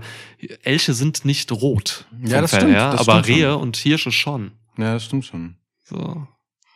Elche 0.62 0.94
sind 0.94 1.26
nicht 1.26 1.52
rot. 1.52 2.06
Ja, 2.24 2.40
das 2.42 2.52
Fell 2.52 2.60
stimmt, 2.62 2.76
her, 2.76 2.92
das 2.92 3.02
aber 3.02 3.24
stimmt 3.24 3.26
schon. 3.26 3.36
Rehe 3.46 3.58
und 3.58 3.78
Hirsche 3.78 4.12
schon. 4.12 4.52
ja, 4.78 4.94
das 4.94 5.06
stimmt 5.06 5.26
schon. 5.26 5.56
So. 5.86 6.28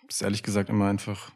Ist 0.09 0.21
ehrlich 0.23 0.41
gesagt 0.41 0.69
immer 0.69 0.87
einfach, 0.87 1.31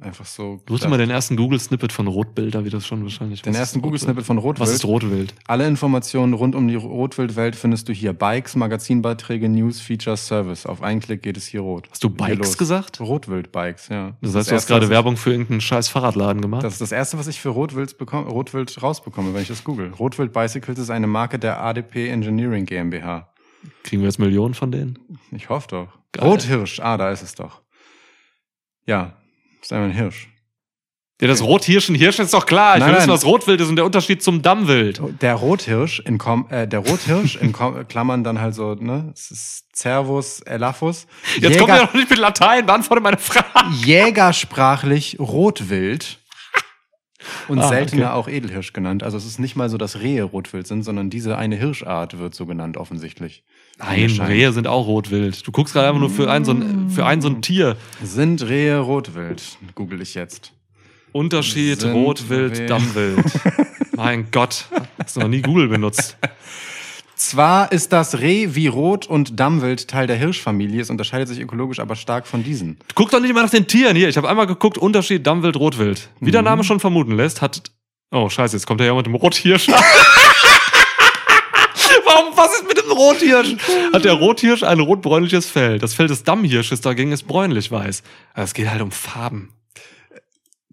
einfach 0.00 0.26
so. 0.26 0.58
Gedacht. 0.66 0.88
mal 0.88 0.98
den 0.98 1.10
ersten 1.10 1.36
Google-Snippet 1.36 1.92
von 1.92 2.06
Rotbilder, 2.06 2.64
wie 2.64 2.70
das 2.70 2.86
schon 2.86 3.02
wahrscheinlich 3.02 3.42
den 3.42 3.54
ersten 3.54 3.80
Google-Snippet 3.80 4.24
von 4.24 4.38
Rotwild? 4.38 4.60
Was 4.60 4.74
ist 4.74 4.84
Rotwild. 4.84 5.12
Rotwild? 5.12 5.34
Alle 5.46 5.66
Informationen 5.66 6.34
rund 6.34 6.54
um 6.54 6.68
die 6.68 6.74
Rotwildwelt 6.74 7.56
findest 7.56 7.88
du 7.88 7.92
hier. 7.92 8.12
Bikes, 8.12 8.56
Magazinbeiträge, 8.56 9.48
News, 9.48 9.80
Features, 9.80 10.26
Service. 10.26 10.66
Auf 10.66 10.82
einen 10.82 11.00
Klick 11.00 11.22
geht 11.22 11.36
es 11.36 11.46
hier 11.46 11.60
rot. 11.60 11.88
Hast 11.90 12.04
du 12.04 12.10
Bikes 12.10 12.56
gesagt? 12.56 13.00
Rotwild-Bikes, 13.00 13.88
ja. 13.88 14.16
Das 14.20 14.34
heißt, 14.34 14.50
du 14.50 14.54
hast 14.54 14.66
gerade 14.66 14.88
Werbung 14.88 15.16
für 15.16 15.30
irgendeinen 15.30 15.60
scheiß 15.60 15.88
Fahrradladen 15.88 16.42
gemacht? 16.42 16.64
das 16.64 16.74
ist 16.74 16.80
das 16.80 16.92
erste, 16.92 17.18
was 17.18 17.26
ich 17.26 17.40
für 17.40 17.50
Rotwild, 17.50 17.98
bekomme, 17.98 18.28
Rotwild 18.28 18.82
rausbekomme, 18.82 19.34
wenn 19.34 19.42
ich 19.42 19.48
das 19.48 19.64
google. 19.64 19.92
Rotwild 19.98 20.32
Bicycles 20.32 20.78
ist 20.78 20.90
eine 20.90 21.06
Marke 21.06 21.38
der 21.38 21.62
ADP 21.62 22.08
Engineering 22.08 22.66
GmbH. 22.66 23.28
Kriegen 23.82 24.02
wir 24.02 24.08
jetzt 24.08 24.18
Millionen 24.18 24.54
von 24.54 24.72
denen? 24.72 24.98
Ich 25.32 25.48
hoffe 25.48 25.68
doch. 25.68 25.88
Geil. 26.12 26.28
Rothirsch, 26.28 26.80
ah, 26.80 26.96
da 26.96 27.10
ist 27.10 27.22
es 27.22 27.34
doch. 27.34 27.62
Ja, 28.86 29.19
ist 29.60 29.72
einmal 29.72 29.90
ein 29.90 29.94
Hirsch. 29.94 30.28
Ja, 31.20 31.28
das 31.28 31.42
Rothirschen, 31.42 31.94
Hirsch 31.94 32.18
ist 32.18 32.32
doch 32.32 32.46
klar. 32.46 32.76
Ich 32.76 32.80
Nein, 32.80 32.88
will 32.92 32.96
wissen, 32.96 33.08
nein. 33.08 33.14
was 33.14 33.26
Rotwild 33.26 33.60
ist 33.60 33.68
und 33.68 33.76
der 33.76 33.84
Unterschied 33.84 34.22
zum 34.22 34.40
Dammwild. 34.40 35.02
Der 35.20 35.34
Rothirsch 35.34 36.00
in 36.00 36.16
Kom 36.16 36.46
äh, 36.48 36.66
der 36.66 36.78
Rothirsch 36.78 37.36
in 37.36 37.52
Kom 37.52 37.86
Klammern 37.88 38.24
dann 38.24 38.40
halt 38.40 38.54
so, 38.54 38.74
ne? 38.74 39.10
Es 39.12 39.30
ist 39.30 39.76
Cervus 39.76 40.40
elaphus. 40.40 41.06
Jetzt 41.38 41.58
kommt 41.58 41.70
er 41.72 41.84
doch 41.86 41.92
nicht 41.92 42.08
mit 42.08 42.18
Latein, 42.18 42.64
beantworte 42.64 43.02
meine 43.02 43.18
Frage. 43.18 43.46
Jägersprachlich 43.84 45.18
Rotwild. 45.20 46.16
Und 47.48 47.58
Ah, 47.58 47.68
seltener 47.68 48.06
okay. 48.06 48.14
auch 48.14 48.28
Edelhirsch 48.28 48.72
genannt. 48.72 49.02
Also 49.02 49.18
es 49.18 49.26
ist 49.26 49.38
nicht 49.38 49.54
mal 49.54 49.68
so, 49.68 49.76
dass 49.76 50.00
Rehe 50.00 50.22
Rotwild 50.22 50.66
sind, 50.66 50.84
sondern 50.84 51.10
diese 51.10 51.36
eine 51.36 51.56
Hirschart 51.56 52.18
wird 52.18 52.34
so 52.34 52.46
genannt 52.46 52.78
offensichtlich. 52.78 53.44
Nein. 53.80 54.10
Rehe 54.28 54.52
sind 54.52 54.66
auch 54.66 54.86
Rotwild. 54.86 55.46
Du 55.46 55.52
guckst 55.52 55.72
gerade 55.74 55.88
einfach 55.88 56.00
nur 56.00 56.10
für 56.10 56.30
ein 56.30 56.44
so 56.44 56.52
ein, 56.52 56.90
für 56.90 57.06
ein, 57.06 57.20
so 57.22 57.28
ein 57.28 57.42
Tier. 57.42 57.76
Sind 58.02 58.42
Rehe 58.46 58.78
Rotwild? 58.78 59.42
Google 59.74 60.02
ich 60.02 60.14
jetzt. 60.14 60.52
Unterschied 61.12 61.80
Sind 61.80 61.92
Rotwild, 61.92 62.58
Rehe- 62.58 62.66
Dammwild. 62.66 63.24
mein 63.96 64.30
Gott, 64.30 64.66
hast 65.02 65.16
du 65.16 65.20
noch 65.20 65.28
nie 65.28 65.42
Google 65.42 65.68
benutzt. 65.68 66.16
Zwar 67.16 67.70
ist 67.72 67.92
das 67.92 68.18
Reh 68.20 68.48
wie 68.54 68.66
Rot 68.68 69.06
und 69.06 69.38
Dammwild 69.38 69.88
Teil 69.88 70.06
der 70.06 70.16
Hirschfamilie, 70.16 70.80
es 70.80 70.88
unterscheidet 70.88 71.28
sich 71.28 71.38
ökologisch 71.40 71.78
aber 71.80 71.94
stark 71.96 72.26
von 72.26 72.42
diesen. 72.42 72.78
Guck 72.94 73.10
doch 73.10 73.20
nicht 73.20 73.34
mal 73.34 73.42
nach 73.42 73.50
den 73.50 73.66
Tieren 73.66 73.94
hier. 73.96 74.08
Ich 74.08 74.16
habe 74.16 74.28
einmal 74.28 74.46
geguckt, 74.46 74.78
Unterschied 74.78 75.26
Dammwild, 75.26 75.56
Rotwild. 75.56 76.08
Wie 76.20 76.26
Mhm. 76.28 76.32
der 76.32 76.42
Name 76.42 76.64
schon 76.64 76.80
vermuten 76.80 77.12
lässt, 77.16 77.42
hat. 77.42 77.62
Oh, 78.12 78.28
scheiße, 78.28 78.56
jetzt 78.56 78.66
kommt 78.66 78.80
der 78.80 78.86
ja 78.86 78.94
mit 78.94 79.04
dem 79.06 79.14
Rothirsch. 79.14 79.66
Warum, 82.20 82.36
was 82.36 82.54
ist 82.54 82.68
mit 82.68 82.76
dem 82.76 82.90
Rothirsch? 82.90 83.56
Hat 83.92 84.04
der 84.04 84.14
Rothirsch 84.14 84.62
ein 84.62 84.80
rotbräunliches 84.80 85.46
Fell? 85.46 85.78
Das 85.78 85.94
Fell 85.94 86.06
des 86.06 86.22
Dammhirsches 86.22 86.80
dagegen 86.80 87.12
ist 87.12 87.26
bräunlich-weiß. 87.26 88.02
Also 88.34 88.44
Es 88.44 88.54
geht 88.54 88.70
halt 88.70 88.82
um 88.82 88.90
Farben. 88.90 89.50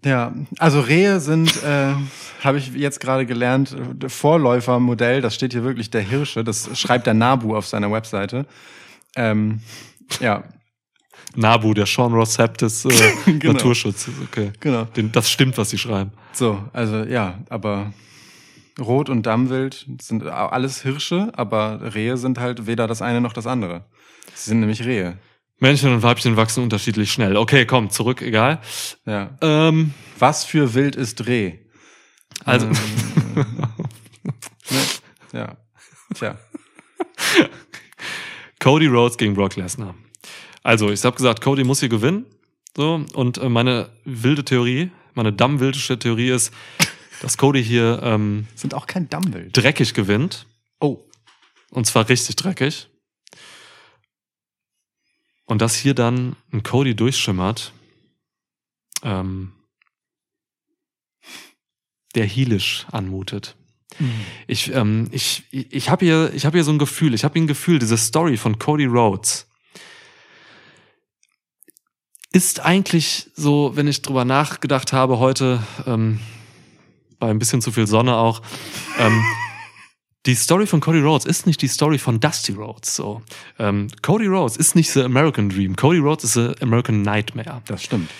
Ja, 0.04 0.32
also 0.58 0.80
Rehe 0.80 1.18
sind, 1.18 1.62
äh, 1.64 1.92
habe 2.44 2.58
ich 2.58 2.68
jetzt 2.74 3.00
gerade 3.00 3.26
gelernt, 3.26 3.74
Vorläufermodell, 4.06 5.20
das 5.20 5.34
steht 5.34 5.52
hier 5.52 5.64
wirklich 5.64 5.90
der 5.90 6.02
Hirsche, 6.02 6.44
das 6.44 6.70
schreibt 6.78 7.06
der 7.08 7.14
Nabu 7.14 7.56
auf 7.56 7.66
seiner 7.66 7.90
Webseite. 7.90 8.46
Ähm, 9.16 9.60
ja, 10.20 10.44
Nabu, 11.34 11.74
der 11.74 11.86
Sean 11.86 12.12
Ross 12.12 12.34
Sapp 12.34 12.58
des 12.58 12.84
äh, 12.84 12.90
Genau. 13.26 13.54
Naturschutzes. 13.54 14.14
Okay. 14.22 14.52
genau. 14.60 14.84
Den, 14.84 15.10
das 15.10 15.30
stimmt, 15.30 15.58
was 15.58 15.70
sie 15.70 15.78
schreiben. 15.78 16.12
So, 16.32 16.62
also 16.72 16.98
ja, 17.02 17.38
aber 17.48 17.92
Rot 18.80 19.08
und 19.08 19.24
Dammwild 19.24 19.86
sind 20.00 20.26
alles 20.26 20.82
Hirsche, 20.82 21.30
aber 21.34 21.94
Rehe 21.94 22.16
sind 22.16 22.38
halt 22.38 22.66
weder 22.66 22.86
das 22.86 23.02
eine 23.02 23.20
noch 23.20 23.32
das 23.32 23.46
andere. 23.46 23.84
Sie 24.34 24.50
sind 24.50 24.60
nämlich 24.60 24.84
Rehe. 24.84 25.18
Männchen 25.58 25.92
und 25.92 26.02
Weibchen 26.02 26.36
wachsen 26.36 26.62
unterschiedlich 26.62 27.10
schnell. 27.12 27.36
Okay, 27.36 27.66
komm, 27.66 27.90
zurück, 27.90 28.22
egal. 28.22 28.60
Ja. 29.06 29.36
Ähm, 29.40 29.92
Was 30.18 30.44
für 30.44 30.74
Wild 30.74 30.94
ist 30.94 31.26
Reh? 31.26 31.58
also, 32.44 32.68
Ne? 34.70 34.78
Ja. 35.32 35.56
Tja. 36.14 36.36
Cody 38.60 38.86
Rhodes 38.86 39.16
gegen 39.16 39.34
Brock 39.34 39.56
Lesnar. 39.56 39.94
Also, 40.62 40.90
ich 40.90 41.04
habe 41.04 41.16
gesagt, 41.16 41.40
Cody 41.40 41.64
muss 41.64 41.80
hier 41.80 41.88
gewinnen. 41.88 42.26
So, 42.76 43.04
und 43.14 43.38
äh, 43.38 43.48
meine 43.48 43.90
wilde 44.04 44.44
Theorie, 44.44 44.90
meine 45.14 45.32
dammwildische 45.32 45.98
Theorie 45.98 46.30
ist, 46.30 46.52
dass 47.20 47.36
Cody 47.36 47.62
hier 47.62 48.00
ähm, 48.02 48.46
Sind 48.54 48.74
auch 48.74 48.86
kein 48.86 49.08
Dammwild. 49.08 49.56
dreckig 49.56 49.94
gewinnt. 49.94 50.46
Oh. 50.80 51.04
Und 51.70 51.86
zwar 51.86 52.08
richtig 52.08 52.36
dreckig. 52.36 52.88
Und 55.44 55.62
dass 55.62 55.74
hier 55.74 55.94
dann 55.94 56.36
ein 56.52 56.62
Cody 56.62 56.94
durchschimmert, 56.94 57.72
ähm, 59.02 59.52
der 62.14 62.26
heelisch 62.26 62.86
anmutet. 62.90 63.56
Ich, 64.46 64.72
ähm, 64.72 65.08
ich, 65.10 65.44
ich 65.50 65.90
habe 65.90 66.04
hier, 66.04 66.32
ich 66.34 66.46
habe 66.46 66.56
hier 66.56 66.64
so 66.64 66.70
ein 66.70 66.78
Gefühl, 66.78 67.14
ich 67.14 67.24
habe 67.24 67.32
hier 67.32 67.42
ein 67.42 67.48
Gefühl, 67.48 67.78
diese 67.78 67.96
Story 67.96 68.36
von 68.36 68.58
Cody 68.58 68.84
Rhodes 68.84 69.48
ist 72.30 72.60
eigentlich 72.60 73.30
so, 73.34 73.72
wenn 73.74 73.88
ich 73.88 74.02
drüber 74.02 74.24
nachgedacht 74.24 74.92
habe 74.92 75.18
heute, 75.18 75.62
ähm, 75.86 76.20
bei 77.18 77.28
ein 77.30 77.38
bisschen 77.38 77.60
zu 77.60 77.72
viel 77.72 77.86
Sonne 77.86 78.16
auch, 78.16 78.42
ähm, 78.98 79.22
die 80.26 80.34
Story 80.34 80.66
von 80.66 80.80
Cody 80.80 81.00
Rhodes 81.00 81.24
ist 81.26 81.46
nicht 81.46 81.62
die 81.62 81.68
Story 81.68 81.98
von 81.98 82.20
Dusty 82.20 82.52
Rhodes. 82.52 82.94
So, 82.96 83.22
ähm, 83.58 83.88
Cody 84.02 84.26
Rhodes 84.26 84.56
ist 84.56 84.74
nicht 84.74 84.90
the 84.90 85.02
American 85.02 85.48
Dream. 85.48 85.76
Cody 85.76 85.98
Rhodes 85.98 86.24
ist 86.24 86.34
the 86.34 86.54
American 86.62 87.02
Nightmare. 87.02 87.62
Das 87.66 87.82
stimmt. 87.82 88.10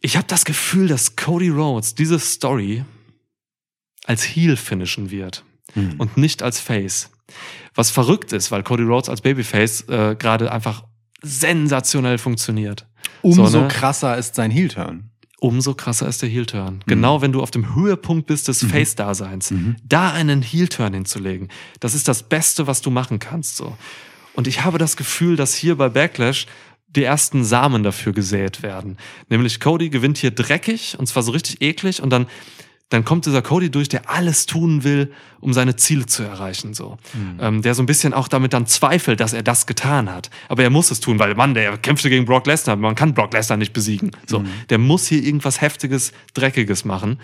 Ich 0.00 0.16
habe 0.16 0.26
das 0.26 0.44
Gefühl, 0.44 0.88
dass 0.88 1.16
Cody 1.16 1.48
Rhodes 1.48 1.94
diese 1.94 2.18
Story 2.18 2.84
als 4.04 4.22
Heel 4.22 4.56
finishen 4.56 5.10
wird 5.10 5.44
Hm. 5.72 5.94
und 5.98 6.16
nicht 6.16 6.42
als 6.42 6.60
Face. 6.60 7.10
Was 7.74 7.90
verrückt 7.90 8.32
ist, 8.32 8.50
weil 8.50 8.62
Cody 8.62 8.82
Rhodes 8.84 9.08
als 9.08 9.22
Babyface 9.22 9.88
äh, 9.88 10.14
gerade 10.16 10.52
einfach 10.52 10.84
sensationell 11.22 12.18
funktioniert. 12.18 12.86
Umso 13.22 13.46
So, 13.46 13.60
ne? 13.62 13.68
krasser 13.68 14.16
ist 14.18 14.34
sein 14.34 14.50
Heel-Turn. 14.50 15.10
Umso 15.44 15.74
krasser 15.74 16.08
ist 16.08 16.22
der 16.22 16.30
Heel-Turn. 16.30 16.80
Genau 16.86 17.20
wenn 17.20 17.30
du 17.32 17.42
auf 17.42 17.50
dem 17.50 17.74
Höhepunkt 17.74 18.26
bist 18.26 18.48
des 18.48 18.64
Face-Daseins, 18.64 19.50
Mhm. 19.50 19.76
da 19.86 20.10
einen 20.10 20.40
Heel-Turn 20.40 20.94
hinzulegen, 20.94 21.48
das 21.80 21.94
ist 21.94 22.08
das 22.08 22.22
Beste, 22.22 22.66
was 22.66 22.80
du 22.80 22.90
machen 22.90 23.18
kannst. 23.18 23.58
So. 23.58 23.76
Und 24.32 24.46
ich 24.46 24.64
habe 24.64 24.78
das 24.78 24.96
Gefühl, 24.96 25.36
dass 25.36 25.54
hier 25.54 25.76
bei 25.76 25.90
Backlash 25.90 26.46
die 26.88 27.02
ersten 27.04 27.44
Samen 27.44 27.82
dafür 27.82 28.14
gesät 28.14 28.62
werden. 28.62 28.96
Nämlich 29.28 29.60
Cody 29.60 29.90
gewinnt 29.90 30.16
hier 30.16 30.30
dreckig 30.30 30.96
und 30.98 31.06
zwar 31.08 31.22
so 31.22 31.32
richtig 31.32 31.60
eklig 31.60 32.00
und 32.02 32.08
dann 32.08 32.26
dann 32.90 33.04
kommt 33.04 33.26
dieser 33.26 33.42
Cody 33.42 33.70
durch, 33.70 33.88
der 33.88 34.10
alles 34.10 34.46
tun 34.46 34.84
will, 34.84 35.12
um 35.40 35.52
seine 35.52 35.74
Ziele 35.76 36.06
zu 36.06 36.22
erreichen, 36.22 36.74
so. 36.74 36.98
Ähm, 37.40 37.62
der 37.62 37.74
so 37.74 37.82
ein 37.82 37.86
bisschen 37.86 38.12
auch 38.14 38.28
damit 38.28 38.52
dann 38.52 38.66
zweifelt, 38.66 39.20
dass 39.20 39.32
er 39.32 39.42
das 39.42 39.66
getan 39.66 40.10
hat. 40.10 40.30
Aber 40.48 40.62
er 40.62 40.70
muss 40.70 40.90
es 40.90 41.00
tun, 41.00 41.18
weil, 41.18 41.34
Mann, 41.34 41.54
der 41.54 41.76
kämpfte 41.78 42.10
gegen 42.10 42.24
Brock 42.24 42.46
Lesnar, 42.46 42.76
man 42.76 42.94
kann 42.94 43.14
Brock 43.14 43.32
Lesnar 43.32 43.56
nicht 43.56 43.72
besiegen. 43.72 44.10
So. 44.26 44.44
Der 44.68 44.78
muss 44.78 45.06
hier 45.06 45.22
irgendwas 45.22 45.60
Heftiges, 45.60 46.12
Dreckiges 46.34 46.84
machen. 46.84 47.20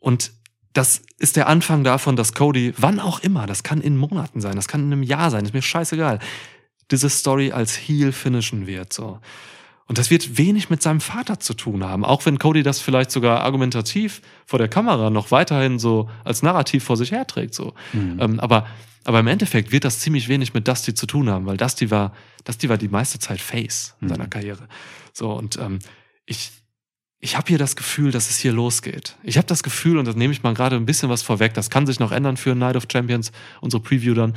Und 0.00 0.32
das 0.72 1.02
ist 1.18 1.36
der 1.36 1.48
Anfang 1.48 1.84
davon, 1.84 2.16
dass 2.16 2.32
Cody, 2.32 2.72
wann 2.78 2.98
auch 2.98 3.20
immer, 3.20 3.46
das 3.46 3.62
kann 3.62 3.80
in 3.80 3.96
Monaten 3.96 4.40
sein, 4.40 4.56
das 4.56 4.68
kann 4.68 4.80
in 4.80 4.92
einem 4.92 5.02
Jahr 5.02 5.30
sein, 5.30 5.44
ist 5.44 5.52
mir 5.52 5.60
scheißegal, 5.60 6.18
diese 6.90 7.10
Story 7.10 7.52
als 7.52 7.76
Heel 7.76 8.12
finishen 8.12 8.66
wird, 8.66 8.92
so. 8.92 9.20
Und 9.92 9.98
das 9.98 10.10
wird 10.10 10.38
wenig 10.38 10.70
mit 10.70 10.80
seinem 10.80 11.02
Vater 11.02 11.38
zu 11.38 11.52
tun 11.52 11.84
haben, 11.84 12.02
auch 12.02 12.24
wenn 12.24 12.38
Cody 12.38 12.62
das 12.62 12.80
vielleicht 12.80 13.10
sogar 13.10 13.42
argumentativ 13.42 14.22
vor 14.46 14.58
der 14.58 14.68
Kamera 14.68 15.10
noch 15.10 15.30
weiterhin 15.30 15.78
so 15.78 16.08
als 16.24 16.42
Narrativ 16.42 16.82
vor 16.82 16.96
sich 16.96 17.12
herträgt, 17.12 17.52
so. 17.52 17.74
Ähm, 18.18 18.40
aber, 18.40 18.66
aber 19.04 19.20
im 19.20 19.26
Endeffekt 19.26 19.70
wird 19.70 19.84
das 19.84 20.00
ziemlich 20.00 20.28
wenig 20.28 20.54
mit 20.54 20.66
Dusty 20.66 20.94
zu 20.94 21.04
tun 21.04 21.28
haben, 21.28 21.44
weil 21.44 21.58
Dusty 21.58 21.90
war, 21.90 22.14
Dusty 22.44 22.70
war 22.70 22.78
die 22.78 22.88
meiste 22.88 23.18
Zeit 23.18 23.42
Face 23.42 23.94
in 24.00 24.08
seiner 24.08 24.28
Karriere. 24.28 24.66
So, 25.12 25.30
und 25.30 25.58
ähm, 25.58 25.78
ich, 26.24 26.52
ich 27.18 27.36
habe 27.36 27.48
hier 27.48 27.58
das 27.58 27.76
Gefühl, 27.76 28.12
dass 28.12 28.30
es 28.30 28.38
hier 28.38 28.52
losgeht. 28.52 29.16
Ich 29.22 29.36
habe 29.36 29.46
das 29.46 29.62
Gefühl, 29.62 29.98
und 29.98 30.06
das 30.06 30.16
nehme 30.16 30.32
ich 30.32 30.42
mal 30.42 30.54
gerade 30.54 30.76
ein 30.76 30.86
bisschen 30.86 31.10
was 31.10 31.20
vorweg, 31.20 31.52
das 31.52 31.68
kann 31.68 31.86
sich 31.86 32.00
noch 32.00 32.12
ändern 32.12 32.38
für 32.38 32.54
Night 32.54 32.76
of 32.76 32.86
Champions, 32.90 33.30
unsere 33.60 33.82
Preview 33.82 34.14
dann. 34.14 34.32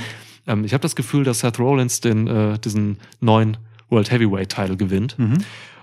Ähm, 0.48 0.66
ich 0.66 0.74
habe 0.74 0.82
das 0.82 0.98
Gefühl, 0.98 1.24
dass 1.24 1.40
Seth 1.40 1.60
Rollins 1.60 2.02
den, 2.02 2.28
äh, 2.28 2.60
diesen 2.60 2.98
neuen 3.22 3.56
World 3.90 4.12
Heavyweight 4.12 4.50
Title 4.50 4.78
gewinnt. 4.78 5.16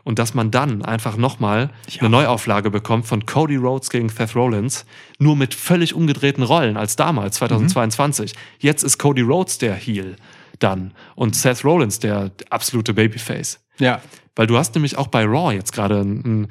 Und 0.05 0.18
dass 0.18 0.34
man 0.34 0.50
dann 0.50 0.82
einfach 0.84 1.16
nochmal 1.16 1.70
eine 2.00 2.09
Neuauflage 2.11 2.70
bekommt 2.70 3.07
von 3.07 3.24
Cody 3.24 3.57
Rhodes 3.57 3.88
gegen 3.88 4.09
Seth 4.09 4.34
Rollins, 4.34 4.84
nur 5.18 5.36
mit 5.36 5.55
völlig 5.55 5.94
umgedrehten 5.94 6.42
Rollen 6.42 6.76
als 6.76 6.96
damals, 6.96 7.36
2022. 7.36 8.32
Jetzt 8.59 8.82
ist 8.82 8.98
Cody 8.98 9.22
Rhodes 9.22 9.59
der 9.59 9.74
Heel 9.74 10.16
dann 10.59 10.92
und 11.14 11.36
Seth 11.36 11.64
Rollins 11.64 11.98
der 11.98 12.32
absolute 12.50 12.94
Babyface. 12.94 13.61
Ja. 13.78 14.00
Weil 14.34 14.46
du 14.46 14.57
hast 14.57 14.74
nämlich 14.74 14.96
auch 14.96 15.09
bei 15.09 15.24
Raw 15.24 15.55
jetzt 15.55 15.72
gerade 15.72 16.00
ein, 16.00 16.48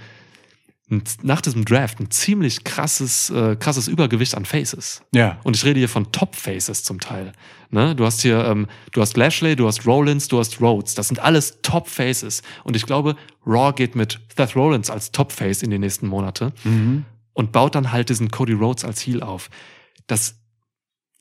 ein, 0.90 1.04
nach 1.24 1.42
diesem 1.42 1.66
Draft 1.66 2.00
ein 2.00 2.12
ziemlich 2.12 2.64
krasses, 2.64 3.30
äh, 3.30 3.56
krasses 3.56 3.88
Übergewicht 3.88 4.36
an 4.36 4.46
Faces. 4.46 5.02
Ja. 5.14 5.40
Und 5.44 5.56
ich 5.56 5.66
rede 5.66 5.80
hier 5.80 5.90
von 5.90 6.12
Top-Faces 6.12 6.84
zum 6.84 7.00
Teil. 7.00 7.34
Ne? 7.72 7.96
Du 7.96 8.06
hast 8.06 8.22
hier, 8.22 8.46
ähm, 8.46 8.68
du 8.92 9.02
hast 9.02 9.16
Lashley, 9.18 9.56
du 9.56 9.66
hast 9.66 9.88
Rollins, 9.88 10.28
du 10.28 10.40
hast 10.40 10.60
Rhodes. 10.62 10.94
Das 10.94 11.08
sind 11.08 11.20
alles 11.20 11.60
Top-Faces. 11.62 12.44
Und 12.64 12.76
ich 12.76 12.86
glaube, 12.86 13.16
Raw 13.46 13.74
geht 13.74 13.96
mit 13.96 14.20
Seth 14.36 14.56
Rollins 14.56 14.90
als 14.90 15.12
Top-Face 15.12 15.64
in 15.64 15.72
die 15.72 15.80
nächsten 15.80 16.08
Monate 16.08 16.52
und 17.34 17.52
baut 17.52 17.76
dann 17.76 17.92
halt 17.92 18.10
diesen 18.10 18.30
Cody 18.30 18.54
Rhodes 18.54 18.84
als 18.84 19.02
Heel 19.02 19.24
auf. 19.24 19.50
Das, 20.08 20.36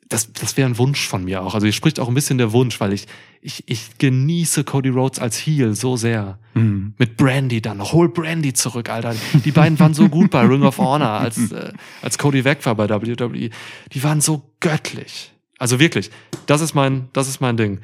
das, 0.09 0.33
das 0.33 0.57
wäre 0.57 0.69
ein 0.69 0.77
Wunsch 0.77 1.07
von 1.07 1.25
mir 1.25 1.43
auch. 1.43 1.55
Also 1.55 1.67
hier 1.67 1.73
spricht 1.73 2.01
auch 2.01 2.09
ein 2.09 2.15
bisschen 2.15 2.39
der 2.39 2.53
Wunsch, 2.53 2.81
weil 2.81 2.93
ich, 2.93 3.07
ich, 3.41 3.63
ich 3.69 3.99
genieße 3.99 4.65
Cody 4.65 4.89
Rhodes 4.89 5.21
als 5.21 5.37
Heel 5.37 5.77
so 5.77 5.97
sehr. 5.97 6.39
Mit 6.99 7.17
Brandy 7.17 7.63
dann 7.63 7.79
noch. 7.79 7.93
Hol 7.93 8.09
Brandy 8.09 8.53
zurück, 8.53 8.89
Alter. 8.91 9.15
Die 9.45 9.53
beiden 9.53 9.79
waren 9.79 9.95
so 9.95 10.09
gut 10.09 10.31
bei 10.33 10.43
Ring 10.45 10.65
of 10.65 10.79
Honor, 10.79 11.11
als, 11.11 11.53
äh, 11.53 11.73
als 12.03 12.19
Cody 12.19 12.45
weg 12.45 12.67
war 12.67 12.75
bei 12.75 12.89
WWE. 12.89 13.51
Die 13.93 14.03
waren 14.03 14.21
so 14.21 14.43
göttlich. 14.59 15.33
Also 15.61 15.79
wirklich, 15.79 16.11
das 16.47 16.63
ist 16.63 16.75
mein, 16.75 17.11
das 17.13 17.29
ist 17.29 17.41
mein 17.41 17.59
Ding. 17.59 17.81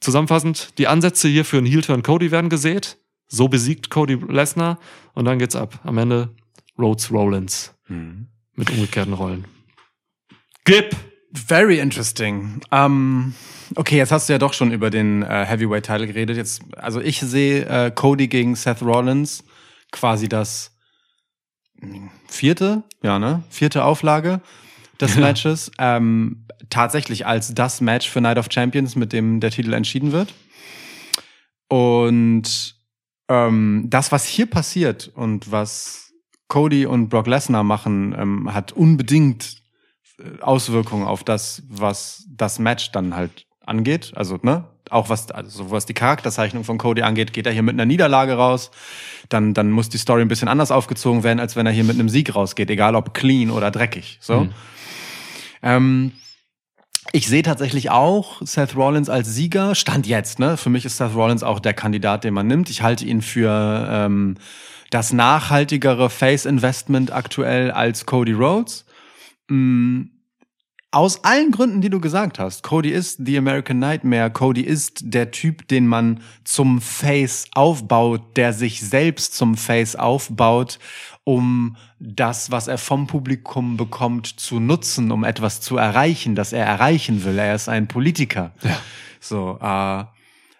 Zusammenfassend, 0.00 0.76
die 0.76 0.88
Ansätze 0.88 1.28
hier 1.28 1.44
für 1.44 1.56
einen 1.56 1.66
Heel-Turn 1.66 2.02
Cody 2.02 2.32
werden 2.32 2.50
gesät. 2.50 2.98
So 3.28 3.48
besiegt 3.48 3.90
Cody 3.90 4.16
Lesnar 4.28 4.78
und 5.14 5.24
dann 5.24 5.38
geht's 5.38 5.54
ab. 5.56 5.78
Am 5.84 5.96
Ende 5.98 6.34
Rhodes 6.76 7.10
Rollins. 7.12 7.72
Mit 8.56 8.70
umgekehrten 8.70 9.14
Rollen. 9.14 9.44
Gib! 10.64 10.94
Very 11.32 11.78
interesting. 11.78 12.60
Ähm, 12.70 13.34
okay, 13.76 13.96
jetzt 13.96 14.12
hast 14.12 14.28
du 14.28 14.32
ja 14.32 14.38
doch 14.38 14.52
schon 14.52 14.72
über 14.72 14.90
den 14.90 15.22
äh, 15.22 15.44
Heavyweight-Title 15.46 16.06
geredet. 16.06 16.36
Jetzt, 16.36 16.62
also 16.76 17.00
ich 17.00 17.20
sehe 17.20 17.66
äh, 17.66 17.90
Cody 17.92 18.28
gegen 18.28 18.54
Seth 18.56 18.82
Rollins 18.82 19.44
quasi 19.90 20.28
das 20.28 20.76
mh, 21.80 22.10
vierte, 22.28 22.82
ja 23.02 23.18
ne, 23.18 23.42
vierte 23.48 23.84
Auflage 23.84 24.40
des 25.00 25.16
Matches. 25.16 25.70
Ähm, 25.78 26.46
tatsächlich 26.70 27.26
als 27.26 27.54
das 27.54 27.80
Match 27.80 28.08
für 28.08 28.20
Night 28.20 28.38
of 28.38 28.48
Champions, 28.50 28.96
mit 28.96 29.12
dem 29.12 29.40
der 29.40 29.50
Titel 29.50 29.72
entschieden 29.72 30.12
wird. 30.12 30.32
Und 31.68 32.76
ähm, 33.28 33.86
das, 33.88 34.12
was 34.12 34.24
hier 34.26 34.46
passiert 34.46 35.10
und 35.14 35.50
was 35.50 36.12
Cody 36.48 36.86
und 36.86 37.08
Brock 37.08 37.26
Lesnar 37.26 37.64
machen, 37.64 38.14
ähm, 38.18 38.52
hat 38.52 38.72
unbedingt 38.72 39.56
äh, 40.18 40.40
Auswirkungen 40.42 41.06
auf 41.06 41.24
das, 41.24 41.62
was 41.68 42.24
das 42.28 42.58
Match 42.58 42.92
dann 42.92 43.16
halt 43.16 43.46
angeht. 43.64 44.12
Also, 44.14 44.38
ne? 44.42 44.64
Auch 44.90 45.08
was, 45.08 45.30
also 45.30 45.70
was 45.70 45.86
die 45.86 45.94
Charakterzeichnung 45.94 46.62
von 46.62 46.76
Cody 46.76 47.00
angeht, 47.02 47.32
geht 47.32 47.46
er 47.46 47.52
hier 47.52 47.62
mit 47.62 47.72
einer 47.72 47.86
Niederlage 47.86 48.34
raus. 48.34 48.70
Dann, 49.30 49.54
dann 49.54 49.70
muss 49.70 49.88
die 49.88 49.96
Story 49.96 50.20
ein 50.20 50.28
bisschen 50.28 50.48
anders 50.48 50.70
aufgezogen 50.70 51.22
werden, 51.22 51.40
als 51.40 51.56
wenn 51.56 51.64
er 51.64 51.72
hier 51.72 51.84
mit 51.84 51.98
einem 51.98 52.10
Sieg 52.10 52.34
rausgeht, 52.34 52.70
egal 52.70 52.94
ob 52.94 53.14
clean 53.14 53.50
oder 53.50 53.70
dreckig. 53.70 54.18
So. 54.20 54.48
Ähm, 55.64 56.12
ich 57.12 57.28
sehe 57.28 57.42
tatsächlich 57.42 57.90
auch 57.90 58.42
Seth 58.42 58.76
Rollins 58.76 59.08
als 59.08 59.34
Sieger. 59.34 59.74
Stand 59.74 60.06
jetzt, 60.06 60.38
ne? 60.38 60.56
Für 60.56 60.70
mich 60.70 60.84
ist 60.84 60.96
Seth 60.96 61.14
Rollins 61.14 61.42
auch 61.42 61.60
der 61.60 61.74
Kandidat, 61.74 62.24
den 62.24 62.34
man 62.34 62.46
nimmt. 62.46 62.70
Ich 62.70 62.82
halte 62.82 63.04
ihn 63.04 63.22
für 63.22 63.88
ähm, 63.90 64.36
das 64.90 65.12
nachhaltigere 65.12 66.10
Face-Investment 66.10 67.12
aktuell 67.12 67.70
als 67.70 68.06
Cody 68.06 68.32
Rhodes. 68.32 68.84
Mm, 69.48 70.02
aus 70.94 71.24
allen 71.24 71.50
Gründen, 71.50 71.80
die 71.80 71.90
du 71.90 72.00
gesagt 72.00 72.38
hast. 72.38 72.62
Cody 72.62 72.90
ist 72.90 73.18
The 73.24 73.38
American 73.38 73.80
Nightmare. 73.80 74.30
Cody 74.30 74.60
ist 74.60 75.00
der 75.02 75.32
Typ, 75.32 75.66
den 75.66 75.88
man 75.88 76.20
zum 76.44 76.80
Face 76.80 77.46
aufbaut, 77.52 78.36
der 78.36 78.52
sich 78.52 78.80
selbst 78.80 79.34
zum 79.34 79.56
Face 79.56 79.96
aufbaut, 79.96 80.78
um 81.24 81.76
das, 81.98 82.50
was 82.50 82.68
er 82.68 82.78
vom 82.78 83.06
Publikum 83.06 83.76
bekommt, 83.76 84.26
zu 84.26 84.60
nutzen, 84.60 85.10
um 85.10 85.24
etwas 85.24 85.60
zu 85.60 85.78
erreichen, 85.78 86.34
das 86.34 86.52
er 86.52 86.66
erreichen 86.66 87.24
will. 87.24 87.38
Er 87.38 87.54
ist 87.54 87.68
ein 87.68 87.88
Politiker. 87.88 88.52
Ja. 88.62 88.78
So, 89.20 89.58
äh, 89.60 90.04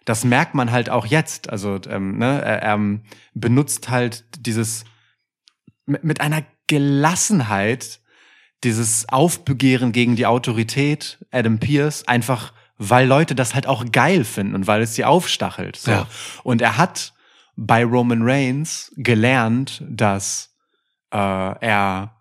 das 0.07 0.25
merkt 0.25 0.55
man 0.55 0.73
halt 0.73 0.89
auch 0.89 1.05
jetzt. 1.05 1.51
Also, 1.51 1.79
ähm, 1.89 2.19
ne, 2.19 2.41
er 2.43 2.62
ähm, 2.62 3.03
benutzt 3.35 3.91
halt 3.91 4.25
dieses 4.39 4.85
mit, 5.87 6.23
einer 6.23 6.45
Gelassenheit, 6.67 8.01
dieses 8.62 9.07
Aufbegehren 9.11 9.93
gegen 9.93 10.17
die 10.17 10.25
Autorität, 10.25 11.19
Adam 11.31 11.59
Pierce, 11.59 12.09
einfach 12.09 12.55
weil 12.79 13.07
Leute 13.07 13.35
das 13.35 13.55
halt 13.55 13.67
auch 13.67 13.85
geil 13.93 14.25
finden 14.25 14.55
und 14.55 14.67
weil 14.67 14.83
es 14.83 14.95
sie 14.95 15.05
aufstachelt. 15.05 15.77
So. 15.77 15.91
Ja. 15.91 16.07
Und 16.43 16.62
er 16.62 16.79
hat 16.79 17.12
bei 17.57 17.85
Roman 17.85 18.23
Reigns 18.23 18.93
gelernt, 18.97 19.85
dass 19.89 20.54
äh, 21.15 21.17
er 21.17 22.21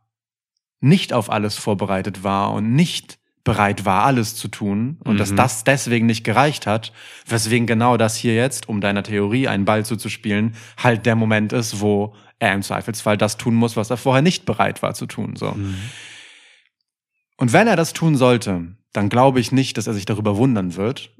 nicht 0.79 1.13
auf 1.13 1.29
alles 1.29 1.57
vorbereitet 1.57 2.23
war 2.23 2.53
und 2.53 2.73
nicht 2.73 3.19
bereit 3.43 3.83
war, 3.83 4.05
alles 4.05 4.35
zu 4.35 4.47
tun 4.47 4.99
und 5.03 5.19
dass 5.19 5.35
das 5.35 5.65
deswegen 5.65 6.05
nicht 6.05 6.23
gereicht 6.23 6.65
hat, 6.65 6.93
weswegen 7.27 7.67
genau 7.67 7.97
das 7.97 8.15
hier 8.15 8.35
jetzt, 8.35 8.69
um 8.69 8.79
deiner 8.79 9.03
Theorie 9.03 9.49
einen 9.49 9.65
Ball 9.65 9.83
zuzuspielen, 9.85 10.55
halt 10.77 11.05
der 11.05 11.15
Moment 11.15 11.51
ist, 11.51 11.81
wo 11.81 12.15
er 12.39 12.53
im 12.53 12.61
Zweifelsfall 12.61 13.17
das 13.17 13.35
tun 13.35 13.55
muss, 13.55 13.75
was 13.75 13.89
er 13.89 13.97
vorher 13.97 14.21
nicht 14.21 14.45
bereit 14.45 14.81
war 14.81 14.93
zu 14.93 15.07
tun. 15.07 15.35
So. 15.35 15.57
Und 17.37 17.53
wenn 17.53 17.67
er 17.67 17.75
das 17.75 17.91
tun 17.91 18.15
sollte, 18.15 18.77
dann 18.93 19.09
glaube 19.09 19.41
ich 19.41 19.51
nicht, 19.51 19.77
dass 19.77 19.87
er 19.87 19.93
sich 19.93 20.05
darüber 20.05 20.37
wundern 20.37 20.75
wird, 20.75 21.11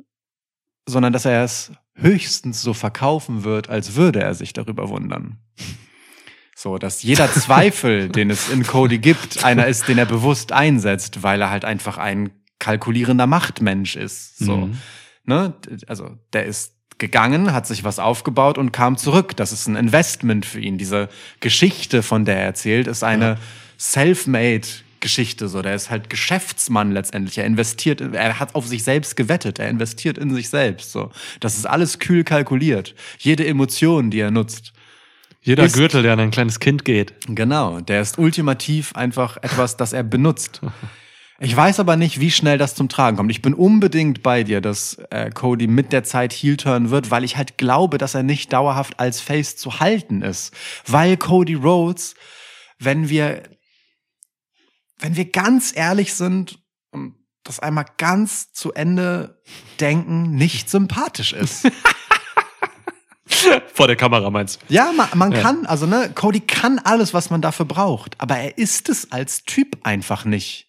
sondern 0.88 1.12
dass 1.12 1.26
er 1.26 1.44
es 1.44 1.74
höchstens 1.96 2.62
so 2.62 2.74
verkaufen 2.74 3.44
wird, 3.44 3.70
als 3.70 3.96
würde 3.96 4.22
er 4.22 4.34
sich 4.34 4.54
darüber 4.54 4.88
wundern. 4.90 5.40
So, 6.56 6.78
dass 6.78 7.02
jeder 7.04 7.32
Zweifel, 7.32 8.10
den 8.10 8.30
es 8.30 8.50
in 8.50 8.66
Cody 8.66 9.00
gibt, 9.00 9.44
einer 9.44 9.68
ist, 9.68 9.88
den 9.88 9.98
er 9.98 10.06
bewusst 10.06 10.52
einsetzt, 10.52 11.24
weil 11.24 11.42
er 11.42 11.50
halt 11.50 11.66
einfach 11.66 11.98
ein 11.98 12.30
kalkulierender 12.60 13.28
Machtmensch 13.28 13.96
ist. 13.96 14.38
So, 14.38 14.58
Mhm. 14.58 14.78
ne? 15.26 15.54
Also, 15.88 16.18
der 16.32 16.46
ist 16.46 16.74
gegangen, 17.00 17.52
hat 17.54 17.66
sich 17.68 17.84
was 17.84 18.00
aufgebaut 18.00 18.58
und 18.58 18.72
kam 18.72 18.98
zurück. 18.98 19.36
Das 19.36 19.52
ist 19.52 19.68
ein 19.68 19.76
Investment 19.76 20.46
für 20.46 20.60
ihn. 20.60 20.78
Diese 20.78 21.10
Geschichte, 21.40 22.04
von 22.04 22.24
der 22.24 22.38
er 22.38 22.46
erzählt, 22.46 22.88
ist 22.88 23.04
eine 23.04 23.38
self-made 23.80 24.68
Geschichte. 25.00 25.50
So, 25.50 25.62
der 25.62 25.76
ist 25.76 25.90
halt 25.90 26.10
Geschäftsmann 26.10 26.92
letztendlich. 26.92 27.38
Er 27.38 27.46
investiert, 27.46 28.00
er 28.00 28.40
hat 28.40 28.56
auf 28.56 28.68
sich 28.68 28.84
selbst 28.84 29.16
gewettet. 29.18 29.60
Er 29.60 29.70
investiert 29.70 30.18
in 30.18 30.34
sich 30.34 30.50
selbst. 30.50 30.92
So, 30.92 31.12
das 31.42 31.58
ist 31.58 31.66
alles 31.66 32.00
kühl 32.00 32.24
kalkuliert. 32.24 32.96
Jede 33.18 33.46
Emotion, 33.46 34.12
die 34.12 34.20
er 34.20 34.32
nutzt. 34.32 34.72
Jeder 35.44 35.66
Ist- 35.66 35.74
Gürtel, 35.76 36.04
der 36.04 36.14
an 36.14 36.20
ein 36.20 36.32
kleines 36.32 36.60
Kind 36.60 36.86
geht. 36.86 37.14
Genau, 37.28 37.80
der 37.82 38.02
ist 38.02 38.18
ultimativ 38.18 38.96
einfach 38.96 39.38
etwas, 39.38 39.78
das 39.78 39.94
er 39.94 40.04
benutzt. 40.04 40.62
Ich 41.40 41.54
weiß 41.56 41.82
aber 41.82 41.98
nicht, 41.98 42.22
wie 42.22 42.32
schnell 42.32 42.58
das 42.58 42.76
zum 42.76 42.88
Tragen 42.88 43.18
kommt. 43.18 43.30
Ich 43.32 43.42
bin 43.42 43.54
unbedingt 43.54 44.24
bei 44.24 44.44
dir, 44.44 44.62
dass 44.62 44.96
äh, 45.10 45.30
Cody 45.32 45.68
mit 45.68 45.92
der 45.92 46.04
Zeit 46.06 46.32
heel 46.32 46.56
turn 46.56 46.90
wird, 46.90 47.12
weil 47.12 47.26
ich 47.26 47.36
halt 47.36 47.58
glaube, 47.58 47.98
dass 47.98 48.16
er 48.16 48.24
nicht 48.24 48.54
dauerhaft 48.54 49.00
als 49.00 49.20
Face 49.20 49.58
zu 49.58 49.82
halten 49.82 50.22
ist. 50.22 50.54
Weil 50.88 51.18
Cody 51.18 51.56
Rhodes, 51.56 52.16
wenn 52.80 53.10
wir 53.10 53.44
wenn 55.00 55.18
wir 55.18 55.26
ganz 55.26 55.74
ehrlich 55.76 56.14
sind 56.14 56.60
und 56.92 57.16
das 57.44 57.60
einmal 57.60 57.86
ganz 57.98 58.54
zu 58.54 58.72
Ende 58.72 59.42
denken, 59.82 60.32
nicht 60.36 60.70
sympathisch 60.70 61.34
ist. 61.34 61.66
Vor 63.74 63.88
der 63.88 63.96
Kamera 63.96 64.30
meinst 64.30 64.62
du? 64.62 64.74
Ja, 64.74 64.92
man, 64.96 65.08
man 65.16 65.32
Ja. 65.32 65.42
kann, 65.42 65.66
also 65.66 65.86
ne, 65.86 66.12
Cody 66.14 66.40
kann 66.42 66.80
alles, 66.80 67.14
was 67.14 67.30
man 67.30 67.42
dafür 67.42 67.66
braucht, 67.66 68.16
aber 68.20 68.38
er 68.38 68.58
ist 68.58 68.90
es 68.90 69.12
als 69.12 69.44
Typ 69.44 69.78
einfach 69.84 70.26
nicht. 70.26 70.68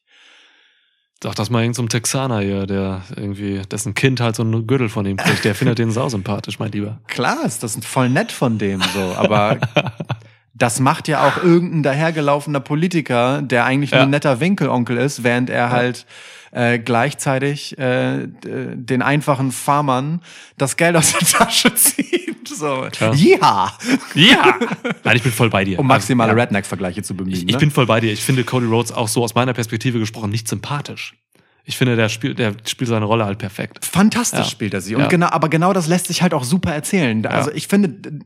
Sag 1.23 1.37
das 1.37 1.49
mal 1.49 1.63
irgendeinem 1.63 1.89
Texaner 1.89 2.41
hier, 2.41 2.67
der 2.67 3.03
irgendwie, 3.17 3.63
dessen 3.71 3.95
Kind 3.95 4.21
halt 4.21 4.37
so 4.37 4.43
einen 4.43 4.67
Gürtel 4.67 4.91
von 4.91 5.07
ihm 5.07 5.17
kriegt. 5.17 5.45
Der 5.45 5.55
findet 5.55 5.79
den 5.79 5.91
sau 5.91 6.09
sympathisch, 6.11 6.59
mein 6.59 6.71
Lieber. 6.73 7.01
Klar 7.07 7.45
ist 7.47 7.63
das 7.63 7.79
voll 7.83 8.11
nett 8.11 8.31
von 8.31 8.59
dem 8.59 8.83
so, 8.95 9.15
aber 9.17 9.59
das 10.55 10.81
macht 10.81 11.09
ja 11.09 11.27
auch 11.27 11.43
irgendein 11.43 11.83
dahergelaufener 11.83 12.61
Politiker, 12.61 13.41
der 13.41 13.65
eigentlich 13.65 13.91
nur 13.93 14.01
Ja. 14.01 14.05
ein 14.05 14.11
netter 14.11 14.39
Winkelonkel 14.41 14.99
ist, 14.99 15.25
während 15.25 15.49
er 15.49 15.71
halt 15.71 16.05
äh, 16.53 16.79
gleichzeitig 16.79 17.79
äh, 17.79 18.27
den 18.29 19.01
einfachen 19.01 19.51
Farmern 19.51 20.21
das 20.59 20.77
Geld 20.77 20.95
aus 20.95 21.13
der 21.13 21.27
Tasche 21.27 21.75
zieht. 21.75 22.24
So, 22.49 22.87
ja, 23.01 23.73
Ja! 24.15 24.59
Nein, 25.05 25.17
ich 25.17 25.23
bin 25.23 25.33
voll 25.33 25.51
bei 25.51 25.65
dir. 25.65 25.79
um 25.79 25.87
maximale 25.87 26.31
Also, 26.31 26.39
ja. 26.39 26.45
Redneck-Vergleiche 26.45 27.03
zu 27.03 27.15
bemühen. 27.15 27.35
Ich, 27.35 27.47
ich 27.47 27.53
ne? 27.53 27.59
bin 27.59 27.71
voll 27.71 27.87
bei 27.87 28.01
dir. 28.01 28.13
Ich 28.13 28.23
finde 28.23 28.45
Cody 28.45 28.67
Rhodes 28.67 28.93
auch 28.93 29.09
so 29.09 29.23
aus 29.23 29.35
meiner 29.35 29.53
Perspektive 29.53 29.99
gesprochen 29.99 30.31
nicht 30.31 30.49
sympathisch. 30.49 31.15
Ich 31.67 31.79
finde, 31.79 31.97
der 31.97 32.11
spielt, 32.11 32.39
der 32.39 32.55
spielt 32.67 32.91
seine 32.91 33.07
Rolle 33.07 33.25
halt 33.25 33.39
perfekt. 33.39 33.87
Fantastisch 33.87 34.41
Ja. 34.41 34.45
spielt 34.45 34.75
er 34.75 34.83
sie. 34.83 34.95
Und 34.97 35.03
Ja. 35.03 35.09
genau, 35.09 35.29
aber 35.29 35.49
genau 35.49 35.73
das 35.73 35.87
lässt 35.87 36.09
sich 36.09 36.21
halt 36.21 36.35
auch 36.35 36.45
super 36.45 36.75
erzählen. 36.75 37.25
Also 37.25 37.49
Ja. 37.51 37.57
ich 37.57 37.69
finde, 37.69 38.21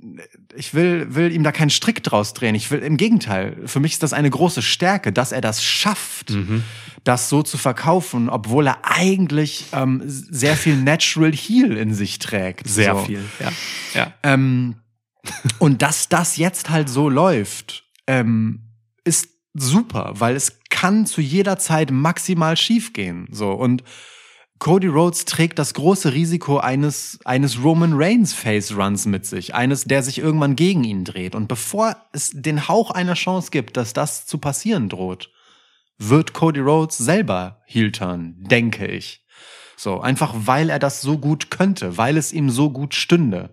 ich 0.57 0.75
will, 0.75 1.15
will 1.15 1.31
ihm 1.31 1.45
da 1.45 1.53
keinen 1.53 1.71
Strick 1.71 2.03
draus 2.03 2.35
drehen. 2.35 2.57
Ich 2.57 2.71
will, 2.73 2.81
im 2.81 2.97
Gegenteil. 2.97 3.57
Für 3.67 3.79
mich 3.79 3.93
ist 3.93 4.03
das 4.03 4.13
eine 4.13 4.29
große 4.29 4.61
Stärke, 4.61 5.13
dass 5.13 5.31
er 5.31 5.41
das 5.41 5.63
schafft, 5.63 6.31
Mhm. 6.31 6.65
das 7.05 7.29
so 7.29 7.43
zu 7.45 7.59
verkaufen, 7.59 8.29
obwohl 8.29 8.67
er 8.67 8.79
eigentlich 8.83 9.67
ähm, 9.73 10.03
sehr 10.05 10.57
viel 10.57 10.75
Natural 10.77 11.33
Heal 11.33 11.77
in 11.77 11.95
sich 11.95 12.19
trägt. 12.19 12.67
Sehr 12.67 12.97
so. 12.97 13.05
viel. 13.05 13.25
Ja. 13.39 13.53
Ja. 13.95 14.13
Ähm, 14.25 14.77
und 15.61 15.83
dass 15.83 16.09
das 16.09 16.39
jetzt 16.39 16.71
halt 16.71 16.89
so 16.89 17.09
läuft, 17.09 17.85
ähm, 18.09 18.63
ist 19.05 19.29
super, 19.63 20.13
weil 20.15 20.37
es 20.37 20.61
kann 20.71 21.07
zu 21.07 21.21
jeder 21.21 21.59
Zeit 21.59 21.91
maximal 21.91 22.57
schiefgehen. 22.57 23.29
So 23.31 23.53
und 23.53 23.83
Cody 24.59 24.89
Rhodes 24.89 25.25
trägt 25.25 25.59
das 25.59 25.75
große 25.75 26.13
Risiko 26.15 26.59
eines, 26.59 27.21
eines 27.25 27.63
Roman 27.63 27.93
Reigns 27.95 28.33
Face 28.33 28.77
Runs 28.77 29.07
mit 29.07 29.25
sich. 29.25 29.55
Eines, 29.55 29.85
der 29.85 30.03
sich 30.03 30.19
irgendwann 30.19 30.57
gegen 30.57 30.83
ihn 30.83 31.05
dreht. 31.05 31.37
Und 31.37 31.47
bevor 31.47 31.97
es 32.13 32.33
den 32.35 32.67
Hauch 32.67 32.91
einer 32.91 33.15
Chance 33.15 33.51
gibt, 33.53 33.77
dass 33.77 33.93
das 33.93 34.27
zu 34.27 34.39
passieren 34.39 34.89
droht, 34.89 35.31
wird 35.99 36.33
Cody 36.33 36.61
Rhodes 36.61 36.99
selber 36.99 37.63
Heel 37.67 37.93
turn, 37.93 38.35
denke 38.39 38.87
ich. 38.87 39.25
So, 39.77 40.01
einfach 40.01 40.35
weil 40.35 40.71
er 40.71 40.81
das 40.81 41.03
so 41.03 41.19
gut 41.19 41.53
könnte, 41.53 41.97
weil 41.97 42.17
es 42.17 42.33
ihm 42.33 42.51
so 42.51 42.71
gut 42.71 42.95
stünde. 42.95 43.51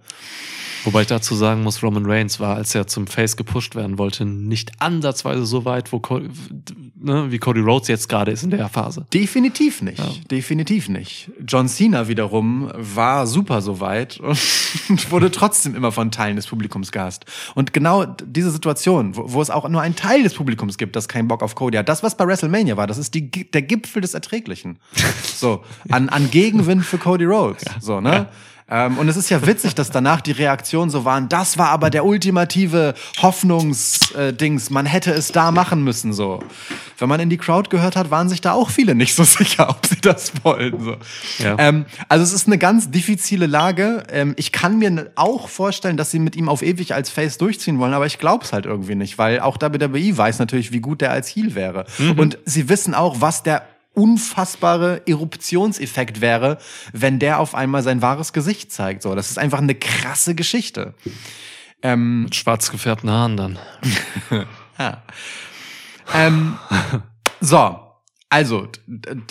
Wobei 0.85 1.01
ich 1.01 1.07
dazu 1.07 1.35
sagen 1.35 1.63
muss, 1.63 1.81
Roman 1.81 2.05
Reigns 2.05 2.39
war, 2.39 2.55
als 2.55 2.75
er 2.75 2.85
zum 2.85 3.07
Face 3.07 3.35
gepusht 3.35 3.75
werden 3.75 3.97
wollte, 3.97 4.23
nicht 4.23 4.71
ansatzweise 4.79 5.45
so 5.45 5.65
weit, 5.65 5.91
wo 5.91 5.99
ne, 6.95 7.31
wie 7.31 7.39
Cody 7.39 7.59
Rhodes 7.59 7.87
jetzt 7.87 8.07
gerade 8.07 8.31
ist 8.31 8.43
in 8.43 8.51
der 8.51 8.69
Phase. 8.69 9.07
Definitiv 9.11 9.81
nicht. 9.81 10.31
Definitiv 10.31 10.87
nicht. 10.89 11.31
John 11.47 11.67
Cena 11.67 12.07
wiederum 12.07 12.71
war 12.75 13.25
super 13.25 13.61
so 13.61 13.79
weit 13.79 14.19
und 14.89 15.11
wurde 15.11 15.31
trotzdem 15.31 15.75
immer 15.75 15.91
von 15.91 16.11
Teilen 16.11 16.35
des 16.35 16.45
Publikums 16.45 16.91
gehasst. 16.91 17.25
Und 17.55 17.73
genau 17.73 18.05
diese 18.05 18.51
Situation, 18.51 19.15
wo, 19.15 19.33
wo 19.33 19.41
es 19.41 19.49
auch 19.49 19.67
nur 19.67 19.81
einen 19.81 19.95
Teil 19.95 20.21
des 20.21 20.35
Publikums 20.35 20.77
gibt, 20.77 20.95
das 20.95 21.07
keinen 21.07 21.27
Bock 21.27 21.41
auf 21.41 21.55
Cody 21.55 21.77
hat, 21.77 21.89
das, 21.89 22.03
was 22.03 22.15
bei 22.15 22.27
WrestleMania 22.27 22.77
war, 22.77 22.85
das 22.85 22.99
ist 22.99 23.15
die, 23.15 23.29
der 23.29 23.63
Gipfel 23.63 24.01
des 24.01 24.13
Erträglichen. 24.13 24.77
So, 25.35 25.63
an, 25.89 26.09
an 26.09 26.29
Gegenwind 26.29 26.85
für 26.85 26.97
Cody 26.97 27.25
Rhodes. 27.25 27.65
So, 27.81 28.01
ne? 28.01 28.27
Ähm, 28.67 28.97
und 28.97 29.07
es 29.07 29.15
ist 29.15 29.29
ja 29.29 29.45
witzig, 29.45 29.75
dass 29.75 29.91
danach 29.91 30.21
die 30.21 30.31
Reaktionen 30.31 30.89
so 30.89 31.05
waren, 31.05 31.29
das 31.29 31.59
war 31.59 31.69
aber 31.69 31.91
der 31.91 32.03
ultimative 32.03 32.95
Hoffnungsdings, 33.21 34.71
man 34.71 34.87
hätte 34.87 35.11
es 35.11 35.31
da 35.31 35.51
machen 35.51 35.83
müssen, 35.83 36.13
so. 36.13 36.39
Wenn 36.97 37.07
man 37.07 37.19
in 37.19 37.29
die 37.29 37.37
Crowd 37.37 37.69
gehört 37.69 37.95
hat, 37.95 38.09
waren 38.09 38.27
sich 38.27 38.41
da 38.41 38.53
auch 38.53 38.71
viele 38.71 38.95
nicht 38.95 39.13
so 39.13 39.23
sicher, 39.23 39.69
ob 39.69 39.85
sie 39.85 40.01
das 40.01 40.31
wollen, 40.43 40.83
so. 40.83 40.97
Ja. 41.43 41.57
Ähm, 41.59 41.85
also 42.09 42.23
es 42.23 42.33
ist 42.33 42.47
eine 42.47 42.57
ganz 42.57 42.89
diffizile 42.89 43.45
Lage. 43.45 44.03
Ähm, 44.09 44.33
ich 44.35 44.51
kann 44.51 44.79
mir 44.79 45.11
auch 45.13 45.47
vorstellen, 45.47 45.97
dass 45.97 46.09
sie 46.09 46.19
mit 46.19 46.35
ihm 46.35 46.49
auf 46.49 46.63
ewig 46.63 46.95
als 46.95 47.11
Face 47.11 47.37
durchziehen 47.37 47.77
wollen, 47.77 47.93
aber 47.93 48.07
ich 48.07 48.17
glaube 48.17 48.45
es 48.45 48.51
halt 48.51 48.65
irgendwie 48.65 48.95
nicht, 48.95 49.19
weil 49.19 49.41
auch 49.41 49.57
WWE 49.61 50.17
weiß 50.17 50.39
natürlich, 50.39 50.71
wie 50.71 50.79
gut 50.79 51.01
der 51.01 51.11
als 51.11 51.27
Heel 51.27 51.53
wäre. 51.53 51.85
Und 52.17 52.39
sie 52.45 52.67
wissen 52.67 52.93
auch, 52.95 53.21
was 53.21 53.43
der 53.43 53.63
unfassbare 53.95 55.01
Eruptionseffekt 55.07 56.21
wäre, 56.21 56.57
wenn 56.93 57.19
der 57.19 57.39
auf 57.39 57.55
einmal 57.55 57.83
sein 57.83 58.01
wahres 58.01 58.33
Gesicht 58.33 58.71
zeigt. 58.71 59.01
So, 59.01 59.15
das 59.15 59.31
ist 59.31 59.39
einfach 59.39 59.59
eine 59.59 59.75
krasse 59.75 60.35
Geschichte. 60.35 60.93
Ähm, 61.81 62.23
Mit 62.23 62.35
schwarz 62.35 62.71
gefärbten 62.71 63.09
Haaren 63.09 63.37
dann. 63.37 63.59
ja. 64.79 65.03
ähm, 66.13 66.57
so, 67.41 67.79
also, 68.29 68.67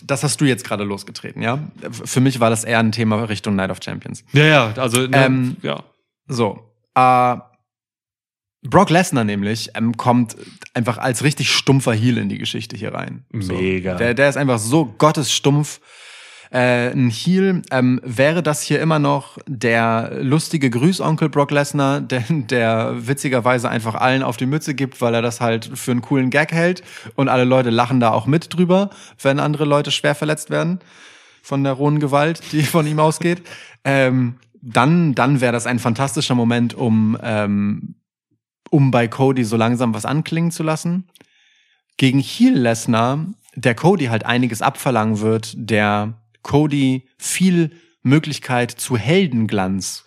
das 0.05 0.23
hast 0.23 0.41
du 0.41 0.45
jetzt 0.45 0.65
gerade 0.65 0.85
losgetreten, 0.85 1.43
ja? 1.43 1.59
Für 1.91 2.21
mich 2.21 2.41
war 2.41 2.51
das 2.51 2.65
eher 2.65 2.79
ein 2.79 2.93
Thema 2.93 3.25
Richtung 3.25 3.57
Night 3.57 3.71
of 3.71 3.81
Champions. 3.83 4.25
Ja, 4.33 4.45
ja, 4.45 4.73
also, 4.77 5.07
ne, 5.07 5.27
Ähm, 5.27 5.57
ja. 5.63 5.83
So, 6.27 6.71
äh, 6.95 7.37
Brock 8.65 8.91
Lesnar 8.91 9.25
nämlich 9.25 9.71
ähm, 9.75 9.97
kommt 9.97 10.37
einfach 10.73 10.99
als 10.99 11.23
richtig 11.23 11.53
stumpfer 11.53 11.93
Heel 11.93 12.19
in 12.19 12.29
die 12.29 12.39
Geschichte 12.39 12.77
hier 12.77 12.95
rein. 12.95 13.25
So. 13.33 13.55
Mega. 13.55 13.95
Der, 13.95 14.15
der 14.15 14.29
ist 14.29 14.37
einfach 14.37 14.59
so 14.59 14.87
gottesstumpf. 14.87 15.81
Äh, 16.51 16.93
ein 16.93 17.11
Heel 17.11 17.63
ähm, 17.71 18.01
wäre 18.05 18.43
das 18.43 18.63
hier 18.63 18.81
immer 18.81 18.99
noch 18.99 19.39
der 19.47 20.13
lustige 20.21 20.71
Grüßonkel 20.71 21.29
Brock 21.29 21.51
Lesnar, 21.51 22.01
der, 22.01 22.25
der 22.29 22.95
witzigerweise 23.07 23.69
einfach 23.69 23.97
allen 23.97 24.23
auf 24.23 24.37
die 24.37 24.47
Mütze 24.47 24.75
gibt, 24.75 25.01
weil 25.01 25.15
er 25.15 25.23
das 25.23 25.41
halt 25.41 25.71
für 25.75 25.91
einen 25.91 26.03
coolen 26.03 26.31
Gag 26.31 26.53
hält 26.53 26.83
und 27.17 27.29
alle 27.29 27.45
Leute 27.45 27.71
lachen 27.71 28.01
da 28.01 28.13
auch 28.13 28.27
mit 28.27 28.55
drüber, 28.55 28.91
wenn 29.21 29.41
andere 29.41 29.65
Leute 29.65 29.91
schwer 29.91 30.15
verletzt 30.15 30.51
werden 30.51 30.81
von 31.43 31.63
der 31.65 31.75
rohen 31.75 32.01
Gewalt, 32.01 32.41
die 32.53 32.63
von 32.63 32.87
ihm 32.87 32.99
ausgeht. 32.99 33.43
Ähm, 33.85 34.37
dann 34.63 35.15
dann 35.15 35.43
wäre 35.43 35.53
das 35.53 35.67
ein 35.67 35.79
fantastischer 35.79 36.35
Moment, 36.35 36.73
um 36.73 37.19
ähm, 37.23 37.97
um 38.71 38.91
bei 38.91 39.09
Cody 39.09 39.45
so 39.45 39.57
langsam 39.57 39.95
was 39.95 40.05
anklingen 40.05 40.51
zu 40.51 40.63
lassen. 40.63 41.09
Gegen 41.97 42.19
Heel 42.19 42.55
Lesnar, 42.59 43.27
der 43.55 43.75
Cody 43.75 44.07
halt 44.07 44.27
einiges 44.27 44.63
abverlangen 44.63 45.21
wird, 45.21 45.55
der 45.57 46.21
Cody 46.43 47.09
viel 47.19 47.71
Möglichkeit 48.03 48.71
zu 48.71 48.97
Heldenglanz 48.97 50.05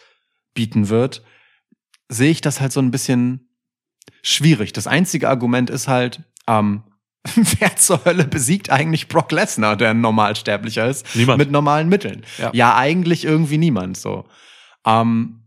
bieten 0.54 0.90
wird, 0.90 1.24
sehe 2.10 2.32
ich 2.32 2.42
das 2.42 2.62
halt 2.62 2.72
so 2.72 2.80
ein 2.80 2.92
bisschen 2.92 3.50
schwierig. 4.22 4.74
Das 4.74 4.88
einzige 4.88 5.30
Argument 5.30 5.70
ist 5.70 5.88
halt, 5.88 6.24
ähm, 6.48 6.84
wer 7.36 7.76
zur 7.76 8.06
Hölle 8.06 8.26
besiegt 8.26 8.70
eigentlich 8.70 9.08
Brock 9.08 9.32
Lesnar, 9.32 9.76
der 9.76 9.92
ein 9.92 10.02
Normalsterblicher 10.02 10.88
ist, 10.88 11.16
Niemand. 11.16 11.40
mit 11.40 11.52
normalen 11.52 11.90
Mitteln? 11.90 12.24
Ja. 12.38 12.76
eigentlich 12.76 13.26
irgendwie 13.26 13.58
niemand 13.58 13.98
so. 13.98 14.26
Ähm, 14.86 15.44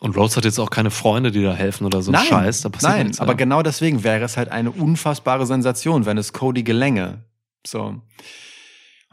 Und 0.00 0.16
Rhodes 0.16 0.36
hat 0.36 0.44
jetzt 0.44 0.58
auch 0.58 0.70
keine 0.70 0.90
Freunde, 0.90 1.32
die 1.32 1.42
da 1.42 1.54
helfen 1.54 1.86
oder 1.86 2.02
so 2.02 2.10
ein 2.10 2.14
nein, 2.14 2.26
Scheiß. 2.26 2.62
Da 2.62 2.68
passiert 2.68 2.92
nein, 2.92 3.06
nichts, 3.06 3.20
aber 3.20 3.32
ja. 3.32 3.36
genau 3.36 3.62
deswegen 3.62 4.04
wäre 4.04 4.24
es 4.24 4.36
halt 4.36 4.50
eine 4.50 4.70
unfassbare 4.70 5.46
Sensation, 5.46 6.04
wenn 6.04 6.18
es 6.18 6.32
Cody 6.32 6.62
gelänge. 6.62 7.24
So. 7.66 8.02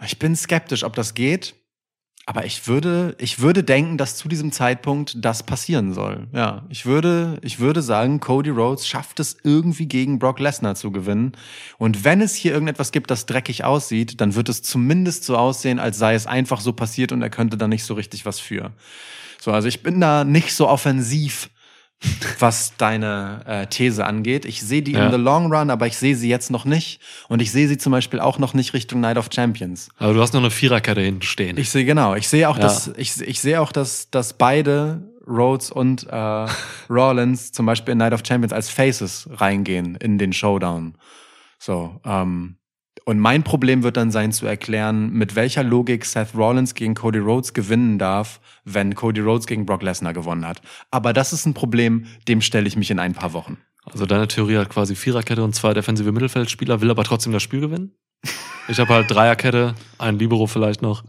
Ich 0.06 0.20
bin 0.20 0.36
skeptisch, 0.36 0.84
ob 0.84 0.96
das 0.96 1.14
geht. 1.14 1.56
Aber 2.26 2.46
ich 2.46 2.68
würde, 2.68 3.16
ich 3.20 3.40
würde 3.40 3.66
denken, 3.66 3.98
dass 3.98 4.16
zu 4.16 4.30
diesem 4.30 4.54
Zeitpunkt 4.54 5.18
das 5.20 5.44
passieren 5.44 5.94
soll. 5.94 6.28
Ja, 6.32 6.66
ich 6.70 6.86
würde, 6.86 7.38
ich 7.42 7.60
würde 7.60 7.82
sagen, 7.82 8.22
Cody 8.22 8.50
Rhodes 8.50 8.88
schafft 8.88 9.20
es 9.20 9.36
irgendwie 9.44 9.88
gegen 9.88 10.20
Brock 10.20 10.40
Lesnar 10.40 10.76
zu 10.76 10.92
gewinnen. 10.92 11.34
Und 11.78 12.06
wenn 12.06 12.22
es 12.22 12.34
hier 12.34 12.54
irgendetwas 12.54 12.94
gibt, 12.94 13.12
das 13.12 13.26
dreckig 13.26 13.66
aussieht, 13.66 14.22
dann 14.22 14.36
wird 14.36 14.48
es 14.48 14.64
zumindest 14.64 15.26
so 15.26 15.36
aussehen, 15.36 15.80
als 15.80 15.98
sei 15.98 16.14
es 16.16 16.26
einfach 16.26 16.62
so 16.62 16.72
passiert 16.72 17.12
und 17.12 17.22
er 17.22 17.30
könnte 17.30 17.58
da 17.58 17.68
nicht 17.68 17.84
so 17.84 17.94
richtig 17.94 18.26
was 18.26 18.40
für. 18.40 18.72
So, 19.44 19.52
also 19.52 19.68
ich 19.68 19.84
bin 19.84 20.00
da 20.00 20.24
nicht 20.24 20.54
so 20.54 20.70
offensiv, 20.70 21.50
was 22.40 22.78
deine 22.78 23.42
äh, 23.46 23.68
These 23.68 24.06
angeht. 24.06 24.46
Ich 24.46 24.62
sehe 24.62 24.82
die 24.82 24.94
Ja. 24.94 25.06
in 25.06 25.12
the 25.12 25.18
long 25.18 25.54
run, 25.54 25.70
aber 25.70 25.86
ich 25.86 25.98
sehe 25.98 26.16
sie 26.16 26.30
jetzt 26.30 26.50
noch 26.50 26.64
nicht. 26.64 27.02
Und 27.28 27.42
ich 27.42 27.52
sehe 27.52 27.68
sie 27.68 27.78
zum 27.78 27.92
Beispiel 27.92 28.22
auch 28.22 28.40
noch 28.40 28.54
nicht 28.54 28.74
Richtung 28.74 29.02
Night 29.02 29.18
of 29.18 29.28
Champions. 29.36 29.90
Aber 29.98 30.14
du 30.14 30.22
hast 30.22 30.34
noch 30.34 30.40
eine 30.40 30.50
Viererkette 30.50 31.02
hinten 31.02 31.24
stehen. 31.24 31.58
Ich 31.58 31.70
sehe 31.70 31.84
genau. 31.84 32.16
Ich 32.16 32.30
sehe 32.30 32.48
auch, 32.48 32.56
Ja. 32.56 32.62
dass 32.64 32.92
ich, 32.96 33.20
ich 33.20 33.42
sehe 33.42 33.60
auch, 33.60 33.74
dass, 33.74 34.10
dass 34.10 34.32
beide 34.34 35.02
Rhodes 35.28 35.72
und 35.72 36.08
äh, 36.10 36.46
Rollins 36.90 37.52
zum 37.52 37.66
Beispiel 37.66 37.92
in 37.92 37.98
Night 37.98 38.14
of 38.14 38.22
Champions 38.26 38.54
als 38.54 38.70
Faces 38.70 39.28
reingehen 39.30 39.96
in 39.96 40.18
den 40.18 40.32
Showdown. 40.32 40.96
So. 41.60 42.00
Ähm, 42.06 42.56
und 43.06 43.20
mein 43.20 43.44
Problem 43.44 43.84
wird 43.84 43.98
dann 43.98 44.12
sein 44.12 44.32
zu 44.32 44.46
erklären, 44.46 45.12
mit 45.12 45.36
welcher 45.36 45.64
Logik 45.64 46.06
Seth 46.06 46.36
Rollins 46.36 46.74
gegen 46.74 46.96
Cody 46.96 47.20
Rhodes 47.20 47.54
gewinnen 47.54 48.00
darf, 48.00 48.40
wenn 48.66 48.96
Cody 48.96 49.22
Rhodes 49.22 49.48
gegen 49.48 49.66
Brock 49.66 49.84
Lesnar 49.84 50.14
gewonnen 50.14 50.48
hat. 50.48 50.62
Aber 50.92 51.14
das 51.14 51.34
ist 51.34 51.46
ein 51.46 51.54
Problem, 51.54 52.06
dem 52.28 52.42
stelle 52.42 52.68
ich 52.68 52.78
mich 52.78 52.92
in 52.92 53.00
ein 53.00 53.14
paar 53.14 53.34
Wochen. 53.34 53.58
Also 53.86 54.06
deine 54.06 54.28
Theorie 54.28 54.58
hat 54.58 54.70
quasi 54.70 54.96
Viererkette 54.96 55.44
und 55.44 55.54
zwei 55.54 55.74
defensive 55.74 56.12
Mittelfeldspieler, 56.12 56.82
will 56.82 56.92
aber 56.92 57.04
trotzdem 57.04 57.34
das 57.34 57.44
Spiel 57.44 57.60
gewinnen. 57.60 57.92
Ich 58.70 58.80
habe 58.80 58.94
halt 58.94 59.12
Dreierkette, 59.12 59.76
ein 59.98 60.18
Libero 60.18 60.48
vielleicht 60.48 60.82
noch 60.82 61.04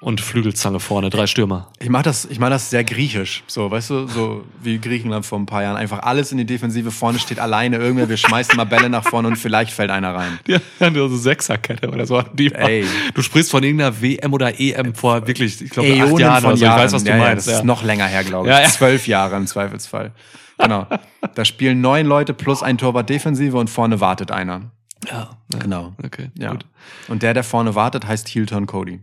und 0.00 0.20
Flügelzange 0.20 0.78
vorne, 0.80 1.10
drei 1.10 1.26
Stürmer. 1.26 1.72
Ich 1.80 1.88
mach 1.88 2.02
das, 2.02 2.24
ich 2.24 2.38
mach 2.38 2.50
das 2.50 2.70
sehr 2.70 2.84
griechisch. 2.84 3.42
So, 3.46 3.70
weißt 3.70 3.90
du, 3.90 4.06
so 4.06 4.44
wie 4.62 4.78
Griechenland 4.78 5.26
vor 5.26 5.38
ein 5.38 5.46
paar 5.46 5.62
Jahren. 5.62 5.76
Einfach 5.76 6.00
alles 6.00 6.30
in 6.32 6.38
die 6.38 6.44
Defensive, 6.46 6.90
vorne 6.90 7.18
steht 7.18 7.38
alleine 7.40 7.76
irgendwer, 7.78 8.08
wir 8.08 8.16
schmeißen 8.16 8.56
mal 8.56 8.64
Bälle 8.64 8.88
nach 8.88 9.04
vorne 9.04 9.28
und 9.28 9.36
vielleicht 9.36 9.72
fällt 9.72 9.90
einer 9.90 10.14
rein. 10.14 10.38
Ja, 10.46 10.60
so 10.92 11.16
Sechserkette 11.16 11.88
oder 11.90 12.06
so. 12.06 12.22
Die 12.32 12.52
Ey. 12.54 12.84
Du 13.14 13.22
sprichst 13.22 13.50
von 13.50 13.62
irgendeiner 13.62 14.00
WM 14.00 14.32
oder 14.32 14.58
EM 14.60 14.94
vor 14.94 15.26
wirklich, 15.26 15.60
ich 15.60 15.70
glaube, 15.70 15.88
acht 15.90 16.18
Jahren 16.20 16.42
von 16.42 16.56
so. 16.56 16.64
Jahren. 16.64 16.78
Ich 16.78 16.84
weiß, 16.84 16.92
was 16.92 17.04
du 17.04 17.10
ja, 17.10 17.16
ja, 17.16 17.22
meinst. 17.22 17.46
das 17.46 17.52
Ja, 17.54 17.58
ist 17.60 17.64
noch 17.64 17.82
länger 17.82 18.06
her, 18.06 18.24
glaube 18.24 18.48
ich. 18.48 18.54
Ja, 18.54 18.60
ja. 18.62 18.68
Zwölf 18.68 19.06
Jahre 19.06 19.36
im 19.36 19.46
Zweifelsfall. 19.46 20.12
Genau. 20.58 20.86
Da 21.34 21.44
spielen 21.44 21.80
neun 21.80 22.06
Leute 22.06 22.34
plus 22.34 22.62
ein 22.62 22.78
Torwart 22.78 23.08
Defensive 23.10 23.56
und 23.56 23.68
vorne 23.70 24.00
wartet 24.00 24.30
einer. 24.30 24.70
ja, 25.10 25.30
ja. 25.52 25.58
Genau. 25.60 25.94
Okay, 26.04 26.30
Ja. 26.36 26.50
gut. 26.52 26.66
Und 27.08 27.22
der, 27.22 27.34
der 27.34 27.44
vorne 27.44 27.74
wartet, 27.74 28.06
heißt 28.06 28.28
Heel-Turn 28.28 28.66
Cody. 28.66 29.00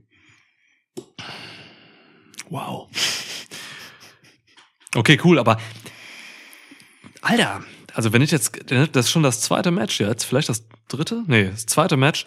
Wow. 2.50 2.88
Okay, 4.96 5.20
cool, 5.24 5.40
aber 5.40 5.60
Alter, 7.22 7.64
also 7.94 8.14
wenn 8.14 8.22
ich 8.22 8.32
jetzt, 8.32 8.60
das 8.70 9.06
ist 9.06 9.12
schon 9.12 9.24
das 9.24 9.42
zweite 9.42 9.72
Match 9.72 10.00
jetzt, 10.00 10.26
vielleicht 10.26 10.50
das 10.50 10.68
dritte? 10.88 11.24
Nee, 11.28 11.50
das 11.50 11.66
zweite 11.66 11.98
Match, 11.98 12.26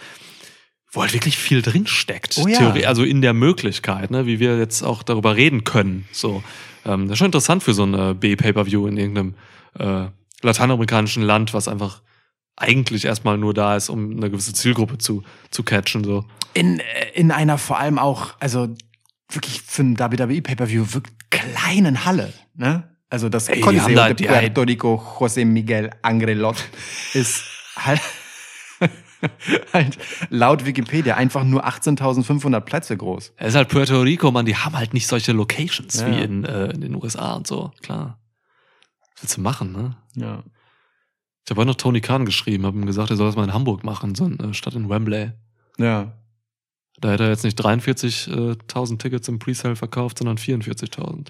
wo 0.91 1.03
halt 1.03 1.13
wirklich 1.13 1.39
viel 1.39 1.63
drin 1.63 1.87
steckt. 1.87 2.37
Oh 2.39 2.49
ja. 2.49 2.59
Theorie, 2.59 2.87
also 2.87 3.05
in 3.05 3.23
der 3.23 3.33
Möglichkeit, 3.33 4.11
ne, 4.11 4.27
wie 4.27 4.41
wir 4.41 4.59
jetzt 4.59 4.83
auch 4.83 5.03
darüber 5.03 5.37
reden 5.37 5.65
können. 5.65 6.09
So, 6.13 6.43
ähm, 6.85 7.05
das 7.05 7.13
ist 7.13 7.19
schon 7.19 7.27
interessant 7.27 7.63
für 7.63 7.75
so 7.75 7.85
ein 7.85 7.95
äh, 7.95 8.15
B-Pay-Per-View 8.15 8.87
in 8.87 8.97
irgendeinem 8.97 9.35
äh, 9.79 10.09
lateinamerikanischen 10.43 11.23
Land, 11.23 11.55
was 11.55 11.69
einfach 11.69 12.03
eigentlich 12.59 13.05
erstmal 13.05 13.39
nur 13.39 13.55
da 13.55 13.77
ist, 13.77 13.89
um 13.89 14.13
eine 14.17 14.31
gewisse 14.31 14.53
Zielgruppe 14.53 14.99
zu, 14.99 15.23
zu 15.51 15.63
catchen. 15.63 16.05
So. 16.05 16.25
In, 16.55 16.83
in 17.15 17.31
einer 17.31 17.57
vor 17.59 17.79
allem 17.79 17.99
auch, 17.99 18.35
also 18.41 18.69
wirklich 19.31 19.63
für 19.63 19.83
ein 19.83 19.99
WWE 19.99 20.43
Pay-Per-View, 20.43 20.85
wirklich 20.93 21.15
kleinen 21.31 22.05
Halle, 22.05 22.33
ne? 22.55 22.91
Also 23.11 23.29
das 23.31 23.49
Ey, 23.49 23.61
Coliseo 23.61 23.95
da- 23.95 24.13
de 24.13 24.27
Puerto 24.27 24.61
Rico 24.63 25.03
José 25.19 25.45
Miguel 25.47 25.91
Angrelot 26.03 26.57
ist 27.15 27.43
halt, 27.77 28.01
halt 29.73 29.99
laut 30.31 30.67
Wikipedia 30.67 31.17
einfach 31.17 31.43
nur 31.45 31.67
18.500 31.67 32.61
Plätze 32.61 32.97
groß. 32.97 33.33
Es 33.37 33.49
ist 33.49 33.55
halt 33.55 33.69
Puerto 33.69 34.01
Rico, 34.03 34.31
man, 34.31 34.45
die 34.47 34.57
haben 34.57 34.77
halt 34.77 34.93
nicht 34.95 35.07
solche 35.07 35.33
Locations 35.33 36.01
Ja. 36.01 36.07
wie 36.11 36.21
in, 36.21 36.45
äh, 36.45 36.67
in 36.71 36.81
den 36.83 36.95
USA 36.95 37.35
und 37.35 37.47
so, 37.47 37.71
klar. 37.83 38.19
Was 39.15 39.23
willst 39.23 39.37
du 39.39 39.41
machen, 39.41 39.73
ne? 39.73 39.97
Ja. 40.15 40.43
Ich 41.49 41.51
habe 41.51 41.63
heute 41.63 41.69
noch 41.69 41.77
Tony 41.77 42.03
Khan 42.03 42.27
geschrieben, 42.27 42.67
habe 42.67 42.77
ihm 42.77 42.85
gesagt, 42.85 43.09
er 43.09 43.17
soll 43.17 43.27
das 43.27 43.35
mal 43.35 43.45
in 43.45 43.55
Hamburg 43.55 43.83
machen, 43.83 44.15
so 44.15 44.27
eine 44.27 44.53
Stadt 44.53 44.75
in 44.75 44.91
Wembley. 44.91 45.31
Ja. 45.79 46.13
Da 47.01 47.13
hätte 47.13 47.23
er 47.23 47.31
jetzt 47.31 47.43
nicht 47.43 47.59
43.000 47.59 48.99
Tickets 48.99 49.29
im 49.29 49.39
Presale 49.39 49.75
verkauft, 49.75 50.19
sondern 50.19 50.37
44.000. 50.37 51.29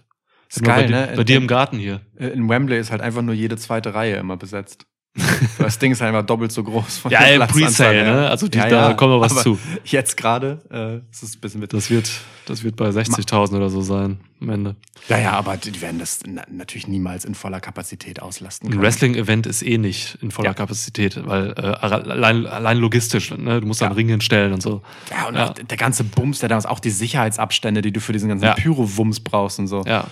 Ist 0.49 0.65
geil, 0.65 0.89
bei, 0.89 0.91
ne? 0.91 1.13
Bei 1.15 1.23
dir 1.23 1.37
im 1.37 1.47
Garten 1.47 1.79
hier. 1.79 2.01
In 2.17 2.49
Wembley 2.49 2.81
ist 2.81 2.91
halt 2.91 3.01
einfach 3.01 3.23
nur 3.23 3.33
jede 3.33 3.57
zweite 3.59 3.95
Reihe 3.95 4.17
immer 4.17 4.37
besetzt. 4.37 4.87
Das 5.59 5.79
Ding 5.79 5.93
ist 5.93 6.01
halt 6.01 6.15
einfach 6.15 6.27
doppelt 6.27 6.53
so 6.53 6.63
groß. 6.63 6.99
Von 6.99 7.11
Ja, 7.11 7.21
der 7.21 7.35
im 7.37 7.47
Presale, 7.47 8.05
ne? 8.05 8.29
Also 8.31 8.49
die- 8.49 8.59
da 8.59 8.95
kommen 8.95 9.15
wir 9.15 9.21
was 9.21 9.33
aber 9.33 9.43
zu. 9.43 9.59
Jetzt 9.85 10.17
gerade 10.17 10.61
äh, 10.71 11.11
ist 11.13 11.23
es 11.23 11.37
ein 11.37 11.41
bisschen 11.41 11.61
mit. 11.61 11.73
Das 11.73 11.91
wird, 11.91 12.11
das 12.47 12.63
wird 12.63 12.77
bei 12.77 12.89
60.000 12.89 13.57
oder 13.57 13.69
so 13.69 13.81
sein 13.83 14.21
am 14.41 14.51
Ende. 14.51 14.77
Ja, 15.09 15.19
ja, 15.19 15.33
aber 15.33 15.57
die 15.57 15.81
werden 15.81 15.99
das 15.99 16.21
na 16.27 16.43
natürlich 16.51 16.87
niemals 16.89 17.25
in 17.25 17.35
voller 17.35 17.61
Kapazität 17.61 18.23
auslasten 18.23 18.69
Ein 18.69 18.73
können. 18.73 18.83
Wrestling-Event 18.83 19.47
ist 19.47 19.63
eh 19.63 19.79
nicht 19.79 20.17
in 20.23 20.31
voller 20.31 20.51
Ja. 20.51 20.55
Kapazität, 20.55 21.21
weil 21.27 21.51
äh, 21.57 21.61
allein, 21.61 22.47
allein 22.47 22.79
logistisch, 22.79 23.31
ne? 23.37 23.61
du 23.61 23.67
musst 23.67 23.81
da 23.81 23.87
einen 23.87 23.95
Ja. 23.95 23.97
Ring 23.97 24.09
hinstellen 24.09 24.53
und 24.53 24.63
so. 24.63 24.83
Ja, 25.11 25.27
und 25.29 25.35
Ja. 25.35 25.51
der 25.51 25.77
ganze 25.77 26.05
Bums, 26.05 26.39
der 26.39 26.49
damals 26.49 26.67
auch 26.67 26.81
die 26.81 26.91
Sicherheitsabstände, 26.91 27.83
die 27.83 27.93
du 27.93 28.01
für 28.01 28.13
diesen 28.13 28.29
ganzen 28.29 28.45
Ja. 28.45 28.55
Pyro-Wumms 28.55 29.21
brauchst 29.21 29.59
und 29.59 29.67
so. 29.67 29.83
Ja, 29.87 30.07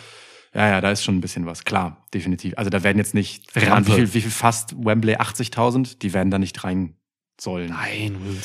ja, 0.57 0.69
ja, 0.69 0.81
da 0.81 0.91
ist 0.91 1.05
schon 1.05 1.17
ein 1.17 1.21
bisschen 1.21 1.47
was. 1.47 1.65
Klar, 1.65 2.05
definitiv. 2.15 2.55
Also 2.57 2.71
da 2.71 2.83
werden 2.83 2.99
jetzt 2.99 3.15
nicht, 3.15 3.45
Rampe. 3.55 3.89
wie 3.91 3.95
viel, 3.95 4.15
wie 4.15 4.21
viel 4.23 4.31
fast 4.31 4.75
Wembley 4.77 5.17
80.000, 5.17 5.99
die 5.99 6.13
werden 6.15 6.31
da 6.31 6.39
nicht 6.39 6.65
rein 6.65 6.95
sollen. 7.41 7.69
Nein, 7.69 8.17
Willen. 8.25 8.41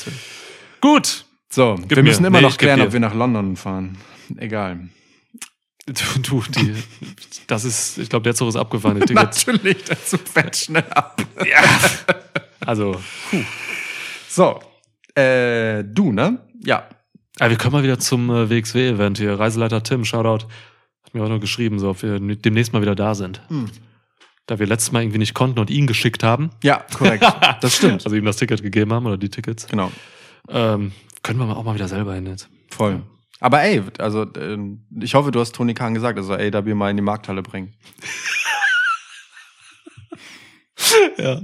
Gut. 0.80 1.24
So, 1.48 1.78
wir 1.88 1.96
mir. 1.98 2.02
müssen 2.04 2.24
immer 2.24 2.40
Nee, 2.40 2.46
noch 2.46 2.56
klären, 2.58 2.80
ob 2.82 2.92
wir 2.92 3.00
nach 3.00 3.14
London 3.14 3.56
fahren. 3.56 3.98
Egal. 4.36 4.88
Du, 5.86 5.94
du 6.20 6.42
die, 6.50 6.74
das 7.48 7.64
ist, 7.64 7.98
ich 7.98 8.08
glaube, 8.08 8.22
der 8.22 8.34
Zug 8.34 8.48
ist 8.48 8.56
abgefahren. 8.56 9.00
Tickets. 9.06 9.14
Natürlich, 9.46 9.82
dazu 9.84 10.16
fährt 10.18 10.56
schnell 10.56 10.84
ab. 10.90 11.20
Also, 12.64 13.00
So, 14.28 14.60
äh, 15.16 15.82
du, 15.82 16.12
ne? 16.12 16.38
Ja. 16.64 16.86
aber 17.40 17.50
wir 17.50 17.56
können 17.58 17.72
mal 17.72 17.82
wieder 17.82 17.98
zum 17.98 18.30
äh, 18.30 18.48
WXW-Event 18.48 19.18
hier. 19.18 19.36
Reiseleiter 19.38 19.82
Tim, 19.82 20.04
Shoutout, 20.04 20.46
hat 21.04 21.14
mir 21.14 21.22
auch 21.24 21.28
noch 21.28 21.40
geschrieben, 21.40 21.78
so, 21.78 21.90
ob 21.90 22.02
wir 22.02 22.18
demnächst 22.20 22.72
mal 22.72 22.82
wieder 22.82 22.94
da 22.94 23.14
sind. 23.14 23.40
Hm. 23.48 23.70
Da 24.46 24.58
wir 24.58 24.66
letztes 24.66 24.92
Mal 24.92 25.02
irgendwie 25.02 25.18
nicht 25.18 25.34
konnten 25.34 25.60
und 25.60 25.70
ihn 25.70 25.86
geschickt 25.86 26.22
haben. 26.24 26.50
Ja, 26.62 26.84
korrekt. 26.96 27.24
Das 27.60 27.76
stimmt. 27.76 28.04
Also 28.04 28.16
ihm 28.16 28.24
das 28.24 28.36
Ticket 28.36 28.62
gegeben 28.62 28.92
haben 28.92 29.06
oder 29.06 29.16
die 29.16 29.28
Tickets. 29.30 29.66
Genau. 29.68 29.92
Ähm, 30.48 30.92
können 31.22 31.38
wir 31.38 31.56
auch 31.56 31.62
mal 31.64 31.74
wieder 31.76 31.86
selber 31.88 32.14
hin 32.14 32.26
jetzt. 32.26 32.48
Voll. 32.70 33.02
Aber 33.38 33.62
ey, 33.62 33.82
also 33.98 34.26
ähm, 34.36 34.84
ich 35.00 35.14
hoffe, 35.14 35.30
du 35.30 35.38
hast 35.40 35.54
Tony 35.54 35.74
Khan 35.74 35.94
gesagt, 35.94 36.18
er 36.18 36.24
soll 36.24 36.40
AW 36.40 36.74
mal 36.74 36.90
in 36.90 36.96
die 36.96 37.02
Markthalle 37.02 37.42
bringen. 37.42 37.74
Ja. 41.16 41.40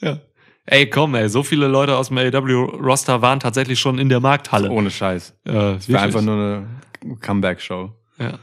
Ja. 0.00 0.20
Ey, 0.66 0.88
komm, 0.88 1.14
ey, 1.14 1.28
so 1.28 1.42
viele 1.42 1.68
Leute 1.68 1.96
aus 1.96 2.08
dem 2.08 2.18
AEW-Roster 2.18 3.20
waren 3.22 3.38
tatsächlich 3.40 3.78
schon 3.78 3.98
in 3.98 4.08
der 4.08 4.20
Markthalle. 4.20 4.70
Ohne 4.70 4.90
Scheiß. 4.90 5.30
Äh, 5.44 5.52
Das 5.52 5.88
wäre 5.88 6.00
einfach 6.00 6.22
nur 6.22 6.34
eine 6.34 7.16
Comeback-Show. 7.20 7.92
Ja. 8.18 8.38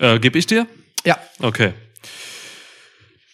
Äh, 0.00 0.18
geb 0.18 0.34
ich 0.34 0.46
dir? 0.46 0.66
Ja. 1.04 1.18
Okay. 1.40 1.74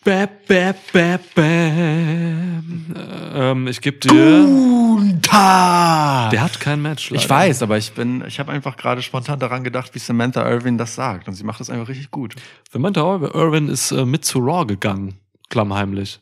Bäb, 0.04 0.46
bäb, 0.46 0.76
bäb, 0.92 1.34
bäm. 1.34 2.94
Ähm, 3.34 3.66
ich 3.68 3.80
geb 3.80 4.00
dir. 4.00 4.12
Unta! 4.12 6.28
Der 6.30 6.42
hat 6.42 6.60
kein 6.60 6.82
Match. 6.82 7.10
Ich 7.12 7.28
leider. 7.28 7.48
weiß, 7.48 7.62
aber 7.62 7.78
ich 7.78 7.92
bin, 7.92 8.22
ich 8.26 8.38
habe 8.38 8.52
einfach 8.52 8.76
gerade 8.76 9.02
spontan 9.02 9.38
daran 9.38 9.64
gedacht, 9.64 9.94
wie 9.94 9.98
Samantha 9.98 10.48
Irvin 10.48 10.76
das 10.76 10.94
sagt. 10.94 11.28
Und 11.28 11.34
sie 11.34 11.44
macht 11.44 11.60
das 11.60 11.70
einfach 11.70 11.88
richtig 11.88 12.10
gut. 12.10 12.34
Samantha 12.70 13.00
Irwin 13.00 13.68
ist 13.68 13.92
äh, 13.92 14.04
mit 14.04 14.24
zu 14.24 14.40
Raw 14.40 14.66
gegangen, 14.66 15.18
klammheimlich. 15.48 16.20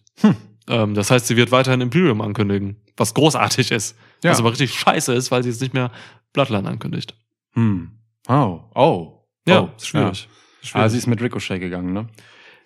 Ähm, 0.66 0.95
das 0.95 1.11
heißt, 1.11 1.27
sie 1.27 1.37
wird 1.37 1.53
weiterhin 1.53 1.83
Imperium 1.83 2.23
ankündigen, 2.23 2.77
was 2.97 3.12
großartig 3.12 3.71
ist. 3.71 3.99
Ja. 4.23 4.31
Was 4.31 4.39
aber 4.39 4.51
richtig 4.51 4.73
scheiße 4.73 5.12
ist, 5.12 5.31
weil 5.31 5.43
sie 5.43 5.51
jetzt 5.51 5.61
nicht 5.61 5.75
mehr 5.75 5.91
Bloodline 6.33 6.66
ankündigt. 6.66 7.15
Hm. 7.53 7.91
Oh. 8.29 8.61
Oh. 8.75 9.14
Ja, 9.47 9.62
oh. 9.62 9.71
ist 9.77 9.89
schwierig. 9.89 10.29
Ja. 10.62 10.66
schwierig. 10.66 10.85
Ah, 10.85 10.89
sie 10.89 10.99
ist 10.99 11.07
mit 11.07 11.21
Ricochet 11.21 11.61
gegangen, 11.61 11.93
ne? 11.93 12.09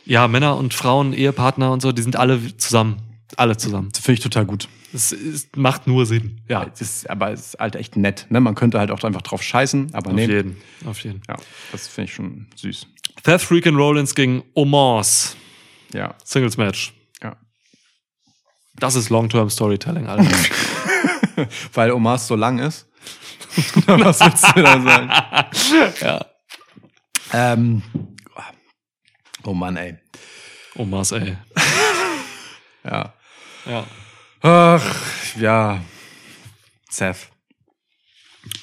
Ja, 0.04 0.28
Männer 0.28 0.56
und 0.56 0.74
Frauen, 0.74 1.12
Ehepartner 1.12 1.72
und 1.72 1.82
so, 1.82 1.92
die 1.92 2.02
sind 2.02 2.16
alle 2.16 2.56
zusammen. 2.56 2.96
Alle 3.36 3.56
zusammen. 3.56 3.90
Das 3.92 4.02
finde 4.02 4.18
ich 4.18 4.22
total 4.22 4.46
gut. 4.46 4.68
Es, 4.92 5.12
es 5.12 5.48
macht 5.54 5.86
nur 5.86 6.06
Sinn. 6.06 6.40
Ja, 6.48 6.66
Es 6.72 6.80
ist, 6.80 7.10
aber 7.10 7.30
es 7.30 7.48
ist 7.48 7.58
halt 7.58 7.76
echt 7.76 7.96
nett, 7.96 8.26
ne? 8.30 8.40
Man 8.40 8.54
könnte 8.54 8.78
halt 8.78 8.90
auch 8.90 9.02
einfach 9.02 9.20
drauf 9.20 9.42
scheißen, 9.42 9.92
aber 9.92 10.10
auf 10.10 10.16
nee. 10.16 10.26
jeden. 10.26 10.56
Auf 10.86 11.00
jeden. 11.00 11.20
Ja, 11.28 11.36
das 11.72 11.88
finde 11.88 12.08
ich 12.08 12.14
schon 12.14 12.46
süß. 12.56 12.86
Seth 13.24 13.42
Freakin' 13.42 13.76
Rollins 13.76 14.14
gegen 14.14 14.42
Omos. 14.54 15.36
Ja. 15.92 16.14
Singles 16.24 16.56
Match. 16.56 16.94
Ja. 17.22 17.36
Das 18.76 18.94
ist 18.94 19.10
Long-Term 19.10 19.50
Storytelling, 19.50 20.06
Alter. 20.06 20.24
Weil 21.74 21.92
Omas 21.92 22.26
so 22.26 22.34
lang 22.34 22.58
ist. 22.58 22.86
Was 23.86 24.20
willst 24.20 24.56
du 24.56 24.62
da 24.62 24.80
sagen? 24.80 25.10
ja. 26.00 26.26
Ähm, 27.32 27.82
oh 29.44 29.52
Mann, 29.54 29.76
ey. 29.76 29.96
Omos, 30.76 31.12
ey. 31.12 31.36
Ja. 32.84 33.12
Ja. 33.66 33.86
Ach, 34.40 35.36
ja. 35.36 35.82
Seth. 36.88 37.28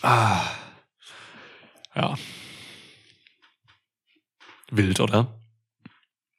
Ah. 0.02 0.42
Ja. 1.96 2.16
Wild, 4.72 5.00
oder? 5.00 5.40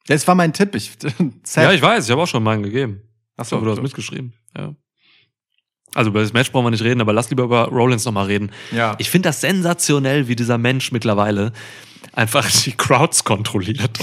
Das 0.08 0.26
war 0.26 0.34
mein 0.34 0.52
Tipp. 0.52 0.74
Ich, 0.74 0.90
Seth. 1.44 1.62
Ja, 1.62 1.72
ich 1.72 1.82
weiß, 1.82 2.06
ich 2.06 2.10
habe 2.10 2.22
auch 2.22 2.26
schon 2.26 2.42
meinen 2.42 2.62
gegeben. 2.64 3.02
Achso, 3.36 3.58
So, 3.58 3.64
du 3.64 3.70
hast 3.70 3.82
mitgeschrieben. 3.82 4.32
Ja. 4.56 4.74
Also 5.94 6.10
über 6.10 6.20
das 6.20 6.32
Match 6.32 6.50
brauchen 6.50 6.66
wir 6.66 6.70
nicht 6.70 6.82
reden, 6.82 7.00
aber 7.00 7.12
lass 7.12 7.30
lieber 7.30 7.44
über 7.44 7.68
Rollins 7.68 8.04
nochmal 8.04 8.26
reden. 8.26 8.50
Ja. 8.72 8.96
Ich 8.98 9.10
finde 9.10 9.28
das 9.28 9.40
sensationell, 9.40 10.28
wie 10.28 10.36
dieser 10.36 10.58
Mensch 10.58 10.90
mittlerweile 10.92 11.52
einfach 12.12 12.50
die 12.50 12.72
Crowds 12.72 13.24
kontrolliert. 13.24 13.98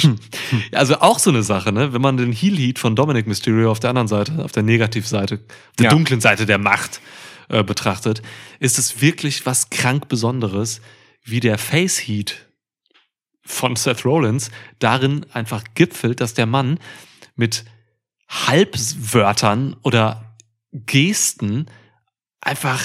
also 0.71 0.99
auch 0.99 1.19
so 1.19 1.29
eine 1.29 1.43
Sache, 1.43 1.71
ne? 1.71 1.93
Wenn 1.93 2.01
man 2.01 2.17
den 2.17 2.31
Heel 2.31 2.57
Heat 2.57 2.79
von 2.79 2.95
Dominic 2.95 3.27
Mysterio 3.27 3.71
auf 3.71 3.79
der 3.79 3.91
anderen 3.91 4.07
Seite, 4.07 4.43
auf 4.43 4.51
der 4.51 4.63
Negativseite, 4.63 5.39
der 5.79 5.85
Ja. 5.85 5.89
dunklen 5.89 6.21
Seite 6.21 6.45
der 6.45 6.57
Macht 6.57 7.01
äh, 7.49 7.63
betrachtet, 7.63 8.21
ist 8.59 8.77
es 8.79 9.01
wirklich 9.01 9.45
was 9.45 9.69
krank 9.69 10.07
Besonderes, 10.07 10.81
wie 11.23 11.39
der 11.39 11.57
Face 11.57 11.97
Heat 11.99 12.47
von 13.45 13.75
Seth 13.75 14.05
Rollins 14.05 14.51
darin 14.79 15.25
einfach 15.33 15.63
gipfelt, 15.75 16.21
dass 16.21 16.33
der 16.33 16.45
Mann 16.45 16.79
mit 17.35 17.65
Halbwörtern 18.29 19.75
oder 19.83 20.35
Gesten 20.71 21.67
einfach 22.41 22.81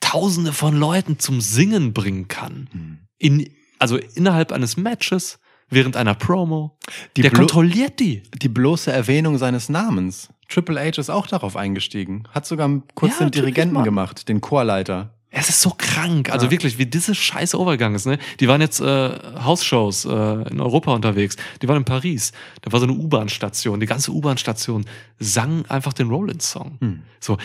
Tausende 0.00 0.52
von 0.52 0.76
Leuten 0.78 1.18
zum 1.18 1.40
Singen 1.42 1.92
bringen 1.92 2.28
kann. 2.28 2.68
Hm. 2.72 2.98
In, 3.18 3.50
also 3.78 3.96
innerhalb 4.14 4.52
eines 4.52 4.76
Matches, 4.76 5.38
während 5.70 5.96
einer 5.96 6.14
Promo. 6.14 6.76
Die 7.16 7.22
Der 7.22 7.30
kontrolliert 7.30 8.00
die. 8.00 8.22
Die 8.34 8.48
bloße 8.48 8.90
Erwähnung 8.90 9.38
seines 9.38 9.68
Namens. 9.68 10.28
Triple 10.48 10.80
H 10.80 10.98
ist 11.00 11.10
auch 11.10 11.26
darauf 11.26 11.56
eingestiegen. 11.56 12.24
Hat 12.30 12.46
sogar 12.46 12.70
kurz 12.94 13.18
Ja, 13.18 13.26
den 13.26 13.32
Dirigenten 13.32 13.82
gemacht, 13.84 14.28
den 14.28 14.40
Chorleiter. 14.40 15.14
Es 15.30 15.50
ist 15.50 15.60
so 15.60 15.74
krank. 15.76 16.30
Also 16.32 16.46
Ja. 16.46 16.50
wirklich, 16.52 16.78
wie 16.78 16.86
diese 16.86 17.14
Scheiße 17.14 17.60
overgegangen 17.60 17.96
ist. 17.96 18.06
Ne? 18.06 18.18
Die 18.40 18.48
waren 18.48 18.62
jetzt 18.62 18.80
äh, 18.80 19.10
Hausshows 19.44 20.06
äh, 20.06 20.08
in 20.48 20.58
Europa 20.58 20.94
unterwegs. 20.94 21.36
Die 21.60 21.68
waren 21.68 21.76
in 21.76 21.84
Paris. 21.84 22.32
Da 22.62 22.72
war 22.72 22.80
so 22.80 22.86
eine 22.86 22.94
U-Bahn-Station. 22.94 23.78
Die 23.78 23.84
ganze 23.84 24.10
U-Bahn-Station 24.10 24.86
sang 25.18 25.66
einfach 25.66 25.92
den 25.92 26.08
Rollins-Song. 26.08 26.78
Hm. 26.80 27.02
So, 27.20 27.36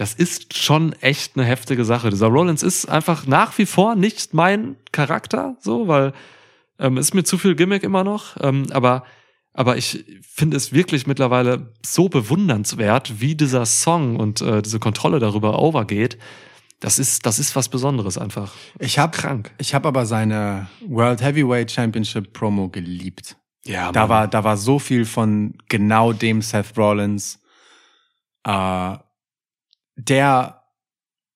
das 0.00 0.14
ist 0.14 0.56
schon 0.56 0.94
echt 1.02 1.36
eine 1.36 1.44
heftige 1.44 1.84
Sache. 1.84 2.08
Dieser 2.08 2.28
Rollins 2.28 2.62
ist 2.62 2.88
einfach 2.88 3.26
nach 3.26 3.58
wie 3.58 3.66
vor 3.66 3.96
nicht 3.96 4.32
mein 4.32 4.76
Charakter, 4.92 5.56
so, 5.60 5.88
weil 5.88 6.14
ähm, 6.78 6.96
ist 6.96 7.12
mir 7.12 7.22
zu 7.22 7.36
viel 7.36 7.54
Gimmick 7.54 7.82
immer 7.82 8.02
noch. 8.02 8.38
Ähm, 8.40 8.64
aber 8.70 9.04
aber 9.52 9.76
ich 9.76 10.06
finde 10.22 10.56
es 10.56 10.72
wirklich 10.72 11.06
mittlerweile 11.06 11.74
so 11.84 12.08
bewundernswert, 12.08 13.20
wie 13.20 13.34
dieser 13.34 13.66
Song 13.66 14.16
und 14.16 14.40
äh, 14.40 14.62
diese 14.62 14.78
Kontrolle 14.78 15.18
darüber 15.18 15.60
overgeht. 15.60 16.16
Das 16.78 16.98
ist, 16.98 17.26
das 17.26 17.38
ist 17.38 17.54
was 17.54 17.68
Besonderes 17.68 18.16
einfach. 18.16 18.54
Ich 18.78 18.98
habe 18.98 19.14
Krank. 19.14 19.50
ich 19.58 19.74
hab 19.74 19.84
aber 19.84 20.06
seine 20.06 20.70
World 20.88 21.20
Heavyweight 21.20 21.70
Championship 21.70 22.32
Promo 22.32 22.70
geliebt. 22.70 23.36
Ja, 23.66 23.92
Da 23.92 24.08
war, 24.08 24.28
da 24.28 24.44
war 24.44 24.56
so 24.56 24.78
viel 24.78 25.04
von 25.04 25.58
genau 25.68 26.14
dem 26.14 26.40
Seth 26.40 26.78
Rollins, 26.78 27.38
äh, 28.46 28.96
der, 30.08 30.62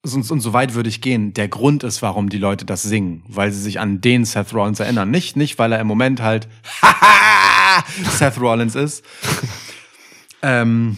und, 0.05 0.31
und 0.31 0.41
so 0.41 0.53
weit 0.53 0.75
würde 0.75 0.89
ich 0.89 1.01
gehen, 1.01 1.33
der 1.35 1.49
Grund 1.49 1.83
ist, 1.83 2.03
warum 2.03 2.29
die 2.29 2.39
Leute 2.39 2.65
das 2.65 2.83
singen, 2.83 3.25
weil 3.29 3.51
sie 3.53 3.61
sich 3.61 3.81
an 3.81 4.01
den 4.01 4.25
Seth 4.25 4.53
Rollins 4.55 4.81
erinnern. 4.81 5.11
Nicht, 5.11 5.37
nicht, 5.37 5.59
weil 5.59 5.73
er 5.73 5.81
im 5.81 5.87
Moment 5.87 6.21
halt 6.21 6.49
Seth 8.11 8.41
Rollins 8.41 8.75
ist 8.75 9.05
ähm, 10.43 10.97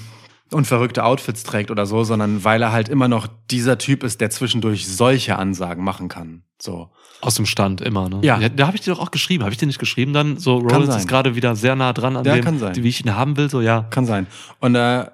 und 0.53 0.67
verrückte 0.67 1.05
Outfits 1.05 1.43
trägt 1.43 1.71
oder 1.71 1.87
so, 1.87 2.05
sondern 2.05 2.45
weil 2.45 2.63
er 2.63 2.73
halt 2.73 2.89
immer 2.89 3.09
noch 3.09 3.27
dieser 3.51 3.79
Typ 3.79 4.03
ist, 4.03 4.21
der 4.21 4.31
zwischendurch 4.31 4.87
solche 4.89 5.37
Ansagen 5.39 5.85
machen 5.85 6.09
kann. 6.09 6.43
So. 6.61 6.91
aus 7.21 7.35
dem 7.35 7.45
Stand 7.45 7.83
immer, 7.83 8.09
ne? 8.09 8.21
Ja. 8.23 8.49
da 8.49 8.67
habe 8.67 8.77
ich 8.77 8.83
dir 8.83 8.95
doch 8.95 9.01
auch 9.01 9.11
geschrieben. 9.11 9.45
Habe 9.45 9.53
ich 9.53 9.59
dir 9.59 9.67
nicht 9.67 9.79
geschrieben 9.79 10.15
dann? 10.15 10.39
So, 10.39 10.57
Rollins 10.59 10.97
ist 10.97 11.07
gerade 11.09 11.35
wieder 11.37 11.55
sehr 11.55 11.77
nah 11.77 11.93
dran 11.93 12.17
an 12.17 12.25
Ja, 12.25 12.35
dem, 12.35 12.45
kann 12.45 12.59
sein. 12.59 12.75
wie 12.77 12.89
ich 12.89 13.05
ihn 13.05 13.15
haben 13.15 13.37
will, 13.37 13.51
so 13.51 13.61
ja. 13.61 13.83
Kann 13.91 14.07
sein. 14.07 14.27
Und 14.61 14.75
äh, 14.75 15.07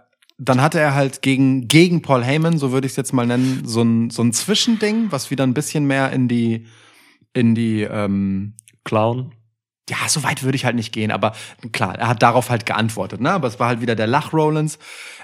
dann 0.45 0.61
hatte 0.61 0.81
er 0.81 0.95
halt 0.95 1.23
gegen, 1.23 1.69
gegen 1.69 2.03
Paul 2.03 2.25
Heyman, 2.25 2.59
so 2.59 2.73
würde 2.73 2.87
ich 2.87 2.93
es 2.93 2.97
jetzt 2.97 3.13
mal 3.13 3.27
nennen, 3.27 3.63
so 3.65 3.83
ein, 3.83 4.11
so 4.11 4.23
ein 4.23 4.33
Zwischending, 4.33 5.13
was 5.13 5.31
wieder 5.31 5.45
ein 5.45 5.55
bisschen 5.55 5.87
mehr 5.87 6.11
in 6.11 6.29
die, 6.29 6.67
in 7.33 7.55
die, 7.55 7.83
ähm, 7.83 8.55
Clown. 8.85 9.33
ja, 9.89 10.09
so 10.09 10.25
weit 10.25 10.43
würde 10.43 10.57
ich 10.57 10.65
halt 10.65 10.75
nicht 10.75 10.93
gehen, 10.93 11.13
aber 11.13 11.33
klar, 11.71 11.97
er 11.97 12.09
hat 12.09 12.23
darauf 12.23 12.51
halt 12.51 12.67
geantwortet, 12.67 13.21
ne? 13.21 13.31
Aber 13.31 13.47
es 13.47 13.61
war 13.61 13.69
halt 13.69 13.81
wieder 13.81 13.95
der 13.95 14.09
Lach-Rollins. 14.09 14.79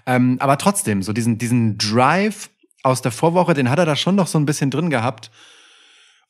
Ähm, 0.06 0.36
aber 0.40 0.58
trotzdem, 0.58 1.02
so 1.02 1.12
diesen, 1.12 1.38
diesen 1.38 1.78
Drive 1.78 2.50
aus 2.82 3.02
der 3.02 3.12
Vorwoche, 3.12 3.54
den 3.54 3.70
hat 3.70 3.78
er 3.78 3.86
da 3.86 3.96
schon 3.96 4.14
noch 4.14 4.28
so 4.28 4.38
ein 4.38 4.46
bisschen 4.46 4.70
drin 4.70 4.90
gehabt. 4.90 5.30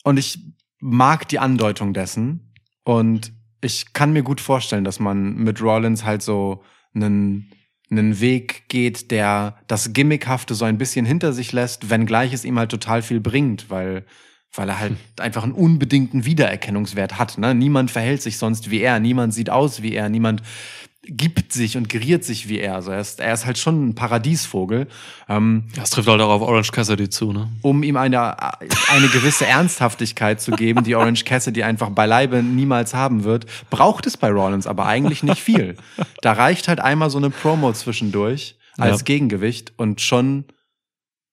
Und 0.05 0.19
ich 0.19 0.39
mag 0.81 1.29
die 1.29 1.39
Andeutung 1.39 1.93
dessen. 1.93 2.55
Und 2.85 3.33
ich 3.61 3.93
kann 3.93 4.13
mir 4.13 4.23
gut 4.23 4.41
vorstellen, 4.41 4.85
dass 4.85 5.01
man 5.01 5.35
mit 5.37 5.61
Rollins 5.61 6.05
halt 6.05 6.23
so 6.23 6.63
einen, 6.95 7.53
einen 7.91 8.21
Weg 8.21 8.69
geht, 8.69 9.11
der 9.11 9.57
das 9.67 9.93
Gimmickhafte 9.93 10.55
so 10.55 10.65
ein 10.65 10.79
bisschen 10.79 11.07
hinter 11.07 11.33
sich 11.33 11.53
lässt, 11.53 11.91
wenngleich 11.91 12.33
es 12.33 12.45
ihm 12.45 12.59
halt 12.59 12.71
total 12.71 13.03
viel 13.03 13.21
bringt, 13.21 13.71
weil, 13.71 14.05
weil 14.53 14.69
er 14.69 14.79
halt 14.79 14.97
einfach 15.19 15.43
einen 15.43 15.53
unbedingten 15.53 16.25
Wiedererkennungswert 16.25 17.19
hat. 17.19 17.39
Ne? 17.39 17.55
Niemand 17.55 17.91
verhält 17.91 18.23
sich 18.23 18.39
sonst 18.39 18.71
wie 18.71 18.81
er, 18.81 19.01
niemand 19.01 19.33
sieht 19.33 19.51
aus 19.51 19.83
wie 19.83 19.95
er, 19.95 20.09
niemand 20.09 20.43
gibt 21.11 21.53
sich 21.53 21.77
und 21.79 21.89
geriert 21.89 22.23
sich 22.23 22.49
wie 22.49 22.59
er. 22.59 22.75
Also 22.75 22.91
er 22.91 23.01
ist, 23.01 23.19
er 23.19 23.33
ist 23.33 23.47
halt 23.47 23.57
schon 23.57 23.89
ein 23.89 23.95
Paradiesvogel. 23.95 24.87
Ähm, 25.29 25.65
Das 25.75 25.91
trifft 25.91 26.07
halt 26.09 26.21
auch 26.21 26.29
auf 26.29 26.43
Orange 26.43 26.71
Cassidy 26.71 27.09
zu, 27.09 27.33
ne? 27.33 27.49
um 27.63 27.83
ihm 27.83 27.97
eine, 27.97 28.37
eine 28.91 29.09
gewisse 29.13 29.47
Ernsthaftigkeit 29.47 30.41
zu 30.41 30.51
geben, 30.53 30.85
die 30.85 30.95
Orange 30.95 31.25
Cassidy 31.25 31.63
einfach 31.63 31.91
beileibe 31.91 32.43
niemals 32.43 32.93
haben 32.95 33.25
wird, 33.25 33.47
braucht 33.71 34.07
es 34.07 34.17
bei 34.19 34.31
Rollins 34.31 34.67
aber 34.67 34.87
eigentlich 34.87 35.23
nicht 35.23 35.43
viel. 35.43 35.77
Da 36.21 36.33
reicht 36.33 36.69
halt 36.69 36.81
einmal 36.81 37.09
so 37.11 37.19
eine 37.19 37.31
Promo 37.31 37.73
zwischendurch 37.73 38.57
als 38.77 39.01
Ja. 39.01 39.05
Gegengewicht 39.05 39.73
und 39.79 40.01
schon, 40.01 40.45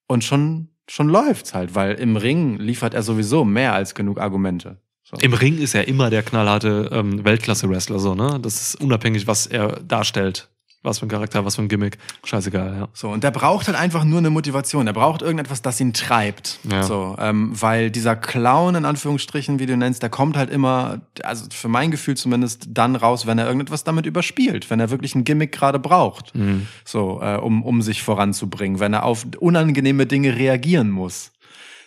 und 0.08 0.24
schon, 0.24 0.70
schon 0.88 1.10
läuft's 1.10 1.54
halt, 1.54 1.76
weil 1.76 1.96
im 1.96 2.16
Ring 2.16 2.58
liefert 2.58 2.94
er 2.94 3.04
sowieso 3.04 3.44
mehr 3.44 3.74
als 3.74 3.94
genug 3.94 4.20
Argumente. 4.20 4.80
So. 5.08 5.18
Im 5.18 5.34
Ring 5.34 5.60
ist 5.60 5.76
er 5.76 5.88
immer 5.88 6.10
der 6.10 6.24
knallharte 6.24 6.90
ähm, 6.92 7.24
Weltklasse-Wrestler, 7.24 8.00
so, 8.00 8.16
ne? 8.16 8.40
Das 8.42 8.60
ist 8.60 8.82
unabhängig, 8.82 9.28
was 9.28 9.46
er 9.46 9.80
darstellt. 9.82 10.50
Was 10.82 11.00
für 11.00 11.06
ein 11.06 11.10
Charakter, 11.10 11.44
was 11.46 11.56
für 11.56 11.64
ein 11.64 11.68
Gimmick. 11.68 11.98
Scheißegal, 12.24 12.76
ja. 12.78 12.88
So, 12.94 13.10
und 13.10 13.24
der 13.24 13.32
braucht 13.32 13.68
halt 13.68 13.78
einfach 13.78 14.04
nur 14.04 14.20
eine 14.20 14.30
Motivation. 14.30 14.86
Er 14.86 14.94
braucht 14.94 15.24
irgendetwas, 15.24 15.64
das 15.64 15.80
ihn 15.80 15.94
treibt. 15.94 16.60
Ja. 16.70 16.84
So, 16.84 17.16
ähm, 17.20 17.52
weil 17.60 17.90
dieser 17.90 18.16
Clown, 18.16 18.76
in 18.76 18.86
Anführungsstrichen, 18.86 19.58
wie 19.60 19.66
du 19.66 19.78
nennst, 19.78 20.04
der 20.04 20.12
kommt 20.12 20.38
halt 20.38 20.52
immer, 20.52 21.02
also 21.24 21.46
für 21.52 21.70
mein 21.70 21.90
Gefühl 21.90 22.16
zumindest, 22.18 22.68
dann 22.70 22.96
raus, 22.96 23.26
wenn 23.26 23.40
er 23.40 23.46
irgendetwas 23.46 23.84
damit 23.84 24.06
überspielt, 24.06 24.70
wenn 24.70 24.80
er 24.80 24.92
wirklich 24.92 25.16
ein 25.16 25.24
Gimmick 25.24 25.52
gerade 25.52 25.80
braucht. 25.80 26.36
Mhm. 26.36 26.68
So, 26.84 27.20
äh, 27.22 27.38
um, 27.38 27.64
um 27.64 27.82
sich 27.82 28.04
voranzubringen, 28.04 28.80
wenn 28.80 28.94
er 28.94 29.04
auf 29.06 29.26
unangenehme 29.40 30.06
Dinge 30.06 30.36
reagieren 30.36 30.92
muss. 30.92 31.32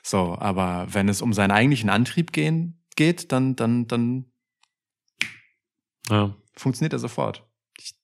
So, 0.02 0.36
aber 0.40 0.86
wenn 0.90 1.08
es 1.08 1.22
um 1.22 1.32
seinen 1.32 1.50
eigentlichen 1.52 1.90
Antrieb 1.90 2.32
gehen, 2.32 2.77
geht, 2.98 3.32
dann, 3.32 3.56
dann, 3.56 3.86
dann 3.86 4.26
ja. 6.10 6.34
funktioniert 6.54 6.92
er 6.92 6.98
sofort. 6.98 7.44
Ich, 7.78 7.94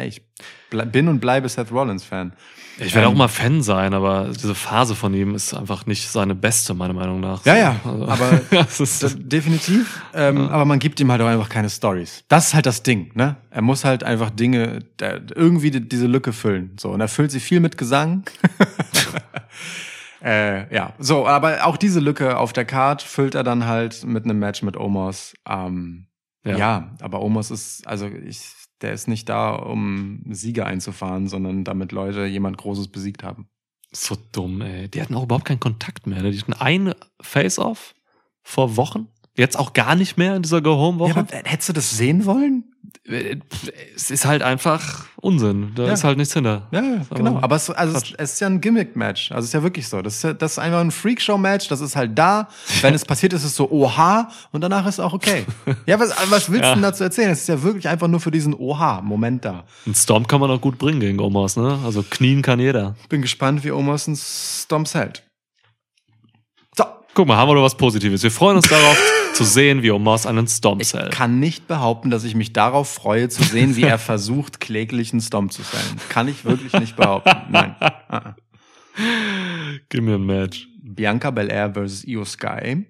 ich 0.00 0.22
bin 0.70 1.08
und 1.08 1.20
bleibe 1.20 1.48
Seth 1.48 1.70
Rollins-Fan. 1.72 2.32
Ich 2.78 2.94
werde 2.94 3.08
Ähm, 3.08 3.12
auch 3.12 3.16
mal 3.16 3.28
Fan 3.28 3.62
sein, 3.62 3.92
aber 3.92 4.30
diese 4.32 4.54
Phase 4.54 4.94
von 4.94 5.14
ihm 5.14 5.34
ist 5.34 5.52
einfach 5.52 5.86
nicht 5.86 6.08
seine 6.08 6.34
beste, 6.34 6.74
meiner 6.74 6.94
Meinung 6.94 7.20
nach. 7.20 7.44
Ja, 7.44 7.56
ja, 7.56 7.80
Also, 7.84 8.06
aber 8.06 8.40
definitiv. 9.16 10.00
Ähm, 10.14 10.48
Aber 10.48 10.64
man 10.64 10.78
gibt 10.78 11.00
ihm 11.00 11.10
halt 11.10 11.22
auch 11.22 11.26
einfach 11.26 11.48
keine 11.48 11.68
Stories. 11.70 12.22
Das 12.28 12.48
ist 12.48 12.54
halt 12.54 12.66
das 12.66 12.82
Ding, 12.82 13.10
ne? 13.14 13.36
Er 13.50 13.62
muss 13.62 13.84
halt 13.84 14.04
einfach 14.04 14.30
Dinge, 14.30 14.80
irgendwie 15.34 15.70
die, 15.70 15.88
diese 15.88 16.06
Lücke 16.06 16.32
füllen. 16.32 16.76
So, 16.78 16.90
und 16.90 17.00
er 17.00 17.08
füllt 17.08 17.30
sie 17.32 17.40
viel 17.40 17.60
mit 17.60 17.76
Gesang. 17.78 18.24
äh, 20.26 20.74
ja, 20.74 20.92
so, 20.98 21.26
aber 21.26 21.64
auch 21.66 21.76
diese 21.76 22.00
Lücke 22.00 22.36
auf 22.36 22.52
der 22.52 22.64
Card 22.64 23.00
füllt 23.00 23.36
er 23.36 23.44
dann 23.44 23.66
halt 23.66 24.04
mit 24.04 24.24
einem 24.24 24.40
Match 24.40 24.62
mit 24.62 24.76
Omos. 24.76 25.34
Ähm, 25.48 26.08
ja. 26.44 26.58
Ja. 26.58 26.96
aber 27.00 27.22
Omos 27.22 27.52
ist, 27.52 27.86
also 27.86 28.06
ich, 28.08 28.52
der 28.80 28.92
ist 28.92 29.06
nicht 29.06 29.28
da, 29.28 29.54
um 29.54 30.22
Siege 30.30 30.66
einzufahren, 30.66 31.28
sondern 31.28 31.62
damit 31.62 31.92
Leute 31.92 32.24
jemand 32.24 32.58
Großes 32.58 32.88
besiegt 32.88 33.22
haben. 33.22 33.48
so 33.92 34.16
dumm, 34.32 34.62
ey. 34.62 34.88
Die 34.88 35.00
hatten 35.00 35.14
auch 35.14 35.22
überhaupt 35.22 35.44
keinen 35.44 35.60
Kontakt 35.60 36.08
mehr. 36.08 36.22
Die 36.22 36.40
hatten 36.40 36.54
ein 36.54 36.94
Face-Off 37.20 37.94
vor 38.42 38.76
Wochen. 38.76 39.08
Jetzt 39.36 39.58
auch 39.58 39.72
gar 39.72 39.94
nicht 39.94 40.16
mehr 40.18 40.36
in 40.36 40.42
dieser 40.42 40.58
Ja, 40.58 40.62
Go-Home-Woche. 40.62 41.18
aber 41.20 41.28
hättest 41.44 41.68
du 41.68 41.72
das 41.72 41.96
sehen 41.96 42.24
wollen? 42.26 42.64
Äh, 43.04 43.36
es 43.94 44.10
ist 44.10 44.24
halt 44.24 44.42
einfach 44.42 45.06
Unsinn. 45.16 45.72
Da 45.74 45.86
Ja. 45.86 45.92
ist 45.92 46.04
halt 46.04 46.18
nichts 46.18 46.32
hinter. 46.34 46.68
Ja, 46.70 46.80
ja, 46.82 47.00
Aber 47.10 47.16
genau. 47.16 47.38
Aber 47.40 47.56
es, 47.56 47.68
also 47.70 47.96
es, 47.96 48.12
es 48.16 48.32
ist 48.34 48.40
ja 48.40 48.46
ein 48.46 48.60
Gimmick-Match. 48.60 49.32
Also 49.32 49.40
es 49.44 49.46
ist 49.50 49.52
ja 49.54 49.62
wirklich 49.62 49.88
so. 49.88 50.00
Das 50.02 50.14
ist, 50.16 50.24
ja, 50.24 50.32
das 50.32 50.52
ist 50.52 50.58
einfach 50.58 50.80
ein 50.80 50.90
Freakshow-Match. 50.90 51.68
Das 51.68 51.80
ist 51.80 51.96
halt 51.96 52.16
da. 52.18 52.48
Wenn 52.80 52.94
es 52.94 53.04
passiert, 53.04 53.32
ist 53.32 53.44
es 53.44 53.54
so 53.54 53.70
Oha 53.70 54.28
und 54.52 54.60
danach 54.62 54.86
ist 54.86 54.94
es 54.94 55.00
auch 55.00 55.12
okay. 55.12 55.44
Ja, 55.86 55.98
was, 56.00 56.10
was 56.30 56.50
willst 56.50 56.64
du 56.64 56.68
Ja. 56.68 56.74
denn 56.74 56.82
dazu 56.82 57.04
erzählen? 57.04 57.30
Es 57.30 57.40
ist 57.42 57.48
ja 57.48 57.62
wirklich 57.62 57.88
einfach 57.88 58.08
nur 58.08 58.20
für 58.20 58.30
diesen 58.30 58.54
Oha-Moment 58.54 59.44
da. 59.44 59.64
Ein 59.86 59.94
Stomp 59.94 60.28
kann 60.28 60.40
man 60.40 60.50
auch 60.50 60.60
gut 60.60 60.78
bringen 60.78 61.00
gegen 61.00 61.20
Omos, 61.20 61.56
ne? 61.56 61.78
Also 61.84 62.04
knien 62.08 62.42
kann 62.42 62.60
jeder. 62.60 62.94
Bin 63.08 63.20
gespannt, 63.22 63.62
wie 63.64 63.72
Omos 63.72 64.06
einen 64.08 64.16
Stomps 64.16 64.94
hält. 64.94 65.22
Guck 67.16 67.28
mal, 67.28 67.38
haben 67.38 67.48
wir 67.48 67.54
doch 67.54 67.62
was 67.62 67.78
Positives. 67.78 68.22
Wir 68.22 68.30
freuen 68.30 68.58
uns 68.58 68.68
darauf 68.68 69.02
zu 69.32 69.42
sehen, 69.42 69.82
wie 69.82 69.90
Omos 69.90 70.26
einen 70.26 70.46
Stomp 70.46 70.82
Ich 70.82 70.92
hält. 70.92 71.12
kann 71.12 71.40
nicht 71.40 71.66
behaupten, 71.66 72.10
dass 72.10 72.24
ich 72.24 72.34
mich 72.34 72.52
darauf 72.52 72.92
freue, 72.92 73.30
zu 73.30 73.42
sehen, 73.42 73.74
wie 73.74 73.84
er 73.84 73.96
versucht, 74.12 74.60
kläglich 74.60 75.14
einen 75.14 75.22
Stomp 75.22 75.50
zu 75.50 75.62
sellen. 75.62 75.96
Kann 76.10 76.28
ich 76.28 76.44
wirklich 76.44 76.74
nicht 76.74 76.94
behaupten. 76.94 77.30
Nein. 77.48 77.74
Gib 79.88 80.02
mir 80.02 80.16
ein 80.16 80.26
Match. 80.26 80.68
Bianca 80.82 81.30
Belair 81.30 81.72
versus 81.72 82.04
Io 82.04 82.24
Sky. 82.26 82.84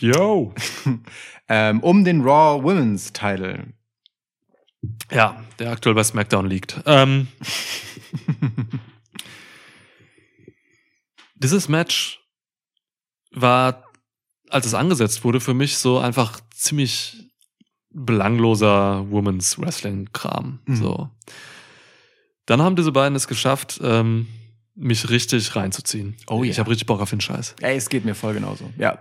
Yo. 0.00 0.52
Ähm, 1.50 1.80
um 1.80 2.04
den 2.04 2.20
Raw 2.20 2.62
Women's 2.62 3.10
Title. 3.14 3.72
Ja, 5.10 5.42
der 5.58 5.70
aktuell 5.70 5.94
bei 5.94 6.04
SmackDown 6.04 6.46
liegt. 6.46 6.78
Ähm, 6.84 7.28
dieses 11.36 11.70
Match 11.70 12.17
war, 13.30 13.84
als 14.50 14.66
es 14.66 14.74
angesetzt 14.74 15.24
wurde, 15.24 15.40
für 15.40 15.54
mich 15.54 15.78
so 15.78 15.98
einfach 15.98 16.40
ziemlich 16.54 17.28
belangloser 17.90 19.10
Women's 19.10 19.58
Wrestling 19.58 20.10
Kram. 20.12 20.60
Mhm. 20.66 20.76
So. 20.76 21.10
Dann 22.46 22.62
haben 22.62 22.76
diese 22.76 22.92
beiden 22.92 23.16
es 23.16 23.28
geschafft, 23.28 23.80
ähm, 23.82 24.26
mich 24.74 25.10
richtig 25.10 25.54
reinzuziehen. 25.56 26.16
Oh 26.28 26.44
ja. 26.44 26.50
Ich 26.50 26.58
habe 26.58 26.70
richtig 26.70 26.86
Bock 26.86 27.00
auf 27.00 27.10
den 27.10 27.20
Scheiß. 27.20 27.56
Ey, 27.60 27.76
es 27.76 27.88
geht 27.88 28.04
mir 28.04 28.14
voll 28.14 28.34
genauso. 28.34 28.70
Ja. 28.78 28.98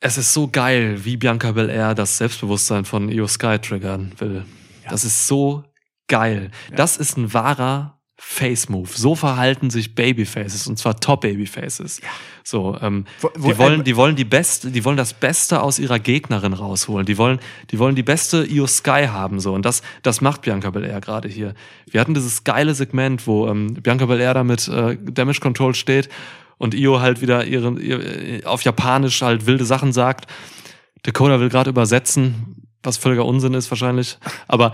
Es 0.00 0.18
ist 0.18 0.34
so 0.34 0.48
geil, 0.48 1.04
wie 1.04 1.16
Bianca 1.16 1.52
Belair 1.52 1.94
das 1.94 2.18
Selbstbewusstsein 2.18 2.84
von 2.84 3.08
Io 3.08 3.26
Sky 3.26 3.58
triggern 3.58 4.12
will. 4.18 4.44
Das 4.90 5.04
ist 5.04 5.26
so 5.26 5.64
geil. 6.08 6.50
Das 6.72 6.98
ist 6.98 7.16
ein 7.16 7.32
wahrer 7.32 8.02
Face-Move. 8.16 8.88
So 8.94 9.14
verhalten 9.16 9.70
sich 9.70 9.94
Babyfaces 9.94 10.66
und 10.66 10.78
zwar 10.78 10.98
Top-Babyfaces. 11.00 12.00
So, 12.44 12.76
ähm, 12.80 13.06
Wo- 13.20 13.30
wo- 13.36 13.48
die 13.52 13.58
wollen, 13.58 13.80
äh, 13.80 13.84
die 13.84 13.96
wollen 13.96 14.16
die 14.16 14.24
beste, 14.24 14.70
die 14.70 14.84
wollen 14.84 14.96
das 14.96 15.12
Beste 15.14 15.60
aus 15.62 15.78
ihrer 15.78 15.98
Gegnerin 15.98 16.52
rausholen. 16.52 17.06
Die 17.06 17.18
wollen, 17.18 17.40
die 17.70 17.78
wollen 17.78 17.96
die 17.96 18.02
beste 18.04 18.44
Io 18.44 18.66
Sky 18.66 19.06
haben 19.10 19.40
so 19.40 19.52
und 19.52 19.64
das, 19.64 19.82
das 20.02 20.20
macht 20.20 20.42
Bianca 20.42 20.70
Belair 20.70 21.00
gerade 21.00 21.28
hier. 21.28 21.54
Wir 21.90 22.00
hatten 22.00 22.14
dieses 22.14 22.44
geile 22.44 22.74
Segment, 22.74 23.26
wo 23.26 23.48
ähm, 23.48 23.74
Bianca 23.74 24.06
Belair 24.06 24.32
da 24.34 24.44
mit 24.44 24.68
äh, 24.68 24.96
Damage 25.02 25.40
Control 25.40 25.74
steht 25.74 26.08
und 26.56 26.72
Io 26.74 27.00
halt 27.00 27.20
wieder 27.20 27.44
ihre, 27.44 27.78
ihr, 27.80 28.42
auf 28.48 28.62
Japanisch 28.62 29.22
halt 29.22 29.46
wilde 29.46 29.64
Sachen 29.64 29.92
sagt. 29.92 30.30
Dakota 31.02 31.40
will 31.40 31.48
gerade 31.48 31.68
übersetzen, 31.70 32.62
was 32.82 32.96
völliger 32.96 33.26
Unsinn 33.26 33.54
ist 33.54 33.70
wahrscheinlich. 33.70 34.18
Aber 34.46 34.72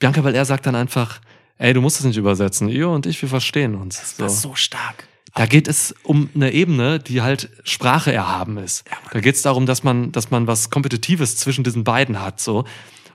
Bianca 0.00 0.20
Belair 0.22 0.44
sagt 0.44 0.66
dann 0.66 0.74
einfach, 0.74 1.20
ey, 1.60 1.72
du 1.72 1.80
musst 1.80 2.00
es 2.00 2.06
nicht 2.06 2.16
übersetzen. 2.16 2.68
Io 2.68 2.92
und 2.94 3.06
ich, 3.06 3.20
wir 3.22 3.28
verstehen 3.28 3.74
uns. 3.74 4.16
Das 4.18 4.34
ist 4.34 4.42
so 4.42 4.54
stark. 4.54 5.06
Da 5.34 5.46
geht 5.46 5.68
es 5.68 5.94
um 6.02 6.28
eine 6.34 6.52
Ebene, 6.52 6.98
die 6.98 7.22
halt 7.22 7.50
Sprache 7.62 8.12
erhaben 8.12 8.56
ist. 8.56 8.84
da 9.12 9.20
geht 9.20 9.36
es 9.36 9.42
darum, 9.42 9.64
dass 9.66 9.84
man, 9.84 10.10
dass 10.10 10.30
man 10.30 10.48
was 10.48 10.70
Kompetitives 10.70 11.36
zwischen 11.36 11.62
diesen 11.62 11.84
beiden 11.84 12.20
hat. 12.20 12.40
So. 12.40 12.64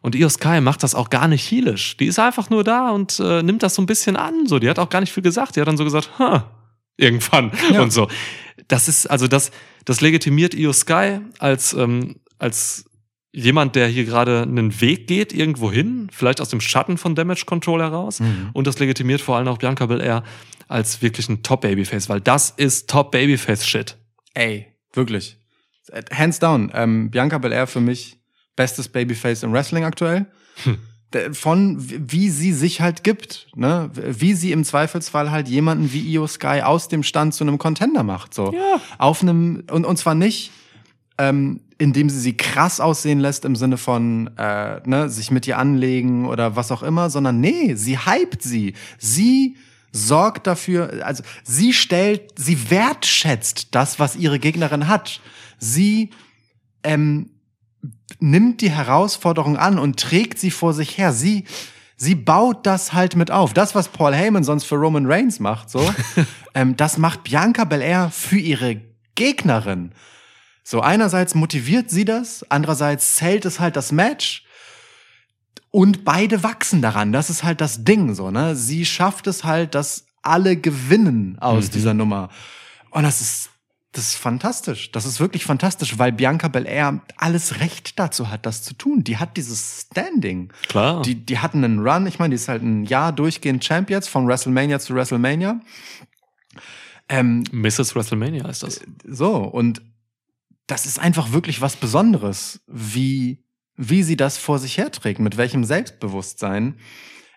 Und 0.01 0.15
Io 0.15 0.29
Sky 0.29 0.61
macht 0.61 0.83
das 0.83 0.95
auch 0.95 1.09
gar 1.09 1.27
nicht 1.27 1.49
heelisch. 1.51 1.97
Die 1.97 2.05
ist 2.05 2.19
einfach 2.19 2.49
nur 2.49 2.63
da 2.63 2.91
und 2.91 3.19
äh, 3.19 3.43
nimmt 3.43 3.63
das 3.63 3.75
so 3.75 3.81
ein 3.81 3.85
bisschen 3.87 4.15
an. 4.15 4.47
So, 4.47 4.59
die 4.59 4.69
hat 4.69 4.79
auch 4.79 4.89
gar 4.89 5.01
nicht 5.01 5.11
viel 5.11 5.23
gesagt. 5.23 5.55
Die 5.55 5.61
hat 5.61 5.67
dann 5.67 5.77
so 5.77 5.83
gesagt, 5.83 6.17
ha, 6.19 6.51
irgendwann 6.95 7.51
Ja. 7.73 7.81
und 7.81 7.91
so. 7.91 8.07
Das 8.67 8.87
ist, 8.87 9.07
also 9.07 9.27
das, 9.27 9.51
das 9.83 9.99
legitimiert 10.01 10.53
Io 10.53 10.71
Sky 10.71 11.19
als, 11.39 11.73
ähm, 11.73 12.15
als 12.39 12.85
jemand, 13.35 13.75
der 13.75 13.87
hier 13.87 14.05
gerade 14.05 14.41
einen 14.43 14.79
Weg 14.81 15.07
geht, 15.07 15.33
irgendwo 15.33 15.71
hin, 15.71 16.07
vielleicht 16.11 16.39
aus 16.41 16.49
dem 16.49 16.61
Schatten 16.61 16.97
von 16.97 17.15
Damage 17.15 17.43
Control 17.45 17.81
heraus. 17.81 18.21
Und 18.53 18.65
das 18.67 18.79
legitimiert 18.79 19.21
vor 19.21 19.35
allem 19.37 19.47
auch 19.47 19.57
Bianca 19.57 19.85
Belair 19.85 20.23
als 20.67 21.01
wirklich 21.01 21.29
ein 21.29 21.43
Top-Babyface, 21.43 22.09
weil 22.09 22.21
das 22.21 22.49
ist 22.51 22.89
Top-Babyface-Shit. 22.89 23.97
Ey, 24.33 24.67
wirklich. 24.93 25.37
Hands 26.11 26.37
down. 26.39 26.71
Ähm, 26.73 27.11
Bianca 27.11 27.37
Belair 27.37 27.67
für 27.67 27.81
mich 27.81 28.17
bestes 28.55 28.87
Babyface 28.87 29.43
im 29.43 29.51
Wrestling 29.53 29.83
aktuell. 29.83 30.25
D- 31.13 31.33
Von 31.33 31.87
w- 31.89 31.99
wie 32.07 32.29
sie 32.29 32.53
sich 32.53 32.81
halt 32.81 33.03
gibt, 33.03 33.47
ne? 33.55 33.91
Wie 33.93 34.33
sie 34.33 34.51
im 34.51 34.63
Zweifelsfall 34.63 35.29
halt 35.29 35.47
jemanden 35.47 35.93
wie 35.93 35.99
Io 36.13 36.25
Sky 36.25 36.61
aus 36.63 36.87
dem 36.87 37.03
Stand 37.03 37.33
zu 37.35 37.43
einem 37.43 37.57
Contender 37.59 38.01
macht, 38.03 38.33
so. 38.33 38.51
Ja. 38.53 38.81
Auf 38.97 39.21
einem, 39.21 39.63
und, 39.69 39.85
und 39.85 39.97
zwar 39.97 40.15
nicht, 40.15 40.51
ähm, 41.19 41.61
indem 41.77 42.09
sie 42.09 42.19
sie 42.19 42.37
krass 42.37 42.79
aussehen 42.79 43.19
lässt 43.19 43.45
im 43.45 43.55
Sinne 43.55 43.77
von, 43.77 44.29
äh, 44.37 44.79
ne, 44.87 45.09
sich 45.09 45.31
mit 45.31 45.47
ihr 45.47 45.57
anlegen 45.57 46.25
oder 46.25 46.55
was 46.55 46.71
auch 46.71 46.83
immer, 46.83 47.09
sondern 47.09 47.39
nee, 47.39 47.75
sie 47.75 47.97
hypt 47.97 48.41
sie. 48.41 48.73
Sie 48.97 49.57
sorgt 49.91 50.47
dafür, 50.47 51.05
also 51.05 51.23
sie 51.43 51.73
stellt, 51.73 52.37
sie 52.37 52.69
wertschätzt 52.69 53.69
das, 53.71 53.99
was 53.99 54.15
ihre 54.15 54.39
Gegnerin 54.39 54.87
hat. 54.87 55.21
Sie 55.57 56.11
ähm, 56.83 57.31
nimmt 58.19 58.61
die 58.61 58.71
Herausforderung 58.71 59.57
an 59.57 59.79
und 59.79 59.99
trägt 59.99 60.39
sie 60.39 60.51
vor 60.51 60.73
sich 60.73 60.97
her. 60.97 61.11
Sie, 61.11 61.45
sie 61.97 62.15
baut 62.15 62.65
das 62.65 62.93
halt 62.93 63.15
mit 63.15 63.31
auf. 63.31 63.53
Das, 63.53 63.75
was 63.75 63.89
Paul 63.89 64.13
Heyman 64.13 64.43
sonst 64.43 64.65
für 64.65 64.75
Roman 64.75 65.05
Reigns 65.05 65.39
macht, 65.39 65.69
so, 65.69 65.93
ähm, 66.53 66.77
das 66.77 66.97
macht 66.97 67.23
Bianca 67.23 67.63
Belair 67.65 68.09
für 68.11 68.37
ihre 68.37 68.81
Gegnerin. 69.15 69.91
So, 70.67 70.81
einerseits 70.81 71.35
motiviert 71.35 71.91
sie 71.91 72.05
das, 72.05 72.43
andererseits 72.49 73.15
zählt 73.15 73.45
es 73.45 73.59
halt 73.59 73.75
das 73.75 73.91
Match. 73.91 74.43
Und 75.69 76.03
beide 76.03 76.41
wachsen 76.41 76.81
daran. 76.81 77.11
Das 77.11 77.29
ist 77.29 77.43
halt 77.43 77.61
das 77.61 77.83
Ding, 77.83 78.15
so, 78.15 78.31
ne? 78.31 78.55
Sie 78.55 78.83
schafft 78.85 79.27
es 79.27 79.43
halt, 79.43 79.75
dass 79.75 80.07
alle 80.23 80.57
gewinnen 80.57 81.37
aus 81.39 81.69
dieser 81.69 81.93
Nummer. 81.93 82.29
Und 82.89 83.03
das 83.03 83.21
ist, 83.21 83.51
das 83.91 84.07
ist 84.07 84.15
fantastisch. 84.15 84.91
Das 84.91 85.05
ist 85.05 85.19
wirklich 85.19 85.45
fantastisch, 85.45 85.99
weil 85.99 86.11
Bianca 86.11 86.47
Belair 86.47 86.99
alles 87.17 87.59
Recht 87.59 87.99
dazu 87.99 88.31
hat, 88.31 88.47
das 88.47 88.63
zu 88.63 88.73
tun. 88.73 89.03
Die 89.03 89.17
hat 89.17 89.37
dieses 89.37 89.81
Standing. 89.91 90.51
Klar. 90.67 91.03
Die, 91.03 91.13
die 91.13 91.37
hatten 91.39 91.63
einen 91.63 91.85
Run. 91.85 92.07
Ich 92.07 92.17
meine, 92.17 92.31
die 92.31 92.41
ist 92.41 92.47
halt 92.47 92.63
ein 92.63 92.85
Jahr 92.85 93.11
durchgehend 93.11 93.63
Champ 93.63 93.91
jetzt, 93.91 94.07
von 94.07 94.27
WrestleMania 94.27 94.79
zu 94.79 94.95
WrestleMania. 94.95 95.59
Ähm, 97.07 97.43
Mrs. 97.51 97.95
WrestleMania 97.95 98.47
ist 98.49 98.63
das. 98.63 98.81
so, 99.07 99.35
und 99.35 99.83
das 100.67 100.85
ist 100.85 100.99
einfach 100.99 101.31
wirklich 101.31 101.61
was 101.61 101.75
Besonderes, 101.75 102.61
wie, 102.67 103.43
wie 103.75 104.03
sie 104.03 104.17
das 104.17 104.37
vor 104.37 104.59
sich 104.59 104.77
herträgt, 104.77 105.19
mit 105.19 105.37
welchem 105.37 105.63
Selbstbewusstsein 105.63 106.79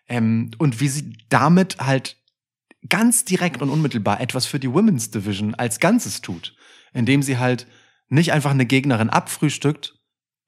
ähm, 0.08 0.50
und 0.58 0.80
wie 0.80 0.88
sie 0.88 1.12
damit 1.28 1.78
halt 1.78 2.16
ganz 2.88 3.24
direkt 3.24 3.60
und 3.60 3.70
unmittelbar 3.70 4.20
etwas 4.20 4.46
für 4.46 4.58
die 4.58 4.72
Women's 4.72 5.10
Division 5.10 5.54
als 5.54 5.80
Ganzes 5.80 6.22
tut, 6.22 6.56
indem 6.92 7.22
sie 7.22 7.38
halt 7.38 7.66
nicht 8.08 8.32
einfach 8.32 8.50
eine 8.50 8.66
Gegnerin 8.66 9.10
abfrühstückt 9.10 9.98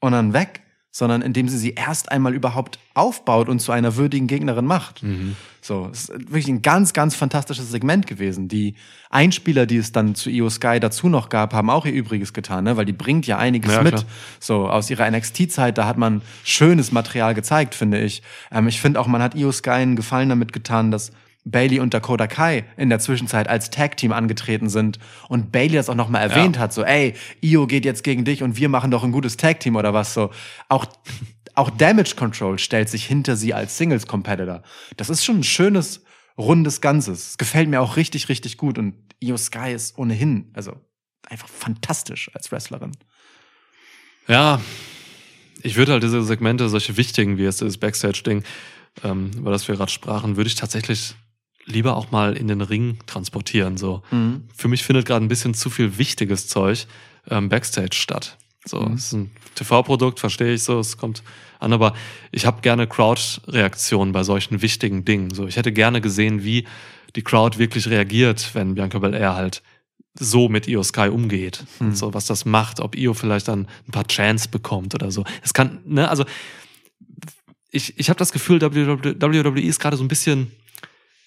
und 0.01 0.13
dann 0.13 0.33
weg, 0.33 0.63
sondern 0.93 1.23
indem 1.23 1.49
sie 1.49 1.57
sie 1.59 1.71
erst 1.75 2.11
einmal 2.11 2.35
überhaupt 2.35 2.79
aufbaut 2.95 3.49
und 3.49 3.61
zu 3.61 3.71
einer 3.71 3.97
würdigen 3.97 4.27
Gegnerin 4.27 4.65
macht. 4.65 5.03
Mhm. 5.03 5.37
So, 5.61 5.89
es 5.93 6.09
ist 6.09 6.19
wirklich 6.19 6.49
ein 6.49 6.63
ganz, 6.63 6.93
ganz 6.93 7.15
fantastisches 7.15 7.71
Segment 7.71 8.07
gewesen. 8.07 8.49
Die 8.49 8.75
Einspieler, 9.11 9.67
die 9.67 9.77
es 9.77 9.93
dann 9.93 10.15
zu 10.15 10.31
Io 10.31 10.51
Sky 10.51 10.81
dazu 10.81 11.09
noch 11.09 11.29
gab, 11.29 11.53
haben 11.53 11.71
auch 11.71 11.87
ihr 11.87 11.93
Übriges 11.93 12.33
getan, 12.33 12.65
ne? 12.65 12.77
weil 12.77 12.87
die 12.87 12.93
bringt 12.93 13.27
ja 13.27 13.39
einiges 13.39 13.73
Ja, 13.73 13.83
mit. 13.83 13.93
klar. 13.95 14.05
So, 14.41 14.69
aus 14.69 14.91
ihrer 14.91 15.09
NXT-Zeit, 15.11 15.79
da 15.79 15.87
hat 15.87 15.99
man 15.99 16.23
schönes 16.45 16.93
Material 16.93 17.35
gezeigt, 17.35 17.75
finde 17.75 18.01
ich. 18.01 18.23
Ähm, 18.51 18.67
ich 18.69 18.81
finde 18.81 19.01
auch, 19.01 19.07
man 19.07 19.23
hat 19.23 19.35
Io 19.37 19.53
Sky 19.53 19.71
einen 19.71 19.97
Gefallen 19.97 20.29
damit 20.31 20.53
getan, 20.53 20.91
dass 20.91 21.13
Bailey 21.45 21.81
und 21.81 21.95
Dakota 21.95 22.27
Kai 22.27 22.65
in 22.77 22.91
der 22.91 22.99
Zwischenzeit 22.99 23.49
als 23.49 23.71
Tag-Team 23.71 24.13
angetreten 24.13 24.69
sind 24.69 24.99
und 25.29 25.53
Bailey 25.53 25.75
das 25.75 25.89
auch 25.89 25.95
nochmal 25.95 26.23
erwähnt 26.23 26.59
hat, 26.59 26.73
so, 26.73 26.85
ey, 26.85 27.15
Io 27.43 27.67
geht 27.67 27.85
jetzt 27.85 28.05
gegen 28.05 28.25
dich 28.25 28.43
und 28.43 28.57
wir 28.57 28.69
machen 28.69 28.91
doch 28.91 29.05
ein 29.05 29.13
gutes 29.13 29.37
Tag-Team 29.37 29.77
oder 29.77 29.95
was, 29.95 30.15
so. 30.15 30.31
Auch, 30.69 30.87
auch 31.55 31.71
Damage 31.71 32.15
Control 32.17 32.59
stellt 32.59 32.89
sich 32.89 33.07
hinter 33.07 33.37
sie 33.37 33.55
als 33.55 33.79
Singles-Competitor. 33.79 34.63
Das 34.97 35.09
ist 35.09 35.25
schon 35.25 35.39
ein 35.39 35.45
schönes, 35.45 36.05
rundes 36.37 36.81
Ganzes. 36.81 37.31
Es 37.31 37.39
gefällt 37.39 37.69
mir 37.69 37.81
auch 37.81 37.97
richtig, 37.97 38.29
richtig 38.29 38.57
gut 38.57 38.79
und 38.79 38.95
Io 39.21 39.37
Sky 39.37 39.73
ist 39.73 39.99
ohnehin, 39.99 40.51
also 40.55 40.77
einfach 41.27 41.49
fantastisch 41.49 42.31
als 42.35 42.53
Wrestlerin. 42.53 42.93
Ja, 44.29 44.61
ich 45.63 45.77
würde 45.77 45.93
halt 45.93 46.03
diese 46.03 46.23
Segmente, 46.23 46.69
solche 46.69 46.97
wichtigen 46.97 47.39
wie 47.39 47.43
jetzt 47.43 47.61
dieses 47.61 47.79
Backstage-Ding, 47.79 48.45
ähm, 49.05 49.31
über 49.37 49.51
das 49.51 49.67
wir 49.69 49.77
gerade 49.77 49.91
sprachen, 49.91 50.37
würde 50.37 50.49
ich 50.49 50.55
tatsächlich 50.55 51.15
lieber 51.65 51.97
auch 51.97 52.11
mal 52.11 52.37
in 52.37 52.49
den 52.49 52.61
Ring 52.61 52.99
transportieren. 53.07 53.77
So. 53.77 54.03
Für 54.55 54.69
mich 54.69 54.85
findet 54.85 55.07
gerade 55.07 55.25
ein 55.25 55.29
bisschen 55.29 55.55
zu 55.55 55.71
viel 55.71 55.99
wichtiges 55.99 56.49
Zeug 56.49 56.87
ähm, 57.29 57.49
Backstage 57.49 57.95
statt. 57.95 58.37
So, 58.65 58.83
es 58.95 59.07
ist 59.07 59.13
ein 59.13 59.31
TV-Produkt, 59.55 60.21
verstehe 60.21 60.55
ich 60.55 60.63
so, 60.63 60.79
es 60.79 60.99
kommt 60.99 61.23
an, 61.61 61.73
aber 61.73 61.95
ich 62.31 62.45
habe 62.45 62.61
gerne 62.61 62.87
Crowd-Reaktionen 62.87 64.13
bei 64.13 64.23
solchen 64.23 64.61
wichtigen 64.61 65.05
Dingen. 65.05 65.33
So, 65.33 65.47
ich 65.47 65.57
hätte 65.57 65.73
gerne 65.73 66.01
gesehen, 66.01 66.45
wie 66.45 66.67
die 67.17 67.23
Crowd 67.23 67.59
wirklich 67.59 67.89
reagiert, 67.89 68.55
wenn 68.55 68.75
Bianca 68.75 68.99
Belair 68.99 69.35
halt 69.35 69.63
so 70.19 70.49
mit 70.49 70.69
Io 70.69 70.83
Sky 70.83 71.09
umgeht 71.09 71.65
und 71.79 71.97
so, 71.97 72.13
was 72.13 72.27
das 72.27 72.45
macht, 72.45 72.81
ob 72.81 72.97
Io 72.97 73.15
vielleicht 73.15 73.49
dann 73.49 73.67
ein 73.87 73.93
paar 73.93 74.07
Chance 74.07 74.49
bekommt 74.51 74.95
oder 74.95 75.11
so. 75.11 75.25
Es 75.43 75.55
kann, 75.55 75.81
ne, 75.87 76.09
also 76.09 76.25
ich, 77.71 77.99
ich 77.99 78.09
habe 78.11 78.19
das 78.19 78.33
Gefühl, 78.33 78.61
WWE 78.61 79.61
ist 79.61 79.81
gerade 79.81 79.97
so 79.97 80.05
ein 80.05 80.09
bisschen 80.09 80.51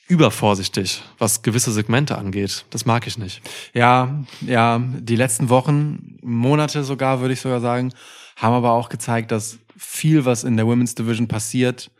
übervorsichtig, 0.07 1.01
was 1.17 1.41
gewisse 1.41 1.71
Segmente 1.71 2.17
angeht. 2.17 2.65
Das 2.69 2.85
mag 2.85 3.07
ich 3.07 3.17
nicht. 3.17 3.41
Ja, 3.73 4.23
ja, 4.41 4.79
die 4.79 5.15
letzten 5.15 5.49
Wochen, 5.49 6.17
Monate 6.21 6.83
sogar, 6.83 7.21
würde 7.21 7.33
ich 7.33 7.41
sogar 7.41 7.61
sagen, 7.61 7.93
haben 8.35 8.53
aber 8.53 8.71
auch 8.71 8.89
gezeigt, 8.89 9.31
dass 9.31 9.59
viel, 9.77 10.25
was 10.25 10.43
in 10.43 10.57
der 10.57 10.67
Women's 10.67 10.95
Division 10.95 11.27
passiert, 11.27 11.91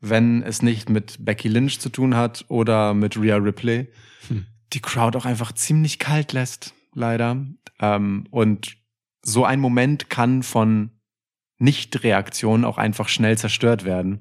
wenn 0.00 0.42
es 0.42 0.62
nicht 0.62 0.88
mit 0.88 1.24
Becky 1.24 1.48
Lynch 1.48 1.80
zu 1.80 1.88
tun 1.88 2.14
hat 2.14 2.44
oder 2.48 2.94
mit 2.94 3.16
Rhea 3.20 3.36
Ripley, 3.36 3.88
die 4.72 4.80
Crowd 4.80 5.16
auch 5.18 5.24
einfach 5.24 5.52
ziemlich 5.52 5.98
kalt 5.98 6.32
lässt, 6.32 6.74
leider. 6.94 7.44
Ähm, 7.80 8.26
und 8.30 8.76
so 9.22 9.44
ein 9.44 9.60
Moment 9.60 10.10
kann 10.10 10.42
von 10.42 10.90
Nichtreaktion 11.58 12.64
auch 12.64 12.78
einfach 12.78 13.08
schnell 13.08 13.36
zerstört 13.36 13.84
werden. 13.84 14.20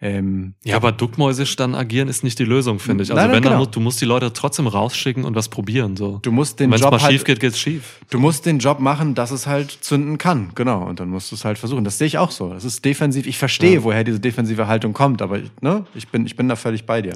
Ähm, 0.00 0.54
Ja, 0.64 0.76
aber 0.76 0.92
duckmäusisch 0.92 1.56
dann 1.56 1.74
agieren 1.74 2.08
ist 2.08 2.24
nicht 2.24 2.38
die 2.38 2.44
Lösung, 2.44 2.78
finde 2.78 3.04
ich. 3.04 3.10
Also 3.10 3.14
Nein, 3.20 3.28
nein, 3.28 3.36
wenn, 3.36 3.42
dann 3.44 3.52
genau. 3.52 3.58
musst, 3.64 3.76
du 3.76 3.80
musst 3.80 4.00
die 4.00 4.04
Leute 4.04 4.32
trotzdem 4.32 4.66
rausschicken 4.66 5.24
und 5.24 5.34
was 5.34 5.48
probieren, 5.48 5.96
so. 5.96 6.18
du 6.22 6.30
musst 6.32 6.60
den 6.60 6.70
Wenn 6.70 6.74
es 6.76 6.80
Job 6.82 6.90
mal 6.90 7.00
halt, 7.00 7.12
schief 7.12 7.24
geht, 7.24 7.40
geht's 7.40 7.58
schief. 7.58 8.00
Du 8.10 8.18
musst 8.18 8.44
den 8.44 8.58
Job 8.58 8.80
machen, 8.80 9.14
dass 9.14 9.30
es 9.30 9.46
halt 9.46 9.70
zünden 9.80 10.18
kann, 10.18 10.50
genau. 10.54 10.84
Und 10.84 11.00
dann 11.00 11.08
musst 11.08 11.30
du 11.30 11.36
es 11.36 11.44
halt 11.44 11.58
versuchen. 11.58 11.84
Das 11.84 11.96
sehe 11.98 12.06
ich 12.08 12.18
auch 12.18 12.30
so. 12.32 12.52
Das 12.52 12.64
ist 12.64 12.84
defensiv. 12.84 13.26
Ich 13.26 13.38
verstehe, 13.38 13.76
Ja. 13.76 13.84
woher 13.84 14.04
diese 14.04 14.20
defensive 14.20 14.66
Haltung 14.66 14.92
kommt, 14.92 15.22
aber 15.22 15.38
ich, 15.38 15.50
ne, 15.60 15.86
ich 15.94 16.08
bin, 16.08 16.26
ich 16.26 16.36
bin 16.36 16.48
da 16.48 16.56
völlig 16.56 16.84
bei 16.84 17.00
dir. 17.00 17.14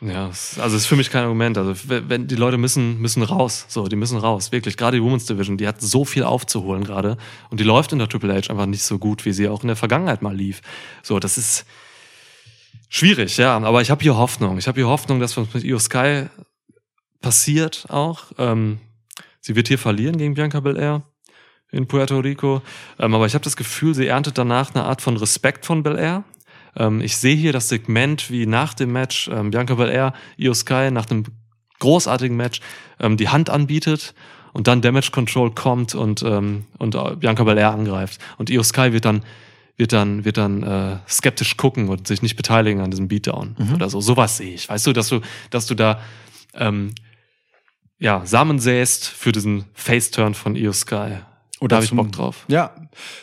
Ja, 0.00 0.28
es- 0.28 0.58
also 0.58 0.76
ist 0.76 0.86
für 0.86 0.96
mich 0.96 1.08
kein 1.10 1.22
Argument. 1.22 1.56
Also 1.56 1.74
wenn 1.86 2.26
die 2.26 2.34
Leute 2.34 2.58
müssen 2.58 3.00
müssen 3.00 3.22
raus, 3.22 3.64
so 3.68 3.86
die 3.86 3.96
müssen 3.96 4.18
raus, 4.18 4.52
wirklich. 4.52 4.76
Gerade 4.76 4.98
die 4.98 5.02
Women's 5.02 5.24
Division, 5.24 5.56
die 5.56 5.66
hat 5.68 5.80
so 5.80 6.04
viel 6.04 6.24
aufzuholen 6.24 6.84
gerade 6.84 7.16
und 7.50 7.60
die 7.60 7.64
läuft 7.64 7.92
in 7.92 7.98
der 8.00 8.08
Triple 8.08 8.34
H 8.34 8.50
einfach 8.50 8.66
nicht 8.66 8.82
so 8.82 8.98
gut, 8.98 9.24
wie 9.24 9.32
sie 9.32 9.48
auch 9.48 9.62
in 9.62 9.68
der 9.68 9.76
Vergangenheit 9.76 10.20
mal 10.20 10.34
lief. 10.36 10.60
So, 11.02 11.18
das 11.20 11.38
ist 11.38 11.64
schwierig, 12.88 13.36
ja. 13.36 13.56
Aber 13.56 13.82
ich 13.82 13.90
habe 13.90 14.02
hier 14.02 14.16
Hoffnung. 14.16 14.58
Ich 14.58 14.68
habe 14.68 14.80
hier 14.80 14.88
Hoffnung, 14.88 15.20
dass 15.20 15.36
was 15.36 15.52
mit 15.52 15.64
Io 15.64 15.78
Sky 15.78 16.26
passiert 17.20 17.86
auch. 17.88 18.32
Ähm, 18.38 18.78
sie 19.40 19.56
wird 19.56 19.68
hier 19.68 19.78
verlieren 19.78 20.18
gegen 20.18 20.34
Bianca 20.34 20.60
Belair 20.60 21.02
in 21.72 21.88
Puerto 21.88 22.20
Rico, 22.20 22.62
ähm, 22.98 23.14
aber 23.14 23.26
ich 23.26 23.34
habe 23.34 23.42
das 23.42 23.56
Gefühl, 23.56 23.94
sie 23.94 24.06
erntet 24.06 24.38
danach 24.38 24.74
eine 24.74 24.84
Art 24.84 25.02
von 25.02 25.16
Respekt 25.16 25.66
von 25.66 25.82
Belair. 25.82 26.24
Ähm, 26.76 27.00
ich 27.00 27.16
sehe 27.16 27.34
hier 27.34 27.52
das 27.52 27.68
Segment, 27.68 28.30
wie 28.30 28.46
nach 28.46 28.74
dem 28.74 28.92
Match 28.92 29.28
ähm, 29.28 29.50
Bianca 29.50 29.74
Belair, 29.74 30.12
Io 30.36 30.54
Sky 30.54 30.90
nach 30.90 31.10
einem 31.10 31.24
großartigen 31.80 32.36
Match 32.36 32.60
ähm, 33.00 33.16
die 33.16 33.28
Hand 33.28 33.50
anbietet 33.50 34.14
und 34.52 34.68
dann 34.68 34.82
Damage 34.82 35.10
Control 35.10 35.50
kommt 35.52 35.94
und, 35.94 36.22
ähm, 36.22 36.66
und 36.78 36.96
Bianca 37.18 37.42
Belair 37.42 37.72
angreift. 37.72 38.20
Und 38.38 38.50
Io 38.50 38.62
Sky 38.62 38.92
wird 38.92 39.04
dann 39.04 39.24
wird 39.76 39.92
dann 39.92 40.24
wird 40.24 40.36
dann 40.36 40.62
äh, 40.62 40.98
skeptisch 41.08 41.56
gucken 41.56 41.88
und 41.88 42.06
sich 42.06 42.22
nicht 42.22 42.36
beteiligen 42.36 42.80
an 42.80 42.90
diesem 42.90 43.08
Beatdown 43.08 43.56
oder 43.74 43.90
so. 43.90 44.00
Sowas 44.00 44.36
sehe 44.36 44.54
ich. 44.54 44.68
Weißt 44.68 44.86
du, 44.86 44.92
dass 44.92 45.08
du 45.08 45.20
dass 45.50 45.66
du 45.66 45.74
da 45.74 46.00
ähm, 46.54 46.94
ja 47.98 48.24
Samen 48.24 48.58
säst 48.58 49.08
für 49.08 49.32
diesen 49.32 49.64
Face-Turn 49.74 50.34
von 50.34 50.56
Io 50.56 50.72
Sky. 50.72 51.18
da 51.60 51.76
habe 51.76 51.84
ich 51.84 51.92
Bock 51.92 52.12
drauf. 52.12 52.44
Ja, 52.48 52.74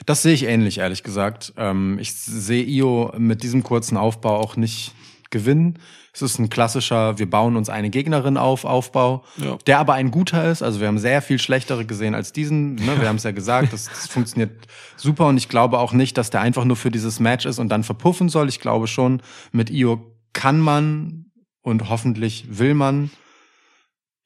das 0.06 0.24
sehe 0.24 0.34
ich 0.34 0.44
ähnlich, 0.44 0.80
ehrlich 0.80 1.04
gesagt. 1.04 1.54
Ähm, 1.58 1.98
ich 2.00 2.14
sehe 2.14 2.64
Io 2.64 3.14
mit 3.18 3.44
diesem 3.44 3.64
kurzen 3.64 3.98
Aufbau 3.98 4.38
auch 4.40 4.56
nicht 4.56 4.94
gewinnen. 5.32 5.80
Es 6.14 6.22
ist 6.22 6.38
ein 6.40 6.50
klassischer, 6.50 7.18
wir 7.18 7.30
bauen 7.30 7.56
uns 7.56 7.70
eine 7.70 7.90
Gegnerin 7.90 8.38
auf, 8.38 8.66
Aufbau, 8.66 9.24
Ja. 9.38 9.58
der 9.66 9.80
aber 9.80 9.94
ein 9.94 10.12
guter 10.12 10.50
ist. 10.52 10.62
Also 10.62 10.80
wir 10.82 10.88
haben 10.88 11.00
sehr 11.00 11.22
viel 11.22 11.40
schlechtere 11.40 11.86
gesehen 11.86 12.14
als 12.14 12.34
diesen. 12.34 12.76
Ne? 12.76 13.00
Wir 13.00 13.08
haben 13.10 13.16
es 13.16 13.24
ja 13.24 13.32
gesagt, 13.32 13.74
das, 13.74 13.86
das 13.86 14.08
funktioniert 14.08 14.52
super 14.98 15.28
und 15.28 15.38
ich 15.38 15.50
glaube 15.50 15.80
auch 15.80 15.94
nicht, 15.94 16.18
dass 16.18 16.30
der 16.30 16.42
einfach 16.42 16.66
nur 16.66 16.76
für 16.76 16.92
dieses 16.92 17.20
Match 17.20 17.46
ist 17.46 17.60
und 17.60 17.70
dann 17.70 17.84
verpuffen 17.84 18.30
soll. 18.30 18.50
Ich 18.50 18.60
glaube 18.60 18.88
schon, 18.88 19.22
mit 19.52 19.70
Io 19.70 20.06
kann 20.34 20.60
man 20.60 21.26
und 21.62 21.90
hoffentlich 21.90 22.46
will 22.50 22.74
man, 22.74 23.10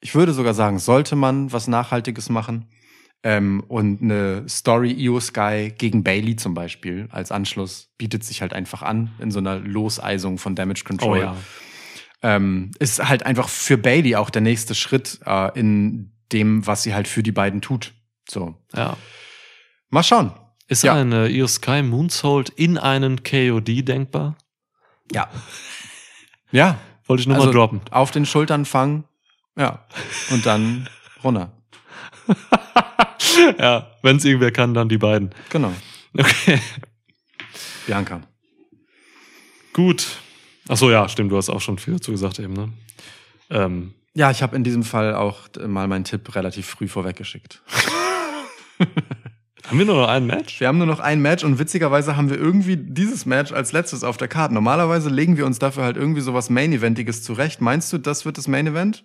ich 0.00 0.14
würde 0.14 0.32
sogar 0.32 0.54
sagen, 0.54 0.78
sollte 0.78 1.16
man 1.16 1.52
was 1.52 1.68
Nachhaltiges 1.68 2.28
machen. 2.28 2.66
Ähm, 3.28 3.64
und 3.66 4.02
eine 4.02 4.48
Story 4.48 4.92
Io 4.92 5.18
Sky 5.18 5.72
gegen 5.76 6.04
Bailey 6.04 6.36
zum 6.36 6.54
Beispiel 6.54 7.08
als 7.10 7.32
Anschluss 7.32 7.88
bietet 7.98 8.22
sich 8.22 8.40
halt 8.40 8.52
einfach 8.52 8.82
an 8.82 9.10
in 9.18 9.32
so 9.32 9.40
einer 9.40 9.58
Loseisung 9.58 10.38
von 10.38 10.54
Damage 10.54 10.84
Control. 10.84 11.18
Oh 11.18 11.20
ja. 11.22 11.36
ähm, 12.22 12.70
ist 12.78 13.02
halt 13.08 13.26
einfach 13.26 13.48
für 13.48 13.78
Bailey 13.78 14.14
auch 14.14 14.30
der 14.30 14.42
nächste 14.42 14.76
Schritt 14.76 15.18
äh, 15.26 15.58
in 15.58 16.12
dem, 16.30 16.66
was 16.68 16.84
sie 16.84 16.94
halt 16.94 17.08
für 17.08 17.24
die 17.24 17.32
beiden 17.32 17.60
tut. 17.62 17.94
So. 18.28 18.54
Ja. 18.74 18.96
Mal 19.90 20.04
schauen. 20.04 20.30
Ist 20.68 20.84
Ja. 20.84 20.94
ein 20.94 21.10
äh, 21.10 21.26
Io 21.26 21.48
Sky 21.48 21.82
Moonsault 21.82 22.50
in 22.50 22.78
einen 22.78 23.24
KOD 23.24 23.88
denkbar? 23.88 24.36
Ja. 25.12 25.28
Ja. 26.52 26.78
Wollte 27.06 27.22
ich 27.22 27.26
nur 27.26 27.36
Also 27.36 27.48
mal 27.48 27.52
droppen. 27.54 27.80
auf 27.90 28.12
den 28.12 28.24
Schultern 28.24 28.64
fangen. 28.64 29.02
Ja. 29.56 29.84
Und 30.30 30.46
dann 30.46 30.88
runter. 31.24 31.50
ja, 33.58 33.90
wenn 34.02 34.16
es 34.16 34.24
irgendwer 34.24 34.50
kann, 34.52 34.74
dann 34.74 34.88
die 34.88 34.98
beiden. 34.98 35.30
Genau. 35.50 35.72
Okay, 36.16 36.60
Bianca. 37.86 38.22
gut. 39.72 40.06
Ach 40.68 40.76
so, 40.76 40.90
ja, 40.90 41.08
stimmt, 41.08 41.30
du 41.30 41.36
hast 41.36 41.48
auch 41.48 41.60
schon 41.60 41.78
viel 41.78 41.94
dazu 41.94 42.10
gesagt 42.10 42.38
eben, 42.40 42.52
ne? 42.54 42.72
Ähm, 43.50 43.94
Ja, 44.14 44.30
ich 44.30 44.42
habe 44.42 44.56
in 44.56 44.64
diesem 44.64 44.82
Fall 44.82 45.14
auch 45.14 45.42
mal 45.66 45.86
meinen 45.86 46.04
Tipp 46.04 46.34
relativ 46.34 46.66
früh 46.66 46.88
vorweggeschickt. 46.88 47.62
haben 49.68 49.78
wir 49.78 49.84
nur 49.84 49.96
noch 49.96 50.08
ein 50.08 50.26
Match? 50.26 50.58
Wir 50.58 50.66
haben 50.68 50.78
nur 50.78 50.86
noch 50.88 50.98
ein 51.00 51.20
Match 51.22 51.44
und 51.44 51.58
witzigerweise 51.60 52.16
haben 52.16 52.30
wir 52.30 52.36
irgendwie 52.38 52.76
dieses 52.76 53.26
Match 53.26 53.52
als 53.52 53.70
letztes 53.72 54.02
auf 54.02 54.16
der 54.16 54.26
Karte. 54.28 54.54
Normalerweise 54.54 55.08
legen 55.10 55.36
wir 55.36 55.46
uns 55.46 55.58
dafür 55.60 55.84
halt 55.84 55.96
irgendwie 55.96 56.20
sowas 56.22 56.50
Main-Eventiges 56.50 57.22
zurecht. 57.22 57.60
Meinst 57.60 57.92
du, 57.92 57.98
das 57.98 58.24
wird 58.24 58.38
das 58.38 58.48
Main-Event? 58.48 59.04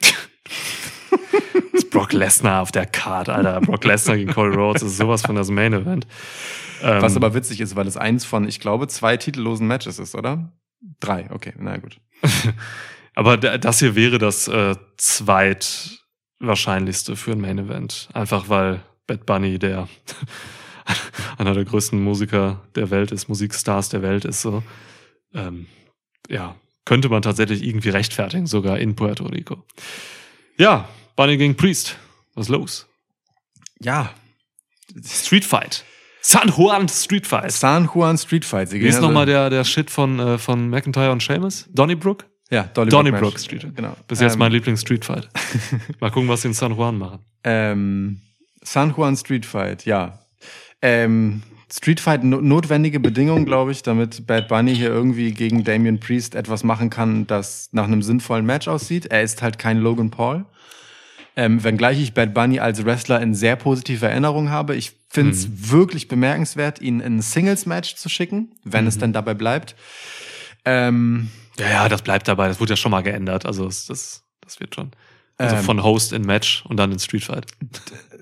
Das 1.52 1.84
ist 1.84 1.90
Brock 1.90 2.12
Lesnar 2.12 2.62
auf 2.62 2.72
der 2.72 2.86
Card, 2.86 3.28
Alter. 3.28 3.60
Brock 3.60 3.84
Lesnar 3.84 4.16
gegen 4.16 4.32
Cody 4.32 4.56
Rhodes, 4.56 4.82
ist 4.82 4.96
sowas 4.96 5.22
von 5.22 5.36
das 5.36 5.50
Main 5.50 5.72
Event. 5.72 6.06
Ähm, 6.82 7.02
Was 7.02 7.16
aber 7.16 7.34
witzig 7.34 7.60
ist, 7.60 7.76
weil 7.76 7.86
es 7.86 7.96
eins 7.96 8.24
von, 8.24 8.48
ich 8.48 8.58
glaube, 8.60 8.88
zwei 8.88 9.16
titellosen 9.16 9.66
Matches 9.66 9.98
ist, 9.98 10.14
oder? 10.14 10.52
Drei, 11.00 11.30
okay, 11.30 11.54
na 11.58 11.76
gut. 11.76 11.98
aber 13.14 13.36
das 13.36 13.78
hier 13.78 13.94
wäre 13.94 14.18
das 14.18 14.48
äh, 14.48 14.74
zweitwahrscheinlichste 14.96 17.16
für 17.16 17.32
ein 17.32 17.40
Main 17.40 17.58
Event. 17.58 18.08
Einfach 18.14 18.48
weil 18.48 18.80
Bad 19.06 19.26
Bunny 19.26 19.58
der 19.58 19.88
einer 21.38 21.54
der 21.54 21.64
größten 21.64 22.02
Musiker 22.02 22.62
der 22.74 22.90
Welt 22.90 23.12
ist, 23.12 23.28
Musikstars 23.28 23.88
der 23.88 24.02
Welt 24.02 24.24
ist 24.24 24.42
so. 24.42 24.64
Ähm, 25.34 25.66
ja, 26.28 26.56
könnte 26.84 27.08
man 27.08 27.22
tatsächlich 27.22 27.62
irgendwie 27.62 27.90
rechtfertigen, 27.90 28.46
sogar 28.46 28.78
in 28.78 28.96
Puerto 28.96 29.24
Rico. 29.26 29.64
Ja, 30.56 30.88
Bunny 31.16 31.36
gegen 31.36 31.56
Priest. 31.56 31.96
Was 32.34 32.46
ist 32.46 32.50
los? 32.50 32.86
Ja, 33.80 34.10
Street 35.04 35.44
Fight. 35.44 35.84
San 36.20 36.50
Juan 36.50 36.88
Street 36.88 37.26
Fight. 37.26 37.50
San 37.50 37.88
Juan 37.92 38.16
Street 38.16 38.44
Fight. 38.44 38.68
Sie 38.68 38.80
Wie 38.80 38.86
ist 38.86 38.96
also- 38.96 39.08
nochmal 39.08 39.26
der, 39.26 39.50
der 39.50 39.64
Shit 39.64 39.90
von, 39.90 40.18
äh, 40.20 40.38
von 40.38 40.68
McIntyre 40.70 41.10
und 41.10 41.22
Sheamus? 41.22 41.68
Donnybrook? 41.72 42.24
Ja, 42.50 42.64
Donnybrook. 42.64 43.38
Street. 43.40 43.66
Genau. 43.74 43.96
Bis 44.06 44.20
jetzt 44.20 44.34
Ähm, 44.34 44.38
mein 44.40 44.52
Lieblings-Street 44.52 45.04
Fight. 45.04 45.28
Mal 46.00 46.10
gucken, 46.10 46.28
was 46.28 46.42
sie 46.42 46.48
in 46.48 46.54
San 46.54 46.72
Juan 46.76 46.98
machen. 46.98 47.20
Ähm, 47.44 48.20
San 48.62 48.94
Juan 48.94 49.16
Street 49.16 49.46
Fight, 49.46 49.84
ja. 49.86 50.18
Ähm, 50.82 51.42
Street 51.72 51.98
Fight 51.98 52.22
no 52.22 52.40
notwendige 52.40 53.00
Bedingung, 53.00 53.46
glaube 53.46 53.72
ich, 53.72 53.82
damit 53.82 54.26
Bad 54.26 54.48
Bunny 54.48 54.76
hier 54.76 54.88
irgendwie 54.90 55.32
gegen 55.32 55.64
Damian 55.64 55.98
Priest 55.98 56.34
etwas 56.34 56.62
machen 56.62 56.90
kann, 56.90 57.26
das 57.26 57.70
nach 57.72 57.84
einem 57.84 58.02
sinnvollen 58.02 58.44
Match 58.44 58.68
aussieht. 58.68 59.06
Er 59.06 59.22
ist 59.22 59.40
halt 59.42 59.58
kein 59.58 59.78
Logan 59.78 60.10
Paul. 60.10 60.44
Ähm, 61.34 61.64
wenngleich 61.64 62.00
ich 62.00 62.12
Bad 62.12 62.34
Bunny 62.34 62.58
als 62.60 62.84
Wrestler 62.84 63.20
in 63.22 63.34
sehr 63.34 63.56
positive 63.56 64.06
Erinnerung 64.06 64.50
habe. 64.50 64.76
Ich 64.76 64.92
finde 65.08 65.32
es 65.32 65.70
wirklich 65.70 66.08
bemerkenswert, 66.08 66.80
ihn 66.80 67.00
in 67.00 67.16
ein 67.18 67.22
Singles-Match 67.22 67.94
zu 67.96 68.08
schicken, 68.08 68.52
wenn 68.64 68.86
es 68.86 68.98
denn 68.98 69.12
dabei 69.12 69.34
bleibt. 69.34 69.74
Ähm, 70.64 71.28
Ja, 71.58 71.68
ja, 71.70 71.88
das 71.88 72.02
bleibt 72.02 72.28
dabei. 72.28 72.48
Das 72.48 72.60
wurde 72.60 72.70
ja 72.72 72.76
schon 72.76 72.90
mal 72.90 73.02
geändert. 73.02 73.46
Also 73.46 73.64
das, 73.66 73.86
das, 73.86 74.22
das 74.40 74.60
wird 74.60 74.74
schon. 74.74 74.90
Also 75.38 75.56
Ähm. 75.56 75.62
von 75.62 75.82
Host 75.82 76.12
in 76.12 76.22
Match 76.22 76.64
und 76.66 76.76
dann 76.76 76.92
in 76.92 76.98
Street 76.98 77.24
Fight. 77.24 77.46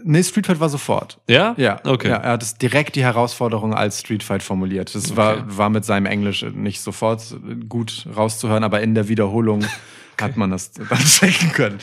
nee, 0.05 0.23
Street 0.23 0.47
Fight 0.47 0.61
war 0.61 0.69
sofort. 0.69 1.19
Ja? 1.29 1.55
Ja, 1.59 1.81
Okay. 1.85 2.09
Ja, 2.09 2.17
er 2.17 2.33
hat 2.33 2.43
es 2.43 2.55
direkt 2.57 2.95
die 2.97 3.03
Herausforderung 3.03 3.75
als 3.75 4.01
Street 4.01 4.23
Fight 4.23 4.43
formuliert. 4.43 4.95
Das 4.95 5.07
Okay. 5.11 5.17
war, 5.17 5.57
war 5.59 5.69
mit 5.71 5.85
seinem 5.85 6.07
Englisch 6.07 6.43
nicht 6.55 6.81
sofort 6.81 7.23
gut 7.69 8.07
rauszuhören, 8.17 8.65
aber 8.65 8.81
in 8.81 8.95
der 8.95 9.09
Wiederholung 9.09 9.65
hat 10.21 10.37
man 10.37 10.51
das 10.51 10.73
dann 10.73 10.99
checken 10.99 11.53
können. 11.53 11.79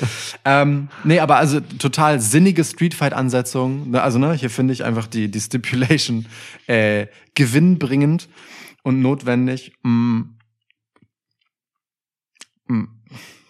ähm, 0.45 0.89
nee, 1.03 1.19
aber 1.19 1.37
also 1.37 1.59
total 1.59 2.19
sinnige 2.19 2.63
Street 2.63 2.93
Fight-Ansetzung. 2.93 3.91
Ne, 3.91 4.01
Also, 4.01 4.19
ne, 4.19 4.33
hier 4.33 4.49
finde 4.49 4.73
ich 4.73 4.83
einfach 4.83 5.07
die, 5.07 5.29
die 5.29 5.39
Stipulation 5.39 6.25
äh, 6.67 7.07
gewinnbringend 7.35 8.29
und 8.83 9.01
notwendig. 9.01 9.73
Mm. 9.83 10.21
Mm. 12.67 12.83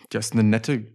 Das 0.10 0.28
ist 0.28 0.34
eine 0.34 0.44
nette 0.44 0.88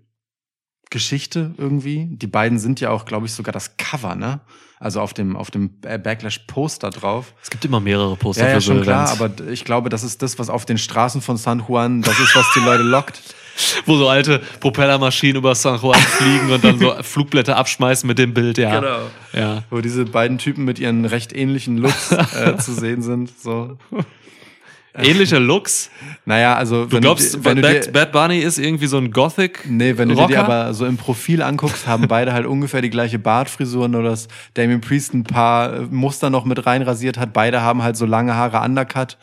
Geschichte 0.90 1.55
irgendwie. 1.59 2.06
Die 2.10 2.27
beiden 2.27 2.59
sind 2.59 2.81
ja 2.81 2.90
auch, 2.90 3.05
glaube 3.05 3.27
ich, 3.27 3.32
sogar 3.32 3.52
das 3.52 3.77
Cover, 3.77 4.14
ne? 4.14 4.40
Also 4.83 5.01
auf 5.01 5.15
dem, 5.15 5.37
auf 5.37 5.53
dem 5.53 5.71
Backlash-Poster 5.81 6.91
drauf. 6.91 7.35
Es 7.41 7.51
gibt 7.51 7.65
immer 7.65 7.79
mehrere 7.79 8.17
Poster 8.17 8.43
Ja, 8.43 8.49
ja, 8.49 8.55
für 8.57 8.61
so 8.63 8.73
schon 8.73 8.83
klar, 8.83 9.05
Events. 9.15 9.39
aber 9.39 9.53
ich 9.53 9.65
glaube, 9.65 9.91
das 9.91 10.03
ist 10.03 10.23
das, 10.23 10.41
was 10.41 10.51
auf 10.51 10.67
den 10.67 10.77
Straßen 10.77 11.21
von 11.21 11.37
San 11.37 11.63
Juan, 11.69 12.03
das 12.03 12.19
ist, 12.19 12.35
was 12.35 12.45
die 12.57 12.59
Leute 12.59 12.83
lockt. 12.83 13.23
Wo 13.87 13.97
so 13.97 14.09
alte 14.09 14.41
Propellermaschinen 14.59 15.37
über 15.37 15.55
San 15.55 15.79
Juan 15.81 16.01
fliegen 16.01 16.51
und 16.51 16.65
dann 16.65 16.81
so 16.81 16.95
Flugblätter 17.03 17.57
abschmeißen 17.57 18.09
mit 18.09 18.19
dem 18.19 18.35
Bild, 18.35 18.59
ja. 18.59 18.81
Genau. 18.81 18.99
Ja. 19.33 19.63
Wo 19.71 19.81
diese 19.81 20.05
beiden 20.05 20.39
Typen 20.39 20.65
mit 20.65 20.81
ihren 20.81 21.05
recht 21.05 21.33
ähnlichen 21.33 21.77
Looks 21.77 22.11
äh, 22.11 22.57
zu 22.59 22.73
sehen 22.73 23.03
sind. 23.03 23.31
So. 23.41 23.77
Ähnliche 24.98 25.39
Looks. 25.39 25.90
Naja, 26.27 26.55
also 26.55 26.85
Du 26.85 27.01
glaubst, 27.01 27.35
dir, 27.35 27.44
wenn 27.44 27.56
du 27.56 27.62
Bad, 27.62 27.86
dir, 27.86 27.93
Bad 27.93 28.12
Bunny 28.12 28.40
ist 28.40 28.59
irgendwie 28.59 28.86
so 28.86 28.98
ein 28.98 29.10
Gothic? 29.10 29.64
Nee, 29.66 29.97
wenn 29.97 30.10
du 30.10 30.14
dir 30.14 30.23
Rocker? 30.23 30.32
die 30.32 30.39
aber 30.39 30.74
so 30.74 30.85
im 30.85 30.98
Profil 30.98 31.43
anguckst, 31.43 31.86
haben 31.86 32.09
beide 32.09 32.32
halt 32.35 32.47
ungefähr 32.47 32.82
die 32.82 32.90
gleiche 32.90 33.19
Bartfrisur, 33.19 33.89
nur 33.89 34.02
dass 34.02 34.28
Damien 34.55 34.82
Priest 34.82 35.14
ein 35.14 35.24
paar 35.24 35.73
äh, 35.73 35.81
Muster 35.90 36.28
noch 36.28 36.44
mit 36.44 36.66
reinrasiert 36.66 37.16
hat. 37.19 37.32
Beide 37.32 37.62
haben 37.62 37.82
halt 37.82 37.97
so 37.97 38.05
lange 38.05 38.35
Haare 38.35 38.60
undercut. 38.60 39.16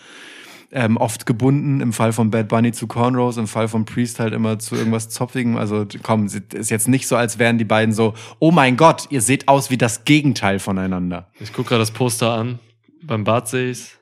Ähm, 0.72 0.98
oft 0.98 1.26
gebunden, 1.26 1.82
im 1.82 1.94
Fall 1.94 2.14
von 2.14 2.30
Bad 2.30 2.48
Bunny 2.48 2.72
zu 2.72 2.86
Cornrows, 2.86 3.38
im 3.38 3.48
Fall 3.48 3.68
von 3.68 3.86
Priest 3.86 4.20
halt 4.20 4.36
immer 4.36 4.60
zu 4.60 4.76
irgendwas 4.76 5.10
Zopfigem. 5.10 5.58
Also 5.58 5.86
komm, 6.04 6.28
ist 6.28 6.70
jetzt 6.70 6.88
nicht 6.88 7.08
so, 7.08 7.16
als 7.16 7.40
wären 7.40 7.58
die 7.58 7.66
beiden 7.66 7.94
so, 7.94 8.14
oh 8.38 8.52
mein 8.52 8.78
Gott, 8.78 9.08
ihr 9.10 9.22
seht 9.22 9.48
aus 9.48 9.72
wie 9.72 9.78
das 9.78 10.06
Gegenteil 10.06 10.60
voneinander. 10.60 11.28
Ich 11.40 11.54
gucke 11.54 11.70
gerade 11.70 11.82
das 11.82 11.92
Poster 11.92 12.34
an. 12.34 12.60
Beim 13.02 13.24
Bart 13.24 13.48
sehe 13.48 13.72
ich's. 13.72 13.99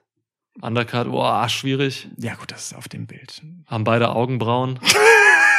Undercut, 0.62 1.08
boah, 1.10 1.48
schwierig. 1.50 2.08
Ja, 2.18 2.36
gut, 2.36 2.52
das 2.52 2.68
ist 2.68 2.74
auf 2.76 2.88
dem 2.88 3.06
Bild. 3.08 3.42
Haben 3.68 3.84
beide 3.84 4.10
Augenbrauen. 4.10 4.80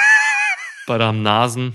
beide 0.87 1.05
haben 1.05 1.23
Nasen. 1.23 1.75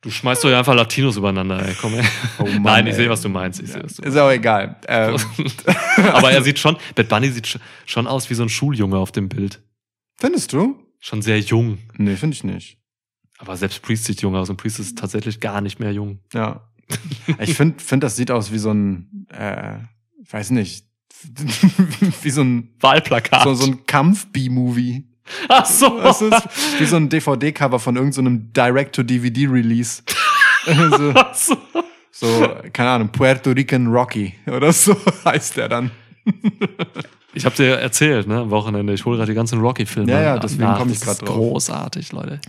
Du 0.00 0.10
schmeißt 0.10 0.42
doch 0.42 0.50
ja 0.50 0.58
einfach 0.58 0.74
Latinos 0.74 1.16
übereinander, 1.16 1.64
ey. 1.64 1.76
Komm, 1.80 1.94
ey. 1.94 2.04
Oh 2.40 2.44
Mann, 2.44 2.62
Nein, 2.62 2.86
ich 2.88 2.96
sehe, 2.96 3.08
was 3.08 3.20
du 3.22 3.28
meinst. 3.28 3.60
Ich 3.62 3.70
sehe, 3.70 3.84
was 3.84 3.94
du 3.94 4.02
Ist 4.02 4.16
auch 4.16 4.30
egal. 4.30 4.76
Ähm, 4.88 5.16
Aber 6.12 6.32
er 6.32 6.42
sieht 6.42 6.58
schon, 6.58 6.76
Bad 6.96 7.08
Bunny 7.08 7.30
sieht 7.30 7.46
sch- 7.46 7.60
schon 7.86 8.08
aus 8.08 8.28
wie 8.28 8.34
so 8.34 8.42
ein 8.42 8.48
Schuljunge 8.48 8.96
auf 8.98 9.12
dem 9.12 9.28
Bild. 9.28 9.62
findest 10.18 10.52
du? 10.52 10.76
Schon 10.98 11.22
sehr 11.22 11.38
jung. 11.38 11.78
Nee, 11.96 12.16
finde 12.16 12.34
ich 12.34 12.42
nicht. 12.42 12.78
Aber 13.38 13.56
selbst 13.56 13.80
Priest 13.82 14.04
sieht 14.06 14.22
jung 14.22 14.34
aus 14.34 14.50
und 14.50 14.56
Priest 14.56 14.80
ist 14.80 14.98
tatsächlich 14.98 15.38
gar 15.38 15.60
nicht 15.60 15.78
mehr 15.78 15.92
jung. 15.92 16.18
Ja. 16.32 16.68
Ich 17.38 17.54
finde, 17.54 17.80
find, 17.82 18.02
das 18.02 18.16
sieht 18.16 18.30
aus 18.32 18.50
wie 18.52 18.58
so 18.58 18.72
ein, 18.72 19.26
äh, 19.30 19.78
ich 20.24 20.32
weiß 20.32 20.50
nicht, 20.50 20.86
wie 22.22 22.30
so 22.30 22.42
ein, 22.42 22.70
Wahlplakat. 22.80 23.42
so, 23.44 23.54
so 23.54 23.66
ein 23.66 23.86
Kampf-B-Movie. 23.86 25.04
Ach 25.48 25.64
so. 25.64 26.00
Das 26.00 26.20
ist 26.20 26.48
wie 26.78 26.84
so 26.84 26.96
ein 26.96 27.08
DVD-Cover 27.08 27.78
von 27.78 27.96
irgendeinem 27.96 28.52
Direct-to-DVD-Release. 28.52 30.02
so, 30.66 31.12
Ach 31.14 31.34
so. 31.34 31.56
so, 32.10 32.48
keine 32.72 32.90
Ahnung, 32.90 33.08
Puerto 33.10 33.50
Rican 33.50 33.86
Rocky 33.88 34.34
oder 34.46 34.72
so 34.72 34.96
heißt 35.24 35.56
der 35.56 35.68
dann. 35.68 35.90
Ich 37.34 37.44
habe 37.44 37.56
dir 37.56 37.76
erzählt, 37.76 38.26
ne, 38.26 38.40
am 38.40 38.50
Wochenende. 38.50 38.92
Ich 38.92 39.04
hole 39.04 39.16
gerade 39.16 39.30
die 39.30 39.36
ganzen 39.36 39.60
Rocky-Filme. 39.60 40.10
Ja, 40.10 40.20
ja, 40.20 40.38
deswegen 40.38 40.64
nach. 40.64 40.78
komm 40.78 40.90
ich 40.90 40.96
ist 40.96 41.22
drauf. 41.22 41.28
Großartig, 41.36 42.12
Leute. 42.12 42.40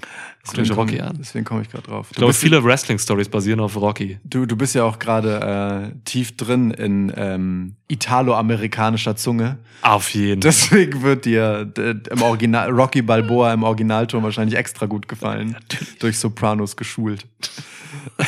Deswegen 0.46 0.74
Rocky 0.74 0.98
komm- 0.98 1.08
an. 1.08 1.16
Deswegen 1.20 1.46
komme 1.46 1.62
ich 1.62 1.70
gerade 1.70 1.86
drauf. 1.88 2.08
Ich 2.12 2.18
glaube, 2.18 2.34
viele 2.34 2.62
Wrestling-Stories 2.64 3.30
basieren 3.30 3.62
auf 3.62 3.78
Rocky. 3.78 4.20
du, 4.26 4.46
du 4.46 4.56
bist 4.58 4.76
ja 4.76 4.84
auch 4.84 5.00
gerade 5.00 5.92
äh, 5.94 5.96
tief 6.04 6.36
drin 6.36 6.72
in 6.72 7.14
ähm, 7.16 7.76
italo-amerikanischer 7.88 9.16
Zunge. 9.16 9.58
Auf 9.84 10.10
jeden. 10.14 10.42
Deswegen 10.42 11.02
wird 11.02 11.24
dir 11.26 11.64
d- 11.66 11.96
im 12.12 12.22
Original 12.22 12.70
Rocky 12.72 13.02
Balboa 13.02 13.54
im 13.54 13.64
Originalton 13.64 14.22
wahrscheinlich 14.24 14.58
extra 14.58 14.86
gut 14.86 15.08
gefallen. 15.08 15.56
Durch 16.00 16.20
Sopranos 16.20 16.76
geschult. 16.76 17.26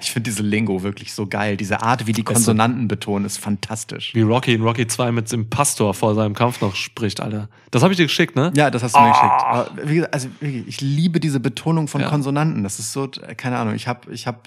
ich 0.00 0.10
finde 0.10 0.30
diese 0.30 0.42
Lingo 0.42 0.82
wirklich 0.82 1.12
so 1.12 1.26
geil. 1.26 1.56
Diese 1.56 1.82
Art, 1.82 2.06
wie 2.06 2.12
die 2.12 2.22
Konsonanten 2.22 2.88
betonen, 2.88 3.24
ist 3.26 3.38
fantastisch. 3.38 4.14
Wie 4.14 4.22
Rocky 4.22 4.54
in 4.54 4.62
Rocky 4.62 4.86
2 4.86 5.12
mit 5.12 5.30
dem 5.32 5.48
Pastor 5.50 5.94
vor 5.94 6.14
seinem 6.14 6.34
Kampf 6.34 6.60
noch 6.60 6.74
spricht, 6.74 7.20
Alter. 7.20 7.48
Das 7.70 7.82
habe 7.82 7.92
ich 7.92 7.96
dir 7.96 8.04
geschickt, 8.06 8.36
ne? 8.36 8.52
Ja, 8.56 8.70
das 8.70 8.82
hast 8.82 8.94
du 8.96 9.00
mir 9.00 9.10
geschickt. 9.10 9.42
Aber 9.44 9.70
wie 9.84 9.94
gesagt, 9.96 10.14
also 10.14 10.28
ich 10.40 10.80
liebe 10.80 11.20
diese 11.20 11.40
Betonung 11.40 11.88
von 11.88 12.00
Ja. 12.00 12.08
Konsonanten. 12.08 12.62
Das 12.62 12.78
ist 12.78 12.92
so, 12.92 13.04
äh, 13.26 13.34
keine 13.34 13.58
Ahnung. 13.58 13.74
Ich 13.74 13.86
habe, 13.88 14.12
ich 14.12 14.26
habe, 14.26 14.38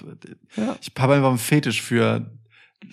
Ja. 0.56 0.76
ich 0.80 0.90
habe 0.98 1.14
einfach 1.14 1.28
einen 1.28 1.38
Fetisch 1.38 1.82
für 1.82 2.26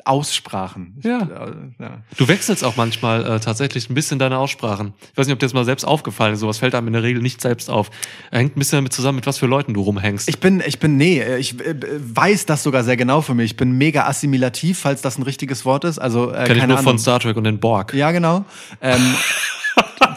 Aussprachen. 0.06 0.96
Ja. 1.04 1.20
äh, 1.20 1.52
ja. 1.84 2.02
Du 2.18 2.28
wechselst 2.30 2.64
auch 2.64 2.78
manchmal 2.78 3.26
äh, 3.30 3.40
tatsächlich 3.42 3.90
ein 3.90 3.94
bisschen 3.94 4.20
deine 4.20 4.38
Aussprachen. 4.38 4.94
Ich 5.12 5.18
weiß 5.18 5.28
nicht, 5.28 5.34
ob 5.34 5.40
dir 5.40 5.46
das 5.48 5.54
mal 5.54 5.66
selbst 5.66 5.84
aufgefallen 5.84 6.34
ist. 6.34 6.40
Sowas 6.40 6.60
fällt 6.60 6.76
einem 6.76 6.88
in 6.88 6.94
der 6.94 7.04
Regel 7.04 7.22
nicht 7.22 7.42
selbst 7.42 7.70
auf. 7.70 7.92
Hängt 8.32 8.56
ein 8.56 8.60
bisschen 8.60 8.78
damit 8.78 8.94
zusammen, 8.94 9.18
mit 9.18 9.26
was 9.26 9.38
für 9.38 9.48
Leuten 9.48 9.74
du 9.74 9.82
rumhängst. 9.82 10.30
Ich 10.30 10.40
bin, 10.40 10.64
ich 10.66 10.80
bin, 10.80 10.96
nee, 10.96 11.22
ich 11.36 11.60
äh, 11.60 11.76
weiß 11.82 12.46
das 12.46 12.64
sogar 12.64 12.86
sehr 12.86 12.96
genau 12.96 13.22
für 13.22 13.34
mich. 13.36 13.52
Ich 13.52 13.58
bin 13.58 13.74
mega 13.78 14.08
assimilativ, 14.08 14.80
falls 14.80 15.02
das 15.02 15.18
ein 15.18 15.24
richtiges 15.24 15.66
Wort 15.66 15.84
ist. 15.84 16.00
Also, 16.00 16.32
äh, 16.32 16.46
Kenn 16.46 16.56
ich 16.58 16.64
nur 16.64 16.78
Ahnung. 16.78 16.84
von 16.84 16.98
Star 17.00 17.20
Trek 17.20 17.36
und 17.36 17.44
den 17.44 17.60
Borg. 17.60 17.94
Ja, 17.94 18.12
genau. 18.12 18.46
Ähm, 18.80 19.02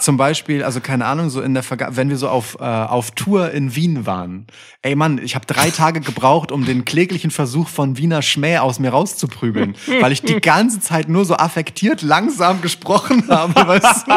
zum 0.05 0.19
Beispiel, 0.19 0.63
also 0.63 0.81
keine 0.81 1.07
Ahnung, 1.07 1.31
so 1.31 1.41
in 1.41 1.55
der 1.55 1.63
Verga 1.63 1.97
wenn 1.97 2.11
wir 2.11 2.19
so 2.19 2.29
auf, 2.29 2.59
äh, 2.61 2.65
auf 2.65 3.13
Tour 3.13 3.51
in 3.53 3.75
Wien 3.75 4.05
waren. 4.05 4.47
Ey 4.83 4.95
Mann, 4.95 5.19
ich 5.19 5.35
habe 5.35 5.47
drei 5.47 5.71
Tage 5.71 6.01
gebraucht, 6.01 6.53
um 6.53 6.67
den 6.67 6.85
kläglichen 6.85 7.31
Versuch 7.31 7.69
von 7.69 7.97
Wiener 7.97 8.21
Schmäh 8.21 8.59
aus 8.59 8.79
mir 8.79 8.91
rauszuprügeln, 8.91 9.75
weil 10.01 10.13
ich 10.13 10.23
die 10.23 10.41
ganze 10.41 10.81
Zeit 10.81 11.09
nur 11.09 11.25
so 11.25 11.37
affektiert 11.37 12.03
langsam 12.03 12.61
gesprochen 12.61 13.25
habe. 13.31 13.55
Weißt 13.55 14.07
du? 14.07 14.13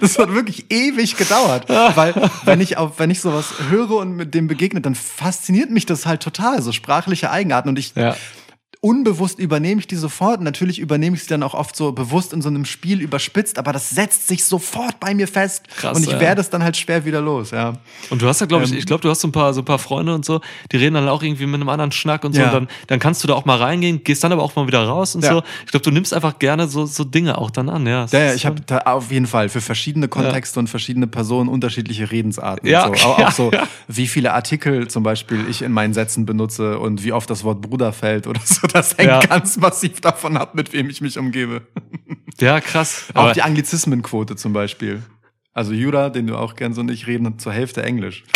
Das 0.00 0.18
hat 0.18 0.34
wirklich 0.34 0.70
ewig 0.70 1.16
gedauert, 1.16 1.68
weil 1.68 2.14
wenn 2.44 2.60
ich 2.60 2.76
auf, 2.76 2.98
wenn 2.98 3.10
ich 3.10 3.20
sowas 3.20 3.54
höre 3.70 3.92
und 3.96 4.16
mit 4.16 4.34
dem 4.34 4.48
begegnet, 4.48 4.84
dann 4.84 4.94
fasziniert 4.94 5.70
mich 5.70 5.86
das 5.86 6.04
halt 6.04 6.22
total, 6.22 6.60
so 6.60 6.72
sprachliche 6.72 7.30
Eigenarten 7.30 7.70
und 7.70 7.78
ich 7.78 7.94
Ja. 7.94 8.16
Unbewusst 8.86 9.40
übernehme 9.40 9.80
ich 9.80 9.88
die 9.88 9.96
sofort. 9.96 10.40
Natürlich 10.40 10.78
übernehme 10.78 11.16
ich 11.16 11.24
sie 11.24 11.28
dann 11.28 11.42
auch 11.42 11.54
oft 11.54 11.74
so 11.74 11.90
bewusst 11.90 12.32
in 12.32 12.40
so 12.40 12.48
einem 12.48 12.64
Spiel 12.64 13.00
überspitzt, 13.00 13.58
aber 13.58 13.72
das 13.72 13.90
setzt 13.90 14.28
sich 14.28 14.44
sofort 14.44 15.00
bei 15.00 15.12
mir 15.12 15.26
fest. 15.26 15.64
Krass, 15.76 15.96
und 15.96 16.04
ich 16.04 16.12
ja. 16.12 16.20
werde 16.20 16.40
es 16.40 16.50
dann 16.50 16.62
halt 16.62 16.76
schwer 16.76 17.04
wieder 17.04 17.20
los, 17.20 17.50
ja. 17.50 17.72
Und 18.10 18.22
du 18.22 18.28
hast 18.28 18.40
ja, 18.40 18.46
glaube 18.46 18.64
ich, 18.64 18.70
Ähm, 18.70 18.78
ich 18.78 18.86
glaube, 18.86 19.02
du 19.02 19.10
hast 19.10 19.22
so 19.22 19.28
ein 19.28 19.32
paar, 19.32 19.52
so 19.54 19.62
ein 19.62 19.64
paar 19.64 19.80
Freunde 19.80 20.14
und 20.14 20.24
so, 20.24 20.40
die 20.70 20.76
reden 20.76 20.94
dann 20.94 21.08
auch 21.08 21.20
irgendwie 21.22 21.46
mit 21.46 21.56
einem 21.56 21.68
anderen 21.68 21.90
Schnack 21.90 22.24
und 22.24 22.34
so. 22.34 22.40
Ja. 22.40 22.46
Und 22.46 22.54
dann, 22.54 22.68
dann 22.86 22.98
kannst 23.00 23.24
du 23.24 23.28
da 23.28 23.34
auch 23.34 23.44
mal 23.44 23.58
reingehen, 23.58 24.04
gehst 24.04 24.22
dann 24.22 24.30
aber 24.30 24.44
auch 24.44 24.54
mal 24.54 24.68
wieder 24.68 24.84
raus 24.86 25.16
und 25.16 25.24
Ja. 25.24 25.32
so. 25.32 25.42
Ich 25.64 25.72
glaube, 25.72 25.82
du 25.82 25.90
nimmst 25.90 26.14
einfach 26.14 26.38
gerne 26.38 26.68
so, 26.68 26.86
so 26.86 27.02
Dinge 27.02 27.38
auch 27.38 27.50
dann 27.50 27.68
an, 27.68 27.86
ja. 27.86 28.06
Ja, 28.12 28.18
ja, 28.20 28.34
ich 28.34 28.46
habe 28.46 28.60
da 28.64 28.78
auf 28.78 29.10
jeden 29.10 29.26
Fall 29.26 29.48
für 29.48 29.60
verschiedene 29.60 30.06
Kontexte 30.06 30.60
und 30.60 30.68
verschiedene 30.68 31.08
Personen 31.08 31.48
unterschiedliche 31.48 32.12
Redensarten. 32.12 32.68
Ja, 32.68 32.86
so. 32.86 33.08
Auch, 33.08 33.18
auch 33.26 33.32
so, 33.32 33.50
wie 33.88 34.06
viele 34.06 34.32
Artikel 34.32 34.86
zum 34.86 35.02
Beispiel 35.02 35.44
ich 35.50 35.62
in 35.62 35.72
meinen 35.72 35.92
Sätzen 35.92 36.24
benutze 36.24 36.78
und 36.78 37.02
wie 37.02 37.12
oft 37.12 37.28
das 37.30 37.42
Wort 37.42 37.60
Bruder 37.62 37.92
fällt 37.92 38.28
oder 38.28 38.40
so. 38.44 38.68
Das 38.76 38.96
hängt 38.98 39.08
Ja. 39.08 39.20
ganz 39.20 39.56
massiv 39.56 40.00
davon 40.00 40.36
ab, 40.36 40.54
mit 40.54 40.72
wem 40.72 40.90
ich 40.90 41.00
mich 41.00 41.18
umgebe. 41.18 41.62
ja, 42.40 42.60
krass. 42.60 43.06
Auch 43.14 43.32
die 43.32 43.42
Anglizismenquote 43.42 44.36
zum 44.36 44.52
Beispiel. 44.52 45.02
Also 45.54 45.72
Jura, 45.72 46.10
den 46.10 46.26
du 46.26 46.36
auch 46.36 46.54
kennst 46.54 46.78
und 46.78 46.90
ich 46.90 47.06
reden 47.06 47.38
zur 47.38 47.52
Hälfte 47.52 47.82
Englisch. 47.82 48.24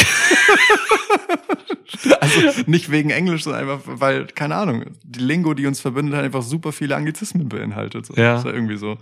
also 2.20 2.40
nicht 2.66 2.90
wegen 2.90 3.10
Englisch, 3.10 3.44
sondern 3.44 3.62
einfach, 3.62 3.80
weil, 3.84 4.26
keine 4.26 4.56
Ahnung, 4.56 4.84
die 5.02 5.20
Lingo, 5.20 5.54
die 5.54 5.66
uns 5.66 5.80
verbindet, 5.80 6.16
hat 6.16 6.24
einfach 6.24 6.42
super 6.42 6.72
viele 6.72 6.96
Anglizismen 6.96 7.48
beinhaltet. 7.48 8.06
So. 8.06 8.14
Ja. 8.14 8.32
Das 8.32 8.40
ist 8.40 8.46
ja 8.46 8.52
irgendwie 8.54 8.76
so. 8.76 8.96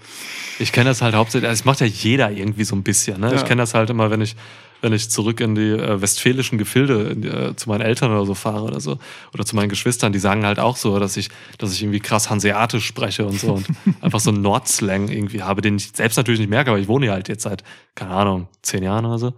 Ich 0.58 0.72
kenne 0.72 0.90
das 0.90 1.02
halt 1.02 1.14
hauptsächlich, 1.14 1.48
also 1.48 1.60
es 1.60 1.64
macht 1.64 1.80
ja 1.80 1.86
jeder 1.86 2.30
irgendwie 2.30 2.64
so 2.64 2.74
ein 2.74 2.82
bisschen. 2.82 3.20
Ne? 3.20 3.30
Ja. 3.30 3.36
Ich 3.36 3.44
kenne 3.44 3.62
das 3.62 3.74
halt 3.74 3.90
immer, 3.90 4.10
wenn 4.10 4.20
ich, 4.20 4.34
wenn 4.80 4.92
ich 4.92 5.10
zurück 5.10 5.40
in 5.40 5.54
die 5.54 5.70
äh, 5.70 6.00
westfälischen 6.00 6.58
Gefilde 6.58 7.16
die, 7.16 7.28
äh, 7.28 7.56
zu 7.56 7.68
meinen 7.68 7.80
Eltern 7.80 8.10
oder 8.10 8.24
so 8.26 8.34
fahre 8.34 8.62
oder 8.64 8.80
so 8.80 8.98
oder 9.34 9.44
zu 9.44 9.56
meinen 9.56 9.68
Geschwistern, 9.68 10.12
die 10.12 10.18
sagen 10.18 10.44
halt 10.46 10.58
auch 10.58 10.76
so, 10.76 10.98
dass 10.98 11.16
ich, 11.16 11.28
dass 11.58 11.72
ich 11.72 11.82
irgendwie 11.82 12.00
krass 12.00 12.30
hanseatisch 12.30 12.86
spreche 12.86 13.26
und 13.26 13.40
so 13.40 13.54
und 13.54 13.66
einfach 14.00 14.20
so 14.20 14.30
einen 14.30 14.42
Nordslang 14.42 15.08
irgendwie 15.08 15.42
habe, 15.42 15.62
den 15.62 15.76
ich 15.76 15.90
selbst 15.94 16.16
natürlich 16.16 16.40
nicht 16.40 16.50
merke, 16.50 16.70
aber 16.70 16.78
ich 16.78 16.88
wohne 16.88 17.06
hier 17.06 17.12
halt 17.12 17.28
jetzt 17.28 17.42
seit 17.42 17.64
keine 17.94 18.12
Ahnung 18.12 18.48
zehn 18.62 18.82
Jahren 18.82 19.04
oder 19.04 19.18
so. 19.18 19.34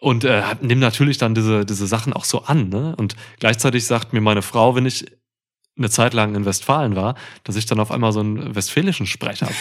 Und 0.00 0.24
äh, 0.24 0.42
nimm 0.60 0.78
natürlich 0.78 1.18
dann 1.18 1.34
diese, 1.34 1.64
diese 1.64 1.86
Sachen 1.86 2.12
auch 2.12 2.24
so 2.24 2.44
an. 2.44 2.68
Ne? 2.68 2.94
Und 2.96 3.16
gleichzeitig 3.40 3.84
sagt 3.84 4.12
mir 4.12 4.20
meine 4.20 4.42
Frau, 4.42 4.76
wenn 4.76 4.86
ich 4.86 5.06
eine 5.76 5.90
Zeit 5.90 6.14
lang 6.14 6.34
in 6.34 6.44
Westfalen 6.44 6.96
war, 6.96 7.14
dass 7.44 7.56
ich 7.56 7.66
dann 7.66 7.80
auf 7.80 7.90
einmal 7.90 8.12
so 8.12 8.20
einen 8.20 8.54
westfälischen 8.54 9.06
Sprech 9.06 9.42
habe. 9.42 9.54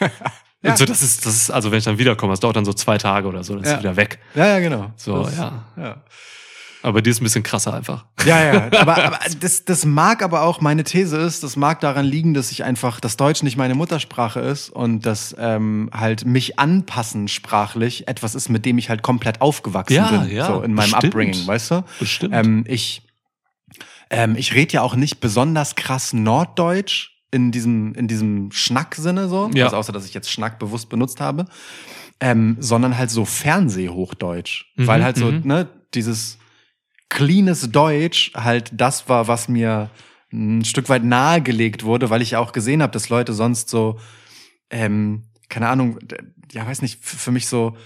Ja. 0.62 0.70
Und 0.72 0.78
so, 0.78 0.84
das 0.84 1.02
ist, 1.02 1.24
das 1.26 1.34
ist, 1.34 1.50
also 1.50 1.70
wenn 1.70 1.78
ich 1.78 1.84
dann 1.84 1.98
wiederkomme, 1.98 2.32
das 2.32 2.40
dauert 2.40 2.56
dann 2.56 2.64
so 2.64 2.72
zwei 2.72 2.98
Tage 2.98 3.28
oder 3.28 3.44
so, 3.44 3.54
dann 3.54 3.62
ist 3.64 3.70
Ja. 3.70 3.76
sie 3.76 3.82
wieder 3.82 3.96
weg. 3.96 4.18
Ja, 4.34 4.46
ja, 4.46 4.58
genau. 4.58 4.90
So, 4.96 5.22
Das- 5.24 5.36
ja. 5.36 5.64
ja. 5.76 6.02
Aber 6.82 7.02
die 7.02 7.10
ist 7.10 7.20
ein 7.20 7.24
bisschen 7.24 7.42
krasser 7.42 7.74
einfach. 7.74 8.04
Ja, 8.26 8.44
ja, 8.44 8.70
aber, 8.80 8.96
aber 9.02 9.18
das, 9.40 9.64
das 9.64 9.84
mag 9.84 10.22
aber 10.22 10.42
auch, 10.42 10.60
meine 10.60 10.84
These 10.84 11.16
ist, 11.18 11.42
das 11.42 11.56
mag 11.56 11.80
daran 11.80 12.04
liegen, 12.04 12.32
dass 12.32 12.52
ich 12.52 12.62
einfach, 12.62 13.00
dass 13.00 13.16
Deutsch 13.16 13.42
nicht 13.42 13.56
meine 13.56 13.74
Muttersprache 13.74 14.38
ist 14.40 14.70
und 14.70 15.04
dass 15.04 15.34
ähm, 15.38 15.90
halt 15.92 16.24
mich 16.26 16.60
anpassen 16.60 17.26
sprachlich 17.26 18.06
etwas 18.06 18.36
ist, 18.36 18.50
mit 18.50 18.64
dem 18.64 18.78
ich 18.78 18.88
halt 18.88 19.02
komplett 19.02 19.40
aufgewachsen 19.40 19.94
Ja, 19.94 20.10
bin, 20.10 20.30
ja, 20.30 20.46
so 20.46 20.62
in 20.62 20.74
meinem 20.74 20.90
bestimmt. 20.92 21.04
Upbringing, 21.06 21.46
weißt 21.46 21.70
du? 21.72 21.84
Bestimmt. 21.98 22.34
Ähm, 22.34 22.64
ich 22.68 23.02
ähm, 24.10 24.36
ich 24.36 24.54
rede 24.54 24.74
ja 24.74 24.82
auch 24.82 24.94
nicht 24.94 25.18
besonders 25.18 25.74
krass 25.74 26.12
Norddeutsch 26.12 27.15
in 27.30 27.50
diesem, 27.52 27.94
in 27.94 28.08
diesem 28.08 28.50
Schnack-Sinne 28.52 29.28
so, 29.28 29.50
Ja. 29.54 29.64
also 29.66 29.76
außer 29.76 29.92
dass 29.92 30.06
ich 30.06 30.14
jetzt 30.14 30.30
Schnack 30.30 30.58
bewusst 30.58 30.88
benutzt 30.88 31.20
habe, 31.20 31.46
ähm, 32.20 32.56
sondern 32.60 32.96
halt 32.96 33.10
so 33.10 33.24
Fernsehhochdeutsch, 33.24 34.72
Mhm, 34.76 34.86
weil 34.86 35.04
halt 35.04 35.16
so, 35.16 35.26
mhm. 35.32 35.42
ne, 35.44 35.68
dieses 35.94 36.38
cleanes 37.08 37.70
Deutsch 37.70 38.32
halt 38.34 38.70
das 38.72 39.08
war, 39.08 39.28
was 39.28 39.48
mir 39.48 39.90
ein 40.32 40.64
Stück 40.64 40.88
weit 40.88 41.04
nahegelegt 41.04 41.84
wurde, 41.84 42.10
weil 42.10 42.22
ich 42.22 42.32
ja 42.32 42.38
auch 42.40 42.52
gesehen 42.52 42.82
habe, 42.82 42.92
dass 42.92 43.08
Leute 43.08 43.32
sonst 43.32 43.68
so, 43.68 43.98
ähm, 44.70 45.24
keine 45.48 45.68
Ahnung, 45.68 45.98
ja, 46.52 46.66
weiß 46.66 46.82
nicht, 46.82 47.04
für 47.04 47.30
mich 47.30 47.46
so 47.46 47.76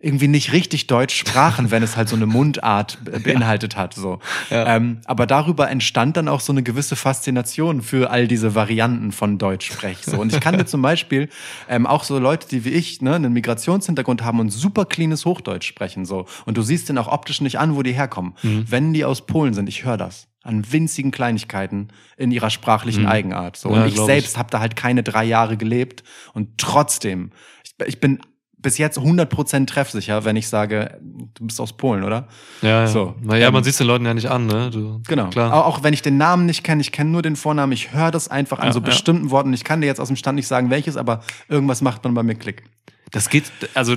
irgendwie 0.00 0.28
nicht 0.28 0.52
richtig 0.52 0.86
Deutsch 0.86 1.16
sprachen, 1.16 1.72
wenn 1.72 1.82
es 1.82 1.96
halt 1.96 2.08
so 2.08 2.14
eine 2.14 2.26
Mundart 2.38 2.98
be- 3.04 3.18
beinhaltet 3.18 3.76
hat. 3.76 3.94
So. 3.94 4.20
Ja. 4.48 4.76
Ähm, 4.76 5.00
aber 5.06 5.26
darüber 5.26 5.68
entstand 5.70 6.16
dann 6.16 6.28
auch 6.28 6.38
so 6.40 6.52
eine 6.52 6.62
gewisse 6.62 6.94
Faszination 6.94 7.82
für 7.82 8.10
all 8.10 8.28
diese 8.28 8.54
Varianten 8.54 9.10
von 9.10 9.38
Deutschsprech. 9.38 9.98
So. 10.02 10.20
Und 10.20 10.32
ich 10.32 10.40
kannte 10.40 10.66
zum 10.66 10.82
Beispiel 10.82 11.28
ähm, 11.68 11.84
auch 11.86 12.04
so 12.04 12.18
Leute, 12.20 12.46
die 12.48 12.64
wie 12.64 12.70
ich 12.70 13.02
ne, 13.02 13.16
einen 13.16 13.32
Migrationshintergrund 13.32 14.22
haben 14.22 14.38
und 14.38 14.50
super 14.50 14.84
cleanes 14.84 15.24
Hochdeutsch 15.24 15.66
sprechen. 15.66 16.04
So. 16.04 16.26
Und 16.44 16.56
du 16.56 16.62
siehst 16.62 16.88
den 16.88 16.96
auch 16.98 17.08
optisch 17.08 17.40
nicht 17.40 17.58
an, 17.58 17.74
wo 17.74 17.82
die 17.82 17.92
herkommen. 17.92 18.34
Mhm. 18.42 18.66
Wenn 18.68 18.92
die 18.92 19.04
aus 19.04 19.26
Polen 19.26 19.52
sind, 19.54 19.68
ich 19.68 19.84
höre 19.84 19.96
das 19.96 20.28
an 20.44 20.72
winzigen 20.72 21.10
Kleinigkeiten 21.10 21.88
in 22.16 22.30
ihrer 22.30 22.50
sprachlichen 22.50 23.02
Mhm. 23.02 23.08
Eigenart. 23.08 23.56
So. 23.56 23.74
Ja, 23.74 23.82
und 23.82 23.88
ich 23.88 23.94
glaub 23.94 24.08
ich. 24.08 24.14
selbst 24.14 24.38
habe 24.38 24.48
da 24.50 24.60
halt 24.60 24.76
keine 24.76 25.02
drei 25.02 25.24
Jahre 25.24 25.56
gelebt 25.56 26.04
und 26.34 26.56
trotzdem, 26.56 27.32
ich 27.84 27.98
bin 28.00 28.20
bis 28.60 28.78
jetzt 28.78 28.98
100% 28.98 29.66
treffsicher, 29.66 30.24
wenn 30.24 30.36
ich 30.36 30.48
sage, 30.48 30.98
du 31.34 31.46
bist 31.46 31.60
aus 31.60 31.76
Polen, 31.76 32.02
oder? 32.02 32.26
Ja, 32.62 32.80
ja. 32.80 32.86
So, 32.86 33.14
Naja, 33.22 33.48
ähm, 33.48 33.54
man 33.54 33.64
sieht 33.64 33.78
den 33.78 33.86
Leuten 33.86 34.04
ja 34.04 34.14
nicht 34.14 34.30
an, 34.30 34.46
ne? 34.46 34.70
Du, 34.70 35.00
Genau. 35.06 35.28
Klar. 35.28 35.54
Auch, 35.54 35.66
auch 35.66 35.82
wenn 35.82 35.94
ich 35.94 36.02
den 36.02 36.16
Namen 36.16 36.46
nicht 36.46 36.64
kenne, 36.64 36.80
ich 36.80 36.90
kenne 36.92 37.10
nur 37.10 37.22
den 37.22 37.36
Vornamen, 37.36 37.72
ich 37.72 37.92
höre 37.92 38.10
das 38.10 38.28
einfach 38.28 38.58
an 38.58 38.66
Ja, 38.66 38.72
so 38.72 38.80
ja. 38.80 38.86
bestimmten 38.86 39.30
Worten. 39.30 39.52
Ich 39.52 39.64
kann 39.64 39.80
dir 39.80 39.86
jetzt 39.86 40.00
aus 40.00 40.08
dem 40.08 40.16
Stand 40.16 40.36
nicht 40.36 40.48
sagen, 40.48 40.70
welches, 40.70 40.96
aber 40.96 41.22
irgendwas 41.48 41.82
macht 41.82 42.02
man 42.04 42.14
bei 42.14 42.22
mir 42.22 42.34
Klick. 42.34 42.64
Das 43.10 43.30
geht, 43.30 43.44
also 43.74 43.96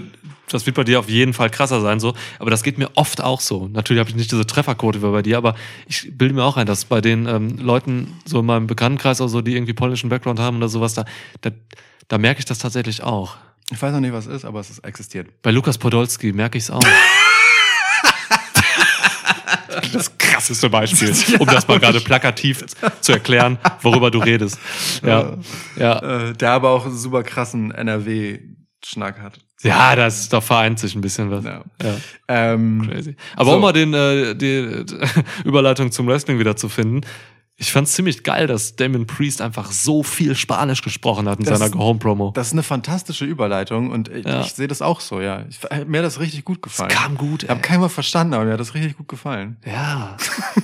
das 0.49 0.65
wird 0.65 0.75
bei 0.75 0.83
dir 0.83 0.99
auf 0.99 1.09
jeden 1.09 1.33
Fall 1.33 1.49
krasser 1.49 1.81
sein, 1.81 1.99
so. 1.99 2.13
Aber 2.39 2.49
das 2.49 2.63
geht 2.63 2.77
mir 2.77 2.89
oft 2.95 3.21
auch 3.21 3.41
so. 3.41 3.67
Natürlich 3.67 3.99
habe 3.99 4.09
ich 4.09 4.15
nicht 4.15 4.31
diese 4.31 4.45
Trefferquote 4.45 5.01
wie 5.01 5.11
bei 5.11 5.21
dir, 5.21 5.38
aber 5.38 5.55
ich 5.88 6.17
bilde 6.17 6.33
mir 6.33 6.43
auch 6.43 6.55
ein, 6.57 6.65
dass 6.65 6.85
bei 6.85 7.01
den 7.01 7.25
ähm, 7.27 7.57
Leuten 7.57 8.13
so 8.25 8.39
in 8.39 8.45
meinem 8.45 8.67
Bekanntenkreis 8.67 9.19
oder 9.21 9.29
so, 9.29 9.41
die 9.41 9.55
irgendwie 9.55 9.73
polnischen 9.73 10.09
Background 10.09 10.39
haben 10.39 10.57
oder 10.57 10.69
sowas, 10.69 10.93
da, 10.93 11.05
da, 11.41 11.49
da 12.07 12.17
merke 12.17 12.39
ich 12.39 12.45
das 12.45 12.59
tatsächlich 12.59 13.03
auch. 13.03 13.35
Ich 13.72 13.81
weiß 13.81 13.93
noch 13.93 13.99
nicht, 14.02 14.14
was 14.14 14.27
es 14.27 14.38
ist, 14.38 14.45
aber 14.45 14.60
es 14.60 14.69
ist, 14.69 14.80
existiert. 14.80 15.30
Bei 15.41 15.52
Lukas 15.52 15.77
Podolski 15.77 16.34
merke 16.34 16.57
ich 16.57 16.65
es 16.65 16.72
auch. 16.72 16.81
Das 19.93 20.18
krasseste 20.18 20.69
Beispiel, 20.69 21.14
um 21.39 21.45
das 21.48 21.68
mal 21.68 21.80
gerade 21.80 21.99
plakativ 21.99 22.64
zu 23.02 23.11
erklären, 23.11 23.57
worüber 23.81 24.10
du 24.11 24.19
redest. 24.19 24.57
Ja, 25.03 25.38
ja. 25.76 26.30
Äh, 26.30 26.34
der 26.34 26.52
aber 26.52 26.69
auch 26.69 26.85
einen 26.85 26.95
super 26.98 27.23
krassen 27.23 27.72
NRW-Schnack 27.72 29.19
hat. 29.19 29.39
Ja, 29.64 29.95
das 29.95 30.30
da 30.30 30.39
vereint 30.39 30.80
sich 30.80 30.95
ein 30.95 31.02
bisschen 31.02 31.30
was. 31.31 31.43
Ja. 31.43 31.64
Ja. 31.84 31.95
Ähm, 32.27 32.88
Crazy. 32.89 33.15
Aber 33.35 33.52
So. 33.52 33.56
um 33.57 33.61
mal 33.61 33.73
den, 33.73 33.93
äh, 33.93 34.34
die 34.35 34.85
Überleitung 35.43 35.91
zum 35.91 36.07
Wrestling 36.07 36.39
wieder 36.39 36.56
zu 36.56 36.69
finden. 36.69 37.02
Ich 37.61 37.71
fand's 37.71 37.93
ziemlich 37.93 38.23
geil, 38.23 38.47
dass 38.47 38.75
Damon 38.75 39.05
Priest 39.05 39.39
einfach 39.39 39.71
so 39.71 40.01
viel 40.01 40.33
Spanisch 40.35 40.81
gesprochen 40.81 41.29
hat 41.29 41.38
in 41.38 41.45
Das- 41.45 41.59
seiner 41.59 41.77
Home-Promo. 41.77 42.31
das 42.33 42.47
ist 42.47 42.53
eine 42.53 42.63
fantastische 42.63 43.23
Überleitung 43.23 43.91
und 43.91 44.09
ich, 44.09 44.25
Ja. 44.25 44.41
ich 44.41 44.53
sehe 44.53 44.67
das 44.67 44.81
auch 44.81 44.99
so, 44.99 45.21
ja. 45.21 45.45
Ich, 45.47 45.59
mir 45.85 45.99
hat 45.99 46.05
das 46.05 46.19
richtig 46.19 46.43
gut 46.43 46.63
gefallen. 46.63 46.89
Kam 46.89 47.15
gut, 47.17 47.43
Ich 47.43 47.49
habe 47.49 47.61
ey. 47.69 47.79
Wort 47.79 47.91
verstanden, 47.91 48.33
aber 48.33 48.45
mir 48.45 48.53
hat 48.53 48.59
das 48.59 48.73
richtig 48.73 48.97
gut 48.97 49.07
gefallen. 49.07 49.57
Ja. 49.63 50.17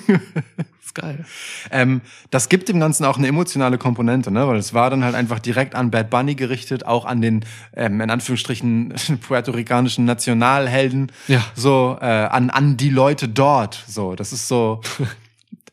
ist 0.83 0.95
geil. 0.95 1.23
Ähm, 1.69 2.01
das 2.31 2.49
gibt 2.49 2.67
dem 2.67 2.79
Ganzen 2.79 3.05
auch 3.05 3.19
eine 3.19 3.27
emotionale 3.27 3.77
Komponente, 3.77 4.31
ne? 4.31 4.47
weil 4.47 4.57
es 4.57 4.73
war 4.73 4.89
dann 4.89 5.03
halt 5.03 5.13
einfach 5.13 5.37
direkt 5.37 5.75
an 5.75 5.91
Bad 5.91 6.09
Bunny 6.09 6.33
gerichtet, 6.33 6.87
auch 6.87 7.05
an 7.05 7.21
den, 7.21 7.45
ähm, 7.75 8.01
in 8.01 8.09
Anführungsstrichen, 8.09 8.95
puerto-ricanischen 9.27 10.05
Nationalhelden, 10.05 11.11
Ja. 11.27 11.43
so, 11.53 11.95
äh, 12.01 12.05
an, 12.05 12.49
an 12.49 12.75
die 12.75 12.89
Leute 12.89 13.27
dort, 13.29 13.83
so, 13.87 14.15
das 14.15 14.33
ist 14.33 14.47
so, 14.47 14.81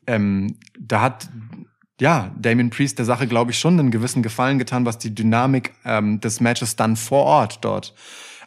ähm, 0.06 0.58
da 0.78 1.00
hat, 1.00 1.28
ja, 2.00 2.34
Damien 2.38 2.70
Priest 2.70 2.98
der 2.98 3.04
Sache, 3.04 3.26
glaube 3.26 3.50
ich, 3.52 3.58
schon 3.58 3.78
einen 3.78 3.90
gewissen 3.90 4.22
Gefallen 4.22 4.58
getan, 4.58 4.84
was 4.86 4.98
die 4.98 5.14
Dynamik 5.14 5.72
ähm, 5.84 6.20
des 6.20 6.40
Matches 6.40 6.76
dann 6.76 6.96
vor 6.96 7.24
Ort 7.24 7.58
dort 7.64 7.94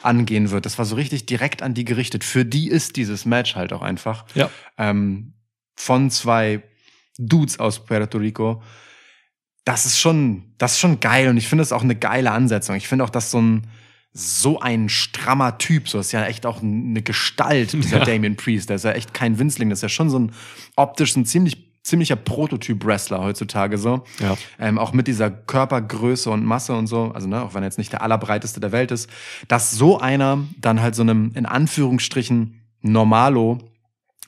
angehen 0.04 0.52
wird. 0.52 0.66
Das 0.66 0.78
war 0.78 0.86
so 0.86 0.96
richtig 0.96 1.26
direkt 1.26 1.62
an 1.64 1.74
die 1.74 1.86
gerichtet. 1.86 2.24
Für 2.24 2.46
die 2.46 2.68
ist 2.70 2.98
dieses 2.98 3.26
Match 3.26 3.56
halt 3.56 3.74
auch 3.74 3.82
einfach 3.82 4.26
Ja. 4.36 4.50
ähm, 4.78 5.34
von 5.76 6.10
zwei 6.12 6.62
Dudes 7.18 7.60
aus 7.60 7.84
Puerto 7.86 8.18
Rico. 8.18 8.62
Das 9.66 9.86
ist 9.86 10.00
schon, 10.00 10.54
das 10.58 10.74
ist 10.74 10.80
schon 10.80 11.00
geil 11.00 11.28
und 11.30 11.38
ich 11.38 11.48
finde 11.48 11.64
es 11.64 11.72
auch 11.72 11.82
eine 11.84 11.96
geile 11.96 12.32
Ansetzung. 12.32 12.76
Ich 12.76 12.88
finde 12.88 13.04
auch, 13.04 13.10
dass 13.10 13.32
so 13.32 13.42
ein 13.42 13.68
so 14.20 14.60
ein 14.60 14.90
strammer 14.90 15.58
Typ, 15.60 15.88
so 15.88 16.00
ist 16.00 16.12
ja 16.12 16.26
echt 16.26 16.46
auch 16.48 16.62
eine 16.64 17.02
Gestalt, 17.04 17.74
dieser 17.74 18.00
Ja. 18.00 18.06
Damien 18.06 18.36
Priest. 18.36 18.70
Der 18.70 18.78
ist 18.78 18.84
ja 18.86 18.92
echt 18.94 19.14
kein 19.14 19.38
Winzling, 19.38 19.70
das 19.70 19.80
ist 19.80 19.84
ja 19.84 19.90
schon 19.90 20.10
so 20.10 20.18
ein 20.20 20.32
optisch 20.76 21.16
ein 21.16 21.26
ziemlich 21.26 21.68
ziemlicher 21.84 22.16
Prototyp-Wrestler 22.18 23.22
heutzutage 23.24 23.78
so. 23.78 24.04
Ja. 24.20 24.36
Ähm, 24.60 24.78
auch 24.78 24.92
mit 24.92 25.08
dieser 25.08 25.30
Körpergröße 25.32 26.30
und 26.30 26.44
Masse 26.44 26.74
und 26.76 26.88
so, 26.88 27.12
also 27.14 27.28
ne, 27.30 27.42
auch 27.42 27.54
wenn 27.54 27.64
er 27.64 27.68
jetzt 27.68 27.78
nicht 27.78 27.94
der 27.94 28.02
allerbreiteste 28.02 28.60
der 28.60 28.72
Welt 28.74 28.92
ist, 28.92 29.10
dass 29.48 29.72
so 29.72 30.00
einer 30.00 30.40
dann 30.60 30.82
halt 30.82 30.96
so 30.96 31.04
einem 31.04 31.32
in 31.36 31.46
Anführungsstrichen 31.46 32.62
Normalo 32.82 33.60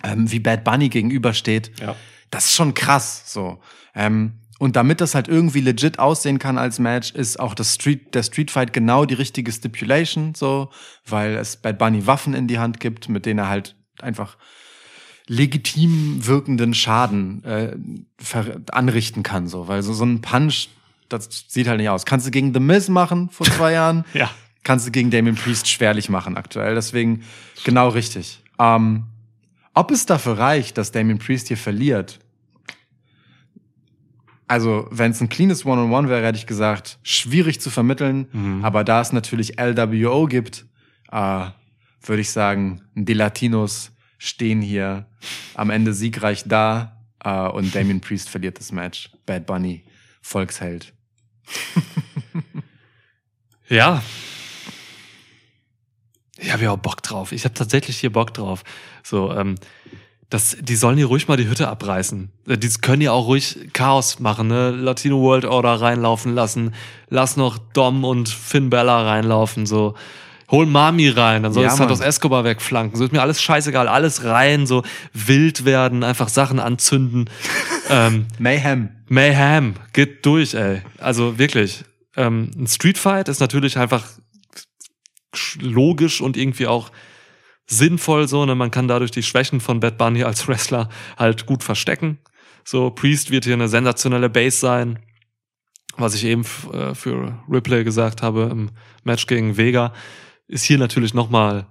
ähm, 0.03 0.31
wie 0.31 0.39
Bad 0.39 0.63
Bunny 0.63 0.87
gegenübersteht, 0.89 1.71
Ja. 1.81 1.95
das 2.31 2.45
ist 2.45 2.55
schon 2.55 2.73
krass 2.73 3.23
so. 3.25 3.59
Ähm, 3.95 4.33
und 4.59 4.75
damit 4.75 5.01
das 5.01 5.15
halt 5.15 5.27
irgendwie 5.27 5.61
legit 5.61 5.97
aussehen 5.97 6.37
kann 6.37 6.57
als 6.59 6.77
Match, 6.77 7.11
ist 7.11 7.39
auch 7.39 7.55
das 7.55 7.73
Street, 7.73 8.13
der 8.13 8.21
Street 8.23 8.51
Fight 8.51 8.71
genau 8.73 9.05
die 9.05 9.15
richtige 9.15 9.51
Stipulation, 9.51 10.35
so, 10.35 10.69
weil 11.07 11.35
es 11.37 11.57
Bad 11.57 11.79
Bunny 11.79 12.05
Waffen 12.05 12.33
in 12.35 12.47
die 12.47 12.59
Hand 12.59 12.79
gibt, 12.79 13.09
mit 13.09 13.25
denen 13.25 13.39
er 13.39 13.49
halt 13.49 13.75
einfach 14.01 14.37
legitim 15.27 16.25
wirkenden 16.25 16.73
Schaden 16.73 17.43
äh, 17.43 17.75
ver- 18.17 18.61
anrichten 18.71 19.23
kann, 19.23 19.47
so, 19.47 19.67
weil 19.67 19.83
so, 19.83 19.93
so 19.93 20.05
ein 20.05 20.21
Punch, 20.21 20.69
das 21.07 21.45
sieht 21.47 21.67
halt 21.67 21.79
nicht 21.79 21.89
aus. 21.89 22.05
Kannst 22.05 22.27
du 22.27 22.31
gegen 22.31 22.53
The 22.53 22.59
Miz 22.59 22.89
machen 22.89 23.29
vor 23.29 23.45
zwei 23.47 23.73
Jahren? 23.73 24.05
Ja. 24.13 24.29
kannst 24.63 24.87
du 24.87 24.91
gegen 24.91 25.09
Damien 25.11 25.35
Priest 25.35 25.67
schwerlich 25.67 26.09
machen 26.09 26.35
aktuell. 26.37 26.75
Deswegen 26.75 27.23
genau 27.63 27.89
richtig. 27.89 28.41
Ähm, 28.59 29.05
ob 29.73 29.91
es 29.91 30.05
dafür 30.05 30.37
reicht, 30.37 30.77
dass 30.77 30.91
Damien 30.91 31.17
Priest 31.19 31.47
hier 31.47 31.57
verliert? 31.57 32.19
Also, 34.49 34.87
wenn 34.91 35.11
es 35.11 35.21
ein 35.21 35.29
cleanes 35.29 35.65
One-on-One 35.65 36.09
wäre, 36.09 36.25
hätte 36.25 36.37
ich 36.37 36.47
gesagt, 36.47 36.99
schwierig 37.03 37.61
zu 37.61 37.69
vermitteln. 37.69 38.27
Mhm. 38.31 38.65
Aber 38.65 38.83
da 38.83 38.99
es 38.99 39.13
natürlich 39.13 39.59
LWO 39.59 40.25
gibt, 40.25 40.65
äh, 41.11 41.45
würde 42.01 42.21
ich 42.21 42.31
sagen, 42.31 42.81
die 42.95 43.13
Latinos 43.13 43.91
stehen 44.17 44.61
hier 44.61 45.05
am 45.53 45.69
Ende 45.69 45.93
siegreich 45.93 46.43
da 46.45 46.97
äh, 47.23 47.47
und 47.47 47.73
Damien 47.73 48.01
Priest 48.01 48.29
verliert 48.29 48.59
das 48.59 48.71
Match. 48.71 49.11
Bad 49.25 49.45
Bunny, 49.45 49.83
Volksheld. 50.21 50.93
Ja. 53.69 54.01
Ich 56.37 56.51
habe 56.51 56.63
ja 56.63 56.71
auch 56.71 56.77
Bock 56.77 57.03
drauf. 57.03 57.31
Ich 57.31 57.45
habe 57.45 57.53
tatsächlich 57.53 57.97
hier 57.97 58.11
Bock 58.11 58.33
drauf. 58.33 58.63
So, 59.03 59.31
ähm, 59.33 59.55
das, 60.29 60.55
die 60.61 60.75
sollen 60.75 60.97
hier 60.97 61.07
ruhig 61.07 61.27
mal 61.27 61.37
die 61.37 61.47
Hütte 61.49 61.67
abreißen. 61.69 62.29
Äh, 62.47 62.57
Die 62.57 62.69
können 62.81 63.01
ja 63.01 63.11
auch 63.11 63.25
ruhig 63.25 63.57
Chaos 63.73 64.19
machen, 64.19 64.47
ne? 64.47 64.69
Latino 64.71 65.19
World 65.21 65.45
Order 65.45 65.81
reinlaufen 65.81 66.35
lassen. 66.35 66.73
Lass 67.09 67.35
noch 67.37 67.57
Dom 67.57 68.03
und 68.03 68.29
Finn 68.29 68.69
Bella 68.69 69.01
reinlaufen, 69.03 69.65
so. 69.65 69.95
Hol 70.51 70.65
Mami 70.65 71.09
rein, 71.09 71.43
dann 71.43 71.53
soll 71.53 71.63
Ja, 71.63 71.69
es 71.69 71.77
Santos. 71.77 71.99
Escobar 71.99 72.43
wegflanken. 72.43 72.97
So 72.97 73.05
ist 73.05 73.11
mir 73.11 73.21
alles 73.21 73.39
scheißegal. 73.41 73.87
Alles 73.87 74.23
rein, 74.23 74.65
so 74.65 74.83
wild 75.13 75.63
werden, 75.65 76.03
einfach 76.03 76.27
Sachen 76.27 76.59
anzünden. 76.59 77.29
ähm, 77.89 78.25
Mayhem. 78.39 78.89
Mayhem, 79.07 79.75
geht 79.93 80.25
durch, 80.25 80.55
ey. 80.55 80.81
Also 80.97 81.37
wirklich. 81.37 81.83
Ähm, 82.17 82.49
ein 82.57 82.65
Streetfight 82.67 83.29
ist 83.29 83.39
natürlich 83.39 83.77
einfach 83.77 84.05
sch- 85.35 85.61
logisch 85.61 86.19
und 86.21 86.35
irgendwie 86.37 86.65
auch 86.67 86.91
sinnvoll 87.69 88.27
so. 88.27 88.45
Ne? 88.45 88.55
Man 88.55 88.71
kann 88.71 88.87
dadurch 88.87 89.11
die 89.11 89.23
Schwächen 89.23 89.61
von 89.61 89.79
Bad 89.79 89.97
Bunny 89.97 90.23
als 90.23 90.47
Wrestler 90.47 90.89
halt 91.17 91.45
gut 91.45 91.63
verstecken. 91.63 92.17
So, 92.65 92.89
Priest 92.89 93.31
wird 93.31 93.45
hier 93.45 93.53
eine 93.53 93.69
sensationelle 93.69 94.29
Base 94.29 94.57
sein. 94.57 94.99
Was 95.95 96.15
ich 96.15 96.25
eben 96.25 96.45
äh, 96.73 96.93
für 96.95 97.39
Ripley 97.49 97.83
gesagt 97.83 98.21
habe 98.21 98.49
im 98.51 98.71
Match 99.03 99.27
gegen 99.27 99.57
Vega, 99.57 99.93
ist 100.47 100.63
hier 100.63 100.77
natürlich 100.77 101.13
noch 101.13 101.29
mal 101.29 101.67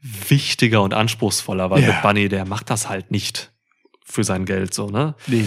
wichtiger 0.00 0.82
und 0.82 0.94
anspruchsvoller, 0.94 1.70
weil 1.70 1.82
Ja. 1.82 1.92
Bad 1.92 2.02
Bunny, 2.02 2.28
der 2.28 2.46
macht 2.46 2.70
das 2.70 2.88
halt 2.88 3.10
nicht 3.10 3.52
für 4.04 4.24
sein 4.24 4.44
Geld 4.46 4.72
so, 4.72 4.88
ne? 4.88 5.14
Nee. 5.26 5.44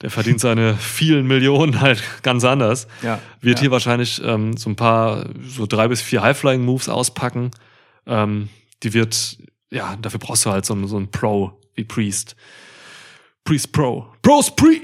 Der 0.00 0.10
verdient 0.10 0.40
seine 0.40 0.76
vielen 0.76 1.26
Millionen 1.26 1.80
halt 1.80 2.02
ganz 2.22 2.44
anders. 2.44 2.86
Ja. 3.02 3.20
Wird 3.40 3.58
ja. 3.58 3.62
hier 3.62 3.70
wahrscheinlich 3.70 4.22
ähm, 4.24 4.56
so 4.56 4.70
ein 4.70 4.76
paar, 4.76 5.26
so 5.46 5.66
drei 5.66 5.88
bis 5.88 6.00
vier 6.00 6.22
High-Flying-Moves 6.22 6.88
auspacken. 6.88 7.50
Ähm, 8.06 8.48
die 8.82 8.94
wird, 8.94 9.38
ja, 9.70 9.96
dafür 9.96 10.20
brauchst 10.20 10.46
du 10.46 10.50
halt 10.50 10.64
so, 10.64 10.86
so 10.86 10.96
einen 10.96 11.10
Pro 11.10 11.52
wie 11.74 11.84
Priest. 11.84 12.36
Priest 13.44 13.72
Pro. 13.72 14.06
Pros 14.22 14.54
Pre! 14.54 14.80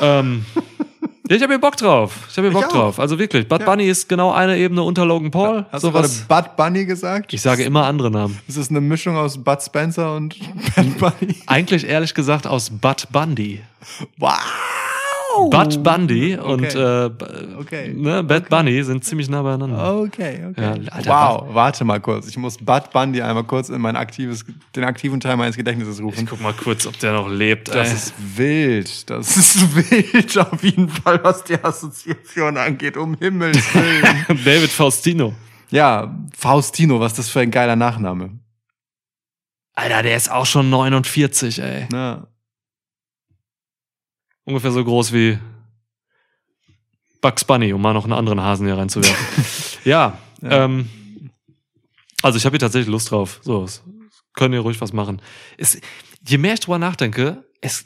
ähm, 0.00 0.44
ja, 1.28 1.36
ich 1.36 1.42
habe 1.42 1.52
hier 1.54 1.60
Bock 1.60 1.76
drauf. 1.76 2.26
Ich 2.30 2.36
habe 2.36 2.50
hier 2.50 2.60
Bock 2.60 2.68
drauf. 2.70 2.98
Also 3.00 3.18
wirklich, 3.18 3.48
Bud 3.48 3.60
Ja. 3.60 3.66
Bunny 3.66 3.88
ist 3.88 4.08
genau 4.08 4.32
eine 4.32 4.58
Ebene 4.58 4.82
unter 4.82 5.06
Logan 5.06 5.30
Paul. 5.30 5.64
Hast 5.72 5.82
so 5.82 5.90
du 5.90 5.94
gerade. 5.94 6.08
Bud 6.28 6.56
Bunny 6.56 6.84
gesagt? 6.84 7.32
Ich 7.32 7.40
sage 7.40 7.62
immer 7.64 7.86
andere 7.86 8.10
Namen. 8.10 8.38
Es 8.46 8.56
ist 8.56 8.70
eine 8.70 8.80
Mischung 8.80 9.16
aus 9.16 9.42
Bud 9.42 9.62
Spencer 9.62 10.14
und 10.16 10.36
Bad 10.76 10.98
Bunny. 10.98 11.36
Eigentlich 11.46 11.86
ehrlich 11.86 12.14
gesagt 12.14 12.46
aus 12.46 12.70
Bud 12.70 13.08
Bundy. 13.10 13.62
Wow! 14.18 14.38
Bud 15.50 15.82
Bundy 15.82 16.36
und 16.36 16.64
äh, 16.74 17.10
Okay. 17.58 17.92
ne, 17.94 18.22
Bad 18.22 18.48
Bunny 18.48 18.82
sind 18.82 19.04
ziemlich 19.04 19.28
nah 19.28 19.42
beieinander. 19.42 19.96
Okay, 20.00 20.40
okay. 20.50 20.80
Ja, 20.84 20.92
Alter, 20.92 21.10
wow, 21.10 21.54
warte 21.54 21.84
mal 21.84 22.00
kurz. 22.00 22.28
Ich 22.28 22.36
muss 22.36 22.58
Bud 22.58 22.90
Bundy 22.92 23.22
einmal 23.22 23.44
kurz 23.44 23.68
in 23.68 23.80
mein 23.80 23.96
aktives, 23.96 24.44
den 24.76 24.84
aktiven 24.84 25.20
Teil 25.20 25.36
meines 25.36 25.56
Gedächtnisses 25.56 25.98
Ich 25.98 26.04
rufen. 26.04 26.26
guck 26.26 26.40
mal 26.40 26.52
kurz, 26.52 26.86
ob 26.86 26.98
der 26.98 27.12
noch 27.12 27.28
lebt. 27.28 27.68
Das 27.68 27.88
ey. 27.88 27.94
ist 27.94 28.14
wild. 28.36 29.10
Das 29.10 29.36
ist 29.36 29.74
wild 29.90 30.38
auf 30.38 30.62
jeden 30.62 30.88
Fall, 30.88 31.22
was 31.22 31.44
die 31.44 31.62
Assoziation 31.62 32.56
angeht. 32.56 32.96
Um 32.96 33.16
Himmels 33.18 33.74
Willen. 33.74 34.26
David 34.44 34.70
Faustino. 34.70 35.32
ja, 35.70 36.14
Faustino, 36.36 37.00
was 37.00 37.12
ist 37.12 37.18
das 37.18 37.28
für 37.28 37.40
ein 37.40 37.50
geiler 37.50 37.76
Nachname. 37.76 38.38
Alter, 39.74 40.02
der 40.02 40.16
ist 40.16 40.30
auch 40.30 40.44
schon 40.46 40.68
49, 40.68 41.58
ey. 41.60 41.86
Na, 41.90 42.26
Ungefähr 44.44 44.72
so 44.72 44.84
groß 44.84 45.12
wie 45.12 45.38
Bugs 47.20 47.44
Bunny, 47.44 47.72
um 47.72 47.80
mal 47.80 47.94
noch 47.94 48.04
einen 48.04 48.12
anderen 48.12 48.40
Hasen 48.40 48.66
hier 48.66 48.76
reinzuwerfen. 48.76 49.44
ja, 49.84 50.18
Ja. 50.40 50.64
Ähm, 50.64 50.88
Also 52.22 52.36
ich 52.36 52.44
habe 52.44 52.54
hier 52.54 52.60
tatsächlich 52.60 52.90
Lust 52.90 53.10
drauf. 53.10 53.40
So, 53.42 53.66
können 54.34 54.54
ihr 54.54 54.60
ruhig 54.60 54.80
was 54.80 54.92
machen. 54.92 55.20
Es, 55.58 55.80
je 56.26 56.38
mehr 56.38 56.54
ich 56.54 56.60
drüber 56.60 56.78
nachdenke, 56.78 57.44
es, 57.60 57.84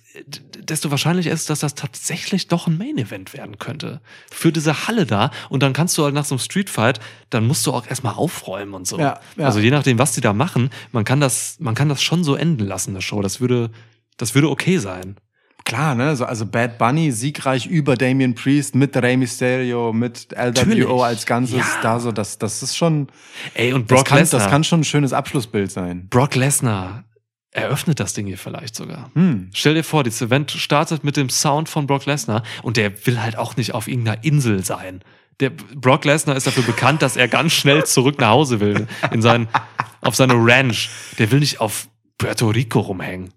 desto 0.59 0.91
wahrscheinlicher 0.91 1.31
ist, 1.31 1.51
dass 1.51 1.61
das 1.61 1.75
tatsächlich 1.75 2.49
doch 2.49 2.67
ein 2.67 2.79
Main 2.79 2.97
Event 2.97 3.35
werden 3.35 3.59
könnte. 3.59 4.01
Für 4.31 4.53
diese 4.53 4.87
Halle 4.87 5.05
da. 5.05 5.31
Und 5.51 5.63
dann 5.63 5.75
kannst 5.75 5.99
du 5.99 6.05
halt 6.05 6.15
nach 6.15 6.25
so 6.25 6.35
einem 6.35 6.39
Street 6.41 6.71
Fight, 6.71 6.99
dann 7.29 7.47
musst 7.47 7.67
du 7.67 7.73
auch 7.73 7.87
erstmal 7.87 8.15
aufräumen 8.15 8.73
und 8.73 8.87
so. 8.87 8.99
Ja, 8.99 9.21
ja. 9.37 9.45
Also 9.45 9.59
je 9.59 9.71
nachdem, 9.71 9.99
was 9.99 10.13
die 10.13 10.23
da 10.23 10.33
machen, 10.33 10.71
man 10.93 11.05
kann 11.05 11.21
das, 11.21 11.57
man 11.61 11.75
kann 11.75 11.91
das 11.91 12.03
schon 12.03 12.25
so 12.25 12.35
enden 12.37 12.65
lassen, 12.67 12.91
eine 12.91 13.03
Show. 13.03 13.21
Das 13.21 13.41
würde, 13.41 13.71
das 14.17 14.35
würde 14.35 14.49
okay 14.49 14.79
sein. 14.79 15.17
Klar, 15.67 15.97
ne? 15.97 16.15
So, 16.15 16.25
also 16.25 16.47
Bad 16.47 16.79
Bunny 16.79 17.11
siegreich 17.11 17.67
über 17.67 17.97
Damien 17.97 18.37
Priest 18.37 18.77
mit 18.77 18.97
Rey 18.97 19.17
Mysterio, 19.17 19.93
mit. 19.93 20.29
LWO 20.33 21.03
als 21.03 21.27
Ganzes 21.27 21.59
Ja. 21.59 21.65
da 21.83 21.99
so, 22.01 22.13
das, 22.13 22.39
das 22.39 22.63
ist 22.63 22.77
schon, 22.77 23.09
Ey, 23.53 23.73
und 23.73 23.89
Brock 23.89 24.09
Lesnar. 24.11 24.41
das 24.43 24.49
kann 24.49 24.63
schon 24.63 24.81
ein 24.81 24.85
schönes 24.85 25.13
Abschlussbild 25.13 25.73
sein. 25.73 26.07
Brock 26.09 26.37
Lesnar 26.37 27.03
eröffnet 27.51 27.99
das 27.99 28.15
Ding 28.15 28.27
hier 28.27 28.39
vielleicht 28.39 28.77
sogar. 28.77 29.11
Hm. 29.15 29.51
Stell 29.53 29.75
dir 29.75 29.83
vor, 29.83 30.05
dieses 30.05 30.23
Event 30.23 30.53
startet 30.53 31.03
mit 31.03 31.17
dem 31.17 31.31
Sound 31.31 31.69
von 31.69 31.89
Brock 31.89 32.07
Lesnar 32.07 32.45
und 32.63 32.77
der 32.77 33.05
will 33.07 33.21
halt 33.21 33.37
auch 33.37 33.57
nicht 33.57 33.75
auf 33.75 33.89
irgendeiner 33.89 34.23
Insel 34.23 34.65
sein. 34.65 35.03
Der 35.41 35.51
Brock 35.51 36.05
Lesnar 36.05 36.37
ist 36.37 36.47
dafür 36.47 36.63
bekannt, 36.63 37.03
dass 37.03 37.17
er 37.17 37.27
ganz 37.27 37.53
schnell 37.53 37.85
zurück 37.85 38.21
nach 38.21 38.31
Hause 38.31 38.61
will, 38.61 38.87
in 39.11 39.21
sein, 39.21 39.49
auf 40.01 40.15
seine 40.15 40.35
Ranch. 40.35 40.91
Der 41.19 41.33
will 41.33 41.41
nicht 41.41 41.61
auf 41.61 41.89
Puerto 42.19 42.51
Rico 42.51 42.79
rumhängen. 42.79 43.33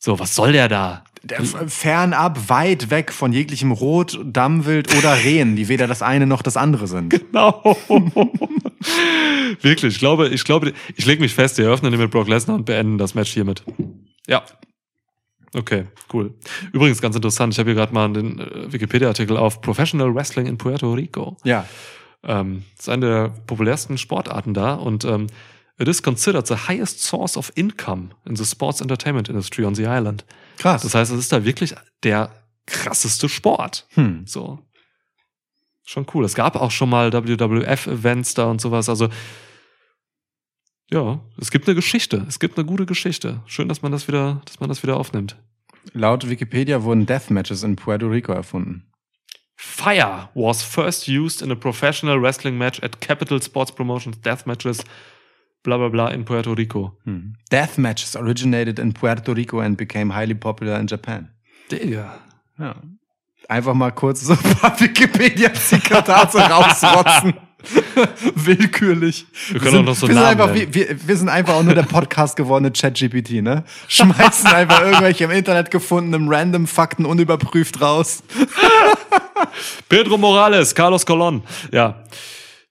So, 0.00 0.18
was 0.18 0.34
soll 0.34 0.52
der 0.52 0.68
da? 0.68 1.04
F- 1.28 1.56
fernab, 1.72 2.48
weit 2.48 2.90
weg 2.90 3.12
von 3.12 3.32
jeglichem 3.32 3.72
Rot, 3.72 4.18
Dammwild 4.24 4.96
oder 4.96 5.16
Rehen, 5.24 5.56
die 5.56 5.68
weder 5.68 5.86
das 5.86 6.02
eine 6.02 6.26
noch 6.26 6.42
das 6.42 6.56
andere 6.56 6.86
sind. 6.86 7.10
Genau. 7.10 7.76
Wirklich, 9.62 9.94
ich 9.94 9.98
glaube, 9.98 10.28
ich 10.28 10.44
glaube, 10.44 10.72
ich 10.96 11.06
lege 11.06 11.20
mich 11.20 11.34
fest, 11.34 11.58
wir 11.58 11.66
eröffnen 11.66 11.90
den 11.92 12.00
mit 12.00 12.10
Brock 12.10 12.28
Lesnar 12.28 12.56
und 12.56 12.64
beenden 12.64 12.98
das 12.98 13.14
Match 13.14 13.32
hiermit. 13.32 13.62
Ja. 14.26 14.42
Okay, 15.54 15.86
cool. 16.12 16.34
Übrigens 16.72 17.00
ganz 17.00 17.16
interessant, 17.16 17.54
ich 17.54 17.58
habe 17.58 17.70
hier 17.70 17.74
gerade 17.76 17.94
mal 17.94 18.12
den 18.12 18.38
äh, 18.38 18.72
Wikipedia-Artikel 18.72 19.36
auf 19.36 19.60
Professional 19.62 20.14
Wrestling 20.14 20.46
in 20.46 20.58
Puerto 20.58 20.92
Rico. 20.92 21.36
Ja. 21.44 21.66
Ähm, 22.22 22.64
das 22.76 22.86
ist 22.86 22.88
eine 22.90 23.06
der 23.06 23.28
populärsten 23.46 23.96
Sportarten 23.96 24.52
da 24.52 24.74
und 24.74 25.04
ähm, 25.06 25.26
it 25.78 25.88
is 25.88 26.02
considered 26.02 26.46
the 26.46 26.54
highest 26.68 27.02
source 27.02 27.36
of 27.36 27.50
income 27.54 28.10
in 28.26 28.36
the 28.36 28.44
sports 28.44 28.80
entertainment 28.82 29.28
industry 29.30 29.64
on 29.64 29.74
the 29.74 29.84
island. 29.84 30.24
Krass. 30.58 30.82
Das 30.82 30.94
heißt, 30.94 31.12
es 31.12 31.18
ist 31.18 31.32
da 31.32 31.44
wirklich 31.44 31.74
der 32.02 32.30
krasseste 32.66 33.28
Sport. 33.28 33.86
hm. 33.94 34.26
So. 34.26 34.58
Schon 35.84 36.06
cool. 36.12 36.24
Es 36.24 36.34
gab 36.34 36.56
auch 36.56 36.70
schon 36.70 36.90
mal 36.90 37.10
WWF-Events 37.12 38.34
da 38.34 38.50
und 38.50 38.60
sowas. 38.60 38.90
Also, 38.90 39.08
ja, 40.90 41.20
es 41.40 41.50
gibt 41.50 41.66
eine 41.66 41.74
Geschichte. 41.74 42.26
Es 42.28 42.38
gibt 42.38 42.58
eine 42.58 42.66
gute 42.66 42.84
Geschichte. 42.84 43.42
Schön, 43.46 43.68
dass 43.68 43.80
man 43.80 43.92
das 43.92 44.06
wieder, 44.06 44.42
dass 44.44 44.60
man 44.60 44.68
das 44.68 44.82
wieder 44.82 44.96
aufnimmt. 44.98 45.36
Laut 45.94 46.28
Wikipedia 46.28 46.82
wurden 46.82 47.06
Deathmatches 47.06 47.62
in 47.62 47.76
Puerto 47.76 48.06
Rico 48.08 48.32
erfunden. 48.32 48.90
Fire 49.56 50.28
was 50.34 50.62
first 50.62 51.08
used 51.08 51.42
in 51.42 51.50
a 51.50 51.54
professional 51.54 52.20
wrestling 52.20 52.56
match 52.56 52.82
at 52.82 53.00
Capital 53.00 53.42
Sports 53.42 53.72
Promotions 53.72 54.20
Death 54.20 54.46
Matches, 54.46 54.84
bla 55.62 55.76
bla 55.76 55.88
bla, 55.88 56.08
in 56.08 56.24
Puerto 56.24 56.52
Rico. 56.52 56.96
Hm. 57.04 57.34
Deathmatches 57.50 58.16
originated 58.16 58.78
in 58.78 58.92
Puerto 58.92 59.32
Rico 59.32 59.60
and 59.60 59.76
became 59.76 60.14
highly 60.14 60.34
popular 60.34 60.78
in 60.78 60.86
Japan. 60.86 61.30
Digga. 61.70 62.18
Ja. 62.58 62.76
Einfach 63.48 63.74
mal 63.74 63.90
kurz 63.92 64.22
so 64.22 64.32
ein 64.32 64.38
paar 64.38 64.78
Wikipedia-Zitate 64.78 66.12
rausrotzen. 66.38 67.34
Willkürlich. 68.34 69.26
Wir 69.50 69.60
können 69.60 69.78
auch 69.78 69.82
noch 69.82 69.94
so 69.94 70.06
wir, 70.06 70.14
sind 70.14 70.22
einfach, 70.22 70.54
wir, 70.54 70.72
wir 70.72 71.08
wir 71.08 71.16
sind 71.16 71.28
einfach 71.28 71.54
auch 71.54 71.62
nur 71.62 71.74
der 71.74 71.82
Podcast 71.82 72.36
gewordene 72.36 72.70
ChatGPT, 72.70 73.42
ne? 73.42 73.64
Schmeißen 73.88 74.46
einfach 74.46 74.82
irgendwelche 74.82 75.24
im 75.24 75.32
Internet 75.32 75.70
gefundenen 75.70 76.32
random 76.32 76.66
Fakten 76.66 77.04
unüberprüft 77.04 77.80
raus. 77.80 78.22
Pedro 79.88 80.18
Morales, 80.18 80.74
Carlos 80.74 81.04
Colon. 81.04 81.42
Ja. 81.72 82.04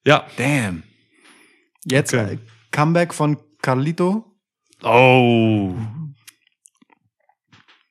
Ja. 0.05 0.25
Damn. 0.37 0.83
Jetzt 1.83 2.13
Okay. 2.13 2.39
Comeback 2.77 3.11
von 3.11 3.37
Carlito. 3.63 4.23
Oh. 4.83 5.73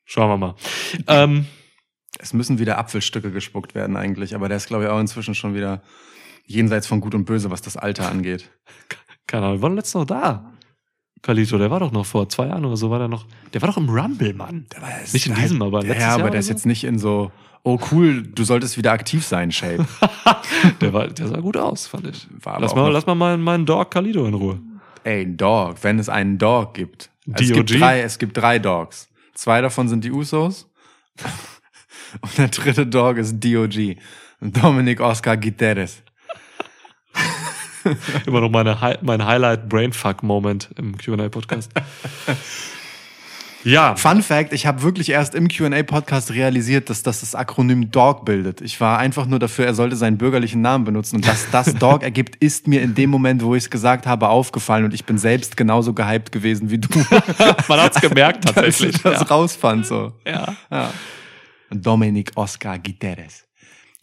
Schauen 0.05 0.31
wir 0.31 0.37
mal. 0.37 0.55
Ähm, 1.09 1.47
Es 2.21 2.33
müssen 2.33 2.61
wieder 2.61 2.79
Apfelstücke 2.79 3.33
gespuckt 3.33 3.75
werden 3.75 3.97
eigentlich, 3.97 4.37
aber 4.37 4.47
der 4.47 4.59
ist, 4.59 4.69
glaube 4.69 4.85
ich, 4.85 4.91
auch 4.91 5.01
inzwischen 5.01 5.35
schon 5.35 5.57
wieder 5.57 5.83
jenseits 6.45 6.87
von 6.87 7.01
Gut 7.01 7.17
und 7.17 7.25
Böse, 7.25 7.51
was 7.51 7.63
das 7.63 7.77
Alter 7.77 8.09
angeht. 8.09 8.49
keine 9.27 9.47
Ahnung, 9.47 9.59
wir 9.59 9.63
waren 9.63 9.75
letztens 9.75 9.95
noch 10.03 10.07
da. 10.07 10.53
Kalito, 11.21 11.59
der 11.59 11.73
war 11.73 11.81
doch 11.81 11.91
noch 11.91 12.07
vor 12.07 12.29
zwei 12.29 12.47
Jahren 12.47 12.65
oder 12.65 12.77
so, 12.77 12.89
war 12.89 13.01
der 13.01 13.09
noch. 13.09 13.27
Der 13.55 13.63
war 13.63 13.69
doch 13.69 13.79
im 13.79 13.89
Rumble, 13.89 14.35
Mann. 14.35 14.67
Der 14.73 14.83
war 14.83 15.01
jetzt 15.01 15.15
Nicht 15.15 15.27
in 15.27 15.35
diesem, 15.35 15.63
aber 15.63 15.83
letztes 15.83 15.99
Ja, 16.05 16.15
aber 16.15 16.31
der 16.31 16.39
ist 16.39 16.47
so? 16.47 16.53
jetzt 16.53 16.65
nicht 16.65 16.85
in 16.85 17.01
so, 17.01 17.33
oh 17.65 17.81
cool, 17.91 18.23
du 18.23 18.45
solltest 18.45 18.79
wieder 18.79 18.93
aktiv 18.93 19.27
sein, 19.27 19.51
Shape. 19.51 19.85
Der, 20.81 20.93
war, 20.93 21.09
der 21.09 21.27
sah 21.27 21.41
gut 21.41 21.57
aus, 21.57 21.87
fand 21.89 22.07
ich. 22.07 22.29
War 22.43 22.61
lass, 22.61 22.75
mal, 22.75 22.91
lass 22.91 23.05
mal 23.07 23.15
meinen, 23.17 23.43
meinen 23.43 23.67
Dog 23.67 23.91
Kalito 23.91 24.25
in 24.27 24.35
Ruhe. 24.35 24.61
Ey, 25.07 25.37
Dog, 25.37 25.77
wenn 25.83 26.01
es 26.01 26.09
einen 26.09 26.37
Dog 26.37 26.75
gibt. 26.75 27.11
Also 27.31 27.45
es, 27.45 27.53
gibt 27.53 27.81
drei, 27.81 28.01
es 28.01 28.19
gibt 28.19 28.37
drei 28.37 28.59
Dogs. 28.59 29.09
Zwei 29.35 29.61
davon 29.61 29.89
sind 29.89 30.03
die 30.03 30.11
Usos. 30.11 30.69
Und 32.21 32.37
der 32.37 32.49
dritte 32.49 32.89
Dog 32.89 33.17
ist 33.17 33.39
DOG. 33.39 33.97
Dominic 34.41 35.01
Oscar 35.01 35.37
Guterres. 35.37 36.03
Immer 38.27 38.41
noch 38.41 38.51
meine, 38.51 38.99
mein 39.03 39.25
Highlight-Brainfuck-Moment 39.25 40.71
im 40.77 40.99
QA-Podcast. 40.99 41.71
ja, 43.67 43.97
Fun 43.97 44.23
Fact, 44.23 44.53
ich 44.53 44.65
habe 44.65 44.83
wirklich 44.83 45.11
erst 45.11 45.35
im 45.35 45.49
Q&A-Podcast 45.49 46.33
realisiert, 46.33 46.89
dass 46.89 47.03
das 47.03 47.19
das 47.19 47.35
Akronym 47.35 47.91
DOG 47.91 48.25
bildet. 48.25 48.61
Ich 48.61 48.81
war 48.81 48.99
einfach 48.99 49.27
nur 49.27 49.41
dafür, 49.41 49.67
er 49.67 49.75
sollte 49.75 49.97
seinen 49.97 50.19
bürgerlichen 50.19 50.61
Namen 50.61 50.85
benutzen. 50.85 51.17
Und 51.17 51.27
dass 51.27 51.51
das 51.51 51.75
DOG 51.79 52.05
ergibt, 52.05 52.37
ist 52.37 52.69
mir 52.69 52.81
in 52.81 52.95
dem 52.95 53.11
Moment, 53.11 53.43
wo 53.43 53.57
ich 53.57 53.65
es 53.65 53.71
gesagt 53.71 54.07
habe, 54.07 54.29
aufgefallen. 54.29 54.85
Und 54.85 54.95
ich 54.95 55.05
bin 55.05 55.19
selbst 55.19 55.57
genauso 55.57 55.95
gehypt 55.95 56.31
gewesen 56.31 56.71
wie 56.71 56.79
du, 56.79 56.89
man 57.69 57.81
hat's 57.81 58.01
gemerkt 58.01 58.45
tatsächlich. 58.55 58.95
ich 58.95 59.03
das 59.03 59.23
ja. 59.23 59.27
rausfand. 59.27 59.85
So. 59.85 60.13
ja. 60.25 60.55
Ja. 60.71 60.93
Dominic 61.71 62.31
Oscar 62.37 62.79
Guterres. 62.79 63.45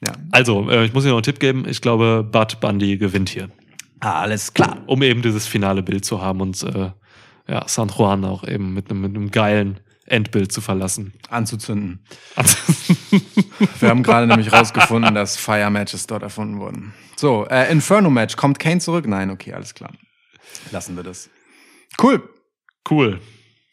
Ja. 0.06 0.12
Also, 0.32 0.70
äh, 0.70 0.84
ich 0.84 0.94
muss 0.94 1.04
dir 1.04 1.12
noch 1.12 1.18
einen 1.18 1.24
Tipp 1.24 1.40
geben. 1.40 1.64
Ich 1.70 1.80
glaube, 1.80 2.28
Bud 2.30 2.60
Bundy 2.60 2.98
gewinnt 2.98 3.30
hier. 3.30 3.50
Ah, 4.02 4.24
alles 4.24 4.54
klar. 4.54 4.80
Um 4.88 5.02
eben 5.02 5.22
dieses 5.22 5.48
finale 5.48 5.82
Bild 5.82 6.04
zu 6.04 6.22
haben 6.22 6.42
und 6.42 6.62
äh, 6.64 6.90
ja, 7.48 7.68
San 7.68 7.90
Juan 7.90 8.26
auch 8.26 8.48
eben 8.48 8.74
mit 8.74 8.90
einem, 8.90 9.02
mit 9.02 9.16
einem 9.16 9.32
geilen 9.32 9.80
Endbild 10.06 10.52
zu 10.52 10.62
verlassen. 10.62 11.14
Anzuzünden. 11.30 12.06
Wir 13.80 13.90
haben 13.90 14.04
gerade 14.04 14.28
nämlich 14.28 14.52
rausgefunden, 14.52 15.16
dass 15.16 15.38
Fire 15.38 15.70
Matches 15.70 16.08
dort 16.08 16.24
erfunden 16.24 16.60
wurden. 16.60 16.94
So, 17.16 17.46
äh, 17.48 17.72
Inferno 17.72 18.10
Match. 18.10 18.36
Kommt 18.36 18.60
Kane 18.60 18.80
zurück? 18.80 19.08
Nein, 19.08 19.30
okay, 19.30 19.54
alles 19.54 19.74
klar. 19.74 19.92
Lassen 20.72 20.96
wir 20.96 21.04
das. 21.04 21.30
Cool. 22.02 22.22
cool. 22.90 23.22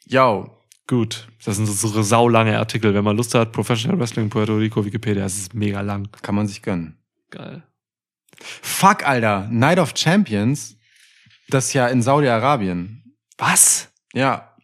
Yo. 0.06 0.56
Gut. 0.86 1.28
Das 1.44 1.56
sind 1.56 1.66
so 1.66 2.02
saulange 2.02 2.58
Artikel. 2.58 2.94
Wenn 2.94 3.04
man 3.04 3.16
Lust 3.16 3.34
hat, 3.34 3.52
Professional 3.52 3.98
Wrestling 3.98 4.28
Puerto 4.28 4.56
Rico, 4.56 4.84
Wikipedia, 4.84 5.22
das 5.22 5.36
ist 5.36 5.54
mega 5.54 5.80
lang. 5.80 6.08
Kann 6.22 6.34
man 6.34 6.46
sich 6.46 6.62
gönnen. 6.62 6.98
Geil. 7.30 7.62
Fuck, 8.40 9.06
Alter. 9.06 9.48
Night 9.50 9.78
of 9.78 9.92
Champions. 9.96 10.76
Das 11.48 11.66
ist 11.66 11.72
ja 11.74 11.88
in 11.88 12.02
Saudi-Arabien. 12.02 12.99
Was? 13.40 13.90
Ja. 14.12 14.54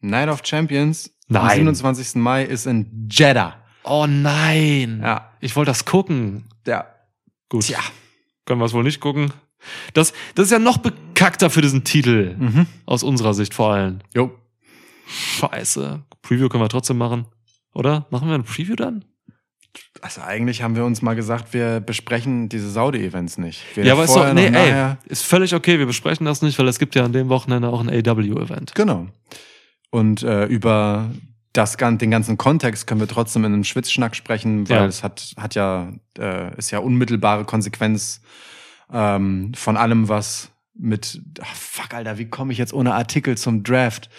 Night 0.00 0.28
of 0.28 0.42
Champions 0.44 1.10
am 1.28 1.34
Nein. 1.42 1.56
27. 1.56 2.14
Mai 2.16 2.44
ist 2.44 2.66
in 2.66 3.08
Jeddah. 3.10 3.56
Oh 3.82 4.06
nein. 4.06 5.00
Ja. 5.02 5.32
Ich 5.40 5.56
wollte 5.56 5.70
das 5.70 5.84
gucken. 5.84 6.48
Ja. 6.66 6.86
Gut. 7.48 7.64
Tja. 7.64 7.80
Können 8.44 8.60
wir 8.60 8.64
es 8.66 8.72
wohl 8.72 8.84
nicht 8.84 9.00
gucken. 9.00 9.32
Das, 9.92 10.12
das 10.36 10.46
ist 10.46 10.52
ja 10.52 10.58
noch 10.60 10.78
bekackter 10.78 11.50
für 11.50 11.62
diesen 11.62 11.82
Titel. 11.82 12.36
Mhm. 12.38 12.66
Aus 12.86 13.02
unserer 13.02 13.34
Sicht 13.34 13.54
vor 13.54 13.72
allem. 13.72 13.98
Jo. 14.14 14.32
Scheiße. 15.08 16.04
Preview 16.22 16.48
können 16.48 16.62
wir 16.62 16.68
trotzdem 16.68 16.98
machen. 16.98 17.26
Oder? 17.74 18.06
Machen 18.10 18.28
wir 18.28 18.34
ein 18.34 18.44
Preview 18.44 18.76
dann? 18.76 19.04
Also 20.02 20.20
eigentlich 20.22 20.62
haben 20.62 20.76
wir 20.76 20.84
uns 20.84 21.02
mal 21.02 21.14
gesagt, 21.14 21.52
wir 21.54 21.80
besprechen 21.80 22.48
diese 22.48 22.70
Saudi-Events 22.70 23.38
nicht. 23.38 23.62
ja, 23.76 23.82
Weder 23.82 23.98
weißt 23.98 24.10
du, 24.10 24.18
vorher 24.18 24.34
noch 24.34 24.42
nee, 24.42 24.56
ey, 24.56 24.94
ist 25.06 25.24
völlig 25.24 25.54
okay, 25.54 25.78
wir 25.78 25.86
besprechen 25.86 26.26
das 26.26 26.42
nicht, 26.42 26.58
weil 26.58 26.68
es 26.68 26.78
gibt 26.78 26.94
ja 26.94 27.04
an 27.04 27.12
dem 27.12 27.28
Wochenende 27.28 27.68
auch 27.68 27.80
ein 27.80 27.88
AW-Event. 27.88 28.74
Genau. 28.74 29.06
Und 29.90 30.22
äh, 30.22 30.44
über 30.46 31.10
das, 31.52 31.76
den 31.76 32.10
ganzen 32.10 32.36
Kontext 32.36 32.86
können 32.86 33.00
wir 33.00 33.08
trotzdem 33.08 33.44
in 33.44 33.52
einem 33.54 33.64
Schwitzschnack 33.64 34.14
sprechen, 34.14 34.68
weil 34.68 34.76
Ja. 34.76 34.86
es 34.86 35.02
hat, 35.02 35.32
hat 35.38 35.54
ja, 35.54 35.92
äh, 36.18 36.56
ist 36.58 36.70
ja 36.70 36.80
unmittelbare 36.80 37.44
Konsequenz 37.44 38.20
ähm, 38.92 39.52
von 39.54 39.76
allem, 39.76 40.08
was 40.08 40.50
mit, 40.74 41.22
ach, 41.40 41.54
fuck, 41.54 41.94
Alter, 41.94 42.18
wie 42.18 42.26
komme 42.28 42.52
ich 42.52 42.58
jetzt 42.58 42.74
ohne 42.74 42.94
Artikel 42.94 43.38
zum 43.38 43.62
Draft? 43.62 44.10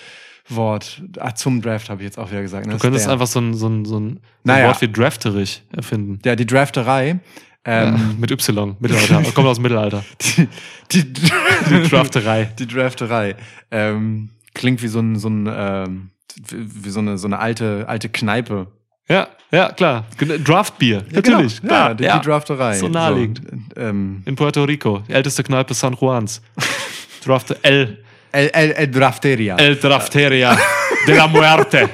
Wort, 0.49 1.01
ah, 1.19 1.35
zum 1.35 1.61
Draft 1.61 1.89
habe 1.89 2.01
ich 2.01 2.05
jetzt 2.05 2.17
auch 2.17 2.31
wieder 2.31 2.41
gesagt. 2.41 2.65
Ne? 2.65 2.73
Du 2.73 2.79
könntest 2.79 3.07
einfach 3.07 3.27
so 3.27 3.39
ein, 3.39 3.53
so 3.53 3.67
ein, 3.67 3.85
so 3.85 3.99
ein, 3.99 4.19
Naja. 4.43 4.67
Wort 4.67 4.81
wie 4.81 4.91
drafterig 4.91 5.63
erfinden. 5.75 6.19
Ja, 6.23 6.35
die 6.35 6.45
Drafterei. 6.45 7.19
Ähm, 7.65 8.15
Mit 8.17 8.31
Y, 8.31 8.77
Mittelalter. 8.79 9.21
Kommt 9.33 9.47
aus 9.47 9.57
dem 9.57 9.63
Mittelalter. 9.63 10.05
die, 10.21 10.47
die, 10.91 11.03
Die 11.03 11.89
Drafterei. 11.89 12.45
Die 12.59 12.65
Drafterei. 12.65 13.35
Ähm, 13.71 14.29
klingt 14.53 14.81
wie 14.81 14.87
so 14.87 14.99
ein, 14.99 15.17
so 15.17 15.27
ein 15.27 15.49
ähm, 15.53 16.11
wie 16.49 16.89
so 16.89 16.99
eine, 16.99 17.17
so 17.17 17.27
eine 17.27 17.39
alte, 17.39 17.85
alte 17.89 18.07
Kneipe. 18.07 18.67
Ja, 19.09 19.27
ja, 19.51 19.71
klar. 19.71 20.05
Draftbier. 20.17 21.05
Natürlich. 21.11 21.61
Ja, 21.61 21.67
klar. 21.67 21.95
die, 21.95 22.03
die 22.03 22.21
Drafterei. 22.21 22.77
So 22.77 22.87
naheliegend. 22.87 23.41
So, 23.75 23.81
ähm, 23.81 24.21
In 24.25 24.35
Puerto 24.35 24.63
Rico. 24.63 25.03
Die 25.07 25.13
älteste 25.13 25.43
Kneipe 25.43 25.73
San 25.73 25.93
Juans. 25.93 26.41
Draft 27.25 27.55
El, 27.63 28.03
El, 28.31 28.51
El, 28.53 28.71
El 28.71 28.91
Drafteria. 28.91 29.55
El 29.55 29.79
Drafteria 29.79 30.57
de 31.05 31.15
la 31.15 31.27
Muerte. 31.27 31.89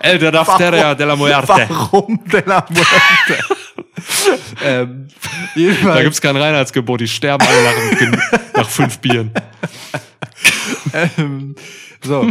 El 0.00 0.18
Drafteria 0.18 0.94
de 0.94 1.06
la 1.06 1.16
Muerte. 1.16 1.66
Warum 1.68 2.24
de 2.24 2.42
la 2.46 2.66
Muerte? 2.68 3.44
ähm, 4.64 5.08
Da 5.84 6.02
gibt's 6.02 6.20
kein 6.20 6.36
Reinheitsgebot. 6.36 7.00
Die 7.00 7.08
sterben 7.08 7.46
alle 7.46 8.10
nach, 8.10 8.54
nach 8.54 8.68
fünf 8.68 8.98
Bieren. 8.98 9.30
ähm, 10.92 11.54
so. 12.02 12.28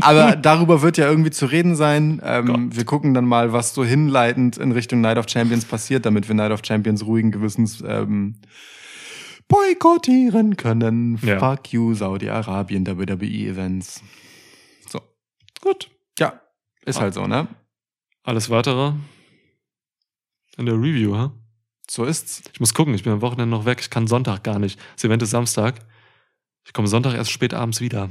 Aber 0.00 0.36
darüber 0.36 0.82
wird 0.82 0.98
ja 0.98 1.08
irgendwie 1.08 1.30
zu 1.30 1.46
reden 1.46 1.76
sein. 1.76 2.20
Ähm, 2.24 2.70
wir 2.74 2.84
gucken 2.84 3.14
dann 3.14 3.24
mal, 3.24 3.52
was 3.52 3.74
so 3.74 3.84
hinleitend 3.84 4.58
in 4.58 4.72
Richtung 4.72 5.00
Night 5.00 5.18
of 5.18 5.26
Champions 5.28 5.64
passiert, 5.64 6.04
damit 6.04 6.28
wir 6.28 6.34
Night 6.34 6.52
of 6.52 6.60
Champions 6.64 7.04
ruhigen 7.04 7.30
Gewissens 7.30 7.82
ähm, 7.86 8.36
boykottieren 9.48 10.56
können. 10.56 11.18
Ja. 11.22 11.38
Fuck 11.38 11.72
you, 11.72 11.94
Saudi-Arabien, 11.94 12.86
WWE-Events. 12.86 14.02
So. 14.88 15.00
Gut. 15.60 15.90
Ja, 16.18 16.40
ist 16.84 17.00
halt 17.00 17.14
so, 17.14 17.26
ne? 17.26 17.48
Alles 18.22 18.50
weitere 18.50 18.92
in 20.58 20.66
der 20.66 20.74
Review, 20.74 21.16
ha? 21.16 21.32
So 21.90 22.04
ist's. 22.04 22.42
Ich 22.52 22.60
muss 22.60 22.74
gucken, 22.74 22.94
ich 22.94 23.04
bin 23.04 23.12
am 23.12 23.22
Wochenende 23.22 23.56
noch 23.56 23.64
weg. 23.64 23.78
Ich 23.80 23.90
kann 23.90 24.06
Sonntag 24.06 24.44
gar 24.44 24.58
nicht. 24.58 24.78
Das 24.94 25.04
Event 25.04 25.22
ist 25.22 25.30
Samstag. 25.30 25.86
Ich 26.66 26.74
komme 26.74 26.88
Sonntag 26.88 27.14
erst 27.14 27.30
spät 27.30 27.54
abends 27.54 27.80
wieder. 27.80 28.10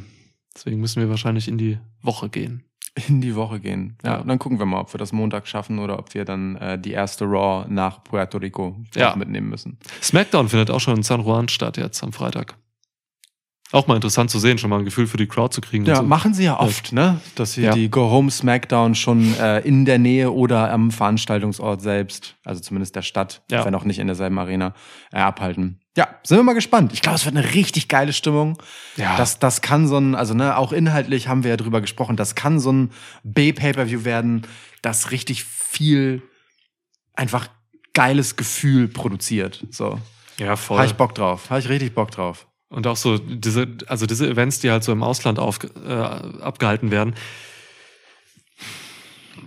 Deswegen 0.55 0.79
müssen 0.81 0.99
wir 0.99 1.09
wahrscheinlich 1.09 1.47
in 1.47 1.59
die 1.59 1.77
Woche 2.01 2.29
gehen. 2.29 2.66
In 3.07 3.21
die 3.21 3.35
Woche 3.35 3.59
gehen. 3.59 3.97
Ja, 4.03 4.13
Ja. 4.13 4.17
und 4.21 4.27
dann 4.27 4.39
gucken 4.39 4.57
wir 4.59 4.65
mal, 4.65 4.79
ob 4.79 4.93
wir 4.93 4.97
das 4.97 5.11
Montag 5.13 5.47
schaffen 5.47 5.79
oder 5.79 5.99
ob 5.99 6.13
wir 6.13 6.25
dann 6.25 6.55
äh, 6.55 6.79
die 6.79 6.91
erste 6.91 7.25
Raw 7.25 7.65
nach 7.69 8.03
Puerto 8.03 8.37
Rico 8.39 8.75
Ja. 8.95 9.15
mitnehmen 9.15 9.49
müssen. 9.49 9.77
SmackDown 10.01 10.49
findet 10.49 10.71
auch 10.71 10.79
schon 10.79 10.97
in 10.97 11.03
San 11.03 11.21
Juan 11.23 11.47
statt 11.47 11.77
jetzt 11.77 12.01
am 12.03 12.13
Freitag. 12.13 12.55
Auch 13.73 13.85
mal 13.85 13.95
interessant 13.95 14.29
zu 14.31 14.39
sehen, 14.39 14.57
schon 14.57 14.69
mal 14.69 14.79
ein 14.79 14.85
Gefühl 14.85 15.07
für 15.07 15.17
die 15.17 15.27
Crowd 15.27 15.53
zu 15.53 15.59
kriegen. 15.59 15.83
Ja, 15.85 15.97
so. 15.97 16.03
machen 16.03 16.33
sie 16.33 16.45
ja 16.45 16.57
oft, 16.57 16.93
ne? 16.93 17.19
Dass 17.35 17.51
sie 17.51 17.69
die 17.71 17.89
Go 17.91 18.09
Home 18.09 18.31
Smackdown 18.31 18.95
schon 18.95 19.33
äh, 19.37 19.59
in 19.59 19.83
der 19.83 19.99
Nähe 19.99 20.31
oder 20.31 20.71
am 20.71 20.89
Veranstaltungsort 20.89 21.81
selbst, 21.81 22.37
also 22.45 22.61
zumindest 22.61 22.95
der 22.95 23.01
Stadt, 23.01 23.43
Ja. 23.51 23.65
wenn 23.65 23.75
auch 23.75 23.83
nicht 23.83 23.99
in 23.99 24.07
derselben 24.07 24.39
Arena, 24.39 24.73
äh, 25.11 25.17
abhalten. 25.17 25.81
Ja, 25.97 26.07
sind 26.21 26.37
wir 26.37 26.43
mal 26.43 26.53
gespannt. 26.53 26.93
Ich 26.93 27.01
glaube, 27.01 27.15
es 27.15 27.25
wird 27.25 27.35
eine 27.35 27.55
richtig 27.55 27.87
geile 27.87 28.13
Stimmung. 28.13 28.61
Ja. 28.97 29.17
Das, 29.17 29.39
das 29.39 29.61
kann 29.61 29.87
so 29.87 29.97
ein, 29.97 30.13
also 30.13 30.35
ne, 30.35 30.55
auch 30.55 30.71
inhaltlich 30.71 31.27
haben 31.27 31.43
wir 31.43 31.49
ja 31.49 31.57
drüber 31.57 31.81
gesprochen, 31.81 32.15
das 32.15 32.35
kann 32.35 32.59
so 32.59 32.71
ein 32.71 32.91
B-Pay-Per-View 33.23 34.05
werden, 34.05 34.45
das 34.83 35.09
richtig 35.09 35.43
viel 35.43 36.21
einfach 37.15 37.49
geiles 37.93 38.35
Gefühl 38.35 38.87
produziert. 38.87 39.65
So. 39.71 39.99
ja, 40.37 40.55
voll. 40.55 40.77
Habe 40.77 40.87
ich 40.87 40.93
Bock 40.93 41.15
drauf. 41.15 41.49
Habe 41.49 41.61
ich 41.61 41.67
richtig 41.67 41.95
Bock 41.95 42.11
drauf. 42.11 42.45
Und 42.69 42.85
auch 42.85 42.97
so 42.97 43.17
diese, 43.17 43.67
also 43.87 44.05
diese 44.05 44.29
Events, 44.29 44.59
die 44.59 44.69
halt 44.69 44.83
so 44.83 44.91
im 44.91 45.01
Ausland 45.01 45.39
auf, 45.39 45.57
äh, 45.63 45.91
abgehalten 45.91 46.91
werden, 46.91 47.15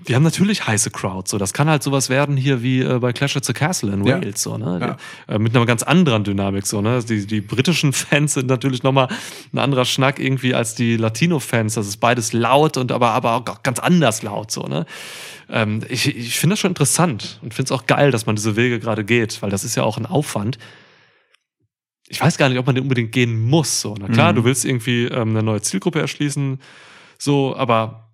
die 0.09 0.15
haben 0.15 0.23
natürlich 0.23 0.67
heiße 0.67 0.91
Crowds. 0.91 1.31
So, 1.31 1.39
das 1.39 1.53
kann 1.53 1.69
halt 1.69 1.83
sowas 1.83 2.09
werden 2.09 2.37
hier 2.37 2.63
wie 2.63 2.81
äh, 2.81 2.99
bei 2.99 3.13
Clash 3.13 3.37
at 3.37 3.45
the 3.45 3.53
Castle 3.53 3.93
in 3.93 4.05
Ja. 4.05 4.17
Wales, 4.21 4.43
so, 4.43 4.57
ne? 4.59 4.97
Ja. 5.29 5.35
Äh, 5.35 5.39
mit 5.39 5.55
einer 5.55 5.67
ganz 5.67 5.83
anderen 5.83 6.25
Dynamik, 6.25 6.67
so, 6.67 6.81
ne? 6.81 7.03
Die, 7.03 7.27
die 7.27 7.41
britischen 7.41 7.93
Fans 7.95 8.35
sind 8.35 8.47
natürlich 8.47 8.83
nochmal 8.83 9.09
ein 9.53 9.59
anderer 9.59 9.85
Schnack 9.85 10.19
irgendwie 10.19 10.55
als 10.55 10.75
die 10.75 10.97
Latino-Fans. 10.97 11.75
Das 11.75 11.87
ist 11.87 11.99
beides 11.99 12.33
laut 12.33 12.77
und 12.77 12.93
aber, 12.93 13.11
aber 13.11 13.35
auch 13.35 13.63
ganz 13.63 13.79
anders 13.79 14.23
laut, 14.23 14.51
so, 14.51 14.63
ne? 14.63 14.87
Ähm, 15.49 15.83
ich 15.89 16.15
ich 16.17 16.39
finde 16.39 16.55
das 16.55 16.61
schon 16.61 16.71
interessant 16.71 17.39
und 17.43 17.55
finde 17.55 17.73
es 17.75 17.79
auch 17.79 17.87
geil, 17.87 18.11
dass 18.11 18.27
man 18.27 18.37
diese 18.37 18.57
Wege 18.57 18.79
gerade 18.81 19.05
geht, 19.05 19.43
weil 19.43 19.51
das 19.51 19.65
ist 19.65 19.75
ja 19.75 19.83
auch 19.83 19.99
ein 19.99 20.07
Aufwand 20.07 20.59
ich 22.13 22.21
weiß 22.21 22.39
gar 22.39 22.49
nicht, 22.49 22.59
ob 22.59 22.67
man 22.67 22.75
den 22.75 22.83
unbedingt 22.83 23.13
gehen 23.13 23.41
muss. 23.49 23.81
So, 23.81 23.95
na 23.97 24.09
klar, 24.09 24.33
Mhm. 24.33 24.37
du 24.37 24.45
willst 24.45 24.65
irgendwie 24.65 25.05
ähm, 25.05 25.29
eine 25.31 25.45
neue 25.45 25.61
Zielgruppe 25.63 26.01
erschließen, 26.01 26.59
so, 27.19 27.55
aber 27.57 28.10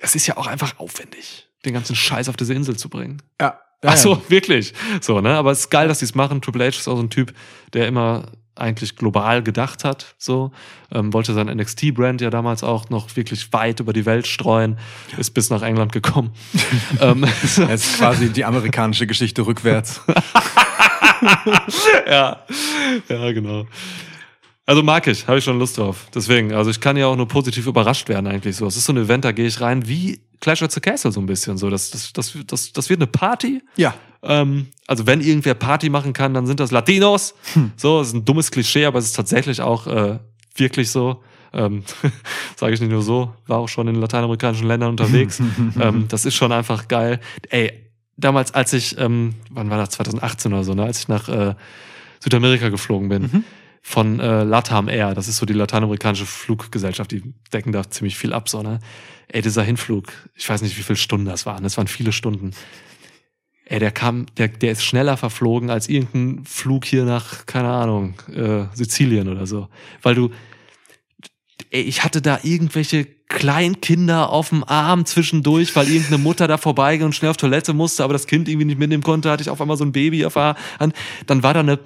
es 0.00 0.14
ist 0.14 0.26
ja 0.26 0.36
auch 0.36 0.46
einfach 0.46 0.78
aufwendig, 0.78 1.48
den 1.64 1.74
ganzen 1.74 1.96
Scheiß 1.96 2.28
auf 2.28 2.36
diese 2.36 2.54
Insel 2.54 2.76
zu 2.76 2.88
bringen. 2.88 3.22
Ja. 3.40 3.60
Ach 3.82 3.96
so, 3.96 4.20
wirklich. 4.28 4.72
So, 5.00 5.20
ne? 5.20 5.34
Aber 5.34 5.52
es 5.52 5.60
ist 5.60 5.70
geil, 5.70 5.86
dass 5.86 6.00
die 6.00 6.06
es 6.06 6.14
machen. 6.14 6.40
Triple 6.40 6.64
H 6.64 6.68
ist 6.68 6.88
auch 6.88 6.96
so 6.96 7.02
ein 7.02 7.10
Typ, 7.10 7.34
der 7.72 7.86
immer 7.86 8.32
eigentlich 8.56 8.96
global 8.96 9.42
gedacht 9.42 9.84
hat. 9.84 10.14
So 10.18 10.50
ähm, 10.90 11.12
wollte 11.12 11.34
sein 11.34 11.46
NXT-Brand 11.46 12.20
ja 12.20 12.30
damals 12.30 12.64
auch 12.64 12.88
noch 12.88 13.14
wirklich 13.16 13.52
weit 13.52 13.80
über 13.80 13.92
die 13.92 14.06
Welt 14.06 14.26
streuen, 14.26 14.78
ist 15.18 15.32
bis 15.32 15.50
nach 15.50 15.62
England 15.62 15.92
gekommen. 15.92 16.32
ähm, 17.00 17.24
Es 17.42 17.58
ist 17.58 17.98
quasi 17.98 18.30
die 18.30 18.44
amerikanische 18.44 19.06
Geschichte 19.06 19.46
rückwärts. 19.46 20.00
ja, 22.08 22.40
ja, 23.08 23.32
genau. 23.32 23.66
Also 24.68 24.82
mag 24.82 25.06
ich, 25.06 25.26
habe 25.28 25.38
ich 25.38 25.44
schon 25.44 25.60
Lust 25.60 25.78
drauf. 25.78 26.08
Deswegen, 26.12 26.52
also 26.52 26.70
ich 26.70 26.80
kann 26.80 26.96
ja 26.96 27.06
auch 27.06 27.16
nur 27.16 27.28
positiv 27.28 27.66
überrascht 27.68 28.08
werden 28.08 28.26
eigentlich 28.26 28.56
so. 28.56 28.66
Es 28.66 28.76
ist 28.76 28.84
so 28.84 28.92
ein 28.92 28.96
Event, 28.96 29.24
da 29.24 29.30
gehe 29.30 29.46
ich 29.46 29.60
rein 29.60 29.86
wie 29.86 30.20
Clash 30.40 30.62
at 30.62 30.72
the 30.72 30.80
Castle 30.80 31.12
so 31.12 31.20
ein 31.20 31.26
bisschen 31.26 31.56
so. 31.56 31.70
Das, 31.70 31.90
das, 31.90 32.12
das, 32.12 32.36
das, 32.46 32.72
das 32.72 32.90
wird 32.90 33.00
eine 33.00 33.06
Party. 33.06 33.62
Ja. 33.76 33.94
Ähm, 34.22 34.66
also 34.88 35.06
wenn 35.06 35.20
irgendwer 35.20 35.54
Party 35.54 35.88
machen 35.88 36.12
kann, 36.12 36.34
dann 36.34 36.46
sind 36.46 36.58
das 36.58 36.72
Latinos. 36.72 37.34
So, 37.76 38.00
das 38.00 38.08
ist 38.08 38.14
ein 38.14 38.24
dummes 38.24 38.50
Klischee, 38.50 38.86
aber 38.86 38.98
es 38.98 39.06
ist 39.06 39.12
tatsächlich 39.12 39.60
auch 39.60 39.86
äh, 39.86 40.18
wirklich 40.56 40.90
so. 40.90 41.22
Ähm, 41.52 41.84
Sage 42.56 42.74
ich 42.74 42.80
nicht 42.80 42.90
nur 42.90 43.02
so, 43.02 43.32
war 43.46 43.58
auch 43.58 43.68
schon 43.68 43.86
in 43.86 43.94
lateinamerikanischen 43.94 44.66
Ländern 44.66 44.90
unterwegs. 44.90 45.40
ähm, 45.80 46.06
das 46.08 46.24
ist 46.24 46.34
schon 46.34 46.50
einfach 46.50 46.88
geil. 46.88 47.20
Ey, 47.50 47.72
damals, 48.16 48.52
als 48.52 48.72
ich, 48.72 48.98
ähm, 48.98 49.34
wann 49.50 49.70
war 49.70 49.78
das, 49.78 49.90
2018 49.90 50.52
oder 50.52 50.64
so, 50.64 50.74
ne, 50.74 50.82
als 50.82 50.98
ich 50.98 51.08
nach 51.08 51.28
äh, 51.28 51.54
Südamerika 52.18 52.68
geflogen 52.68 53.08
bin, 53.08 53.44
von 53.88 54.18
äh, 54.18 54.42
Latam 54.42 54.88
Air, 54.88 55.14
das 55.14 55.28
ist 55.28 55.36
so 55.36 55.46
die 55.46 55.52
lateinamerikanische 55.52 56.26
Fluggesellschaft, 56.26 57.12
die 57.12 57.22
decken 57.52 57.70
da 57.70 57.88
ziemlich 57.88 58.18
viel 58.18 58.32
ab, 58.32 58.48
so, 58.48 58.60
ne? 58.60 58.80
Ey, 59.28 59.42
dieser 59.42 59.62
Hinflug, 59.62 60.12
ich 60.34 60.48
weiß 60.48 60.62
nicht, 60.62 60.76
wie 60.76 60.82
viele 60.82 60.96
Stunden 60.96 61.26
das 61.26 61.46
waren, 61.46 61.62
das 61.62 61.76
waren 61.76 61.86
viele 61.86 62.10
Stunden. 62.10 62.50
Ey, 63.64 63.78
der 63.78 63.92
kam, 63.92 64.26
der, 64.38 64.48
der 64.48 64.72
ist 64.72 64.82
schneller 64.82 65.16
verflogen 65.16 65.70
als 65.70 65.88
irgendein 65.88 66.44
Flug 66.44 66.84
hier 66.84 67.04
nach, 67.04 67.46
keine 67.46 67.68
Ahnung, 67.68 68.14
äh, 68.34 68.64
Sizilien 68.74 69.28
oder 69.28 69.46
so. 69.46 69.68
Weil 70.02 70.16
du, 70.16 70.32
ey, 71.70 71.82
ich 71.82 72.04
hatte 72.04 72.22
da 72.22 72.40
irgendwelche 72.42 73.06
Kleinkinder 73.28 74.30
auf 74.30 74.50
dem 74.50 74.62
Arm 74.62 75.04
zwischendurch, 75.04 75.74
weil 75.74 75.88
irgendeine 75.88 76.18
Mutter 76.18 76.46
da 76.46 76.58
vorbeiging 76.58 77.06
und 77.06 77.14
schnell 77.14 77.32
auf 77.32 77.36
Toilette 77.36 77.72
musste, 77.72 78.04
aber 78.04 78.12
das 78.12 78.28
Kind 78.28 78.48
irgendwie 78.48 78.66
nicht 78.66 78.78
mitnehmen 78.78 79.02
konnte, 79.02 79.30
hatte 79.30 79.42
ich 79.42 79.50
auf 79.50 79.60
einmal 79.60 79.76
so 79.76 79.84
ein 79.84 79.90
Baby 79.90 80.24
auf 80.24 80.34
der 80.34 80.54
Hand. 80.78 80.94
Dann 81.26 81.42
war 81.42 81.52
da 81.52 81.60
eine, 81.60 81.80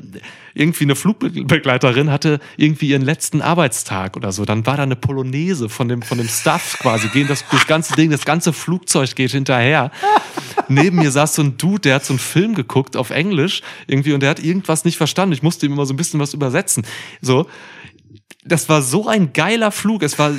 irgendwie 0.52 0.84
eine 0.84 0.96
Flugbegleiterin, 0.96 2.10
hatte 2.10 2.40
irgendwie 2.58 2.90
ihren 2.90 3.02
letzten 3.02 3.40
Arbeitstag 3.40 4.18
oder 4.18 4.32
so. 4.32 4.44
Dann 4.44 4.66
war 4.66 4.76
da 4.76 4.82
eine 4.82 4.96
Polonaise 4.96 5.70
von 5.70 5.88
dem, 5.88 6.02
von 6.02 6.18
dem 6.18 6.28
Staff 6.28 6.78
quasi, 6.78 7.08
gehen 7.08 7.26
das, 7.26 7.44
das 7.50 7.66
ganze 7.66 7.94
Ding, 7.94 8.10
das 8.10 8.26
ganze 8.26 8.52
Flugzeug 8.52 9.16
geht 9.16 9.30
hinterher. 9.30 9.90
Neben 10.68 10.98
mir 10.98 11.10
saß 11.10 11.36
so 11.36 11.42
ein 11.42 11.56
Dude, 11.56 11.80
der 11.80 11.94
hat 11.96 12.04
so 12.04 12.12
einen 12.12 12.20
Film 12.20 12.54
geguckt 12.54 12.98
auf 12.98 13.08
Englisch 13.08 13.62
irgendwie 13.86 14.12
und 14.12 14.20
der 14.20 14.28
hat 14.30 14.40
irgendwas 14.40 14.84
nicht 14.84 14.98
verstanden. 14.98 15.32
Ich 15.32 15.42
musste 15.42 15.64
ihm 15.64 15.72
immer 15.72 15.86
so 15.86 15.94
ein 15.94 15.96
bisschen 15.96 16.20
was 16.20 16.34
übersetzen. 16.34 16.84
So, 17.22 17.46
das 18.44 18.68
war 18.68 18.82
so 18.82 19.06
ein 19.06 19.32
geiler 19.32 19.70
Flug. 19.70 20.02
Es 20.02 20.18
war, 20.18 20.32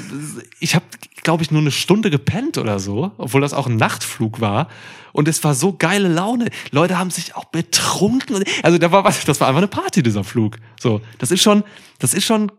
ich 0.60 0.76
habe, 0.76 0.86
glaube 1.24 1.44
ich, 1.44 1.52
nur 1.52 1.62
eine 1.62 1.72
Stunde 1.72 2.10
gepennt 2.10 2.58
oder 2.58 2.80
so, 2.80 3.12
obwohl 3.18 3.42
das 3.42 3.54
auch 3.54 3.68
ein 3.68 3.76
Nachtflug 3.76 4.42
war. 4.42 4.68
Und 5.14 5.28
es 5.28 5.44
war 5.44 5.54
so 5.54 5.74
geile 5.74 6.08
Laune. 6.08 6.50
Leute 6.72 6.98
haben 6.98 7.12
sich 7.12 7.36
auch 7.36 7.46
betrunken. 7.46 8.44
Also 8.64 8.78
da 8.78 8.92
war 8.92 9.04
was, 9.04 9.24
das 9.26 9.40
war 9.40 9.48
einfach 9.48 9.60
eine 9.60 9.68
Party 9.68 10.02
dieser 10.02 10.24
Flug. 10.24 10.58
So, 10.80 11.02
das 11.20 11.32
ist 11.32 11.42
schon, 11.44 11.64
das 12.00 12.14
ist 12.14 12.26
schon 12.26 12.52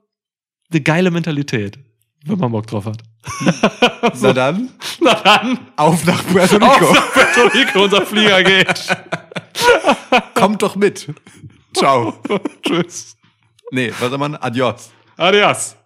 eine 0.70 0.80
geile 0.80 1.10
Mentalität, 1.10 1.78
wenn 2.24 2.38
man 2.38 2.52
Bock 2.52 2.66
drauf 2.66 2.84
hat. 2.84 2.98
Na 4.20 4.32
dann, 4.32 4.68
Na 5.00 5.14
dann, 5.14 5.58
auf 5.76 6.04
nach 6.04 6.24
Puerto 6.26 6.56
auf 6.56 6.80
Rico. 6.80 6.92
nach 6.94 7.12
Puerto 7.12 7.40
Rico, 7.48 7.84
unser 7.84 8.06
Flieger 8.06 8.42
geht. 8.42 8.96
Kommt 10.34 10.62
doch 10.62 10.76
mit. 10.76 11.08
Ciao. 11.74 12.14
Tschüss. 12.62 13.16
Nee, 13.70 13.92
was 13.98 14.10
soll 14.10 14.18
man? 14.18 14.36
Adios. 14.36 14.90
Adios. 15.22 15.76